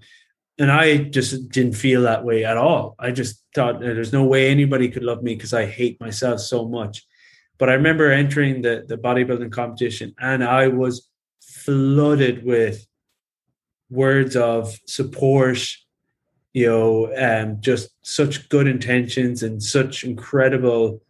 and 0.58 0.72
I 0.72 0.96
just 0.96 1.50
didn't 1.50 1.74
feel 1.74 2.02
that 2.02 2.24
way 2.24 2.44
at 2.44 2.56
all. 2.56 2.96
I 2.98 3.12
just 3.12 3.44
thought 3.54 3.80
there's 3.80 4.12
no 4.12 4.24
way 4.24 4.50
anybody 4.50 4.88
could 4.88 5.04
love 5.04 5.22
me 5.22 5.36
because 5.36 5.54
I 5.54 5.66
hate 5.66 6.00
myself 6.00 6.40
so 6.40 6.66
much. 6.66 7.06
But 7.58 7.68
I 7.68 7.74
remember 7.74 8.10
entering 8.10 8.62
the, 8.62 8.84
the 8.86 8.96
bodybuilding 8.96 9.52
competition 9.52 10.14
and 10.20 10.44
I 10.44 10.68
was 10.68 11.08
flooded 11.40 12.44
with 12.44 12.86
words 13.90 14.36
of 14.36 14.78
support, 14.86 15.58
you 16.52 16.66
know, 16.66 17.12
um, 17.16 17.60
just 17.60 17.90
such 18.02 18.48
good 18.48 18.68
intentions 18.68 19.42
and 19.42 19.62
such 19.62 20.04
incredible, 20.04 21.02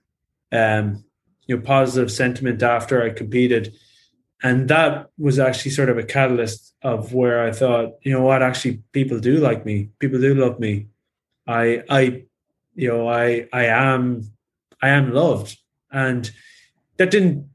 um, 0.50 1.04
you 1.46 1.56
know, 1.56 1.62
positive 1.62 2.10
sentiment 2.10 2.62
after 2.62 3.02
I 3.02 3.10
competed. 3.10 3.74
And 4.42 4.68
that 4.68 5.08
was 5.18 5.38
actually 5.38 5.72
sort 5.72 5.90
of 5.90 5.98
a 5.98 6.02
catalyst 6.02 6.74
of 6.82 7.12
where 7.12 7.44
I 7.44 7.52
thought, 7.52 7.94
you 8.02 8.12
know 8.12 8.22
what, 8.22 8.42
actually 8.42 8.82
people 8.92 9.18
do 9.18 9.38
like 9.38 9.66
me. 9.66 9.90
People 9.98 10.20
do 10.20 10.34
love 10.34 10.60
me. 10.60 10.86
I, 11.46 11.82
I, 11.90 12.24
you 12.74 12.88
know, 12.88 13.08
I, 13.08 13.48
I 13.52 13.64
am, 13.66 14.30
I 14.80 14.90
am 14.90 15.12
loved 15.12 15.58
and 15.90 16.30
that 16.96 17.10
didn't 17.10 17.48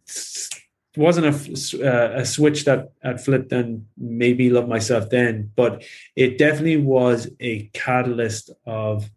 wasn't 0.95 1.25
a, 1.25 1.83
uh, 1.83 2.19
a 2.19 2.25
switch 2.25 2.65
that 2.65 2.91
had 3.01 3.19
flipped 3.19 3.51
and 3.51 3.87
made 3.97 4.37
me 4.37 4.49
love 4.49 4.67
myself 4.67 5.09
then, 5.09 5.51
but 5.55 5.83
it 6.15 6.37
definitely 6.37 6.77
was 6.77 7.29
a 7.39 7.63
catalyst 7.73 8.51
of 8.65 9.09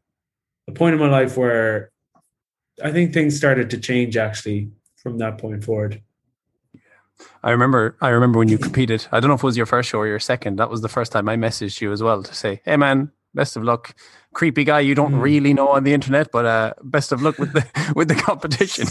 a 0.69 0.73
point 0.73 0.95
in 0.95 1.01
my 1.01 1.09
life 1.09 1.37
where 1.37 1.93
I 2.83 2.93
think 2.93 3.13
things 3.13 3.37
started 3.37 3.71
to 3.71 3.79
change 3.79 4.17
actually 4.17 4.71
from 4.97 5.19
that 5.19 5.39
point 5.39 5.65
forward. 5.65 6.03
I 7.43 7.51
remember 7.51 7.97
I 8.01 8.09
remember 8.09 8.39
when 8.39 8.49
you 8.49 8.59
competed. 8.59 9.07
I 9.13 9.21
don't 9.21 9.29
know 9.29 9.35
if 9.35 9.43
it 9.43 9.47
was 9.47 9.57
your 9.57 9.67
first 9.67 9.89
show 9.89 9.99
or 9.99 10.07
your 10.07 10.19
second. 10.19 10.57
That 10.57 10.69
was 10.69 10.83
the 10.83 10.89
first 10.89 11.13
time 11.13 11.29
I 11.29 11.37
messaged 11.37 11.81
you 11.81 11.93
as 11.93 12.03
well 12.03 12.23
to 12.23 12.35
say, 12.35 12.61
"Hey 12.65 12.77
man, 12.77 13.11
best 13.35 13.57
of 13.57 13.63
luck. 13.63 13.95
Creepy 14.37 14.65
guy 14.65 14.81
you 14.81 14.95
don't 14.95 15.15
mm. 15.15 15.23
really 15.23 15.55
know 15.55 15.69
on 15.69 15.85
the 15.85 15.95
internet, 15.95 16.31
but 16.31 16.45
uh, 16.45 16.75
best 16.83 17.11
of 17.11 17.23
luck 17.23 17.39
with 17.39 17.55
the 17.55 17.65
with 17.97 18.09
the 18.09 18.15
competition." 18.15 18.87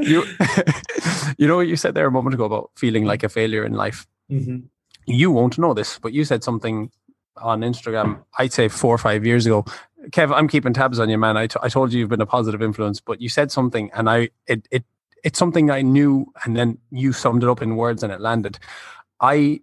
you 0.02 0.24
you 1.38 1.46
know 1.46 1.56
what 1.56 1.68
you 1.68 1.76
said 1.76 1.94
there 1.94 2.06
a 2.06 2.10
moment 2.10 2.32
ago 2.32 2.46
about 2.46 2.70
feeling 2.74 3.04
like 3.04 3.22
a 3.22 3.28
failure 3.28 3.66
in 3.66 3.74
life. 3.74 4.06
Mm-hmm. 4.30 4.60
You 5.04 5.30
won't 5.30 5.58
know 5.58 5.74
this, 5.74 5.98
but 5.98 6.14
you 6.14 6.24
said 6.24 6.42
something 6.42 6.90
on 7.36 7.60
Instagram. 7.60 8.24
I'd 8.38 8.54
say 8.54 8.68
four 8.68 8.94
or 8.94 8.98
five 8.98 9.26
years 9.26 9.44
ago. 9.44 9.66
Kev, 10.08 10.34
I'm 10.34 10.48
keeping 10.48 10.72
tabs 10.72 10.98
on 10.98 11.10
you, 11.10 11.18
man. 11.18 11.36
I, 11.36 11.46
t- 11.46 11.60
I 11.62 11.68
told 11.68 11.92
you 11.92 12.00
you've 12.00 12.08
been 12.08 12.22
a 12.22 12.32
positive 12.38 12.62
influence, 12.62 12.98
but 12.98 13.20
you 13.20 13.28
said 13.28 13.52
something, 13.52 13.90
and 13.92 14.08
I 14.08 14.30
it 14.46 14.66
it 14.70 14.84
it's 15.22 15.38
something 15.38 15.70
I 15.70 15.82
knew, 15.82 16.32
and 16.44 16.56
then 16.56 16.78
you 16.90 17.12
summed 17.12 17.42
it 17.42 17.50
up 17.50 17.60
in 17.60 17.76
words, 17.76 18.02
and 18.02 18.10
it 18.10 18.22
landed. 18.22 18.58
I 19.20 19.60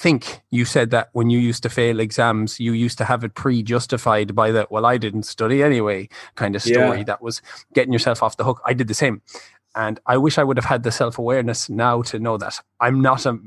think 0.00 0.40
you 0.50 0.64
said 0.64 0.90
that 0.90 1.10
when 1.12 1.28
you 1.28 1.38
used 1.38 1.62
to 1.62 1.68
fail 1.68 2.00
exams, 2.00 2.58
you 2.58 2.72
used 2.72 2.96
to 2.98 3.04
have 3.04 3.22
it 3.22 3.34
pre-justified 3.34 4.34
by 4.34 4.50
that. 4.50 4.70
Well, 4.70 4.86
I 4.86 4.96
didn't 4.96 5.24
study 5.24 5.62
anyway, 5.62 6.08
kind 6.36 6.56
of 6.56 6.62
story. 6.62 6.98
Yeah. 6.98 7.04
That 7.04 7.22
was 7.22 7.42
getting 7.74 7.92
yourself 7.92 8.22
off 8.22 8.38
the 8.38 8.44
hook. 8.44 8.62
I 8.64 8.72
did 8.72 8.88
the 8.88 8.94
same, 8.94 9.20
and 9.74 10.00
I 10.06 10.16
wish 10.16 10.38
I 10.38 10.44
would 10.44 10.56
have 10.56 10.64
had 10.64 10.84
the 10.84 10.90
self-awareness 10.90 11.68
now 11.68 12.00
to 12.02 12.18
know 12.18 12.38
that 12.38 12.60
I'm 12.80 13.02
not 13.02 13.26
a, 13.26 13.38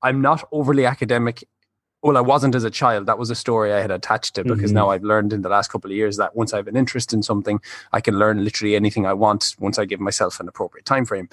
I'm 0.00 0.20
not 0.20 0.46
overly 0.52 0.86
academic 0.86 1.44
well, 2.02 2.16
I 2.16 2.22
wasn't 2.22 2.54
as 2.54 2.64
a 2.64 2.70
child. 2.70 3.06
That 3.06 3.18
was 3.18 3.30
a 3.30 3.34
story 3.34 3.72
I 3.74 3.80
had 3.80 3.90
attached 3.90 4.34
to 4.36 4.44
because 4.44 4.70
mm-hmm. 4.70 4.74
now 4.74 4.88
I've 4.88 5.04
learned 5.04 5.32
in 5.34 5.42
the 5.42 5.50
last 5.50 5.70
couple 5.70 5.90
of 5.90 5.96
years 5.96 6.16
that 6.16 6.34
once 6.34 6.54
I 6.54 6.56
have 6.56 6.66
an 6.66 6.76
interest 6.76 7.12
in 7.12 7.22
something, 7.22 7.60
I 7.92 8.00
can 8.00 8.18
learn 8.18 8.42
literally 8.42 8.74
anything 8.74 9.04
I 9.04 9.12
want 9.12 9.54
once 9.58 9.78
I 9.78 9.84
give 9.84 10.00
myself 10.00 10.40
an 10.40 10.48
appropriate 10.48 10.86
time 10.86 11.04
frame. 11.04 11.28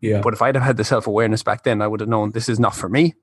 Yeah. 0.00 0.20
But 0.20 0.32
if 0.32 0.42
I'd 0.42 0.54
have 0.54 0.64
had 0.64 0.76
the 0.76 0.84
self 0.84 1.06
awareness 1.06 1.42
back 1.42 1.64
then, 1.64 1.82
I 1.82 1.86
would 1.86 2.00
have 2.00 2.08
known 2.08 2.30
this 2.30 2.48
is 2.48 2.60
not 2.60 2.74
for 2.74 2.88
me. 2.88 3.14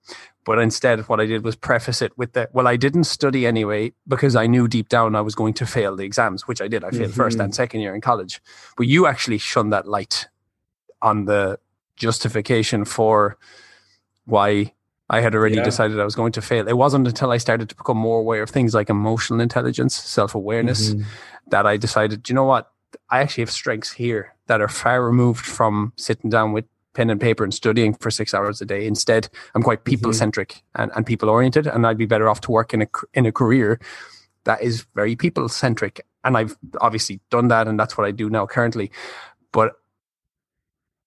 But 0.43 0.59
instead, 0.59 1.07
what 1.07 1.19
I 1.19 1.25
did 1.25 1.43
was 1.43 1.55
preface 1.55 2.01
it 2.01 2.17
with 2.17 2.33
that. 2.33 2.53
Well, 2.53 2.67
I 2.67 2.75
didn't 2.75 3.05
study 3.05 3.47
anyway 3.47 3.93
because 4.07 4.35
I 4.35 4.47
knew 4.47 4.67
deep 4.67 4.89
down 4.89 5.15
I 5.15 5.21
was 5.21 5.35
going 5.35 5.53
to 5.55 5.65
fail 5.65 5.95
the 5.95 6.03
exams, 6.03 6.47
which 6.47 6.61
I 6.61 6.67
did. 6.67 6.83
I 6.83 6.91
failed 6.91 7.11
mm-hmm. 7.11 7.21
first 7.21 7.39
and 7.39 7.55
second 7.55 7.81
year 7.81 7.95
in 7.95 8.01
college. 8.01 8.41
But 8.77 8.87
you 8.87 9.07
actually 9.07 9.37
shone 9.37 9.69
that 9.69 9.87
light 9.87 10.27
on 11.01 11.25
the 11.25 11.59
justification 11.95 12.83
for 12.83 13.37
why 14.25 14.73
I 15.09 15.21
had 15.21 15.33
already 15.33 15.55
yeah. 15.55 15.63
decided 15.63 15.99
I 15.99 16.03
was 16.03 16.15
going 16.15 16.33
to 16.33 16.41
fail. 16.41 16.67
It 16.67 16.77
wasn't 16.77 17.07
until 17.07 17.31
I 17.31 17.37
started 17.37 17.69
to 17.69 17.75
become 17.75 17.97
more 17.97 18.19
aware 18.19 18.43
of 18.43 18.49
things 18.49 18.73
like 18.73 18.89
emotional 18.89 19.39
intelligence, 19.39 19.95
self 19.95 20.35
awareness, 20.35 20.89
mm-hmm. 20.89 21.07
that 21.47 21.65
I 21.65 21.77
decided, 21.77 22.27
you 22.27 22.35
know 22.35 22.43
what? 22.43 22.71
I 23.09 23.19
actually 23.19 23.43
have 23.43 23.51
strengths 23.51 23.91
here 23.91 24.35
that 24.47 24.61
are 24.61 24.67
far 24.67 25.03
removed 25.03 25.45
from 25.45 25.93
sitting 25.95 26.29
down 26.29 26.53
with 26.53 26.65
pen 26.93 27.09
and 27.09 27.19
paper 27.19 27.43
and 27.43 27.53
studying 27.53 27.93
for 27.93 28.09
six 28.09 28.33
hours 28.33 28.61
a 28.61 28.65
day. 28.65 28.87
Instead, 28.87 29.29
I'm 29.53 29.61
quite 29.61 29.83
people 29.83 30.13
centric 30.13 30.49
mm-hmm. 30.49 30.83
and, 30.83 30.91
and 30.95 31.05
people 31.05 31.29
oriented, 31.29 31.67
and 31.67 31.85
I'd 31.85 31.97
be 31.97 32.05
better 32.05 32.27
off 32.27 32.41
to 32.41 32.51
work 32.51 32.73
in 32.73 32.81
a 32.83 32.87
in 33.13 33.25
a 33.25 33.31
career 33.31 33.79
that 34.45 34.61
is 34.61 34.85
very 34.95 35.15
people 35.15 35.49
centric. 35.49 36.05
And 36.23 36.37
I've 36.37 36.57
obviously 36.81 37.19
done 37.29 37.49
that, 37.49 37.67
and 37.67 37.79
that's 37.79 37.97
what 37.97 38.07
I 38.07 38.11
do 38.11 38.29
now 38.29 38.47
currently. 38.47 38.91
But 39.51 39.73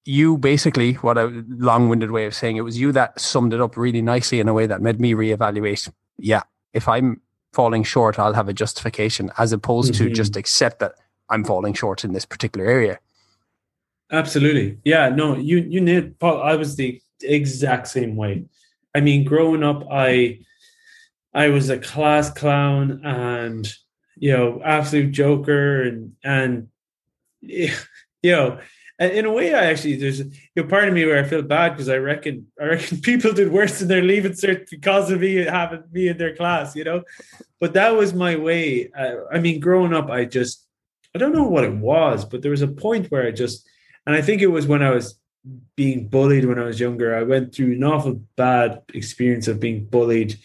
you 0.04 0.38
basically, 0.38 0.94
what 0.94 1.18
a 1.18 1.44
long 1.48 1.88
winded 1.88 2.10
way 2.10 2.26
of 2.26 2.34
saying 2.34 2.56
it 2.56 2.62
was 2.62 2.78
you 2.78 2.92
that 2.92 3.18
summed 3.20 3.52
it 3.52 3.60
up 3.60 3.76
really 3.76 4.02
nicely 4.02 4.40
in 4.40 4.48
a 4.48 4.54
way 4.54 4.66
that 4.66 4.80
made 4.80 5.00
me 5.00 5.12
reevaluate. 5.12 5.90
Yeah, 6.18 6.42
if 6.72 6.88
I'm 6.88 7.20
falling 7.52 7.82
short, 7.82 8.18
I'll 8.18 8.34
have 8.34 8.48
a 8.48 8.52
justification 8.52 9.30
as 9.38 9.52
opposed 9.52 9.94
mm-hmm. 9.94 10.08
to 10.08 10.14
just 10.14 10.36
accept 10.36 10.78
that 10.80 10.94
I'm 11.30 11.44
falling 11.44 11.74
short 11.74 12.04
in 12.04 12.12
this 12.12 12.24
particular 12.24 12.66
area. 12.66 12.98
Absolutely. 14.10 14.78
Yeah, 14.84 15.10
no, 15.10 15.36
you 15.36 15.58
you 15.58 15.80
need 15.80 16.18
Paul, 16.18 16.42
I 16.42 16.56
was 16.56 16.76
the 16.76 17.00
exact 17.22 17.88
same 17.88 18.16
way. 18.16 18.46
I 18.94 19.00
mean, 19.00 19.24
growing 19.24 19.62
up, 19.62 19.84
I 19.90 20.40
I 21.34 21.48
was 21.48 21.68
a 21.68 21.78
class 21.78 22.30
clown 22.30 23.02
and 23.04 23.70
you 24.16 24.32
know, 24.32 24.60
absolute 24.64 25.12
joker 25.12 25.82
and 25.82 26.12
and 26.24 26.68
you 27.40 27.70
know, 28.24 28.58
in 28.98 29.26
a 29.26 29.32
way, 29.32 29.54
I 29.54 29.66
actually 29.66 29.96
there's 29.96 30.20
you 30.20 30.32
know, 30.56 30.64
part 30.64 30.88
of 30.88 30.94
me 30.94 31.04
where 31.04 31.22
I 31.22 31.28
feel 31.28 31.42
bad 31.42 31.70
because 31.70 31.88
I 31.88 31.98
reckon 31.98 32.46
I 32.60 32.64
reckon 32.64 33.00
people 33.02 33.32
did 33.32 33.52
worse 33.52 33.82
in 33.82 33.88
their 33.88 34.02
leaving 34.02 34.32
cert 34.32 34.70
because 34.70 35.10
of 35.10 35.20
me 35.20 35.36
having 35.36 35.84
me 35.92 36.08
in 36.08 36.18
their 36.18 36.34
class, 36.34 36.74
you 36.74 36.84
know. 36.84 37.02
But 37.60 37.74
that 37.74 37.90
was 37.90 38.14
my 38.14 38.36
way. 38.36 38.90
Uh, 38.90 39.16
I 39.30 39.38
mean, 39.38 39.60
growing 39.60 39.92
up, 39.92 40.08
I 40.08 40.24
just 40.24 40.66
I 41.14 41.18
don't 41.18 41.34
know 41.34 41.44
what 41.44 41.64
it 41.64 41.74
was, 41.74 42.24
but 42.24 42.42
there 42.42 42.50
was 42.50 42.62
a 42.62 42.68
point 42.68 43.10
where 43.10 43.26
I 43.26 43.30
just, 43.30 43.66
and 44.06 44.14
I 44.14 44.22
think 44.22 44.42
it 44.42 44.48
was 44.48 44.66
when 44.66 44.82
I 44.82 44.90
was 44.90 45.18
being 45.76 46.08
bullied 46.08 46.44
when 46.44 46.58
I 46.58 46.64
was 46.64 46.80
younger. 46.80 47.16
I 47.16 47.22
went 47.22 47.54
through 47.54 47.72
an 47.72 47.84
awful 47.84 48.20
bad 48.36 48.82
experience 48.94 49.48
of 49.48 49.60
being 49.60 49.84
bullied 49.86 50.38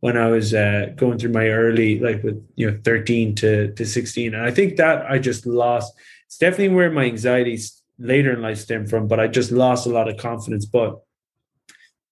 when 0.00 0.16
I 0.16 0.28
was 0.28 0.52
uh, 0.52 0.92
going 0.96 1.18
through 1.18 1.32
my 1.32 1.48
early, 1.48 1.98
like 1.98 2.22
with 2.22 2.46
you 2.56 2.70
know, 2.70 2.78
thirteen 2.84 3.34
to 3.36 3.72
to 3.72 3.86
sixteen, 3.86 4.34
and 4.34 4.44
I 4.44 4.50
think 4.50 4.76
that 4.76 5.10
I 5.10 5.18
just 5.18 5.46
lost. 5.46 5.94
It's 6.26 6.38
definitely 6.38 6.74
where 6.74 6.90
my 6.90 7.04
anxiety 7.04 7.58
later 7.98 8.32
in 8.32 8.42
life 8.42 8.58
stem 8.58 8.86
from, 8.86 9.08
but 9.08 9.20
I 9.20 9.28
just 9.28 9.50
lost 9.50 9.86
a 9.86 9.90
lot 9.90 10.08
of 10.08 10.16
confidence. 10.18 10.66
But 10.66 11.00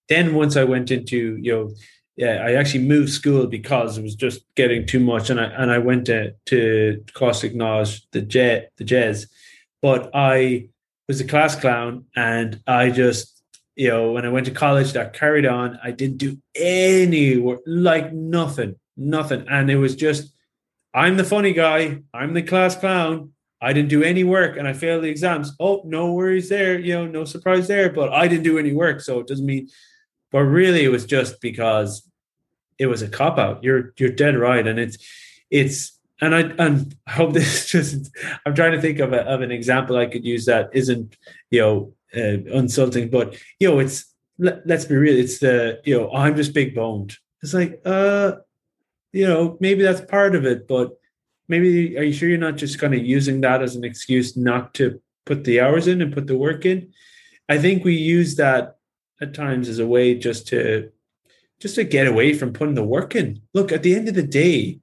then 0.09 0.33
once 0.33 0.55
I 0.55 0.63
went 0.63 0.91
into, 0.91 1.37
you 1.37 1.51
know, 1.51 1.71
yeah, 2.15 2.43
I 2.45 2.53
actually 2.53 2.85
moved 2.85 3.09
school 3.09 3.47
because 3.47 3.97
it 3.97 4.03
was 4.03 4.15
just 4.15 4.43
getting 4.55 4.85
too 4.85 4.99
much, 4.99 5.29
and 5.29 5.39
I 5.39 5.45
and 5.45 5.71
I 5.71 5.79
went 5.79 6.05
to 6.07 6.33
to 6.47 7.03
Caustic 7.13 7.55
Knowledge, 7.55 8.07
the 8.11 8.21
jet, 8.21 8.71
the 8.77 8.83
jazz, 8.83 9.27
but 9.81 10.11
I 10.13 10.69
was 11.07 11.19
a 11.21 11.27
class 11.27 11.55
clown, 11.55 12.05
and 12.15 12.61
I 12.67 12.89
just, 12.89 13.43
you 13.75 13.89
know, 13.89 14.11
when 14.11 14.25
I 14.25 14.29
went 14.29 14.45
to 14.45 14.51
college, 14.51 14.93
that 14.93 15.13
carried 15.13 15.45
on. 15.45 15.79
I 15.83 15.91
didn't 15.91 16.17
do 16.17 16.37
any 16.55 17.37
work, 17.37 17.61
like 17.65 18.13
nothing, 18.13 18.75
nothing, 18.95 19.45
and 19.49 19.69
it 19.69 19.77
was 19.77 19.95
just, 19.95 20.33
I'm 20.93 21.17
the 21.17 21.23
funny 21.23 21.53
guy, 21.53 21.99
I'm 22.13 22.33
the 22.33 22.43
class 22.43 22.75
clown, 22.75 23.33
I 23.63 23.71
didn't 23.71 23.89
do 23.89 24.03
any 24.03 24.25
work 24.25 24.57
and 24.57 24.67
I 24.67 24.73
failed 24.73 25.03
the 25.03 25.07
exams. 25.07 25.53
Oh, 25.57 25.81
no 25.85 26.11
worries 26.11 26.49
there, 26.49 26.77
you 26.77 26.93
know, 26.95 27.07
no 27.07 27.23
surprise 27.23 27.65
there. 27.69 27.89
But 27.89 28.11
I 28.11 28.27
didn't 28.27 28.43
do 28.43 28.59
any 28.59 28.73
work, 28.73 28.99
so 28.99 29.21
it 29.21 29.27
doesn't 29.27 29.45
mean. 29.45 29.69
But 30.33 30.41
really, 30.41 30.83
it 30.83 30.89
was 30.89 31.05
just 31.05 31.39
because 31.39 32.09
it 32.77 32.87
was 32.87 33.01
a 33.01 33.07
cop 33.07 33.37
out. 33.37 33.63
You're 33.63 33.93
you're 33.97 34.09
dead 34.09 34.37
right, 34.37 34.67
and 34.67 34.79
it's 34.79 34.97
it's 35.49 35.97
and 36.19 36.35
I 36.35 36.41
and 36.57 36.95
I 37.07 37.11
hope 37.11 37.33
this 37.39 37.67
just. 37.67 38.09
I'm 38.45 38.55
trying 38.55 38.73
to 38.73 38.81
think 38.81 38.99
of 38.99 39.13
a, 39.13 39.21
of 39.21 39.41
an 39.41 39.51
example 39.51 39.95
I 39.95 40.07
could 40.07 40.25
use 40.25 40.45
that 40.45 40.71
isn't 40.73 41.15
you 41.51 41.61
know 41.61 41.93
uh, 42.17 42.43
insulting, 42.51 43.09
but 43.09 43.37
you 43.59 43.69
know 43.69 43.79
it's 43.79 44.13
let, 44.39 44.67
let's 44.67 44.85
be 44.85 44.95
real. 44.95 45.17
It's 45.17 45.37
the 45.37 45.79
you 45.85 45.97
know 45.97 46.11
I'm 46.11 46.35
just 46.35 46.53
big 46.53 46.75
boned. 46.75 47.15
It's 47.43 47.53
like 47.53 47.79
uh 47.85 48.33
you 49.11 49.27
know 49.27 49.55
maybe 49.59 49.83
that's 49.83 50.01
part 50.01 50.35
of 50.35 50.45
it, 50.45 50.67
but 50.67 50.97
maybe 51.47 51.95
are 51.97 52.03
you 52.03 52.13
sure 52.13 52.29
you're 52.29 52.37
not 52.39 52.57
just 52.57 52.79
kind 52.79 52.95
of 52.95 53.05
using 53.05 53.41
that 53.41 53.61
as 53.61 53.75
an 53.75 53.83
excuse 53.83 54.35
not 54.35 54.73
to 54.73 54.99
put 55.25 55.43
the 55.43 55.61
hours 55.61 55.87
in 55.87 56.01
and 56.01 56.13
put 56.13 56.27
the 56.27 56.37
work 56.37 56.65
in 56.65 56.91
i 57.49 57.57
think 57.57 57.83
we 57.83 57.93
use 57.93 58.35
that 58.35 58.77
at 59.23 59.33
times 59.33 59.67
as 59.69 59.79
a 59.79 59.87
way 59.87 60.15
just 60.15 60.47
to 60.49 60.91
just 61.59 61.75
to 61.75 61.83
get 61.83 62.07
away 62.07 62.33
from 62.33 62.53
putting 62.53 62.75
the 62.75 62.83
work 62.83 63.15
in. 63.15 63.41
Look 63.53 63.71
at 63.71 63.83
the 63.83 63.95
end 63.95 64.07
of 64.07 64.15
the 64.15 64.23
day 64.23 64.79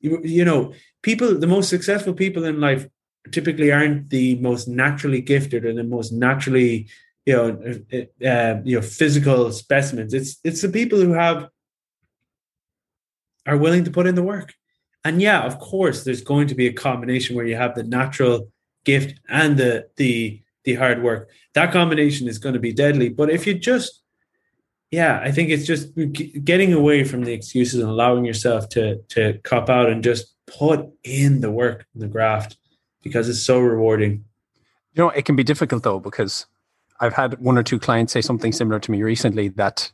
you, 0.00 0.20
you 0.22 0.44
know 0.44 0.72
people 1.02 1.38
the 1.38 1.46
most 1.46 1.68
successful 1.68 2.14
people 2.14 2.44
in 2.44 2.60
life 2.60 2.86
typically 3.32 3.72
aren't 3.72 4.10
the 4.10 4.36
most 4.36 4.68
naturally 4.68 5.20
gifted 5.20 5.64
or 5.64 5.74
the 5.74 5.84
most 5.84 6.12
naturally 6.12 6.88
you 7.26 7.36
know 7.36 7.76
uh, 7.92 8.26
uh 8.26 8.60
you 8.64 8.76
know 8.76 8.82
physical 8.82 9.52
specimens. 9.52 10.14
It's 10.14 10.38
it's 10.44 10.62
the 10.62 10.68
people 10.68 10.98
who 11.00 11.12
have 11.12 11.48
are 13.46 13.56
willing 13.56 13.84
to 13.84 13.90
put 13.90 14.06
in 14.06 14.14
the 14.14 14.22
work. 14.22 14.54
And 15.04 15.22
yeah, 15.22 15.40
of 15.40 15.58
course, 15.58 16.04
there's 16.04 16.22
going 16.22 16.48
to 16.48 16.54
be 16.54 16.66
a 16.66 16.72
combination 16.72 17.34
where 17.34 17.46
you 17.46 17.56
have 17.56 17.74
the 17.74 17.82
natural 17.82 18.50
gift 18.84 19.18
and 19.28 19.56
the 19.56 19.88
the 19.96 20.42
the 20.68 20.74
hard 20.74 21.02
work. 21.02 21.30
That 21.54 21.72
combination 21.72 22.28
is 22.28 22.38
going 22.38 22.52
to 22.52 22.60
be 22.60 22.72
deadly. 22.74 23.08
But 23.08 23.30
if 23.30 23.46
you 23.46 23.54
just 23.54 24.02
yeah, 24.90 25.20
I 25.22 25.30
think 25.32 25.50
it's 25.50 25.66
just 25.66 25.94
getting 26.44 26.72
away 26.72 27.04
from 27.04 27.24
the 27.24 27.32
excuses 27.32 27.80
and 27.80 27.90
allowing 27.90 28.24
yourself 28.24 28.68
to 28.70 28.98
to 29.08 29.38
cop 29.44 29.70
out 29.70 29.88
and 29.88 30.04
just 30.04 30.34
put 30.46 30.86
in 31.04 31.40
the 31.40 31.50
work 31.50 31.86
and 31.94 32.02
the 32.02 32.06
graft 32.06 32.56
because 33.02 33.28
it's 33.28 33.42
so 33.42 33.58
rewarding. 33.58 34.24
You 34.94 35.04
know, 35.04 35.10
it 35.10 35.24
can 35.24 35.36
be 35.36 35.44
difficult 35.44 35.82
though 35.82 36.00
because 36.00 36.46
I've 37.00 37.14
had 37.14 37.38
one 37.38 37.56
or 37.56 37.62
two 37.62 37.78
clients 37.78 38.12
say 38.12 38.20
something 38.20 38.52
similar 38.52 38.80
to 38.80 38.90
me 38.90 39.02
recently 39.02 39.48
that 39.48 39.90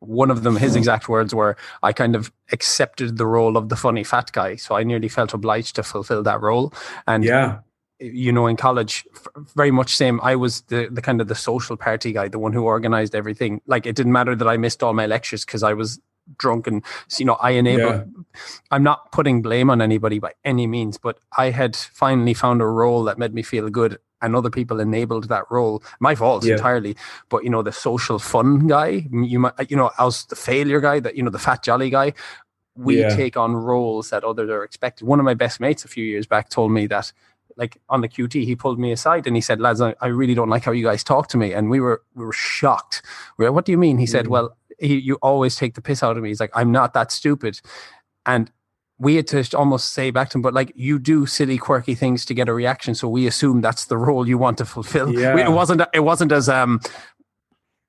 one 0.00 0.30
of 0.30 0.44
them, 0.44 0.56
his 0.56 0.72
hmm. 0.72 0.78
exact 0.78 1.08
words 1.08 1.34
were, 1.34 1.56
I 1.82 1.92
kind 1.92 2.14
of 2.14 2.32
accepted 2.52 3.18
the 3.18 3.26
role 3.26 3.56
of 3.56 3.68
the 3.68 3.76
funny 3.76 4.04
fat 4.04 4.30
guy. 4.32 4.54
So 4.54 4.76
I 4.76 4.84
nearly 4.84 5.08
felt 5.08 5.34
obliged 5.34 5.74
to 5.76 5.82
fulfill 5.82 6.22
that 6.22 6.40
role. 6.40 6.72
And 7.08 7.24
yeah, 7.24 7.58
you 8.00 8.32
know, 8.32 8.46
in 8.46 8.56
college, 8.56 9.06
very 9.56 9.70
much 9.70 9.96
same. 9.96 10.20
I 10.22 10.36
was 10.36 10.60
the, 10.62 10.88
the 10.90 11.02
kind 11.02 11.20
of 11.20 11.28
the 11.28 11.34
social 11.34 11.76
party 11.76 12.12
guy, 12.12 12.28
the 12.28 12.38
one 12.38 12.52
who 12.52 12.62
organized 12.62 13.14
everything. 13.14 13.60
Like 13.66 13.86
it 13.86 13.96
didn't 13.96 14.12
matter 14.12 14.36
that 14.36 14.48
I 14.48 14.56
missed 14.56 14.82
all 14.82 14.92
my 14.92 15.06
lectures 15.06 15.44
because 15.44 15.62
I 15.62 15.72
was 15.72 16.00
drunk 16.36 16.66
and 16.66 16.84
you 17.18 17.24
know 17.24 17.36
i 17.40 17.52
enabled 17.52 18.04
yeah. 18.06 18.42
i'm 18.70 18.82
not 18.82 19.10
putting 19.12 19.40
blame 19.40 19.70
on 19.70 19.80
anybody 19.80 20.18
by 20.18 20.30
any 20.44 20.66
means 20.66 20.98
but 20.98 21.18
i 21.38 21.50
had 21.50 21.74
finally 21.74 22.34
found 22.34 22.60
a 22.60 22.66
role 22.66 23.04
that 23.04 23.18
made 23.18 23.32
me 23.32 23.42
feel 23.42 23.70
good 23.70 23.98
and 24.20 24.36
other 24.36 24.50
people 24.50 24.80
enabled 24.80 25.28
that 25.28 25.44
role 25.50 25.82
my 26.00 26.14
fault 26.14 26.44
yeah. 26.44 26.54
entirely 26.54 26.94
but 27.30 27.44
you 27.44 27.50
know 27.50 27.62
the 27.62 27.72
social 27.72 28.18
fun 28.18 28.66
guy 28.66 29.06
you 29.10 29.38
might 29.38 29.70
you 29.70 29.76
know 29.76 29.90
i 29.96 30.04
was 30.04 30.26
the 30.26 30.36
failure 30.36 30.80
guy 30.80 31.00
that 31.00 31.16
you 31.16 31.22
know 31.22 31.30
the 31.30 31.38
fat 31.38 31.62
jolly 31.62 31.88
guy 31.88 32.12
we 32.76 33.00
yeah. 33.00 33.08
take 33.08 33.36
on 33.36 33.56
roles 33.56 34.10
that 34.10 34.22
others 34.22 34.50
are 34.50 34.62
expected 34.62 35.06
one 35.06 35.18
of 35.18 35.24
my 35.24 35.34
best 35.34 35.60
mates 35.60 35.84
a 35.84 35.88
few 35.88 36.04
years 36.04 36.26
back 36.26 36.48
told 36.48 36.70
me 36.70 36.86
that 36.86 37.12
like 37.58 37.76
on 37.88 38.00
the 38.00 38.08
QT, 38.08 38.44
he 38.44 38.56
pulled 38.56 38.78
me 38.78 38.92
aside 38.92 39.26
and 39.26 39.36
he 39.36 39.42
said, 39.42 39.60
"Lads, 39.60 39.80
I, 39.80 39.94
I, 40.00 40.06
really 40.06 40.34
don't 40.34 40.48
like 40.48 40.64
how 40.64 40.72
you 40.72 40.84
guys 40.84 41.04
talk 41.04 41.28
to 41.28 41.36
me." 41.36 41.52
And 41.52 41.68
we 41.68 41.80
were 41.80 42.02
we 42.14 42.24
were 42.24 42.32
shocked. 42.32 43.02
We 43.36 43.44
were, 43.44 43.52
what 43.52 43.64
do 43.64 43.72
you 43.72 43.78
mean? 43.78 43.98
He 43.98 44.06
mm. 44.06 44.08
said, 44.08 44.28
"Well, 44.28 44.56
he, 44.78 44.98
you 44.98 45.16
always 45.16 45.56
take 45.56 45.74
the 45.74 45.82
piss 45.82 46.02
out 46.02 46.16
of 46.16 46.22
me." 46.22 46.30
He's 46.30 46.40
like, 46.40 46.52
"I'm 46.54 46.72
not 46.72 46.94
that 46.94 47.12
stupid," 47.12 47.60
and 48.24 48.50
we 48.98 49.16
had 49.16 49.26
to 49.28 49.44
almost 49.56 49.92
say 49.92 50.10
back 50.10 50.30
to 50.30 50.38
him, 50.38 50.42
but 50.42 50.54
like 50.54 50.72
you 50.74 50.98
do 50.98 51.26
silly, 51.26 51.58
quirky 51.58 51.94
things 51.94 52.24
to 52.24 52.34
get 52.34 52.48
a 52.48 52.54
reaction, 52.54 52.94
so 52.94 53.08
we 53.08 53.26
assume 53.26 53.60
that's 53.60 53.86
the 53.86 53.96
role 53.96 54.26
you 54.26 54.38
want 54.38 54.58
to 54.58 54.64
fulfill. 54.64 55.12
Yeah. 55.12 55.36
It 55.36 55.52
wasn't. 55.52 55.82
It 55.92 56.00
wasn't 56.00 56.32
as 56.32 56.48
um, 56.48 56.80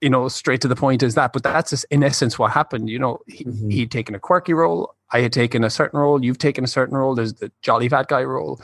you 0.01 0.09
know, 0.09 0.27
straight 0.29 0.61
to 0.61 0.67
the 0.67 0.75
point 0.75 1.03
as 1.03 1.15
that. 1.15 1.33
But 1.33 1.43
that's 1.43 1.71
just, 1.71 1.85
in 1.89 2.03
essence 2.03 2.39
what 2.39 2.51
happened. 2.51 2.89
You 2.89 2.99
know, 2.99 3.19
he, 3.27 3.43
mm-hmm. 3.43 3.69
he'd 3.69 3.91
taken 3.91 4.15
a 4.15 4.19
quirky 4.19 4.53
role. 4.53 4.95
I 5.11 5.21
had 5.21 5.33
taken 5.33 5.63
a 5.63 5.69
certain 5.69 5.99
role. 5.99 6.23
You've 6.23 6.37
taken 6.37 6.63
a 6.63 6.67
certain 6.67 6.95
role. 6.95 7.15
There's 7.15 7.33
the 7.33 7.51
jolly 7.61 7.89
fat 7.89 8.07
guy 8.07 8.23
role, 8.23 8.61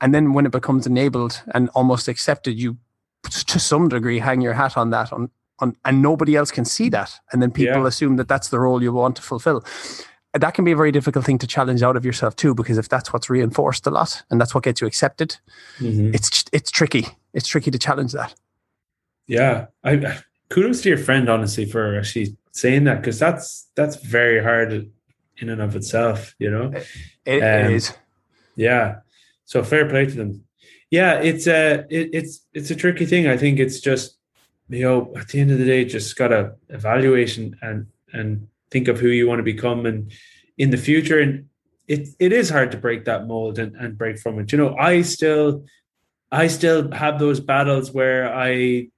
and 0.00 0.14
then 0.14 0.32
when 0.32 0.46
it 0.46 0.52
becomes 0.52 0.86
enabled 0.86 1.42
and 1.54 1.68
almost 1.70 2.08
accepted, 2.08 2.58
you 2.58 2.78
to 3.24 3.58
some 3.58 3.88
degree 3.88 4.18
hang 4.18 4.40
your 4.40 4.54
hat 4.54 4.76
on 4.76 4.90
that 4.90 5.12
on, 5.12 5.30
on 5.58 5.76
and 5.84 6.02
nobody 6.02 6.36
else 6.36 6.50
can 6.50 6.64
see 6.64 6.88
that. 6.90 7.18
And 7.32 7.42
then 7.42 7.50
people 7.50 7.82
yeah. 7.82 7.88
assume 7.88 8.16
that 8.16 8.28
that's 8.28 8.48
the 8.48 8.60
role 8.60 8.82
you 8.82 8.92
want 8.92 9.16
to 9.16 9.22
fulfill. 9.22 9.64
That 10.34 10.54
can 10.54 10.64
be 10.64 10.72
a 10.72 10.76
very 10.76 10.92
difficult 10.92 11.24
thing 11.24 11.38
to 11.38 11.46
challenge 11.46 11.82
out 11.82 11.96
of 11.96 12.04
yourself 12.04 12.36
too 12.36 12.54
because 12.54 12.78
if 12.78 12.88
that's 12.88 13.12
what's 13.12 13.30
reinforced 13.30 13.86
a 13.86 13.90
lot 13.90 14.22
and 14.30 14.40
that's 14.40 14.54
what 14.54 14.64
gets 14.64 14.80
you 14.80 14.86
accepted 14.86 15.38
mm-hmm. 15.78 16.14
it's 16.14 16.44
it's 16.52 16.70
tricky. 16.70 17.06
It's 17.34 17.48
tricky 17.48 17.70
to 17.70 17.78
challenge 17.78 18.12
that. 18.12 18.34
Yeah. 19.26 19.66
I 19.84 20.18
kudos 20.48 20.82
to 20.82 20.88
your 20.90 20.98
friend 20.98 21.28
honestly 21.28 21.64
for 21.64 21.98
actually 21.98 22.36
saying 22.52 22.84
that 22.84 23.00
because 23.00 23.18
that's 23.18 23.66
that's 23.74 23.96
very 23.96 24.42
hard 24.42 24.90
in 25.38 25.48
and 25.48 25.60
of 25.60 25.76
itself 25.76 26.34
you 26.38 26.50
know? 26.50 26.72
It, 27.24 27.42
it 27.42 27.66
um, 27.66 27.72
is. 27.72 27.94
yeah 28.56 29.00
so 29.48 29.64
fair 29.64 29.88
play 29.88 30.04
to 30.04 30.14
them. 30.14 30.44
Yeah, 30.90 31.20
it's 31.20 31.46
a 31.46 31.86
it, 31.88 32.10
it's 32.12 32.46
it's 32.52 32.70
a 32.70 32.76
tricky 32.76 33.06
thing. 33.06 33.26
I 33.26 33.36
think 33.38 33.58
it's 33.58 33.80
just 33.80 34.18
you 34.68 34.82
know 34.82 35.12
at 35.16 35.28
the 35.28 35.40
end 35.40 35.50
of 35.50 35.58
the 35.58 35.64
day, 35.64 35.84
just 35.86 36.16
got 36.16 36.28
to 36.28 36.54
evaluation 36.68 37.56
and 37.62 37.86
and 38.12 38.46
think 38.70 38.88
of 38.88 39.00
who 39.00 39.08
you 39.08 39.26
want 39.26 39.38
to 39.38 39.54
become 39.54 39.86
and 39.86 40.12
in 40.58 40.70
the 40.70 40.76
future. 40.76 41.18
And 41.18 41.46
it 41.86 42.10
it 42.18 42.32
is 42.32 42.50
hard 42.50 42.70
to 42.72 42.76
break 42.76 43.06
that 43.06 43.26
mold 43.26 43.58
and, 43.58 43.74
and 43.76 43.96
break 43.96 44.18
from 44.18 44.38
it. 44.38 44.52
You 44.52 44.58
know, 44.58 44.76
I 44.76 45.00
still 45.00 45.64
I 46.30 46.48
still 46.48 46.92
have 46.92 47.18
those 47.18 47.40
battles 47.40 47.90
where 47.90 48.32
I 48.32 48.88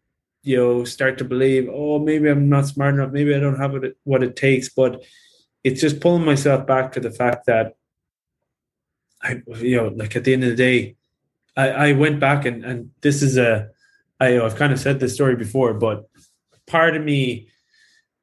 you 0.42 0.56
know 0.56 0.84
start 0.84 1.18
to 1.18 1.24
believe, 1.24 1.68
oh, 1.72 2.00
maybe 2.00 2.28
I'm 2.28 2.48
not 2.48 2.66
smart 2.66 2.94
enough, 2.94 3.12
maybe 3.12 3.36
I 3.36 3.40
don't 3.40 3.60
have 3.60 3.76
it, 3.76 3.96
what 4.02 4.24
it 4.24 4.34
takes, 4.34 4.68
but 4.68 5.04
it's 5.62 5.80
just 5.80 6.00
pulling 6.00 6.24
myself 6.24 6.66
back 6.66 6.90
to 6.92 7.00
the 7.00 7.12
fact 7.12 7.46
that 7.46 7.76
I, 9.22 9.42
you 9.58 9.76
know, 9.76 9.88
like 9.88 10.16
at 10.16 10.24
the 10.24 10.32
end 10.32 10.44
of 10.44 10.50
the 10.50 10.56
day, 10.56 10.96
I, 11.56 11.68
I 11.70 11.92
went 11.92 12.20
back 12.20 12.44
and, 12.46 12.64
and 12.64 12.90
this 13.00 13.22
is 13.22 13.36
a, 13.36 13.68
I, 14.18 14.40
I've 14.40 14.56
kind 14.56 14.72
of 14.72 14.78
said 14.78 15.00
this 15.00 15.14
story 15.14 15.36
before, 15.36 15.74
but 15.74 16.08
part 16.66 16.96
of 16.96 17.02
me 17.02 17.48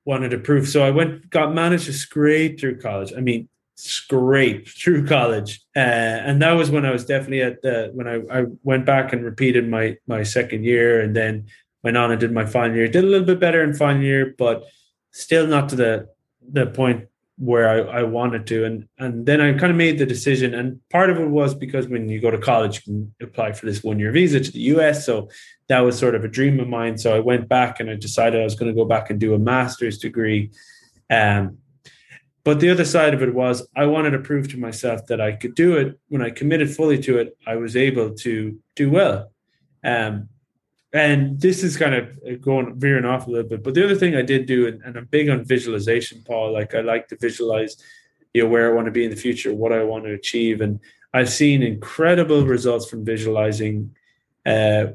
wanted 0.06 0.30
to 0.30 0.40
prove. 0.40 0.68
So 0.68 0.84
I 0.84 0.92
went, 0.92 1.30
got 1.30 1.54
managed 1.54 1.86
to 1.86 1.94
scrape 1.94 2.60
through 2.60 2.80
college. 2.80 3.14
I 3.16 3.20
mean, 3.20 3.50
scrape 3.76 4.68
through 4.68 5.06
college. 5.06 5.62
Uh, 5.76 5.80
and 5.80 6.42
that 6.42 6.54
was 6.54 6.72
when 6.72 6.86
I 6.86 6.92
was 6.92 7.06
definitely 7.06 7.42
at 7.42 7.62
the, 7.62 7.92
when 7.94 8.08
I, 8.08 8.22
I 8.40 8.46
went 8.64 8.86
back 8.86 9.14
and 9.14 9.24
repeated 9.24 9.70
my, 9.70 9.98
my 10.08 10.24
second 10.24 10.64
year 10.64 11.02
and 11.02 11.16
then 11.16 11.48
went 11.84 11.98
on 11.98 12.12
and 12.12 12.20
did 12.20 12.32
my 12.32 12.46
final 12.46 12.76
year, 12.76 12.88
did 12.88 13.04
a 13.04 13.08
little 13.08 13.28
bit 13.28 13.40
better 13.40 13.64
in 13.64 13.74
final 13.74 14.02
year, 14.02 14.34
but 14.38 14.64
still 15.12 15.46
not 15.46 15.70
to 15.70 15.76
the, 15.76 16.10
the 16.52 16.66
point 16.66 17.08
where 17.38 17.70
I, 17.70 18.00
I 18.00 18.04
wanted 18.04 18.48
to. 18.48 18.66
And 18.66 18.88
and 18.98 19.26
then 19.26 19.42
I 19.42 19.54
kind 19.54 19.72
of 19.72 19.78
made 19.78 20.00
the 20.00 20.06
decision. 20.06 20.54
And 20.54 20.80
part 20.90 21.10
of 21.10 21.18
it 21.18 21.30
was 21.30 21.54
because 21.54 21.88
when 21.88 22.10
you 22.10 22.20
go 22.20 22.32
to 22.32 22.38
college, 22.38 22.82
you 22.86 22.94
can 22.94 23.16
apply 23.22 23.54
for 23.54 23.66
this 23.66 23.84
one 23.84 24.00
year 24.00 24.12
visa 24.12 24.40
to 24.40 24.52
the 24.52 24.60
US. 24.76 25.06
So 25.06 25.30
that 25.68 25.80
was 25.82 25.98
sort 25.98 26.16
of 26.16 26.24
a 26.24 26.28
dream 26.28 26.60
of 26.60 26.68
mine. 26.68 26.98
So 26.98 27.16
I 27.16 27.20
went 27.20 27.48
back 27.48 27.80
and 27.80 27.90
I 27.90 27.96
decided 27.96 28.42
I 28.42 28.44
was 28.44 28.56
going 28.56 28.72
to 28.72 28.76
go 28.76 28.86
back 28.86 29.10
and 29.10 29.20
do 29.20 29.34
a 29.34 29.40
master's 29.40 30.00
degree. 30.00 30.52
Um, 31.10 31.60
but 32.44 32.60
the 32.60 32.70
other 32.70 32.86
side 32.86 33.14
of 33.14 33.22
it 33.22 33.34
was 33.34 33.68
I 33.76 33.86
wanted 33.86 34.12
to 34.12 34.20
prove 34.20 34.48
to 34.50 34.58
myself 34.58 35.06
that 35.08 35.20
I 35.20 35.34
could 35.34 35.54
do 35.54 35.76
it. 35.76 36.00
When 36.08 36.22
I 36.22 36.30
committed 36.30 36.74
fully 36.74 36.98
to 37.00 37.18
it, 37.18 37.38
I 37.46 37.58
was 37.58 37.76
able 37.76 38.16
to 38.16 38.58
do 38.76 38.90
well. 38.90 39.32
Um, 39.84 40.30
and 40.94 41.40
this 41.40 41.64
is 41.64 41.78
kind 41.78 41.96
of 41.96 42.42
going 42.42 42.80
veering 42.80 43.06
off 43.06 43.28
a 43.28 43.32
little 43.32 43.50
bit. 43.50 43.64
But 43.64 43.74
the 43.74 43.84
other 43.84 43.96
thing 43.96 44.16
I 44.16 44.22
did 44.22 44.46
do, 44.46 44.68
and, 44.68 44.82
and 44.84 44.98
I'm 44.98 45.06
big 45.06 45.30
on 45.30 45.44
visualization, 45.44 46.24
Paul. 46.26 46.54
Like 46.54 46.74
I 46.74 46.82
like 46.82 47.08
to 47.10 47.18
visualize, 47.18 47.78
you 48.34 48.44
know, 48.44 48.50
where 48.50 48.72
I 48.72 48.74
want 48.74 48.86
to 48.86 48.92
be 48.92 49.04
in 49.04 49.10
the 49.10 49.16
future, 49.18 49.54
what 49.54 49.74
I 49.74 49.84
want 49.84 50.06
to 50.06 50.14
achieve, 50.14 50.62
and 50.62 50.80
I've 51.14 51.30
seen 51.30 51.62
incredible 51.64 52.46
results 52.46 52.90
from 52.90 53.06
visualizing. 53.06 53.96
Uh, 54.46 54.88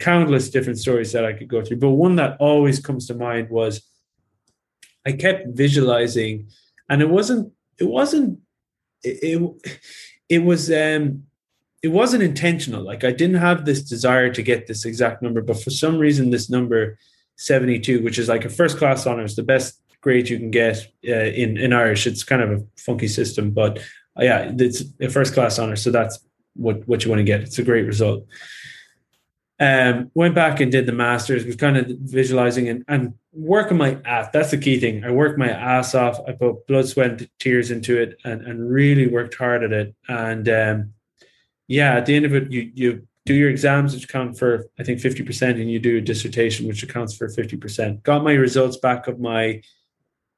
countless 0.00 0.50
different 0.50 0.76
stories 0.76 1.12
that 1.12 1.24
I 1.24 1.32
could 1.32 1.46
go 1.46 1.62
through, 1.62 1.76
but 1.76 1.90
one 1.90 2.16
that 2.16 2.36
always 2.40 2.80
comes 2.80 3.06
to 3.06 3.14
mind 3.14 3.48
was 3.48 3.82
I 5.06 5.12
kept 5.12 5.48
visualizing, 5.56 6.48
and 6.88 7.00
it 7.02 7.08
wasn't. 7.08 7.52
It 7.78 7.84
wasn't. 7.84 8.40
It. 9.02 9.40
It, 9.40 9.80
it 10.28 10.38
was. 10.44 10.70
Um, 10.72 11.24
it 11.82 11.88
wasn't 11.88 12.22
intentional. 12.22 12.82
Like 12.82 13.04
I 13.04 13.12
didn't 13.12 13.36
have 13.36 13.64
this 13.64 13.82
desire 13.82 14.32
to 14.32 14.42
get 14.42 14.66
this 14.66 14.84
exact 14.84 15.22
number, 15.22 15.40
but 15.40 15.62
for 15.62 15.70
some 15.70 15.98
reason, 15.98 16.30
this 16.30 16.50
number 16.50 16.98
72, 17.36 18.02
which 18.02 18.18
is 18.18 18.28
like 18.28 18.44
a 18.44 18.50
first 18.50 18.76
class 18.76 19.06
honors, 19.06 19.34
the 19.34 19.42
best 19.42 19.80
grade 20.02 20.28
you 20.28 20.38
can 20.38 20.50
get 20.50 20.86
uh, 21.08 21.12
in 21.12 21.56
in 21.56 21.72
Irish. 21.72 22.06
It's 22.06 22.22
kind 22.22 22.42
of 22.42 22.50
a 22.50 22.64
funky 22.76 23.08
system, 23.08 23.50
but 23.50 23.78
uh, 24.18 24.24
yeah, 24.24 24.52
it's 24.58 24.82
a 25.00 25.08
first 25.08 25.34
class 25.34 25.58
honor, 25.58 25.76
so 25.76 25.90
that's 25.90 26.18
what 26.54 26.86
what 26.86 27.04
you 27.04 27.10
want 27.10 27.20
to 27.20 27.24
get. 27.24 27.40
It's 27.40 27.58
a 27.58 27.64
great 27.64 27.86
result. 27.86 28.26
Um, 29.58 30.10
went 30.14 30.34
back 30.34 30.60
and 30.60 30.72
did 30.72 30.86
the 30.86 30.92
masters. 30.92 31.44
Was 31.44 31.56
kind 31.56 31.76
of 31.76 31.86
visualizing 32.00 32.68
and, 32.68 32.84
and 32.88 33.14
working 33.32 33.76
my 33.76 33.98
ass. 34.06 34.28
That's 34.32 34.50
the 34.50 34.58
key 34.58 34.80
thing. 34.80 35.04
I 35.04 35.10
worked 35.10 35.38
my 35.38 35.50
ass 35.50 35.94
off. 35.94 36.18
I 36.26 36.32
put 36.32 36.66
blood, 36.66 36.88
sweat, 36.88 37.10
and 37.10 37.30
tears 37.38 37.70
into 37.70 38.00
it, 38.00 38.18
and 38.24 38.42
and 38.42 38.70
really 38.70 39.06
worked 39.06 39.34
hard 39.34 39.62
at 39.62 39.72
it. 39.72 39.94
And 40.08 40.48
um, 40.48 40.94
yeah, 41.70 41.94
at 41.94 42.04
the 42.06 42.16
end 42.16 42.24
of 42.24 42.34
it, 42.34 42.50
you 42.50 42.72
you 42.74 43.06
do 43.26 43.32
your 43.32 43.48
exams, 43.48 43.94
which 43.94 44.08
count 44.08 44.36
for 44.36 44.66
I 44.76 44.82
think 44.82 44.98
fifty 44.98 45.22
percent, 45.22 45.60
and 45.60 45.70
you 45.70 45.78
do 45.78 45.98
a 45.98 46.00
dissertation, 46.00 46.66
which 46.66 46.82
accounts 46.82 47.14
for 47.16 47.28
fifty 47.28 47.56
percent. 47.56 48.02
Got 48.02 48.24
my 48.24 48.32
results 48.32 48.76
back 48.76 49.06
of 49.06 49.20
my 49.20 49.62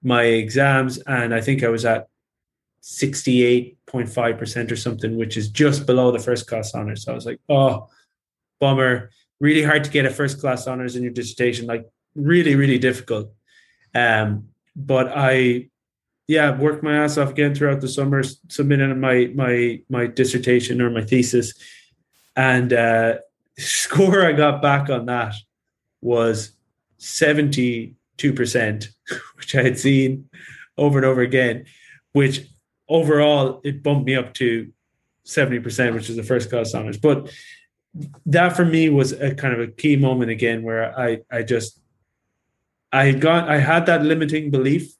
my 0.02 0.24
exams, 0.24 0.98
and 0.98 1.32
I 1.32 1.40
think 1.40 1.64
I 1.64 1.70
was 1.70 1.86
at 1.86 2.08
sixty 2.82 3.44
eight 3.46 3.78
point 3.86 4.10
five 4.10 4.36
percent 4.36 4.70
or 4.70 4.76
something, 4.76 5.16
which 5.16 5.38
is 5.38 5.48
just 5.48 5.86
below 5.86 6.12
the 6.12 6.18
first 6.18 6.46
class 6.46 6.74
honors. 6.74 7.04
So 7.04 7.12
I 7.12 7.14
was 7.14 7.24
like, 7.24 7.40
oh, 7.48 7.88
bummer. 8.60 9.10
Really 9.40 9.64
hard 9.64 9.84
to 9.84 9.90
get 9.90 10.04
a 10.04 10.10
first 10.10 10.38
class 10.38 10.66
honors 10.66 10.96
in 10.96 11.02
your 11.02 11.12
dissertation, 11.12 11.66
like 11.66 11.88
really, 12.14 12.54
really 12.56 12.78
difficult. 12.78 13.32
Um, 13.94 14.48
but 14.76 15.08
I 15.08 15.70
yeah, 16.28 16.56
worked 16.56 16.82
my 16.82 16.96
ass 16.96 17.18
off 17.18 17.30
again 17.30 17.54
throughout 17.54 17.80
the 17.80 17.88
summer, 17.88 18.22
submitting 18.48 19.00
my 19.00 19.30
my 19.34 19.80
my 19.88 20.06
dissertation 20.06 20.80
or 20.80 20.90
my 20.90 21.02
thesis, 21.02 21.52
and 22.36 22.72
uh, 22.72 23.16
score 23.58 24.24
I 24.24 24.32
got 24.32 24.62
back 24.62 24.88
on 24.88 25.06
that 25.06 25.34
was 26.00 26.52
seventy 26.98 27.96
two 28.16 28.32
percent, 28.32 28.88
which 29.36 29.54
I 29.54 29.62
had 29.62 29.78
seen 29.78 30.28
over 30.78 30.98
and 30.98 31.06
over 31.06 31.20
again. 31.20 31.66
Which 32.12 32.46
overall 32.88 33.60
it 33.64 33.82
bumped 33.82 34.06
me 34.06 34.14
up 34.14 34.34
to 34.34 34.72
seventy 35.24 35.60
percent, 35.60 35.94
which 35.94 36.08
is 36.08 36.16
the 36.16 36.22
first 36.22 36.50
class 36.50 36.74
honors. 36.74 36.98
But 36.98 37.32
that 38.26 38.56
for 38.56 38.64
me 38.64 38.88
was 38.88 39.12
a 39.12 39.34
kind 39.34 39.54
of 39.54 39.60
a 39.60 39.66
key 39.66 39.96
moment 39.96 40.30
again 40.30 40.62
where 40.62 40.98
I 40.98 41.20
I 41.30 41.42
just 41.42 41.80
I 42.92 43.12
got 43.12 43.48
I 43.48 43.58
had 43.58 43.86
that 43.86 44.02
limiting 44.02 44.50
belief 44.50 44.94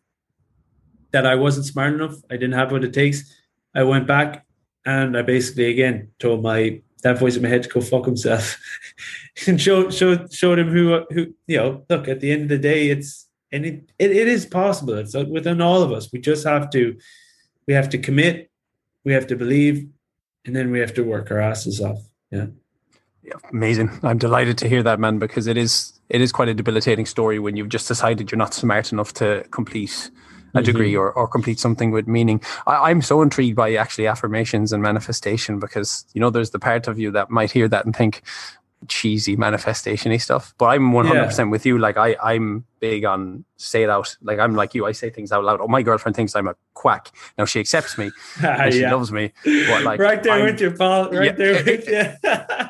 that 1.13 1.27
I 1.27 1.35
wasn't 1.35 1.67
smart 1.67 1.95
enough. 1.95 2.17
I 2.31 2.35
didn't 2.35 2.53
have 2.53 2.73
what 2.73 2.85
it 2.85 2.93
takes. 2.93 3.35
I 3.75 3.85
went 3.85 4.07
back 4.07 4.45
and 4.85 5.17
I 5.17 5.23
basically 5.23 5.71
again 5.71 6.09
told 6.19 6.43
my 6.43 6.83
that 7.03 7.19
voice 7.19 7.37
in 7.37 7.43
my 7.43 7.49
head 7.49 7.65
to 7.65 7.69
go 7.69 7.81
fuck 7.81 8.07
himself 8.07 8.59
and 9.47 9.61
showed 9.61 9.95
showed 9.95 10.33
showed 10.33 10.59
him 10.59 10.69
who 10.69 11.05
who 11.11 11.35
you 11.47 11.57
know 11.57 11.85
look 11.89 12.09
at 12.09 12.21
the 12.21 12.31
end 12.33 12.43
of 12.43 12.49
the 12.49 12.59
day 12.59 12.91
it's 12.91 13.29
and 13.51 13.67
it, 13.67 13.91
it, 13.99 14.11
it 14.11 14.29
is 14.29 14.47
possible 14.47 14.95
it's 14.95 15.15
within 15.15 15.61
all 15.61 15.83
of 15.83 15.93
us 15.93 16.11
we 16.13 16.19
just 16.21 16.47
have 16.47 16.71
to 16.71 16.97
we 17.67 17.75
have 17.75 17.89
to 17.89 17.99
commit 17.99 18.51
we 19.05 19.13
have 19.13 19.27
to 19.29 19.37
believe 19.37 19.87
and 20.45 20.57
then 20.57 20.71
we 20.71 20.81
have 20.81 20.95
to 20.95 21.03
work 21.03 21.31
our 21.31 21.41
asses 21.41 21.81
off. 21.81 22.01
Yeah. 22.31 22.47
Yeah, 23.23 23.35
amazing. 23.53 24.01
I'm 24.03 24.19
delighted 24.19 24.59
to 24.59 24.69
hear 24.69 24.83
that, 24.83 24.99
man, 24.99 25.19
because 25.19 25.47
it 25.47 25.57
is 25.57 26.01
it 26.09 26.21
is 26.21 26.33
quite 26.33 26.49
a 26.49 26.55
debilitating 26.55 27.07
story 27.07 27.39
when 27.39 27.57
you've 27.57 27.69
just 27.69 27.87
decided 27.87 28.31
you're 28.31 28.39
not 28.39 28.53
smart 28.53 28.93
enough 28.93 29.15
to 29.15 29.45
complete 29.51 30.11
a 30.55 30.59
mm-hmm. 30.59 30.65
degree 30.65 30.97
or, 30.97 31.13
or 31.13 31.27
complete 31.27 31.59
something 31.59 31.91
with 31.91 32.07
meaning. 32.07 32.41
I, 32.67 32.91
am 32.91 33.03
so 33.03 33.23
intrigued 33.23 33.57
by 33.57 33.75
actually 33.75 34.07
affirmations 34.07 34.73
and 34.73 34.83
manifestation 34.83 35.59
because 35.59 36.07
you 36.15 36.21
know 36.21 36.31
there's 36.31 36.51
the 36.51 36.59
part 36.59 36.89
of 36.89 36.99
you 36.99 37.11
that 37.13 37.31
might 37.31 37.51
hear 37.51 37.69
that 37.69 37.85
and 37.85 37.95
think 37.95 38.23
cheesy 38.89 39.37
manifestationy 39.37 40.21
stuff. 40.21 40.55
But 40.59 40.67
I'm 40.67 40.93
100 40.93 41.17
yeah. 41.17 41.27
percent 41.27 41.51
with 41.51 41.65
you. 41.67 41.79
Like 41.79 41.97
I 41.97 42.17
I'm 42.23 42.65
big 42.81 43.05
on 43.05 43.45
say 43.57 43.83
it 43.83 43.91
out. 43.91 44.17
Like 44.23 44.39
I'm 44.39 44.55
like 44.55 44.75
you. 44.75 44.87
I 44.87 44.93
say 44.93 45.11
things 45.11 45.33
out 45.33 45.45
loud. 45.45 45.61
Oh, 45.61 45.69
my 45.69 45.83
girlfriend 45.83 46.17
thinks 46.17 46.35
I'm 46.35 46.49
a 46.49 46.57
quack. 46.75 47.11
Now 47.39 47.45
she 47.45 47.61
accepts 47.61 47.97
me. 47.97 48.11
and 48.43 48.73
she 48.73 48.87
loves 48.87 49.13
me. 49.13 49.33
But 49.45 49.83
like 49.83 50.01
right 50.01 50.23
there 50.23 50.35
I'm, 50.35 50.45
with 50.45 50.61
you, 50.61 50.71
Paul. 50.73 51.11
Right 51.11 51.27
yeah, 51.27 51.33
there 51.33 51.65
with 51.65 51.89
you. 52.25 52.31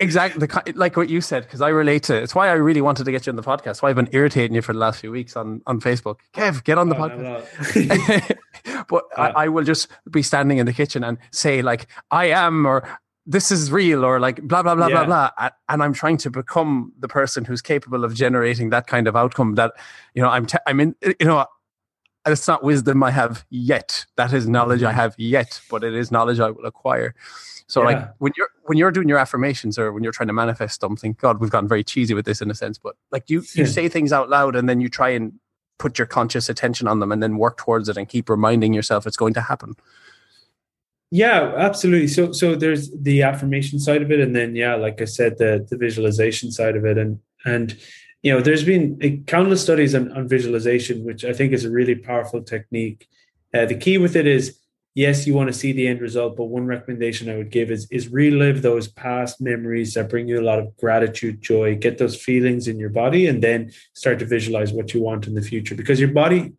exactly 0.00 0.46
the, 0.46 0.72
like 0.74 0.96
what 0.96 1.08
you 1.08 1.20
said 1.20 1.44
because 1.44 1.60
I 1.60 1.68
relate 1.68 2.02
to. 2.04 2.16
it. 2.16 2.22
It's 2.22 2.34
why 2.34 2.48
I 2.48 2.52
really 2.52 2.80
wanted 2.80 3.04
to 3.04 3.12
get 3.12 3.26
you 3.26 3.30
on 3.30 3.36
the 3.36 3.42
podcast. 3.42 3.82
Why 3.82 3.90
I've 3.90 3.96
been 3.96 4.08
irritating 4.12 4.54
you 4.54 4.62
for 4.62 4.72
the 4.72 4.78
last 4.78 5.00
few 5.00 5.10
weeks 5.10 5.36
on 5.36 5.62
on 5.66 5.80
Facebook. 5.80 6.16
Kev, 6.34 6.64
get 6.64 6.78
on 6.78 6.88
the 6.88 6.96
oh, 6.96 7.00
podcast. 7.00 7.76
No, 8.66 8.74
no. 8.74 8.84
but 8.88 9.04
yeah. 9.16 9.22
I, 9.22 9.44
I, 9.44 9.48
will 9.48 9.64
just 9.64 9.88
be 10.10 10.22
standing 10.22 10.58
in 10.58 10.66
the 10.66 10.72
kitchen 10.72 11.04
and 11.04 11.18
say 11.30 11.62
like 11.62 11.86
I 12.10 12.26
am 12.26 12.66
or 12.66 12.98
this 13.26 13.52
is 13.52 13.70
real 13.70 14.04
or 14.04 14.18
like 14.18 14.42
blah 14.42 14.62
blah 14.62 14.74
blah 14.74 14.88
yeah. 14.88 15.04
blah 15.04 15.30
blah 15.36 15.50
and 15.68 15.82
i'm 15.82 15.92
trying 15.92 16.16
to 16.16 16.30
become 16.30 16.92
the 16.98 17.06
person 17.06 17.44
who's 17.44 17.60
capable 17.60 18.02
of 18.02 18.14
generating 18.14 18.70
that 18.70 18.86
kind 18.86 19.06
of 19.06 19.14
outcome 19.14 19.54
that 19.56 19.72
you 20.14 20.22
know 20.22 20.28
i'm 20.28 20.46
i'm 20.66 20.80
in 20.80 20.94
you 21.02 21.26
know 21.26 21.44
it's 22.26 22.48
not 22.48 22.64
wisdom 22.64 23.02
i 23.02 23.10
have 23.10 23.44
yet 23.50 24.06
that 24.16 24.32
is 24.32 24.48
knowledge 24.48 24.82
i 24.82 24.92
have 24.92 25.14
yet 25.18 25.60
but 25.70 25.84
it 25.84 25.94
is 25.94 26.10
knowledge 26.10 26.40
i 26.40 26.50
will 26.50 26.64
acquire 26.64 27.14
so 27.70 27.82
yeah. 27.82 27.86
like 27.86 28.10
when 28.18 28.32
you're 28.36 28.48
when 28.64 28.78
you're 28.78 28.90
doing 28.90 29.08
your 29.08 29.18
affirmations 29.18 29.78
or 29.78 29.92
when 29.92 30.02
you're 30.02 30.12
trying 30.12 30.26
to 30.26 30.32
manifest 30.32 30.80
something, 30.80 31.16
God, 31.20 31.38
we've 31.40 31.50
gotten 31.50 31.68
very 31.68 31.84
cheesy 31.84 32.14
with 32.14 32.24
this 32.24 32.42
in 32.42 32.50
a 32.50 32.54
sense, 32.54 32.78
but 32.78 32.96
like 33.12 33.30
you 33.30 33.44
you 33.54 33.64
say 33.64 33.88
things 33.88 34.12
out 34.12 34.28
loud 34.28 34.56
and 34.56 34.68
then 34.68 34.80
you 34.80 34.88
try 34.88 35.10
and 35.10 35.34
put 35.78 35.96
your 35.96 36.06
conscious 36.06 36.48
attention 36.48 36.88
on 36.88 36.98
them 36.98 37.12
and 37.12 37.22
then 37.22 37.36
work 37.36 37.58
towards 37.58 37.88
it 37.88 37.96
and 37.96 38.08
keep 38.08 38.28
reminding 38.28 38.74
yourself 38.74 39.06
it's 39.06 39.16
going 39.16 39.34
to 39.34 39.40
happen. 39.40 39.74
Yeah, 41.12 41.54
absolutely. 41.56 42.08
So 42.08 42.32
so 42.32 42.56
there's 42.56 42.90
the 42.90 43.22
affirmation 43.22 43.78
side 43.78 44.02
of 44.02 44.10
it 44.10 44.18
and 44.18 44.34
then 44.34 44.56
yeah, 44.56 44.74
like 44.74 45.00
I 45.00 45.04
said 45.04 45.38
the 45.38 45.64
the 45.70 45.76
visualization 45.76 46.50
side 46.50 46.76
of 46.76 46.84
it 46.84 46.98
and 46.98 47.20
and 47.44 47.78
you 48.22 48.32
know 48.32 48.40
there's 48.40 48.64
been 48.64 49.24
countless 49.28 49.62
studies 49.62 49.94
on, 49.94 50.10
on 50.12 50.26
visualization 50.26 51.04
which 51.04 51.24
I 51.24 51.32
think 51.32 51.52
is 51.52 51.64
a 51.64 51.70
really 51.70 51.94
powerful 51.94 52.42
technique. 52.42 53.06
Uh, 53.54 53.66
the 53.66 53.76
key 53.76 53.96
with 53.98 54.16
it 54.16 54.26
is 54.26 54.59
yes, 54.94 55.26
you 55.26 55.34
want 55.34 55.48
to 55.48 55.52
see 55.52 55.72
the 55.72 55.86
end 55.86 56.00
result, 56.00 56.36
but 56.36 56.44
one 56.44 56.66
recommendation 56.66 57.30
I 57.30 57.36
would 57.36 57.50
give 57.50 57.70
is 57.70 57.86
is 57.90 58.08
relive 58.08 58.62
those 58.62 58.88
past 58.88 59.40
memories 59.40 59.94
that 59.94 60.08
bring 60.08 60.28
you 60.28 60.40
a 60.40 60.42
lot 60.42 60.58
of 60.58 60.76
gratitude, 60.76 61.40
joy, 61.40 61.76
get 61.76 61.98
those 61.98 62.16
feelings 62.20 62.68
in 62.68 62.78
your 62.78 62.90
body, 62.90 63.26
and 63.26 63.42
then 63.42 63.72
start 63.94 64.18
to 64.20 64.26
visualize 64.26 64.72
what 64.72 64.92
you 64.94 65.00
want 65.00 65.26
in 65.26 65.34
the 65.34 65.42
future. 65.42 65.74
Because 65.74 66.00
your 66.00 66.10
body, 66.12 66.52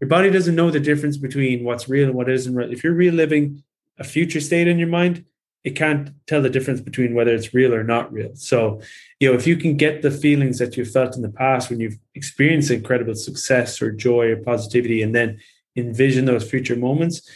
your 0.00 0.08
body 0.08 0.30
doesn't 0.30 0.54
know 0.54 0.70
the 0.70 0.80
difference 0.80 1.16
between 1.16 1.64
what's 1.64 1.88
real 1.88 2.08
and 2.08 2.14
what 2.14 2.30
isn't 2.30 2.54
real. 2.54 2.72
If 2.72 2.84
you're 2.84 2.94
reliving 2.94 3.62
a 3.98 4.04
future 4.04 4.40
state 4.40 4.68
in 4.68 4.78
your 4.78 4.88
mind, 4.88 5.24
it 5.64 5.76
can't 5.76 6.10
tell 6.26 6.42
the 6.42 6.50
difference 6.50 6.80
between 6.80 7.14
whether 7.14 7.32
it's 7.32 7.54
real 7.54 7.72
or 7.72 7.84
not 7.84 8.12
real. 8.12 8.34
So, 8.34 8.80
you 9.20 9.28
know, 9.28 9.34
if 9.34 9.46
you 9.46 9.56
can 9.56 9.76
get 9.76 10.02
the 10.02 10.10
feelings 10.10 10.58
that 10.58 10.76
you 10.76 10.84
felt 10.84 11.14
in 11.14 11.22
the 11.22 11.28
past 11.28 11.70
when 11.70 11.78
you've 11.78 11.98
experienced 12.16 12.72
incredible 12.72 13.14
success 13.14 13.80
or 13.80 13.92
joy 13.92 14.26
or 14.30 14.36
positivity, 14.36 15.02
and 15.02 15.14
then 15.14 15.38
envision 15.76 16.24
those 16.24 16.50
future 16.50 16.74
moments, 16.74 17.28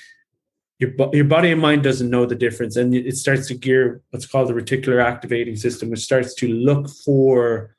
your 0.79 0.91
your 1.13 1.25
body 1.25 1.51
and 1.51 1.61
mind 1.61 1.83
doesn't 1.83 2.11
know 2.11 2.27
the 2.27 2.35
difference, 2.35 2.77
and 2.77 2.95
it 2.95 3.17
starts 3.17 3.49
to 3.49 3.55
gear 3.55 4.03
what's 4.11 4.27
called 4.27 4.49
the 4.49 4.53
reticular 4.53 5.03
activating 5.03 5.57
system, 5.57 5.91
which 5.91 6.01
starts 6.01 6.35
to 6.35 6.49
look 6.49 6.89
for 7.05 7.77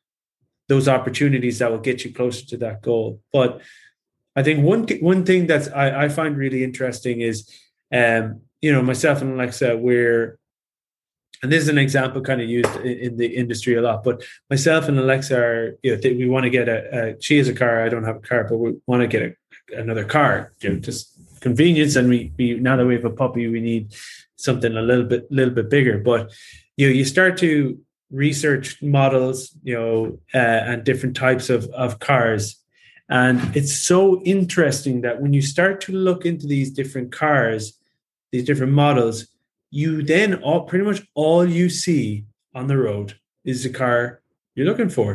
those 0.68 0.88
opportunities 0.88 1.60
that 1.60 1.72
will 1.72 1.78
get 1.80 2.04
you 2.04 2.14
closer 2.14 2.46
to 2.46 2.58
that 2.58 2.82
goal. 2.82 3.22
But 3.32 3.62
I 4.36 4.44
think 4.44 4.64
one 4.64 4.88
one 5.02 5.26
thing 5.26 5.48
that's 5.48 5.68
I, 5.70 6.06
I 6.06 6.10
find 6.10 6.38
really 6.38 6.64
interesting 6.64 7.22
is, 7.22 7.50
um, 7.94 8.42
you 8.62 8.72
know, 8.72 8.82
myself 8.82 9.22
and 9.22 9.34
Alexa, 9.34 9.78
we're 9.78 10.40
and 11.44 11.52
this 11.52 11.64
is 11.64 11.70
an 11.70 11.78
example 11.78 12.22
kind 12.22 12.42
of 12.42 12.50
used 12.50 12.76
in, 12.78 13.18
the 13.18 13.28
industry 13.28 13.76
a 13.76 13.82
lot. 13.82 14.04
But 14.04 14.24
myself 14.50 14.88
and 14.88 14.98
Alexa 14.98 15.38
are, 15.38 15.78
you 15.84 15.96
know, 15.96 16.02
we 16.04 16.28
want 16.28 16.46
to 16.46 16.50
get 16.50 16.68
a, 16.68 17.12
a, 17.12 17.22
she 17.22 17.38
has 17.38 17.48
a 17.48 17.54
car, 17.54 17.86
I 17.86 17.90
don't 17.90 18.04
have 18.06 18.18
a 18.18 18.22
car, 18.22 18.46
but 18.50 18.58
we 18.58 18.74
want 18.88 19.02
to 19.02 19.08
get 19.08 19.22
a, 19.22 19.80
another 19.80 20.04
car, 20.04 20.54
you 20.62 20.70
know, 20.70 20.80
just 20.80 21.17
convenience 21.48 21.96
and 21.96 22.10
we, 22.10 22.20
we 22.38 22.46
now 22.68 22.76
that 22.76 22.86
we 22.86 22.96
have 23.00 23.06
a 23.06 23.18
puppy 23.24 23.48
we 23.48 23.62
need 23.72 23.86
something 24.36 24.76
a 24.76 24.82
little 24.90 25.08
bit 25.14 25.24
little 25.32 25.56
bit 25.60 25.70
bigger. 25.70 25.98
But 25.98 26.22
you 26.78 26.88
know, 26.88 26.94
you 26.94 27.06
start 27.06 27.38
to 27.40 27.80
research 28.12 28.82
models 28.82 29.38
you 29.64 29.76
know 29.78 30.20
uh, 30.34 30.62
and 30.70 30.84
different 30.84 31.16
types 31.16 31.50
of 31.50 31.62
of 31.86 32.00
cars. 32.00 32.44
And 33.10 33.56
it's 33.56 33.76
so 33.92 34.22
interesting 34.24 34.96
that 35.02 35.22
when 35.22 35.32
you 35.38 35.42
start 35.42 35.76
to 35.86 35.94
look 35.94 36.26
into 36.26 36.46
these 36.46 36.70
different 36.80 37.10
cars 37.24 37.62
these 38.34 38.46
different 38.50 38.74
models 38.74 39.16
you 39.82 39.90
then 40.04 40.30
all 40.46 40.62
pretty 40.70 40.86
much 40.90 41.02
all 41.14 41.44
you 41.60 41.70
see 41.70 42.26
on 42.54 42.68
the 42.68 42.78
road 42.88 43.08
is 43.46 43.64
the 43.64 43.70
car 43.70 44.22
you're 44.56 44.70
looking 44.72 44.90
for. 44.98 45.10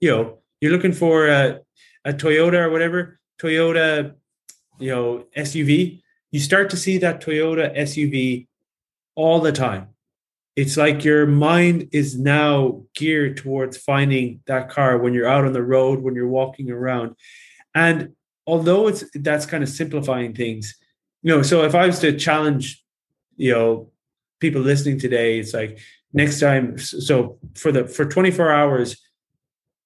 You 0.00 0.10
know 0.10 0.24
you're 0.60 0.72
looking 0.76 0.96
for 1.04 1.28
a, 1.28 1.60
a 2.10 2.12
toyota 2.22 2.58
or 2.64 2.70
whatever 2.70 3.00
toyota 3.42 4.14
you 4.78 4.90
know 4.90 5.24
SUV, 5.36 6.02
you 6.30 6.40
start 6.40 6.70
to 6.70 6.76
see 6.76 6.98
that 6.98 7.22
Toyota 7.22 7.76
SUV 7.76 8.46
all 9.14 9.40
the 9.40 9.52
time. 9.52 9.88
It's 10.54 10.76
like 10.76 11.04
your 11.04 11.26
mind 11.26 11.88
is 11.92 12.18
now 12.18 12.82
geared 12.94 13.36
towards 13.36 13.76
finding 13.76 14.40
that 14.46 14.70
car 14.70 14.96
when 14.98 15.12
you're 15.12 15.28
out 15.28 15.44
on 15.44 15.52
the 15.52 15.62
road, 15.62 16.00
when 16.00 16.14
you're 16.14 16.28
walking 16.28 16.70
around. 16.70 17.14
And 17.74 18.14
although 18.46 18.88
it's 18.88 19.04
that's 19.14 19.46
kind 19.46 19.62
of 19.62 19.68
simplifying 19.68 20.34
things, 20.34 20.74
you 21.22 21.34
know, 21.34 21.42
so 21.42 21.64
if 21.64 21.74
I 21.74 21.86
was 21.86 21.98
to 22.00 22.16
challenge, 22.16 22.82
you 23.36 23.52
know, 23.52 23.90
people 24.40 24.62
listening 24.62 24.98
today, 24.98 25.38
it's 25.38 25.52
like 25.52 25.78
next 26.12 26.40
time, 26.40 26.78
so 26.78 27.38
for 27.54 27.70
the 27.70 27.86
for 27.86 28.06
24 28.06 28.50
hours, 28.50 28.96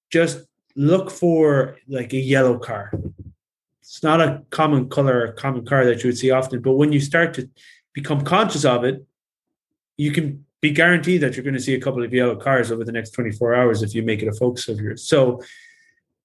just 0.09 0.39
look 0.75 1.11
for 1.11 1.77
like 1.89 2.13
a 2.13 2.17
yellow 2.17 2.57
car 2.57 2.91
it's 3.91 4.03
not 4.03 4.21
a 4.21 4.41
common 4.51 4.87
color 4.87 5.25
or 5.25 5.33
common 5.33 5.65
car 5.65 5.83
that 5.83 6.01
you 6.01 6.07
would 6.07 6.17
see 6.17 6.31
often. 6.31 6.61
But 6.61 6.75
when 6.75 6.93
you 6.93 7.01
start 7.01 7.33
to 7.33 7.49
become 7.91 8.23
conscious 8.23 8.63
of 8.63 8.85
it, 8.85 9.05
you 9.97 10.13
can 10.13 10.45
be 10.61 10.71
guaranteed 10.71 11.19
that 11.19 11.35
you're 11.35 11.43
going 11.43 11.55
to 11.55 11.59
see 11.59 11.73
a 11.73 11.81
couple 11.81 12.01
of 12.01 12.13
yellow 12.13 12.37
cars 12.37 12.71
over 12.71 12.85
the 12.85 12.93
next 12.93 13.09
24 13.09 13.53
hours 13.53 13.83
if 13.83 13.93
you 13.93 14.01
make 14.01 14.21
it 14.21 14.29
a 14.29 14.31
focus 14.31 14.69
of 14.69 14.79
yours. 14.79 15.03
So 15.03 15.41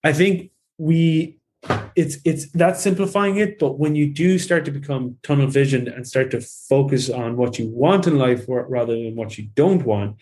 I 0.04 0.12
think 0.12 0.52
we 0.78 1.40
it's 1.96 2.18
it's 2.24 2.48
that's 2.52 2.80
simplifying 2.80 3.38
it 3.38 3.58
but 3.58 3.76
when 3.76 3.96
you 3.96 4.06
do 4.12 4.38
start 4.38 4.64
to 4.64 4.70
become 4.70 5.16
tunnel 5.24 5.48
vision 5.48 5.88
and 5.88 6.06
start 6.06 6.30
to 6.30 6.40
focus 6.40 7.10
on 7.10 7.36
what 7.36 7.58
you 7.58 7.68
want 7.68 8.06
in 8.06 8.16
life 8.16 8.44
rather 8.46 8.92
than 8.92 9.16
what 9.16 9.36
you 9.36 9.48
don't 9.56 9.84
want 9.84 10.14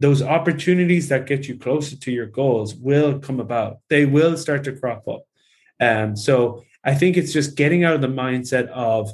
those 0.00 0.20
opportunities 0.20 1.08
that 1.08 1.26
get 1.26 1.48
you 1.48 1.56
closer 1.56 1.96
to 1.96 2.10
your 2.10 2.26
goals 2.26 2.74
will 2.74 3.18
come 3.20 3.40
about 3.40 3.78
they 3.88 4.04
will 4.04 4.36
start 4.36 4.64
to 4.64 4.72
crop 4.72 5.06
up 5.08 5.22
um, 5.80 6.16
so 6.16 6.64
I 6.84 6.94
think 6.94 7.16
it's 7.16 7.32
just 7.32 7.56
getting 7.56 7.84
out 7.84 7.94
of 7.94 8.00
the 8.00 8.08
mindset 8.08 8.68
of, 8.68 9.12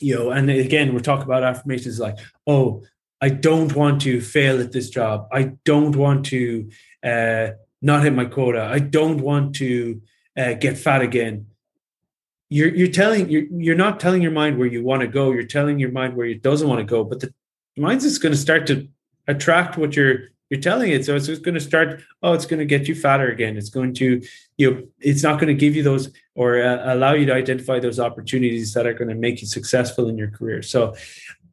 you 0.00 0.14
know, 0.14 0.30
and 0.30 0.48
again, 0.50 0.92
we're 0.92 1.00
talking 1.00 1.24
about 1.24 1.42
affirmations 1.42 1.98
like, 1.98 2.16
oh, 2.46 2.82
I 3.20 3.30
don't 3.30 3.74
want 3.74 4.02
to 4.02 4.20
fail 4.20 4.60
at 4.60 4.72
this 4.72 4.90
job. 4.90 5.28
I 5.32 5.54
don't 5.64 5.96
want 5.96 6.26
to 6.26 6.70
uh, 7.02 7.48
not 7.82 8.04
hit 8.04 8.12
my 8.12 8.26
quota. 8.26 8.62
I 8.62 8.78
don't 8.78 9.20
want 9.20 9.56
to 9.56 10.00
uh, 10.36 10.54
get 10.54 10.78
fat 10.78 11.02
again. 11.02 11.46
You're 12.50 12.74
you're 12.74 12.88
telling 12.88 13.28
you're 13.28 13.44
you're 13.50 13.76
not 13.76 14.00
telling 14.00 14.22
your 14.22 14.30
mind 14.30 14.56
where 14.56 14.68
you 14.68 14.82
want 14.82 15.02
to 15.02 15.08
go. 15.08 15.32
You're 15.32 15.42
telling 15.42 15.78
your 15.78 15.90
mind 15.90 16.16
where 16.16 16.26
it 16.26 16.42
doesn't 16.42 16.68
want 16.68 16.78
to 16.78 16.84
go. 16.84 17.04
But 17.04 17.20
the 17.20 17.34
mind's 17.76 18.04
just 18.04 18.22
going 18.22 18.32
to 18.32 18.38
start 18.38 18.66
to 18.68 18.88
attract 19.26 19.76
what 19.76 19.96
you're 19.96 20.28
you're 20.50 20.60
telling 20.60 20.90
it. 20.90 21.04
So 21.04 21.14
it's 21.14 21.28
going 21.28 21.54
to 21.54 21.60
start, 21.60 22.02
oh, 22.22 22.32
it's 22.32 22.46
going 22.46 22.60
to 22.60 22.64
get 22.64 22.88
you 22.88 22.94
fatter 22.94 23.28
again. 23.28 23.56
It's 23.56 23.70
going 23.70 23.94
to, 23.94 24.22
you 24.56 24.70
know, 24.70 24.82
it's 24.98 25.22
not 25.22 25.34
going 25.40 25.48
to 25.48 25.54
give 25.54 25.76
you 25.76 25.82
those 25.82 26.10
or 26.34 26.62
uh, 26.62 26.94
allow 26.94 27.12
you 27.12 27.26
to 27.26 27.34
identify 27.34 27.78
those 27.78 28.00
opportunities 28.00 28.72
that 28.74 28.86
are 28.86 28.94
going 28.94 29.08
to 29.08 29.14
make 29.14 29.40
you 29.40 29.46
successful 29.46 30.08
in 30.08 30.16
your 30.16 30.30
career. 30.30 30.62
So 30.62 30.94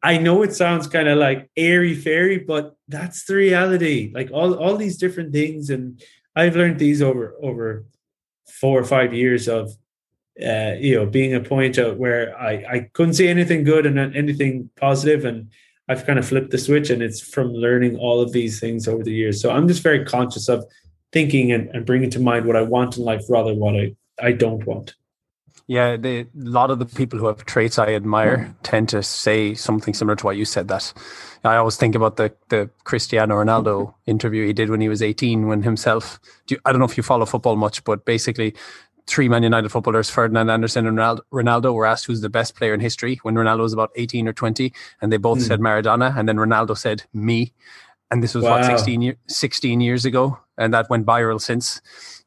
I 0.02 0.18
know 0.18 0.44
it 0.44 0.54
sounds 0.54 0.88
kind 0.88 1.08
of 1.08 1.18
like 1.18 1.50
airy 1.58 1.96
fairy, 1.96 2.38
but 2.38 2.76
that's 2.88 3.26
the 3.26 3.36
reality. 3.36 4.12
Like 4.14 4.30
all, 4.32 4.54
all 4.54 4.78
these 4.78 4.98
different 4.98 5.34
things. 5.34 5.70
And 5.70 6.02
I've 6.36 6.56
learned 6.56 6.80
these 6.80 7.02
over, 7.02 7.36
over 7.42 7.86
four 8.48 8.80
or 8.80 8.86
five 8.86 9.14
years 9.14 9.48
of, 9.48 9.72
uh, 10.42 10.74
you 10.78 10.96
know, 10.96 11.06
being 11.06 11.34
a 11.34 11.40
point 11.40 11.78
where 11.98 12.38
I, 12.38 12.52
I 12.70 12.90
couldn't 12.94 13.16
see 13.16 13.28
anything 13.28 13.64
good 13.64 13.86
and 13.86 13.98
anything 14.16 14.70
positive 14.76 15.26
and 15.26 15.50
I've 15.88 16.06
kind 16.06 16.18
of 16.18 16.28
flipped 16.28 16.52
the 16.52 16.58
switch 16.58 16.90
and 16.90 17.02
it's 17.02 17.22
from 17.22 17.54
learning 17.54 17.98
all 17.98 18.22
of 18.22 18.32
these 18.32 18.60
things 18.60 18.88
over 18.88 19.04
the 19.04 19.14
years. 19.14 19.42
So 19.42 19.52
I'm 19.52 19.68
just 19.68 19.84
very 19.84 20.04
conscious 20.04 20.50
of 20.50 20.66
thinking 21.12 21.52
and, 21.52 21.70
and 21.70 21.86
bringing 21.86 22.10
to 22.12 22.20
mind 22.20 22.46
what 22.46 22.56
I 22.56 22.62
want 22.62 22.98
in 22.98 23.04
life 23.04 23.24
rather 23.30 23.52
than 23.52 23.60
what 23.60 23.76
I, 23.76 23.96
I 24.20 24.32
don't 24.32 24.66
want. 24.66 24.96
Yeah, 25.68 25.98
the, 25.98 26.22
a 26.22 26.28
lot 26.36 26.70
of 26.70 26.78
the 26.78 26.86
people 26.86 27.18
who 27.18 27.26
have 27.26 27.44
traits 27.46 27.80
I 27.80 27.94
admire 27.94 28.38
mm-hmm. 28.38 28.52
tend 28.62 28.90
to 28.90 29.02
say 29.02 29.56
something 29.56 29.96
similar 29.96 30.16
to 30.18 30.26
what 30.26 30.38
you 30.38 30.46
said. 30.46 30.68
That 30.68 30.94
I 31.44 31.56
always 31.56 31.76
think 31.76 31.96
about 31.96 32.18
the 32.18 32.34
the 32.50 32.70
Cristiano 32.84 33.36
Ronaldo 33.36 33.88
mm-hmm. 33.88 34.12
interview 34.12 34.46
he 34.46 34.54
did 34.54 34.70
when 34.70 34.82
he 34.82 34.90
was 34.90 35.02
18, 35.02 35.48
when 35.48 35.64
himself. 35.64 36.20
Do 36.46 36.56
you, 36.56 36.62
I 36.66 36.72
don't 36.72 36.80
know 36.80 36.86
if 36.86 36.98
you 36.98 37.04
follow 37.04 37.26
football 37.26 37.56
much, 37.56 37.84
but 37.84 38.06
basically, 38.06 38.54
three 39.08 39.30
Man 39.30 39.44
United 39.44 39.70
footballers, 39.70 40.10
Ferdinand 40.10 40.50
Anderson 40.50 40.88
and 40.88 40.98
Ronaldo, 40.98 41.74
were 41.74 41.86
asked 41.86 42.06
who's 42.06 42.22
the 42.22 42.30
best 42.30 42.56
player 42.56 42.74
in 42.74 42.80
history 42.80 43.20
when 43.24 43.36
Ronaldo 43.36 43.60
was 43.60 43.74
about 43.74 43.92
18 43.96 44.28
or 44.28 44.34
20, 44.34 44.74
and 45.02 45.12
they 45.12 45.18
both 45.18 45.40
mm. 45.40 45.48
said 45.48 45.60
Maradona, 45.60 46.18
and 46.18 46.28
then 46.28 46.38
Ronaldo 46.38 46.78
said 46.78 47.04
me, 47.14 47.54
and 48.12 48.24
this 48.24 48.34
was 48.34 48.44
wow. 48.44 48.58
what 48.58 48.66
16, 48.66 49.02
year, 49.02 49.18
16 49.28 49.82
years 49.82 50.06
ago, 50.06 50.40
and 50.58 50.74
that 50.74 50.90
went 50.90 51.06
viral 51.06 51.40
since, 51.40 51.82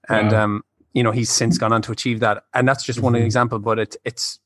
and 0.08 0.32
wow. 0.32 0.44
um, 0.44 0.64
you 0.92 1.02
know 1.02 1.10
he's 1.10 1.30
since 1.30 1.58
gone 1.58 1.72
on 1.72 1.82
to 1.82 1.92
achieve 1.92 2.20
that, 2.20 2.44
and 2.54 2.68
that's 2.68 2.84
just 2.84 2.98
mm-hmm. 2.98 3.04
one 3.04 3.14
example, 3.16 3.58
but 3.58 3.78
it, 3.78 3.96
it's. 4.04 4.38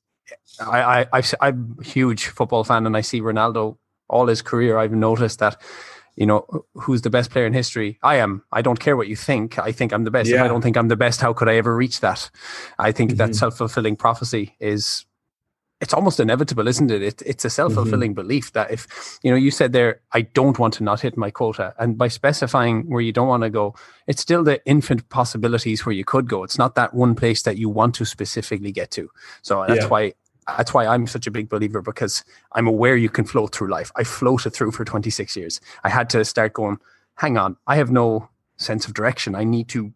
I, 0.60 1.06
I, 1.12 1.22
I'm 1.40 1.76
a 1.78 1.84
huge 1.84 2.26
football 2.26 2.64
fan, 2.64 2.86
and 2.86 2.96
I 2.96 3.02
see 3.02 3.20
Ronaldo 3.20 3.76
all 4.09 4.26
his 4.26 4.42
career. 4.42 4.78
I've 4.78 4.92
noticed 4.92 5.40
that 5.40 5.60
you 6.16 6.26
know, 6.26 6.47
who's 6.74 7.02
the 7.02 7.10
best 7.10 7.30
player 7.30 7.47
in 7.47 7.52
history? 7.52 7.98
I 8.02 8.16
am. 8.16 8.44
I 8.52 8.62
don't 8.62 8.78
care 8.78 8.97
what 8.97 9.09
you 9.09 9.16
think. 9.16 9.59
I 9.59 9.72
think 9.72 9.93
I'm 9.93 10.05
the 10.05 10.10
best. 10.10 10.28
Yeah. 10.28 10.36
If 10.36 10.43
I 10.43 10.48
don't 10.48 10.62
think 10.62 10.76
I'm 10.76 10.89
the 10.89 10.97
best, 10.97 11.20
how 11.20 11.32
could 11.32 11.48
I 11.48 11.56
ever 11.56 11.74
reach 11.74 12.01
that? 12.01 12.30
I 12.78 12.93
think 12.93 13.10
mm-hmm. 13.12 13.18
that 13.18 13.34
self 13.34 13.56
fulfilling 13.56 13.97
prophecy 13.97 14.55
is. 14.60 15.06
It's 15.80 15.94
almost 15.94 16.20
inevitable, 16.20 16.68
isn't 16.68 16.93
it? 16.93 17.02
it 17.02 17.22
it's 17.26 17.44
a 17.44 17.51
self 17.51 17.72
fulfilling 17.72 18.12
mm-hmm. 18.12 18.22
belief 18.22 18.52
that 18.52 18.70
if, 18.70 19.18
you 19.24 19.32
know, 19.32 19.36
you 19.36 19.51
said 19.51 19.72
there, 19.72 20.01
I 20.12 20.20
don't 20.20 20.56
want 20.56 20.74
to 20.74 20.84
not 20.84 21.01
hit 21.01 21.16
my 21.16 21.32
quota. 21.32 21.74
And 21.76 21.98
by 21.98 22.06
specifying 22.06 22.89
where 22.89 23.01
you 23.01 23.10
don't 23.10 23.26
want 23.26 23.43
to 23.43 23.51
go, 23.51 23.74
it's 24.06 24.22
still 24.22 24.44
the 24.44 24.64
infinite 24.64 25.09
possibilities 25.09 25.84
where 25.84 25.93
you 25.93 26.05
could 26.05 26.28
go. 26.28 26.44
It's 26.44 26.56
not 26.56 26.76
that 26.76 26.94
one 26.94 27.16
place 27.16 27.43
that 27.43 27.56
you 27.56 27.68
want 27.68 27.97
to 27.97 28.05
specifically 28.05 28.70
get 28.70 28.93
to. 28.93 29.10
So 29.43 29.64
that's 29.66 29.82
yeah. 29.82 29.89
why 29.89 30.12
that's 30.47 30.74
why 30.74 30.86
I'm 30.86 31.06
such 31.06 31.27
a 31.27 31.31
big 31.31 31.48
believer 31.48 31.82
because 31.82 32.24
I'm 32.52 32.66
aware 32.66 32.97
you 32.97 33.09
can 33.09 33.24
float 33.24 33.55
through 33.55 33.69
life. 33.69 33.93
I 33.97 34.05
floated 34.05 34.51
through 34.51 34.73
for 34.73 34.85
26 34.85 35.36
years. 35.36 35.60
I 35.85 35.89
had 35.89 36.10
to 36.10 36.24
start 36.24 36.52
going, 36.52 36.78
hang 37.16 37.39
on, 37.39 37.56
I 37.66 37.77
have 37.77 37.90
no 37.90 38.28
sense 38.56 38.86
of 38.86 38.94
direction. 38.94 39.35
I 39.35 39.44
need 39.44 39.69
to 39.69 39.93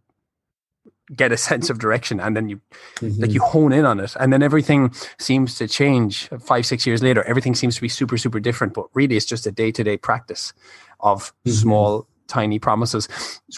get 1.14 1.32
a 1.32 1.36
sense 1.51 1.70
of 1.70 1.78
direction 1.78 2.18
and 2.20 2.36
then 2.36 2.48
you 2.48 2.60
mm-hmm. 2.97 3.23
like 3.23 3.31
you 3.31 3.40
hone 3.40 3.73
in 3.73 3.85
on 3.85 4.01
it 4.01 4.16
and 4.18 4.32
then 4.32 4.43
everything 4.43 4.93
seems 5.18 5.55
to 5.56 5.68
change 5.68 6.28
five 6.40 6.66
six 6.66 6.85
years 6.85 7.01
later 7.01 7.23
everything 7.24 7.55
seems 7.55 7.77
to 7.77 7.81
be 7.81 7.89
super 7.89 8.18
super 8.18 8.40
different 8.40 8.74
but 8.74 8.86
really 8.93 9.16
it's 9.16 9.24
just 9.24 9.47
a 9.47 9.52
day-to-day 9.52 9.97
practice 9.97 10.52
of 10.98 11.32
mm-hmm. 11.44 11.52
small 11.52 12.09
tiny 12.27 12.59
promises, 12.59 13.09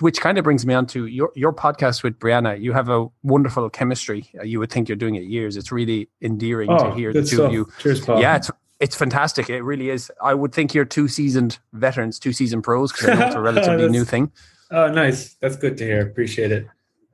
which 0.01 0.21
kind 0.21 0.39
of 0.39 0.45
brings 0.45 0.65
me 0.67 0.75
on 0.75 0.87
to 0.87 1.07
your, 1.07 1.31
your 1.35 1.53
podcast 1.53 2.03
with 2.03 2.19
Brianna. 2.19 2.61
You 2.61 2.73
have 2.73 2.89
a 2.89 3.07
wonderful 3.23 3.69
chemistry. 3.71 4.29
Uh, 4.39 4.43
you 4.43 4.59
would 4.59 4.71
think 4.71 4.89
you're 4.89 4.97
doing 4.97 5.15
it 5.15 5.25
years. 5.25 5.57
It's 5.57 5.73
really 5.73 6.09
endearing 6.23 6.71
oh, 6.71 6.91
to 6.91 6.95
hear 6.95 7.13
the 7.13 7.21
two 7.21 7.37
stuff. 7.37 7.47
of 7.47 7.53
you. 7.53 7.69
Cheers, 7.79 8.01
Paul. 8.05 8.21
Yeah, 8.21 8.37
it's, 8.37 8.51
it's 8.81 8.97
fantastic. 8.97 9.51
It 9.51 9.63
really 9.63 9.91
is. 9.91 10.11
I 10.23 10.35
would 10.35 10.53
think 10.53 10.75
you're 10.75 10.85
two 10.85 11.09
seasoned 11.09 11.59
veterans, 11.73 12.19
two 12.19 12.33
seasoned 12.33 12.65
pros, 12.65 12.93
because 12.93 13.09
I 13.09 13.15
know 13.15 13.27
it's 13.27 13.35
a 13.35 13.41
relatively 13.41 13.89
new 13.89 14.05
thing. 14.05 14.31
Oh, 14.71 14.89
nice. 14.89 15.35
That's 15.41 15.57
good 15.57 15.77
to 15.79 15.85
hear. 15.85 16.01
Appreciate 16.03 16.53
it. 16.53 16.67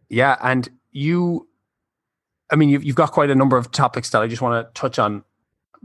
Yeah. 0.09 0.37
And 0.43 0.69
you, 0.91 1.49
I 2.51 2.57
mean, 2.57 2.69
you've, 2.69 2.85
you've 2.85 2.97
got 2.97 3.13
quite 3.13 3.31
a 3.31 3.35
number 3.35 3.57
of 3.57 3.71
topics 3.71 4.11
that 4.11 4.23
I 4.23 4.27
just 4.27 4.43
want 4.43 4.67
to 4.67 4.81
touch 4.81 4.99
on 4.99 5.25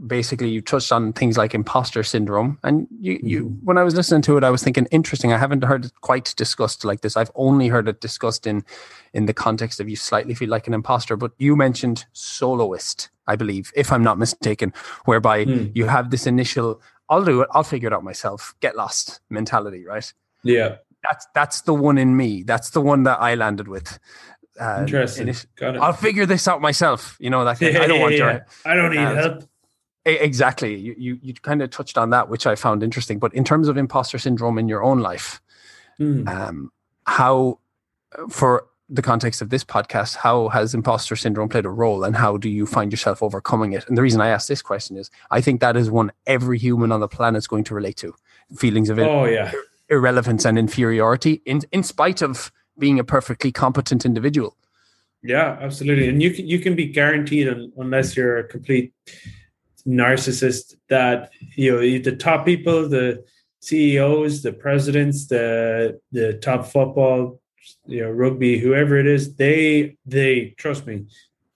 basically 0.06 0.48
you 0.48 0.60
touched 0.60 0.92
on 0.92 1.12
things 1.12 1.36
like 1.36 1.54
imposter 1.54 2.02
syndrome 2.02 2.58
and 2.62 2.86
you, 3.00 3.20
you 3.22 3.44
mm-hmm. 3.44 3.66
when 3.66 3.76
i 3.76 3.82
was 3.82 3.94
listening 3.94 4.22
to 4.22 4.36
it 4.36 4.44
i 4.44 4.50
was 4.50 4.62
thinking 4.62 4.86
interesting 4.90 5.32
i 5.32 5.38
haven't 5.38 5.62
heard 5.62 5.84
it 5.86 5.92
quite 6.00 6.34
discussed 6.36 6.84
like 6.84 7.02
this 7.02 7.16
i've 7.16 7.30
only 7.34 7.68
heard 7.68 7.86
it 7.86 8.00
discussed 8.00 8.46
in 8.46 8.64
in 9.12 9.26
the 9.26 9.34
context 9.34 9.78
of 9.78 9.88
you 9.88 9.96
slightly 9.96 10.34
feel 10.34 10.48
like 10.48 10.66
an 10.66 10.74
imposter 10.74 11.16
but 11.16 11.32
you 11.38 11.54
mentioned 11.54 12.06
soloist 12.12 13.10
i 13.26 13.36
believe 13.36 13.70
if 13.76 13.92
i'm 13.92 14.02
not 14.02 14.18
mistaken 14.18 14.72
whereby 15.04 15.44
mm. 15.44 15.70
you 15.74 15.86
have 15.86 16.10
this 16.10 16.26
initial 16.26 16.80
i'll 17.10 17.24
do 17.24 17.42
it 17.42 17.48
i'll 17.52 17.62
figure 17.62 17.88
it 17.88 17.92
out 17.92 18.04
myself 18.04 18.54
get 18.60 18.76
lost 18.76 19.20
mentality 19.28 19.84
right 19.84 20.14
yeah 20.44 20.76
that's 21.02 21.26
that's 21.34 21.60
the 21.62 21.74
one 21.74 21.98
in 21.98 22.16
me 22.16 22.42
that's 22.42 22.70
the 22.70 22.80
one 22.80 23.02
that 23.02 23.20
i 23.20 23.34
landed 23.34 23.68
with 23.68 23.98
uh, 24.58 24.80
Interesting. 24.80 25.34
Got 25.56 25.76
it. 25.76 25.80
I'll 25.80 25.94
figure 25.94 26.26
this 26.26 26.46
out 26.46 26.60
myself. 26.60 27.16
You 27.18 27.30
know 27.30 27.46
that. 27.46 27.58
Yeah, 27.62 27.80
I 27.80 27.86
don't 27.86 27.96
yeah, 27.96 28.02
want 28.02 28.14
yeah. 28.14 28.32
to. 28.32 28.46
I 28.66 28.74
don't 28.74 28.90
need 28.90 28.98
help. 28.98 29.44
Exactly. 30.04 30.74
You, 30.76 30.94
you, 30.96 31.18
you 31.22 31.34
kind 31.34 31.62
of 31.62 31.70
touched 31.70 31.98
on 31.98 32.10
that, 32.10 32.28
which 32.28 32.46
I 32.46 32.54
found 32.54 32.82
interesting. 32.82 33.18
But 33.18 33.34
in 33.34 33.44
terms 33.44 33.68
of 33.68 33.76
imposter 33.76 34.18
syndrome 34.18 34.58
in 34.58 34.68
your 34.68 34.82
own 34.82 35.00
life, 35.00 35.42
mm. 35.98 36.26
um, 36.28 36.72
how, 37.06 37.58
for 38.30 38.66
the 38.88 39.02
context 39.02 39.40
of 39.40 39.50
this 39.50 39.62
podcast, 39.62 40.16
how 40.16 40.48
has 40.48 40.74
imposter 40.74 41.14
syndrome 41.16 41.48
played 41.48 41.64
a 41.64 41.70
role 41.70 42.02
and 42.02 42.16
how 42.16 42.36
do 42.36 42.48
you 42.48 42.66
find 42.66 42.92
yourself 42.92 43.22
overcoming 43.22 43.72
it? 43.72 43.86
And 43.88 43.96
the 43.96 44.02
reason 44.02 44.20
I 44.20 44.28
ask 44.28 44.48
this 44.48 44.62
question 44.62 44.96
is 44.96 45.10
I 45.30 45.40
think 45.40 45.60
that 45.60 45.76
is 45.76 45.90
one 45.90 46.10
every 46.26 46.58
human 46.58 46.90
on 46.90 47.00
the 47.00 47.08
planet 47.08 47.38
is 47.38 47.46
going 47.46 47.64
to 47.64 47.74
relate 47.74 47.96
to 47.98 48.14
feelings 48.56 48.90
of 48.90 48.98
oh, 48.98 49.26
yeah. 49.26 49.52
irrelevance 49.88 50.44
and 50.44 50.58
inferiority 50.58 51.42
in, 51.44 51.60
in 51.70 51.82
spite 51.82 52.20
of 52.20 52.50
being 52.78 52.98
a 52.98 53.04
perfectly 53.04 53.52
competent 53.52 54.04
individual. 54.04 54.56
Yeah, 55.22 55.58
absolutely. 55.60 56.08
And 56.08 56.22
you 56.22 56.32
can, 56.32 56.48
you 56.48 56.58
can 56.58 56.74
be 56.74 56.86
guaranteed 56.86 57.46
unless 57.76 58.16
you're 58.16 58.38
a 58.38 58.44
complete 58.44 58.92
narcissist 59.86 60.76
that 60.88 61.30
you 61.56 61.72
know 61.72 61.80
the 61.80 62.16
top 62.16 62.44
people 62.44 62.88
the 62.88 63.24
ceos 63.60 64.42
the 64.42 64.52
presidents 64.52 65.26
the 65.26 66.00
the 66.12 66.34
top 66.34 66.66
football 66.66 67.40
you 67.86 68.02
know 68.02 68.10
rugby 68.10 68.58
whoever 68.58 68.98
it 68.98 69.06
is 69.06 69.36
they 69.36 69.96
they 70.06 70.54
trust 70.56 70.86
me 70.86 71.06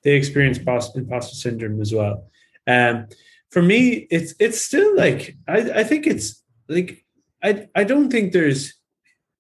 they 0.03 0.13
experience 0.13 0.59
imposter 0.59 1.35
syndrome 1.35 1.81
as 1.81 1.93
well. 1.95 2.29
Um 2.67 3.07
for 3.51 3.63
me 3.63 4.07
it's 4.11 4.35
it's 4.41 4.61
still 4.61 4.97
like 4.97 5.37
i 5.47 5.59
i 5.81 5.85
think 5.85 6.07
it's 6.07 6.43
like 6.69 7.05
i 7.43 7.69
i 7.75 7.85
don't 7.85 8.11
think 8.11 8.33
there's 8.33 8.75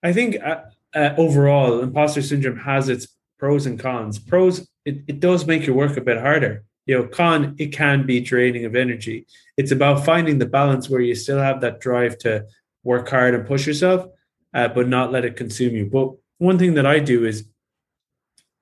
i 0.04 0.12
think 0.12 0.36
uh, 0.42 0.60
uh, 0.94 1.14
overall 1.18 1.80
imposter 1.80 2.22
syndrome 2.22 2.58
has 2.58 2.88
its 2.88 3.08
pros 3.38 3.66
and 3.66 3.78
cons. 3.78 4.18
Pros 4.18 4.68
it, 4.84 5.02
it 5.08 5.20
does 5.20 5.46
make 5.46 5.66
your 5.66 5.76
work 5.76 5.96
a 5.96 6.00
bit 6.00 6.18
harder 6.18 6.64
you 6.86 6.96
know 6.96 7.06
con 7.06 7.54
it 7.58 7.68
can 7.72 8.06
be 8.06 8.20
draining 8.20 8.64
of 8.64 8.76
energy. 8.76 9.26
It's 9.56 9.72
about 9.72 10.04
finding 10.04 10.38
the 10.38 10.46
balance 10.46 10.88
where 10.88 11.00
you 11.00 11.14
still 11.14 11.38
have 11.38 11.60
that 11.60 11.80
drive 11.80 12.18
to 12.18 12.46
work 12.82 13.08
hard 13.08 13.34
and 13.34 13.46
push 13.46 13.66
yourself 13.66 14.06
uh, 14.54 14.68
but 14.68 14.88
not 14.88 15.12
let 15.12 15.24
it 15.24 15.36
consume 15.36 15.74
you. 15.74 15.86
But 15.86 16.12
one 16.38 16.58
thing 16.58 16.74
that 16.74 16.86
i 16.86 16.98
do 16.98 17.24
is 17.24 17.46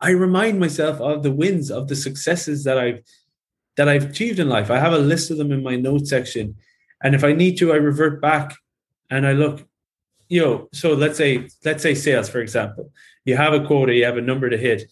i 0.01 0.11
remind 0.11 0.61
myself 0.61 1.01
of 1.01 1.23
the 1.23 1.32
wins 1.32 1.70
of 1.70 1.89
the 1.89 1.97
successes 1.97 2.65
that 2.65 2.78
i've 2.78 3.01
that 3.77 3.89
i've 3.89 4.11
achieved 4.11 4.39
in 4.39 4.49
life. 4.49 4.70
I 4.70 4.78
have 4.78 4.93
a 4.93 4.99
list 4.99 5.31
of 5.31 5.39
them 5.39 5.53
in 5.53 5.62
my 5.62 5.77
notes 5.77 6.11
section. 6.11 6.57
And 7.03 7.15
if 7.15 7.24
i 7.24 7.32
need 7.32 7.59
to 7.59 7.73
i 7.73 7.77
revert 7.77 8.20
back 8.20 8.55
and 9.11 9.27
i 9.27 9.32
look 9.32 9.66
you 10.28 10.40
know 10.40 10.69
so 10.73 10.93
let's 10.94 11.19
say 11.19 11.49
let's 11.65 11.82
say 11.82 11.94
sales 11.94 12.28
for 12.28 12.40
example. 12.40 12.90
You 13.24 13.36
have 13.36 13.55
a 13.55 13.65
quota 13.65 13.94
you 13.94 14.05
have 14.05 14.16
a 14.16 14.23
number 14.23 14.51
to 14.51 14.57
hit 14.57 14.90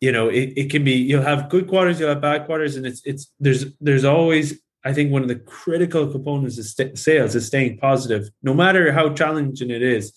you 0.00 0.10
know 0.10 0.28
it, 0.28 0.52
it 0.56 0.70
can 0.70 0.82
be 0.82 0.92
you'll 0.92 1.22
have 1.22 1.48
good 1.48 1.68
quarters 1.68 2.00
you'll 2.00 2.08
have 2.08 2.20
bad 2.20 2.46
quarters 2.46 2.76
and 2.76 2.86
it's 2.86 3.02
it's 3.04 3.30
there's 3.38 3.66
there's 3.80 4.04
always 4.04 4.60
i 4.84 4.92
think 4.92 5.12
one 5.12 5.22
of 5.22 5.28
the 5.28 5.36
critical 5.36 6.06
components 6.06 6.58
of 6.58 6.64
st- 6.64 6.98
sales 6.98 7.34
is 7.34 7.46
staying 7.46 7.76
positive 7.78 8.30
no 8.42 8.54
matter 8.54 8.92
how 8.92 9.12
challenging 9.12 9.70
it 9.70 9.82
is. 9.82 10.12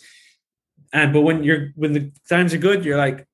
And 0.94 1.12
but 1.12 1.22
when 1.22 1.44
you're 1.44 1.72
when 1.76 1.94
the 1.94 2.12
times 2.30 2.54
are 2.54 2.60
good 2.60 2.86
you're 2.86 2.98
like 2.98 3.28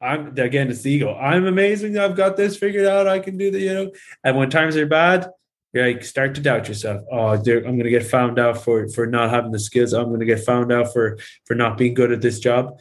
i'm 0.00 0.36
again 0.38 0.70
it's 0.70 0.82
the 0.82 0.90
ego. 0.90 1.14
I'm 1.14 1.46
amazing 1.46 1.98
i've 1.98 2.16
got 2.16 2.36
this 2.36 2.56
figured 2.56 2.86
out 2.86 3.06
i 3.06 3.18
can 3.18 3.38
do 3.38 3.50
the 3.50 3.60
you 3.60 3.74
know? 3.74 3.92
And 4.22 4.36
when 4.36 4.50
times 4.50 4.76
are 4.76 4.86
bad 4.86 5.28
you're 5.72 5.86
like 5.86 6.04
start 6.04 6.34
to 6.34 6.40
doubt 6.40 6.68
yourself. 6.68 7.02
Oh 7.10 7.28
i'm 7.28 7.42
going 7.42 7.84
to 7.84 7.90
get 7.90 8.06
found 8.06 8.38
out 8.38 8.62
for 8.62 8.88
for 8.88 9.06
not 9.06 9.30
having 9.30 9.52
the 9.52 9.58
skills. 9.58 9.92
I'm 9.92 10.08
going 10.08 10.20
to 10.20 10.26
get 10.26 10.44
found 10.44 10.72
out 10.72 10.92
for 10.92 11.16
for 11.44 11.54
not 11.54 11.78
being 11.78 11.94
good 11.94 12.12
at 12.12 12.20
this 12.20 12.40
job 12.40 12.76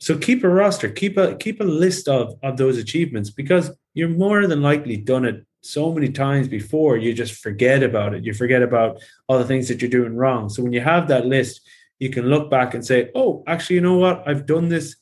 so 0.00 0.16
keep 0.16 0.42
a 0.44 0.48
roster, 0.48 0.88
keep 0.88 1.18
a 1.18 1.36
keep 1.36 1.60
a 1.60 1.64
list 1.64 2.08
of 2.08 2.34
of 2.42 2.56
those 2.56 2.78
achievements 2.78 3.30
because 3.30 3.70
you're 3.92 4.08
more 4.08 4.46
than 4.46 4.62
likely 4.62 4.96
done 4.96 5.26
it 5.26 5.44
so 5.60 5.92
many 5.92 6.08
times 6.08 6.48
before 6.48 6.96
you 6.96 7.12
just 7.12 7.34
forget 7.34 7.82
about 7.82 8.14
it. 8.14 8.24
You 8.24 8.32
forget 8.32 8.62
about 8.62 8.98
all 9.28 9.38
the 9.38 9.44
things 9.44 9.68
that 9.68 9.82
you're 9.82 9.90
doing 9.90 10.16
wrong. 10.16 10.48
So 10.48 10.62
when 10.62 10.72
you 10.72 10.80
have 10.80 11.08
that 11.08 11.26
list, 11.26 11.60
you 11.98 12.08
can 12.08 12.30
look 12.30 12.50
back 12.50 12.72
and 12.72 12.84
say, 12.84 13.10
"Oh, 13.14 13.44
actually, 13.46 13.76
you 13.76 13.82
know 13.82 13.98
what? 13.98 14.26
I've 14.26 14.46
done 14.46 14.70
this, 14.70 14.96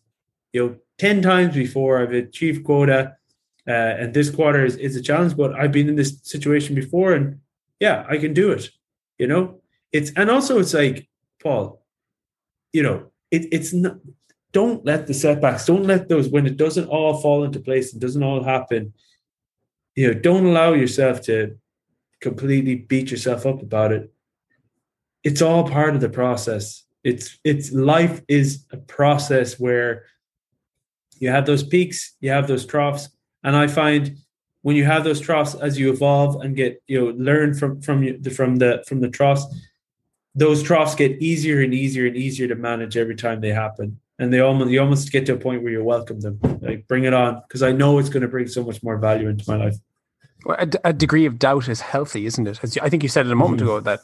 you 0.53 0.67
know, 0.67 0.77
ten 0.99 1.23
times 1.23 1.55
before. 1.55 2.03
I've 2.03 2.13
achieved 2.13 2.65
quota, 2.65 3.15
uh, 3.69 3.71
and 4.01 4.13
this 4.13 4.31
quarter 4.31 4.65
is, 4.65 4.75
is 4.77 4.97
a 4.97 5.03
challenge. 5.03 5.37
But 5.37 5.55
I've 5.55 5.73
been 5.73 5.89
in 5.89 5.95
this 5.95 6.19
situation 6.25 6.75
before, 6.75 7.13
and 7.13 7.39
yeah, 7.79 8.05
I 8.09 8.19
can 8.19 8.35
do 8.35 8.51
it. 8.51 8.69
You 9.17 9.29
know, 9.29 9.61
it's 9.93 10.11
and 10.17 10.29
also 10.29 10.59
it's 10.59 10.75
like 10.75 11.09
Paul, 11.41 11.85
you 12.73 12.83
know, 12.83 13.13
it, 13.31 13.47
it's 13.53 13.73
not 13.73 13.99
don't 14.53 14.85
let 14.85 15.07
the 15.07 15.15
setbacks, 15.15 15.67
don't 15.67 15.85
let 15.85 16.09
those 16.09 16.29
when 16.29 16.47
it 16.47 16.57
doesn't 16.57 16.89
all 16.89 17.21
fall 17.21 17.45
into 17.45 17.61
place, 17.61 17.93
and 17.93 18.01
doesn't 18.01 18.23
all 18.23 18.43
happen. 18.43 18.93
You 19.95 20.09
know, 20.09 20.21
don't 20.21 20.47
allow 20.47 20.73
yourself 20.73 21.23
to 21.23 21.57
completely 22.21 22.77
beat 22.77 23.11
yourself 23.11 23.47
up 23.47 23.63
about 23.63 23.93
it. 23.93 24.13
It's 25.23 25.43
all 25.43 25.69
part 25.69 25.95
of 25.95 26.01
the 26.01 26.09
process. 26.09 26.85
It's 27.05 27.39
it's 27.45 27.73
life 27.73 28.23
is 28.29 28.65
a 28.73 28.77
process 28.77 29.59
where 29.59 30.05
you 31.19 31.31
have 31.31 31.47
those 31.47 31.63
peaks, 31.63 32.15
you 32.21 32.31
have 32.31 32.47
those 32.47 32.65
troughs, 32.65 33.09
and 33.43 33.55
I 33.57 33.67
find 33.67 34.19
when 34.63 34.77
you 34.77 34.85
have 34.85 35.05
those 35.05 35.21
troughs 35.21 35.55
as 35.55 35.79
you 35.79 35.91
evolve 35.91 36.43
and 36.43 36.57
get 36.57 36.83
you 36.87 37.01
know 37.01 37.07
learn 37.17 37.55
from 37.55 37.81
from 37.81 38.23
the 38.23 38.31
from 38.31 38.57
the 38.57 38.85
from 38.87 39.01
the 39.01 39.09
troughs 39.09 39.45
those 40.35 40.63
troughs 40.63 40.95
get 40.95 41.21
easier 41.23 41.63
and 41.63 41.75
easier 41.75 42.07
and 42.07 42.17
easier 42.17 42.47
to 42.47 42.55
manage 42.55 42.97
every 42.97 43.17
time 43.17 43.41
they 43.41 43.53
happen 43.53 43.99
and 44.19 44.33
they 44.33 44.41
almost 44.41 44.71
you 44.71 44.81
almost 44.81 45.11
get 45.13 45.27
to 45.27 45.35
a 45.35 45.37
point 45.37 45.63
where 45.63 45.73
you 45.73 45.83
welcome 45.83 46.21
them 46.21 46.39
like 46.61 46.87
bring 46.87 47.05
it 47.05 47.15
on 47.15 47.41
because 47.47 47.63
i 47.63 47.73
know 47.73 47.99
it's 47.99 48.09
going 48.09 48.23
to 48.23 48.29
bring 48.29 48.47
so 48.47 48.65
much 48.65 48.83
more 48.83 48.97
value 48.97 49.29
into 49.29 49.45
my 49.49 49.57
life 49.57 49.77
well, 50.45 50.57
a, 50.59 50.89
a, 50.89 50.93
degree 50.93 51.27
of 51.27 51.39
doubt 51.39 51.69
is 51.69 51.81
healthy 51.81 52.27
isn't 52.27 52.47
it 52.47 52.61
As 52.63 52.77
i 52.79 52.89
think 52.89 53.03
you 53.03 53.09
said 53.09 53.27
it 53.27 53.33
a 53.33 53.37
moment 53.37 53.61
mm-hmm. 53.61 53.71
ago 53.71 53.81
that 53.81 54.01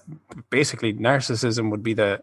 basically 0.51 0.95
narcissism 0.95 1.71
would 1.71 1.83
be 1.83 1.95
the 1.95 2.23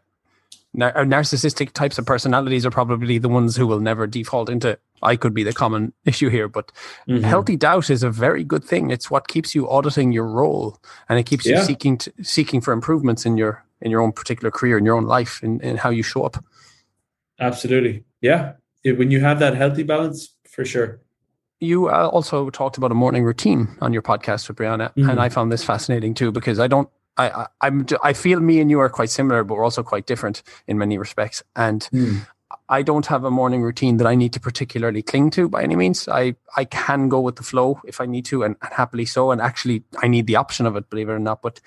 uh, 0.80 1.04
narcissistic 1.04 1.74
types 1.74 1.98
of 1.98 2.06
personalities 2.06 2.66
are 2.66 2.72
probably 2.72 3.18
the 3.18 3.28
ones 3.28 3.58
who 3.58 3.68
will 3.68 3.82
never 3.82 4.08
default 4.08 4.50
into 4.50 4.78
I 5.02 5.16
could 5.16 5.34
be 5.34 5.44
the 5.44 5.54
common 5.54 5.94
issue 6.06 6.30
here, 6.30 6.48
but 6.48 6.72
mm-hmm. 7.08 7.24
healthy 7.24 7.58
doubt 7.58 7.90
is 7.90 8.04
a 8.04 8.10
very 8.10 8.44
good 8.44 8.64
thing. 8.64 8.92
It's 8.92 9.12
what 9.12 9.28
keeps 9.28 9.54
you 9.54 9.70
auditing 9.70 10.12
your 10.12 10.28
role 10.28 10.80
and 11.10 11.20
it 11.20 11.26
keeps 11.26 11.46
yeah. 11.46 11.60
you 11.60 11.66
seeking 11.66 11.98
to, 11.98 12.14
seeking 12.22 12.62
for 12.62 12.72
improvements 12.72 13.26
in 13.26 13.38
your 13.38 13.64
in 13.82 13.90
your 13.90 14.02
own 14.02 14.12
particular 14.12 14.52
career 14.52 14.78
in 14.78 14.86
your 14.86 14.96
own 14.96 15.06
life 15.06 15.42
and 15.42 15.60
in, 15.62 15.72
in 15.72 15.78
how 15.78 15.90
you 15.90 16.04
show 16.04 16.24
up. 16.24 16.44
Absolutely. 17.42 18.06
Yeah. 18.22 18.54
When 18.86 19.12
you 19.12 19.20
have 19.20 19.40
that 19.40 19.56
healthy 19.56 19.84
balance, 19.84 20.30
for 20.50 20.64
sure. 20.64 21.02
You 21.60 21.90
uh, 21.90 22.08
also 22.08 22.50
talked 22.50 22.78
about 22.78 22.92
a 22.92 22.96
morning 22.96 23.24
routine 23.24 23.68
on 23.82 23.94
your 23.94 24.02
podcast 24.02 24.48
with 24.48 24.58
Brianna, 24.58 24.94
mm-hmm. 24.94 25.10
and 25.10 25.20
I 25.20 25.30
found 25.30 25.52
this 25.52 25.64
fascinating 25.64 26.14
too 26.14 26.32
because 26.32 26.60
I 26.60 26.68
don't 26.68 26.90
I, 27.18 27.48
I 27.62 27.68
am 27.68 27.86
I 28.04 28.14
feel 28.14 28.40
me 28.40 28.60
and 28.60 28.70
you 28.70 28.80
are 28.80 28.90
quite 28.90 29.10
similar, 29.10 29.44
but 29.44 29.56
we're 29.56 29.64
also 29.64 29.84
quite 29.84 30.06
different 30.08 30.44
in 30.68 30.78
many 30.78 30.98
respects. 30.98 31.44
And 31.56 31.88
mm. 31.94 32.26
I 32.70 32.82
don't 32.82 33.06
have 33.06 33.24
a 33.24 33.32
morning 33.32 33.62
routine 33.62 33.98
that 33.98 34.08
I 34.08 34.16
need 34.16 34.34
to 34.34 34.40
particularly 34.40 35.02
cling 35.02 35.30
to 35.32 35.48
by 35.48 35.62
any 35.62 35.76
means. 35.76 36.08
I 36.08 36.36
I 36.56 36.66
can 36.66 37.10
go 37.10 37.20
with 37.22 37.36
the 37.36 37.44
flow 37.44 37.80
if 37.86 38.02
I 38.02 38.06
need 38.06 38.26
to, 38.26 38.44
and, 38.44 38.56
and 38.62 38.74
happily 38.74 39.06
so. 39.06 39.32
And 39.32 39.42
actually, 39.42 39.84
I 40.02 40.08
need 40.08 40.26
the 40.26 40.38
option 40.38 40.66
of 40.66 40.76
it, 40.76 40.90
believe 40.90 41.10
it 41.10 41.14
or 41.14 41.20
not. 41.20 41.42
But 41.42 41.56
mm. 41.56 41.60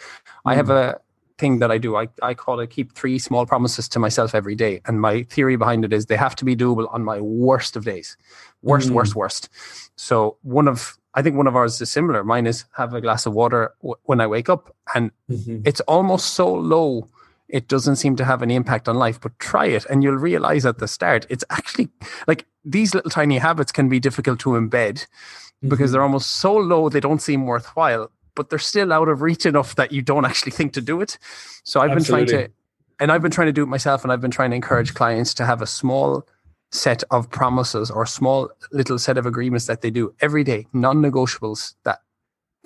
I 0.44 0.54
have 0.54 0.66
hmm. 0.66 0.72
a 0.72 1.00
thing 1.38 1.58
that 1.58 1.70
I 1.70 1.78
do. 1.78 1.96
I, 1.96 2.08
I 2.22 2.34
call 2.34 2.60
it 2.60 2.70
keep 2.70 2.94
three 2.94 3.18
small 3.18 3.46
promises 3.46 3.88
to 3.90 3.98
myself 3.98 4.34
every 4.34 4.54
day. 4.54 4.80
And 4.86 5.00
my 5.00 5.24
theory 5.24 5.56
behind 5.56 5.84
it 5.84 5.92
is 5.92 6.06
they 6.06 6.16
have 6.16 6.36
to 6.36 6.44
be 6.44 6.56
doable 6.56 6.92
on 6.92 7.04
my 7.04 7.20
worst 7.20 7.76
of 7.76 7.84
days. 7.84 8.16
Worst, 8.62 8.90
mm. 8.90 8.92
worst, 8.92 9.14
worst. 9.14 9.48
So 9.96 10.36
one 10.42 10.68
of 10.68 10.96
I 11.14 11.22
think 11.22 11.36
one 11.36 11.46
of 11.46 11.54
ours 11.54 11.80
is 11.80 11.90
similar. 11.90 12.24
Mine 12.24 12.46
is 12.46 12.64
have 12.76 12.92
a 12.92 13.00
glass 13.00 13.24
of 13.24 13.34
water 13.34 13.72
w- 13.82 13.94
when 14.04 14.20
I 14.20 14.26
wake 14.26 14.48
up, 14.48 14.74
and 14.94 15.10
mm-hmm. 15.30 15.60
it's 15.64 15.80
almost 15.82 16.34
so 16.34 16.52
low 16.52 17.08
it 17.48 17.68
doesn't 17.68 17.96
seem 17.96 18.16
to 18.16 18.24
have 18.24 18.42
any 18.42 18.56
impact 18.56 18.88
on 18.88 18.96
life. 18.96 19.20
But 19.20 19.38
try 19.38 19.66
it, 19.66 19.86
and 19.86 20.02
you'll 20.02 20.16
realize 20.16 20.66
at 20.66 20.78
the 20.78 20.88
start 20.88 21.26
it's 21.30 21.44
actually 21.50 21.88
like 22.26 22.46
these 22.64 22.94
little 22.94 23.10
tiny 23.10 23.38
habits 23.38 23.70
can 23.70 23.88
be 23.88 24.00
difficult 24.00 24.40
to 24.40 24.50
embed 24.50 25.06
mm-hmm. 25.06 25.68
because 25.68 25.92
they're 25.92 26.02
almost 26.02 26.30
so 26.30 26.54
low 26.56 26.88
they 26.88 27.00
don't 27.00 27.22
seem 27.22 27.46
worthwhile, 27.46 28.10
but 28.34 28.50
they're 28.50 28.58
still 28.58 28.92
out 28.92 29.08
of 29.08 29.22
reach 29.22 29.46
enough 29.46 29.74
that 29.76 29.92
you 29.92 30.02
don't 30.02 30.24
actually 30.24 30.52
think 30.52 30.72
to 30.74 30.80
do 30.80 31.00
it. 31.00 31.18
So 31.64 31.80
I've 31.80 31.90
Absolutely. 31.90 32.26
been 32.26 32.34
trying 32.34 32.46
to, 32.46 32.52
and 33.00 33.12
I've 33.12 33.22
been 33.22 33.30
trying 33.30 33.46
to 33.46 33.52
do 33.52 33.62
it 33.62 33.66
myself, 33.66 34.02
and 34.02 34.12
I've 34.12 34.20
been 34.20 34.30
trying 34.30 34.50
to 34.50 34.56
encourage 34.56 34.94
clients 34.94 35.34
to 35.34 35.46
have 35.46 35.62
a 35.62 35.66
small 35.66 36.26
set 36.70 37.04
of 37.10 37.30
promises 37.30 37.90
or 37.90 38.04
small 38.04 38.50
little 38.72 38.98
set 38.98 39.16
of 39.16 39.26
agreements 39.26 39.66
that 39.66 39.80
they 39.80 39.90
do 39.90 40.12
every 40.20 40.42
day, 40.42 40.66
non-negotiables 40.72 41.74
that 41.84 42.00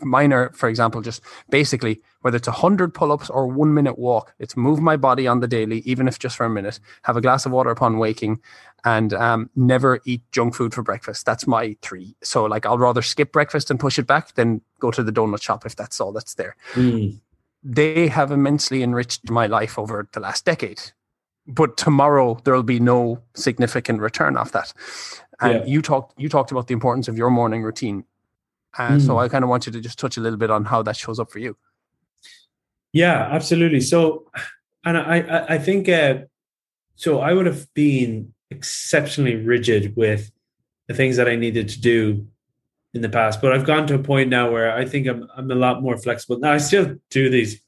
minor, 0.01 0.51
for 0.51 0.69
example, 0.69 1.01
just 1.01 1.23
basically 1.51 2.01
whether 2.21 2.37
it's 2.37 2.49
a 2.49 2.53
hundred 2.53 2.95
pull-ups 2.95 3.31
or 3.31 3.47
one 3.47 3.75
minute 3.75 3.99
walk, 3.99 4.35
it's 4.39 4.57
move 4.57 4.81
my 4.81 4.97
body 4.97 5.27
on 5.27 5.41
the 5.41 5.49
daily, 5.49 5.81
even 5.81 6.09
if 6.09 6.19
just 6.19 6.37
for 6.37 6.47
a 6.47 6.51
minute, 6.51 6.81
have 7.03 7.17
a 7.17 7.21
glass 7.21 7.47
of 7.47 7.53
water 7.53 7.71
upon 7.71 7.99
waking 7.99 8.41
and 8.85 9.13
um, 9.15 9.51
never 9.57 10.01
eat 10.05 10.23
junk 10.33 10.55
food 10.55 10.75
for 10.75 10.83
breakfast. 10.83 11.27
That's 11.27 11.47
my 11.47 11.77
three. 11.83 12.15
So 12.23 12.45
like 12.45 12.67
I'll 12.67 12.79
rather 12.79 13.03
skip 13.03 13.33
breakfast 13.33 13.71
and 13.71 13.81
push 13.81 13.99
it 13.99 14.07
back 14.07 14.35
than 14.35 14.61
go 14.81 14.91
to 14.91 15.03
the 15.03 15.13
donut 15.13 15.43
shop 15.43 15.67
if 15.67 15.77
that's 15.77 16.01
all 16.01 16.13
that's 16.13 16.35
there. 16.35 16.57
Mm. 16.75 17.21
They 17.63 18.09
have 18.09 18.31
immensely 18.31 18.83
enriched 18.83 19.31
my 19.31 19.47
life 19.47 19.79
over 19.79 20.09
the 20.13 20.21
last 20.21 20.45
decade 20.45 20.93
but 21.49 21.79
tomorrow 21.79 22.39
there 22.45 22.55
will 22.55 22.63
be 22.63 22.79
no 22.79 23.23
significant 23.35 24.01
return 24.01 24.37
off 24.37 24.53
that. 24.53 24.73
And 25.41 25.61
yeah. 25.61 25.65
you 25.65 25.83
talked 25.83 26.15
you 26.21 26.29
talked 26.29 26.53
about 26.53 26.69
the 26.69 26.75
importance 26.75 27.09
of 27.09 27.17
your 27.17 27.31
morning 27.31 27.63
routine. 27.63 28.05
And 28.79 29.01
mm. 29.01 29.07
so 29.07 29.19
I 29.19 29.29
kind 29.29 29.45
of 29.45 29.51
want 29.51 29.67
you 29.67 29.73
to 29.73 29.81
just 29.81 29.99
touch 29.99 30.17
a 30.17 30.21
little 30.21 30.39
bit 30.39 30.51
on 30.51 30.65
how 30.65 30.83
that 30.83 30.97
shows 30.97 31.19
up 31.19 31.31
for 31.31 31.39
you. 31.39 31.57
Yeah, 32.93 33.29
absolutely. 33.31 33.81
So, 33.81 34.31
and 34.85 34.97
I 34.97 35.47
I 35.49 35.59
think 35.59 35.89
uh, 35.89 36.21
so. 36.97 37.21
I 37.21 37.33
would 37.33 37.47
have 37.47 37.73
been 37.75 38.33
exceptionally 38.51 39.37
rigid 39.37 39.95
with 39.97 40.31
the 40.87 40.95
things 40.95 41.17
that 41.17 41.29
I 41.29 41.37
needed 41.37 41.69
to 41.71 41.81
do 41.81 42.27
in 42.95 43.03
the 43.03 43.09
past, 43.11 43.43
but 43.43 43.53
I've 43.53 43.67
gone 43.67 43.87
to 43.89 43.95
a 43.95 43.99
point 43.99 44.31
now 44.31 44.51
where 44.51 44.75
I 44.75 44.87
think 44.87 45.07
I'm 45.07 45.29
I'm 45.37 45.51
a 45.51 45.55
lot 45.55 45.83
more 45.83 45.99
flexible. 45.99 46.39
Now 46.39 46.53
I 46.53 46.59
still 46.59 46.97
do 47.11 47.29
these 47.29 47.61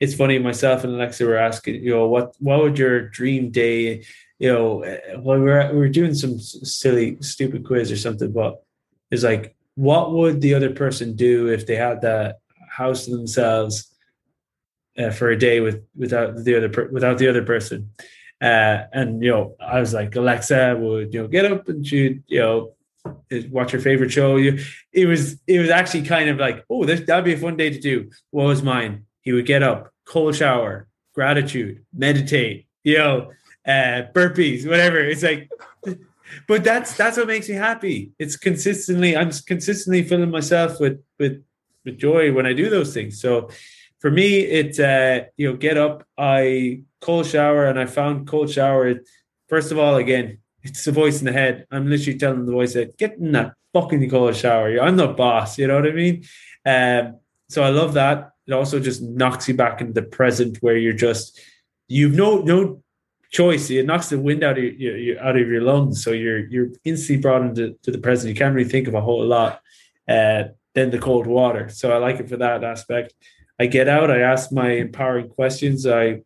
it's 0.00 0.14
funny. 0.14 0.38
Myself 0.38 0.84
and 0.84 0.94
Alexa 0.94 1.24
were 1.24 1.36
asking, 1.36 1.76
you 1.76 1.90
know, 1.90 2.06
what 2.06 2.34
what 2.40 2.60
would 2.60 2.78
your 2.78 3.08
dream 3.08 3.50
day, 3.50 4.04
you 4.38 4.52
know, 4.52 4.84
well, 5.18 5.38
we 5.38 5.50
are 5.50 5.74
we 5.74 5.80
are 5.80 5.88
doing 5.88 6.14
some 6.14 6.38
silly, 6.38 7.16
stupid 7.20 7.66
quiz 7.66 7.90
or 7.90 7.96
something, 7.96 8.32
but 8.32 8.62
it's 9.10 9.22
like, 9.22 9.55
what 9.76 10.12
would 10.12 10.40
the 10.40 10.54
other 10.54 10.70
person 10.70 11.16
do 11.16 11.48
if 11.48 11.66
they 11.66 11.76
had 11.76 12.00
that 12.02 12.40
house 12.68 13.04
to 13.04 13.16
themselves 13.16 13.94
uh, 14.98 15.10
for 15.10 15.30
a 15.30 15.38
day 15.38 15.60
with 15.60 15.82
without 15.96 16.44
the 16.44 16.56
other 16.56 16.68
per, 16.68 16.88
without 16.88 17.18
the 17.18 17.28
other 17.28 17.44
person? 17.44 17.90
Uh, 18.40 18.84
and 18.92 19.22
you 19.22 19.30
know, 19.30 19.54
I 19.60 19.80
was 19.80 19.94
like, 19.94 20.14
Alexa 20.16 20.76
would 20.78 21.14
you 21.14 21.22
know 21.22 21.28
get 21.28 21.50
up 21.50 21.68
and 21.68 21.86
she 21.86 22.20
you 22.26 22.40
know 22.40 22.72
watch 23.50 23.72
your 23.72 23.80
favorite 23.80 24.10
show. 24.10 24.36
You, 24.36 24.58
it 24.92 25.06
was 25.06 25.38
it 25.46 25.60
was 25.60 25.70
actually 25.70 26.02
kind 26.02 26.28
of 26.28 26.38
like, 26.38 26.64
oh, 26.68 26.84
this 26.84 27.00
that'd 27.06 27.24
be 27.24 27.34
a 27.34 27.38
fun 27.38 27.56
day 27.56 27.70
to 27.70 27.78
do. 27.78 28.10
What 28.30 28.46
was 28.46 28.62
mine? 28.62 29.06
he 29.26 29.32
would 29.32 29.44
get 29.44 29.64
up, 29.64 29.92
cold 30.04 30.36
shower, 30.36 30.86
gratitude, 31.12 31.84
meditate, 31.92 32.68
you 32.84 32.96
know, 32.96 33.32
uh, 33.66 34.06
burpees, 34.14 34.64
whatever. 34.68 35.00
It's 35.00 35.24
like, 35.24 35.50
but 36.46 36.64
that's 36.64 36.96
that's 36.96 37.16
what 37.16 37.26
makes 37.26 37.48
me 37.48 37.54
happy. 37.54 38.12
It's 38.18 38.36
consistently, 38.36 39.16
I'm 39.16 39.30
consistently 39.46 40.02
filling 40.02 40.30
myself 40.30 40.80
with 40.80 41.02
with 41.18 41.42
with 41.84 41.98
joy 41.98 42.32
when 42.32 42.46
I 42.46 42.52
do 42.52 42.68
those 42.68 42.92
things. 42.92 43.20
So 43.20 43.50
for 44.00 44.10
me, 44.10 44.40
it's 44.40 44.78
uh, 44.78 45.24
you 45.36 45.50
know, 45.50 45.56
get 45.56 45.76
up, 45.76 46.04
I 46.18 46.82
cold 47.00 47.26
shower, 47.26 47.66
and 47.66 47.78
I 47.78 47.86
found 47.86 48.26
cold 48.26 48.50
shower. 48.50 48.94
First 49.48 49.72
of 49.72 49.78
all, 49.78 49.96
again, 49.96 50.38
it's 50.62 50.84
the 50.84 50.92
voice 50.92 51.20
in 51.20 51.26
the 51.26 51.32
head. 51.32 51.66
I'm 51.70 51.88
literally 51.88 52.18
telling 52.18 52.46
the 52.46 52.52
voice 52.52 52.74
that 52.74 52.98
get 52.98 53.18
in 53.18 53.32
that 53.32 53.54
fucking 53.72 54.08
cold 54.10 54.36
shower. 54.36 54.78
I'm 54.80 54.96
the 54.96 55.08
boss. 55.08 55.58
You 55.58 55.68
know 55.68 55.76
what 55.76 55.88
I 55.88 55.92
mean? 55.92 56.24
Um, 56.64 57.20
so 57.48 57.62
I 57.62 57.68
love 57.68 57.94
that 57.94 58.32
it 58.46 58.52
also 58.52 58.80
just 58.80 59.02
knocks 59.02 59.48
you 59.48 59.54
back 59.54 59.80
into 59.80 59.92
the 59.92 60.02
present 60.02 60.58
where 60.60 60.76
you're 60.76 60.92
just 60.92 61.40
you've 61.88 62.14
no 62.14 62.38
no 62.38 62.82
choice. 63.30 63.70
It 63.70 63.86
knocks 63.86 64.08
the 64.08 64.18
wind 64.18 64.44
out 64.44 64.58
of 64.58 64.64
your, 64.64 65.20
out 65.20 65.36
of 65.36 65.48
your 65.48 65.62
lungs, 65.62 66.02
so 66.02 66.12
you're 66.12 66.46
you're 66.48 66.68
instantly 66.84 67.20
brought 67.20 67.42
into 67.42 67.76
to 67.82 67.90
the 67.90 67.98
present. 67.98 68.28
You 68.28 68.38
can't 68.38 68.54
really 68.54 68.68
think 68.68 68.88
of 68.88 68.94
a 68.94 69.00
whole 69.00 69.24
lot. 69.24 69.60
Uh, 70.08 70.44
than 70.76 70.90
the 70.90 70.98
cold 70.98 71.26
water. 71.26 71.68
So 71.70 71.90
I 71.90 71.96
like 71.96 72.20
it 72.20 72.28
for 72.28 72.36
that 72.36 72.62
aspect. 72.62 73.14
I 73.58 73.66
get 73.66 73.88
out. 73.88 74.10
I 74.10 74.20
ask 74.20 74.52
my 74.52 74.72
empowering 74.72 75.30
questions. 75.30 75.86
I 75.86 76.20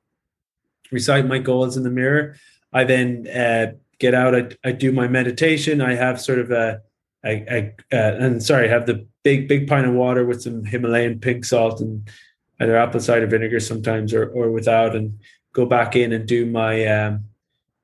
recite 0.90 1.24
my 1.24 1.38
goals 1.38 1.76
in 1.76 1.84
the 1.84 1.90
mirror. 1.90 2.36
I 2.72 2.82
then 2.82 3.28
uh, 3.28 3.72
get 4.00 4.12
out. 4.12 4.34
I, 4.34 4.48
I 4.64 4.72
do 4.72 4.90
my 4.90 5.06
meditation. 5.06 5.80
I 5.80 5.94
have 5.94 6.20
sort 6.20 6.40
of 6.40 6.50
a, 6.50 6.80
a, 7.24 7.32
a 7.48 7.96
uh, 7.96 8.16
and 8.18 8.42
sorry, 8.42 8.68
I 8.68 8.72
have 8.72 8.86
the 8.86 9.06
big 9.22 9.46
big 9.46 9.68
pint 9.68 9.86
of 9.86 9.94
water 9.94 10.26
with 10.26 10.42
some 10.42 10.64
Himalayan 10.64 11.20
pink 11.20 11.44
salt 11.44 11.80
and 11.80 12.10
either 12.58 12.76
apple 12.76 13.00
cider 13.00 13.28
vinegar 13.28 13.60
sometimes 13.60 14.12
or 14.12 14.30
or 14.30 14.50
without, 14.50 14.96
and 14.96 15.20
go 15.52 15.66
back 15.66 15.96
in 15.96 16.12
and 16.12 16.26
do 16.26 16.46
my 16.46 16.86
um, 16.86 17.24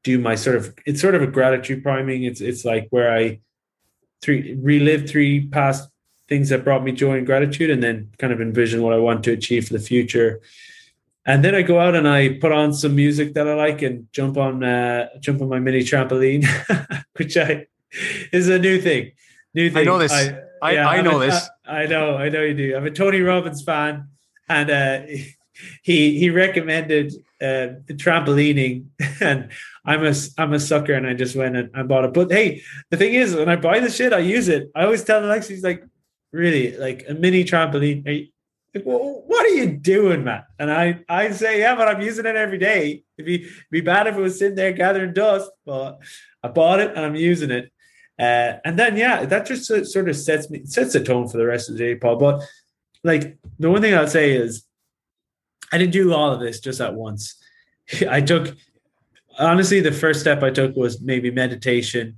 do 0.05 0.18
my 0.18 0.34
sort 0.34 0.56
of 0.56 0.74
it's 0.86 1.01
sort 1.01 1.14
of 1.14 1.22
a 1.22 1.26
gratitude 1.26 1.82
priming. 1.82 2.24
It's 2.24 2.40
it's 2.40 2.64
like 2.64 2.88
where 2.90 3.12
I 3.12 3.40
three 4.22 4.56
relive 4.60 5.09
three 5.09 5.48
past 5.48 5.88
things 6.28 6.48
that 6.48 6.64
brought 6.64 6.82
me 6.82 6.93
joy 6.93 7.18
and 7.18 7.26
gratitude, 7.26 7.70
and 7.70 7.82
then 7.82 8.10
kind 8.18 8.32
of 8.32 8.40
envision 8.40 8.82
what 8.82 8.93
I 8.93 8.98
want 8.98 9.24
to 9.24 9.32
achieve 9.32 9.66
for 9.66 9.72
the 9.72 9.80
future. 9.80 10.40
And 11.28 11.44
then 11.44 11.56
I 11.56 11.62
go 11.62 11.80
out 11.80 11.97
and 11.97 12.09
I 12.09 12.38
put 12.40 12.52
on 12.52 12.72
some 12.72 12.94
music 12.94 13.34
that 13.34 13.48
I 13.48 13.55
like 13.55 13.82
and 13.82 14.06
jump 14.12 14.36
on 14.36 14.62
uh, 14.62 15.09
jump 15.20 15.43
on 15.43 15.48
my 15.48 15.59
mini 15.59 15.80
trampoline, 15.80 16.47
which 17.16 17.36
I 17.36 17.66
is 18.32 18.48
a 18.48 18.59
new 18.59 18.80
thing. 18.80 19.12
New 19.55 19.70
thing. 19.70 19.78
I 19.80 19.84
know 19.84 19.98
this. 19.98 20.12
I, 20.12 20.38
I, 20.62 20.72
yeah, 20.72 20.88
I 20.88 21.02
know 21.02 21.20
a, 21.20 21.26
this. 21.26 21.48
I, 21.66 21.82
I 21.82 21.86
know, 21.86 22.16
I 22.16 22.28
know 22.28 22.43
you 22.43 22.55
do. 22.55 22.76
I'm 22.76 22.86
a 22.86 22.90
Tony 22.90 23.20
Robbins 23.20 23.62
fan, 23.62 24.09
and 24.48 24.70
uh, 24.70 25.01
he 25.82 26.18
he 26.18 26.30
recommended 26.30 27.12
uh, 27.40 27.80
the 27.86 27.94
trampolining, 27.94 28.86
and 29.20 29.50
I'm 29.84 30.04
a 30.04 30.14
I'm 30.38 30.52
a 30.52 30.60
sucker, 30.60 30.94
and 30.94 31.06
I 31.06 31.14
just 31.14 31.36
went 31.36 31.56
and 31.56 31.70
I 31.74 31.82
bought 31.82 32.04
it. 32.04 32.14
But 32.14 32.30
hey, 32.30 32.62
the 32.90 32.96
thing 32.96 33.14
is, 33.14 33.34
when 33.34 33.48
I 33.48 33.56
buy 33.56 33.80
the 33.80 33.90
shit, 33.90 34.12
I 34.12 34.18
use 34.18 34.48
it. 34.48 34.70
I 34.74 34.84
always 34.84 35.04
tell 35.04 35.24
Alexa, 35.24 35.52
he's 35.52 35.64
like, 35.64 35.84
really, 36.32 36.76
like 36.76 37.04
a 37.08 37.14
mini 37.14 37.44
trampoline. 37.44 38.06
Are 38.06 38.10
you, 38.10 38.28
what 38.82 39.46
are 39.46 39.54
you 39.54 39.76
doing, 39.76 40.24
man? 40.24 40.44
And 40.58 40.70
I 40.70 41.00
I 41.08 41.30
say, 41.30 41.60
yeah, 41.60 41.74
but 41.74 41.88
I'm 41.88 42.00
using 42.00 42.26
it 42.26 42.36
every 42.36 42.58
day. 42.58 43.02
It'd 43.16 43.26
be, 43.26 43.44
it'd 43.44 43.70
be 43.70 43.80
bad 43.80 44.06
if 44.06 44.16
it 44.16 44.20
was 44.20 44.38
sitting 44.38 44.56
there 44.56 44.72
gathering 44.72 45.12
dust, 45.12 45.50
but 45.64 45.98
I 46.42 46.48
bought 46.48 46.80
it 46.80 46.90
and 46.94 47.00
I'm 47.00 47.16
using 47.16 47.50
it. 47.50 47.72
Uh, 48.18 48.58
and 48.64 48.78
then 48.78 48.96
yeah, 48.96 49.24
that 49.26 49.46
just 49.46 49.64
sort 49.66 50.08
of 50.08 50.16
sets 50.16 50.48
me 50.48 50.64
sets 50.64 50.94
the 50.94 51.04
tone 51.04 51.28
for 51.28 51.36
the 51.36 51.46
rest 51.46 51.68
of 51.68 51.76
the 51.76 51.84
day, 51.84 51.94
Paul. 51.94 52.16
But 52.16 52.42
like 53.04 53.38
the 53.58 53.70
one 53.70 53.82
thing 53.82 53.94
I'll 53.94 54.08
say 54.08 54.32
is, 54.32 54.65
I 55.72 55.78
didn't 55.78 55.93
do 55.93 56.12
all 56.12 56.32
of 56.32 56.40
this 56.40 56.60
just 56.60 56.80
at 56.80 56.94
once. 56.94 57.36
I 58.09 58.20
took 58.20 58.56
honestly 59.38 59.80
the 59.80 59.93
first 59.93 60.20
step 60.20 60.43
I 60.43 60.51
took 60.51 60.76
was 60.76 61.01
maybe 61.01 61.30
meditation, 61.30 62.16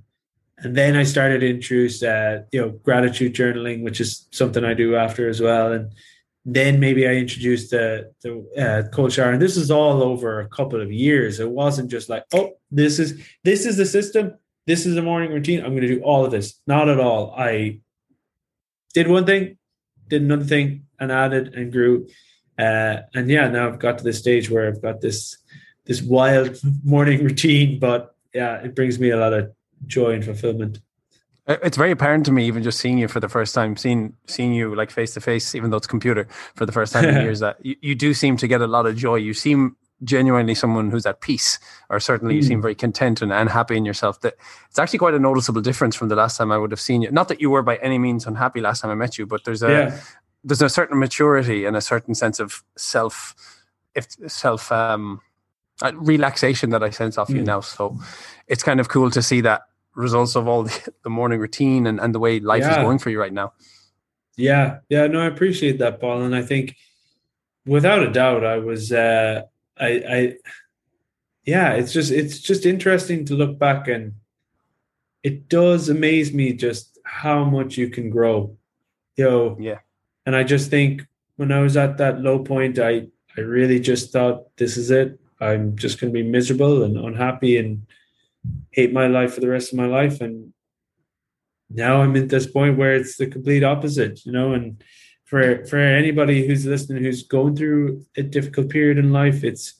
and 0.57 0.75
then 0.75 0.95
I 0.95 1.03
started 1.03 1.43
introduce 1.43 2.03
uh, 2.03 2.43
you 2.51 2.61
know 2.61 2.69
gratitude 2.69 3.33
journaling, 3.33 3.83
which 3.83 4.01
is 4.01 4.27
something 4.31 4.63
I 4.63 4.73
do 4.73 4.95
after 4.95 5.29
as 5.29 5.41
well, 5.41 5.73
and 5.73 5.93
then 6.45 6.79
maybe 6.79 7.07
I 7.07 7.13
introduced 7.13 7.71
the 7.71 8.11
the 8.21 8.45
uh, 8.57 8.89
cold 8.89 9.13
shower, 9.13 9.31
and 9.31 9.41
this 9.41 9.57
is 9.57 9.71
all 9.71 10.01
over 10.03 10.39
a 10.39 10.49
couple 10.49 10.81
of 10.81 10.91
years. 10.91 11.39
It 11.39 11.49
wasn't 11.49 11.91
just 11.91 12.09
like, 12.09 12.23
oh, 12.33 12.51
this 12.71 12.99
is 12.99 13.21
this 13.43 13.65
is 13.65 13.77
the 13.77 13.85
system, 13.85 14.33
this 14.65 14.85
is 14.85 14.95
the 14.95 15.01
morning 15.01 15.31
routine. 15.31 15.59
I'm 15.59 15.71
going 15.71 15.81
to 15.81 15.87
do 15.87 16.01
all 16.01 16.25
of 16.25 16.31
this. 16.31 16.59
Not 16.67 16.89
at 16.89 16.99
all. 16.99 17.33
I 17.37 17.79
did 18.93 19.07
one 19.07 19.25
thing, 19.25 19.57
did 20.07 20.21
another 20.21 20.45
thing, 20.45 20.85
and 20.99 21.11
added 21.11 21.55
and 21.55 21.71
grew. 21.71 22.07
Uh, 22.59 23.03
and 23.13 23.29
yeah, 23.29 23.47
now 23.47 23.67
I've 23.67 23.79
got 23.79 23.97
to 23.99 24.03
this 24.03 24.19
stage 24.19 24.49
where 24.49 24.67
I've 24.67 24.81
got 24.81 25.01
this 25.01 25.37
this 25.85 26.01
wild 26.01 26.57
morning 26.83 27.23
routine, 27.23 27.79
but 27.79 28.15
yeah, 28.33 28.57
it 28.57 28.75
brings 28.75 28.99
me 28.99 29.09
a 29.09 29.17
lot 29.17 29.33
of 29.33 29.51
joy 29.87 30.11
and 30.11 30.25
fulfillment. 30.25 30.79
It's 31.47 31.77
very 31.77 31.89
apparent 31.89 32.27
to 32.27 32.31
me, 32.31 32.45
even 32.45 32.61
just 32.61 32.79
seeing 32.79 32.99
you 32.99 33.07
for 33.07 33.19
the 33.19 33.29
first 33.29 33.55
time, 33.55 33.75
seeing 33.75 34.13
seeing 34.27 34.53
you 34.53 34.75
like 34.75 34.91
face 34.91 35.15
to 35.15 35.21
face, 35.21 35.55
even 35.55 35.71
though 35.71 35.77
it's 35.77 35.87
computer 35.87 36.27
for 36.53 36.65
the 36.65 36.71
first 36.71 36.93
time 36.93 37.05
in 37.05 37.15
years, 37.23 37.39
that 37.39 37.57
you, 37.65 37.75
you 37.81 37.95
do 37.95 38.13
seem 38.13 38.37
to 38.37 38.47
get 38.47 38.61
a 38.61 38.67
lot 38.67 38.85
of 38.85 38.95
joy. 38.95 39.15
You 39.15 39.33
seem 39.33 39.75
genuinely 40.03 40.53
someone 40.53 40.91
who's 40.91 41.05
at 41.05 41.21
peace, 41.21 41.57
or 41.89 41.99
certainly 41.99 42.35
you 42.35 42.43
seem 42.43 42.59
mm. 42.59 42.61
very 42.61 42.75
content 42.75 43.21
and, 43.21 43.33
and 43.33 43.49
happy 43.49 43.75
in 43.75 43.83
yourself. 43.83 44.21
That 44.21 44.35
it's 44.69 44.77
actually 44.77 44.99
quite 44.99 45.15
a 45.15 45.19
noticeable 45.19 45.61
difference 45.61 45.95
from 45.95 46.09
the 46.09 46.15
last 46.15 46.37
time 46.37 46.51
I 46.51 46.57
would 46.57 46.71
have 46.71 46.79
seen 46.79 47.01
you. 47.01 47.09
Not 47.09 47.29
that 47.29 47.41
you 47.41 47.49
were 47.49 47.63
by 47.63 47.77
any 47.77 47.97
means 47.97 48.27
unhappy 48.27 48.61
last 48.61 48.81
time 48.81 48.91
I 48.91 48.95
met 48.95 49.17
you, 49.17 49.25
but 49.25 49.43
there's 49.43 49.63
a 49.63 49.69
yeah. 49.69 49.99
There's 50.43 50.61
a 50.61 50.69
certain 50.69 50.99
maturity 50.99 51.65
and 51.65 51.75
a 51.75 51.81
certain 51.81 52.15
sense 52.15 52.39
of 52.39 52.63
self, 52.77 53.35
if 53.95 54.07
self 54.27 54.71
um, 54.71 55.21
uh, 55.81 55.91
relaxation 55.95 56.69
that 56.71 56.83
I 56.83 56.89
sense 56.89 57.17
off 57.17 57.29
mm. 57.29 57.35
you 57.35 57.43
now. 57.43 57.61
So 57.61 57.97
it's 58.47 58.63
kind 58.63 58.79
of 58.79 58.89
cool 58.89 59.11
to 59.11 59.21
see 59.21 59.41
that 59.41 59.63
results 59.95 60.35
of 60.35 60.47
all 60.47 60.63
the, 60.69 60.93
the 61.03 61.09
morning 61.09 61.39
routine 61.39 61.87
and, 61.87 61.99
and 61.99 62.13
the 62.13 62.19
way 62.19 62.39
life 62.39 62.61
yeah. 62.61 62.71
is 62.71 62.77
going 62.77 62.99
for 62.99 63.09
you 63.09 63.19
right 63.19 63.33
now. 63.33 63.53
Yeah, 64.37 64.79
yeah, 64.87 65.07
no, 65.07 65.19
I 65.19 65.25
appreciate 65.25 65.79
that, 65.79 65.99
Paul, 65.99 66.21
and 66.21 66.33
I 66.33 66.41
think 66.41 66.77
without 67.65 68.03
a 68.03 68.09
doubt, 68.09 68.45
I 68.45 68.57
was, 68.59 68.89
uh, 68.89 69.41
I, 69.77 69.87
I, 69.87 70.35
yeah, 71.43 71.73
it's 71.73 71.91
just 71.91 72.11
it's 72.11 72.39
just 72.39 72.65
interesting 72.65 73.25
to 73.25 73.33
look 73.33 73.59
back 73.59 73.89
and 73.89 74.13
it 75.23 75.49
does 75.49 75.89
amaze 75.89 76.33
me 76.33 76.53
just 76.53 76.97
how 77.03 77.43
much 77.43 77.77
you 77.77 77.89
can 77.89 78.09
grow, 78.09 78.55
you 79.17 79.25
know. 79.25 79.57
Yeah, 79.59 79.79
and 80.29 80.35
I 80.35 80.43
just 80.43 80.69
think 80.69 81.07
when 81.37 81.51
I 81.51 81.59
was 81.61 81.75
at 81.75 81.97
that 81.97 82.21
low 82.21 82.37
point, 82.37 82.77
I 82.77 83.07
I 83.35 83.41
really 83.41 83.79
just 83.79 84.13
thought 84.13 84.55
this 84.57 84.77
is 84.77 84.91
it. 84.91 85.19
I'm 85.41 85.75
just 85.75 85.99
going 85.99 86.13
to 86.13 86.21
be 86.21 86.29
miserable 86.29 86.83
and 86.83 86.95
unhappy 86.97 87.57
and 87.57 87.87
hate 88.69 88.93
my 88.93 89.07
life 89.07 89.33
for 89.33 89.41
the 89.41 89.49
rest 89.49 89.73
of 89.73 89.79
my 89.79 89.87
life. 89.87 90.21
And 90.21 90.53
now 91.71 92.03
I'm 92.03 92.15
at 92.15 92.29
this 92.29 92.45
point 92.45 92.77
where 92.77 92.93
it's 92.93 93.17
the 93.17 93.25
complete 93.25 93.63
opposite, 93.63 94.23
you 94.23 94.31
know. 94.31 94.53
And 94.53 94.83
for 95.25 95.65
for 95.65 95.79
anybody 95.79 96.45
who's 96.45 96.63
listening 96.63 97.03
who's 97.03 97.23
going 97.23 97.55
through 97.55 98.05
a 98.15 98.21
difficult 98.21 98.69
period 98.69 98.99
in 98.99 99.11
life, 99.11 99.43
it's 99.43 99.73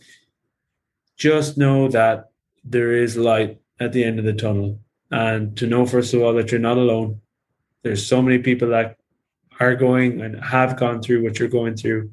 just 1.16 1.60
know 1.60 1.90
that 1.90 2.32
there 2.64 2.92
is 2.92 3.16
light 3.16 3.62
at 3.80 3.94
the 3.94 4.04
end 4.04 4.18
of 4.18 4.26
the 4.26 4.34
tunnel. 4.34 4.80
And 5.12 5.56
to 5.58 5.68
know 5.68 5.86
first 5.86 6.16
of 6.16 6.24
all 6.24 6.34
that 6.34 6.52
you're 6.52 6.68
not 6.70 6.80
alone. 6.80 7.22
There's 7.84 8.04
so 8.04 8.20
many 8.20 8.40
people 8.40 8.70
that 8.70 8.99
are 9.60 9.76
going 9.76 10.22
and 10.22 10.44
have 10.44 10.78
gone 10.78 11.02
through 11.02 11.24
what 11.24 11.40
you're 11.40 11.50
going 11.50 11.76
through. 11.76 12.12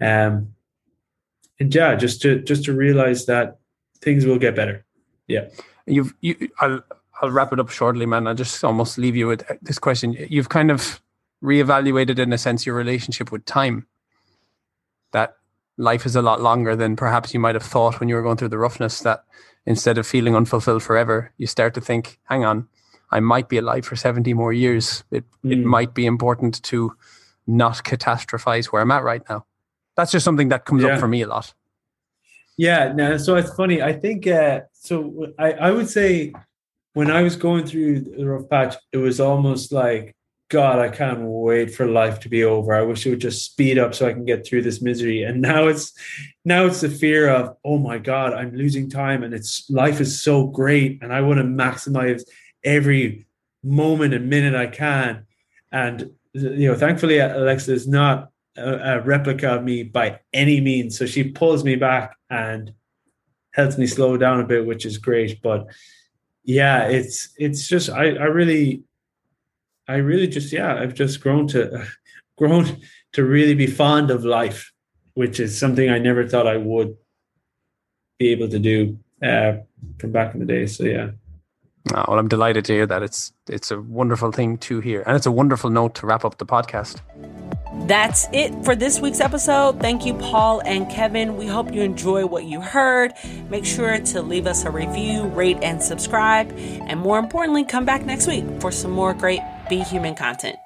Um 0.00 0.54
and 1.60 1.74
yeah, 1.74 1.94
just 1.94 2.22
to 2.22 2.40
just 2.40 2.64
to 2.64 2.72
realize 2.72 3.26
that 3.26 3.58
things 4.00 4.26
will 4.26 4.38
get 4.38 4.56
better. 4.56 4.84
Yeah. 5.28 5.48
You've 5.86 6.14
you 6.20 6.48
I'll 6.60 6.82
I'll 7.20 7.30
wrap 7.30 7.52
it 7.52 7.60
up 7.60 7.70
shortly, 7.70 8.04
man. 8.04 8.26
I'll 8.26 8.34
just 8.34 8.64
almost 8.64 8.98
leave 8.98 9.14
you 9.14 9.28
with 9.28 9.44
this 9.62 9.78
question. 9.78 10.16
You've 10.28 10.48
kind 10.48 10.70
of 10.70 11.00
reevaluated 11.42 12.18
in 12.18 12.32
a 12.32 12.38
sense 12.38 12.66
your 12.66 12.74
relationship 12.74 13.30
with 13.30 13.44
time. 13.44 13.86
That 15.12 15.36
life 15.76 16.04
is 16.04 16.16
a 16.16 16.22
lot 16.22 16.40
longer 16.40 16.74
than 16.74 16.96
perhaps 16.96 17.32
you 17.32 17.40
might 17.40 17.54
have 17.54 17.62
thought 17.62 18.00
when 18.00 18.08
you 18.08 18.16
were 18.16 18.22
going 18.22 18.38
through 18.38 18.48
the 18.48 18.58
roughness. 18.58 19.00
That 19.00 19.24
instead 19.66 19.98
of 19.98 20.06
feeling 20.06 20.34
unfulfilled 20.34 20.82
forever, 20.82 21.32
you 21.38 21.46
start 21.46 21.74
to 21.74 21.80
think, 21.80 22.18
hang 22.24 22.44
on, 22.44 22.68
I 23.12 23.20
might 23.20 23.48
be 23.48 23.58
alive 23.58 23.84
for 23.84 23.94
70 23.94 24.34
more 24.34 24.52
years. 24.52 25.04
It 25.10 25.24
mm. 25.44 25.52
it 25.52 25.58
hmm. 25.58 25.66
might 25.66 25.94
be 25.94 26.06
important 26.06 26.62
to 26.64 26.96
not 27.46 27.84
catastrophize 27.84 28.66
where 28.66 28.82
I'm 28.82 28.90
at 28.90 29.02
right 29.02 29.22
now. 29.28 29.46
That's 29.96 30.12
just 30.12 30.24
something 30.24 30.48
that 30.48 30.64
comes 30.64 30.82
yeah. 30.82 30.90
up 30.90 31.00
for 31.00 31.08
me 31.08 31.22
a 31.22 31.28
lot. 31.28 31.52
Yeah, 32.56 32.92
no, 32.92 33.16
so 33.16 33.36
it's 33.36 33.54
funny. 33.54 33.82
I 33.82 33.92
think 33.92 34.26
uh, 34.26 34.60
so. 34.72 35.26
I, 35.38 35.52
I 35.52 35.70
would 35.70 35.88
say 35.88 36.32
when 36.94 37.10
I 37.10 37.22
was 37.22 37.36
going 37.36 37.66
through 37.66 38.00
the 38.00 38.26
rough 38.26 38.48
patch, 38.48 38.76
it 38.92 38.98
was 38.98 39.20
almost 39.20 39.72
like, 39.72 40.14
God, 40.50 40.78
I 40.78 40.90
can't 40.90 41.22
wait 41.22 41.74
for 41.74 41.86
life 41.86 42.20
to 42.20 42.28
be 42.28 42.44
over. 42.44 42.74
I 42.74 42.82
wish 42.82 43.06
it 43.06 43.10
would 43.10 43.20
just 43.20 43.44
speed 43.44 43.78
up 43.78 43.94
so 43.94 44.06
I 44.06 44.12
can 44.12 44.26
get 44.26 44.46
through 44.46 44.62
this 44.62 44.82
misery. 44.82 45.22
And 45.22 45.40
now 45.40 45.68
it's 45.68 45.92
now 46.44 46.66
it's 46.66 46.82
the 46.82 46.90
fear 46.90 47.30
of, 47.30 47.56
oh 47.64 47.78
my 47.78 47.96
God, 47.98 48.34
I'm 48.34 48.54
losing 48.54 48.90
time, 48.90 49.22
and 49.22 49.32
it's 49.32 49.68
life 49.70 50.00
is 50.00 50.20
so 50.20 50.46
great, 50.46 51.02
and 51.02 51.12
I 51.12 51.22
want 51.22 51.38
to 51.38 51.44
maximize 51.44 52.22
every 52.64 53.26
moment 53.62 54.14
and 54.14 54.28
minute 54.28 54.54
I 54.54 54.66
can. 54.66 55.26
And 55.70 56.10
you 56.32 56.68
know, 56.68 56.74
thankfully, 56.74 57.18
Alexa 57.18 57.72
is 57.72 57.86
not 57.86 58.30
a, 58.56 58.96
a, 58.96 59.00
replica 59.00 59.54
of 59.54 59.64
me 59.64 59.82
by 59.82 60.20
any 60.32 60.60
means. 60.60 60.98
So 60.98 61.06
she 61.06 61.24
pulls 61.24 61.64
me 61.64 61.76
back 61.76 62.16
and 62.30 62.72
helps 63.52 63.78
me 63.78 63.86
slow 63.86 64.16
down 64.16 64.40
a 64.40 64.46
bit, 64.46 64.66
which 64.66 64.86
is 64.86 64.98
great. 64.98 65.42
But 65.42 65.66
yeah, 66.44 66.84
it's 66.84 67.30
it's 67.36 67.68
just 67.68 67.90
I 67.90 68.14
I 68.16 68.24
really 68.24 68.82
I 69.88 69.96
really 69.96 70.26
just 70.26 70.52
yeah 70.52 70.74
I've 70.74 70.94
just 70.94 71.20
grown 71.20 71.46
to 71.48 71.86
grown 72.38 72.80
to 73.12 73.24
really 73.24 73.54
be 73.54 73.66
fond 73.66 74.10
of 74.10 74.24
life, 74.24 74.72
which 75.14 75.38
is 75.38 75.58
something 75.58 75.88
I 75.88 75.98
never 75.98 76.26
thought 76.26 76.46
I 76.46 76.56
would 76.56 76.96
be 78.18 78.28
able 78.30 78.48
to 78.48 78.58
do 78.58 78.98
uh, 79.22 79.54
from 79.98 80.12
back 80.12 80.34
in 80.34 80.40
the 80.40 80.46
day. 80.46 80.66
So 80.66 80.84
yeah. 80.84 81.10
Oh, 81.90 82.04
well, 82.08 82.18
I'm 82.18 82.28
delighted 82.28 82.64
to 82.66 82.72
hear 82.72 82.86
that. 82.86 83.02
It's 83.02 83.32
it's 83.48 83.70
a 83.70 83.80
wonderful 83.80 84.30
thing 84.30 84.58
to 84.58 84.80
hear, 84.80 85.02
and 85.02 85.16
it's 85.16 85.26
a 85.26 85.32
wonderful 85.32 85.68
note 85.68 85.96
to 85.96 86.06
wrap 86.06 86.24
up 86.24 86.38
the 86.38 86.46
podcast. 86.46 87.00
That's 87.88 88.28
it 88.32 88.64
for 88.64 88.76
this 88.76 89.00
week's 89.00 89.20
episode. 89.20 89.80
Thank 89.80 90.06
you, 90.06 90.14
Paul 90.14 90.60
and 90.64 90.88
Kevin. 90.88 91.36
We 91.36 91.46
hope 91.46 91.72
you 91.74 91.82
enjoy 91.82 92.26
what 92.26 92.44
you 92.44 92.60
heard. 92.60 93.14
Make 93.50 93.64
sure 93.64 93.98
to 93.98 94.22
leave 94.22 94.46
us 94.46 94.64
a 94.64 94.70
review, 94.70 95.24
rate, 95.24 95.58
and 95.62 95.82
subscribe. 95.82 96.52
And 96.56 97.00
more 97.00 97.18
importantly, 97.18 97.64
come 97.64 97.84
back 97.84 98.04
next 98.04 98.28
week 98.28 98.44
for 98.60 98.70
some 98.70 98.92
more 98.92 99.14
great 99.14 99.40
Be 99.68 99.80
Human 99.80 100.14
content. 100.14 100.56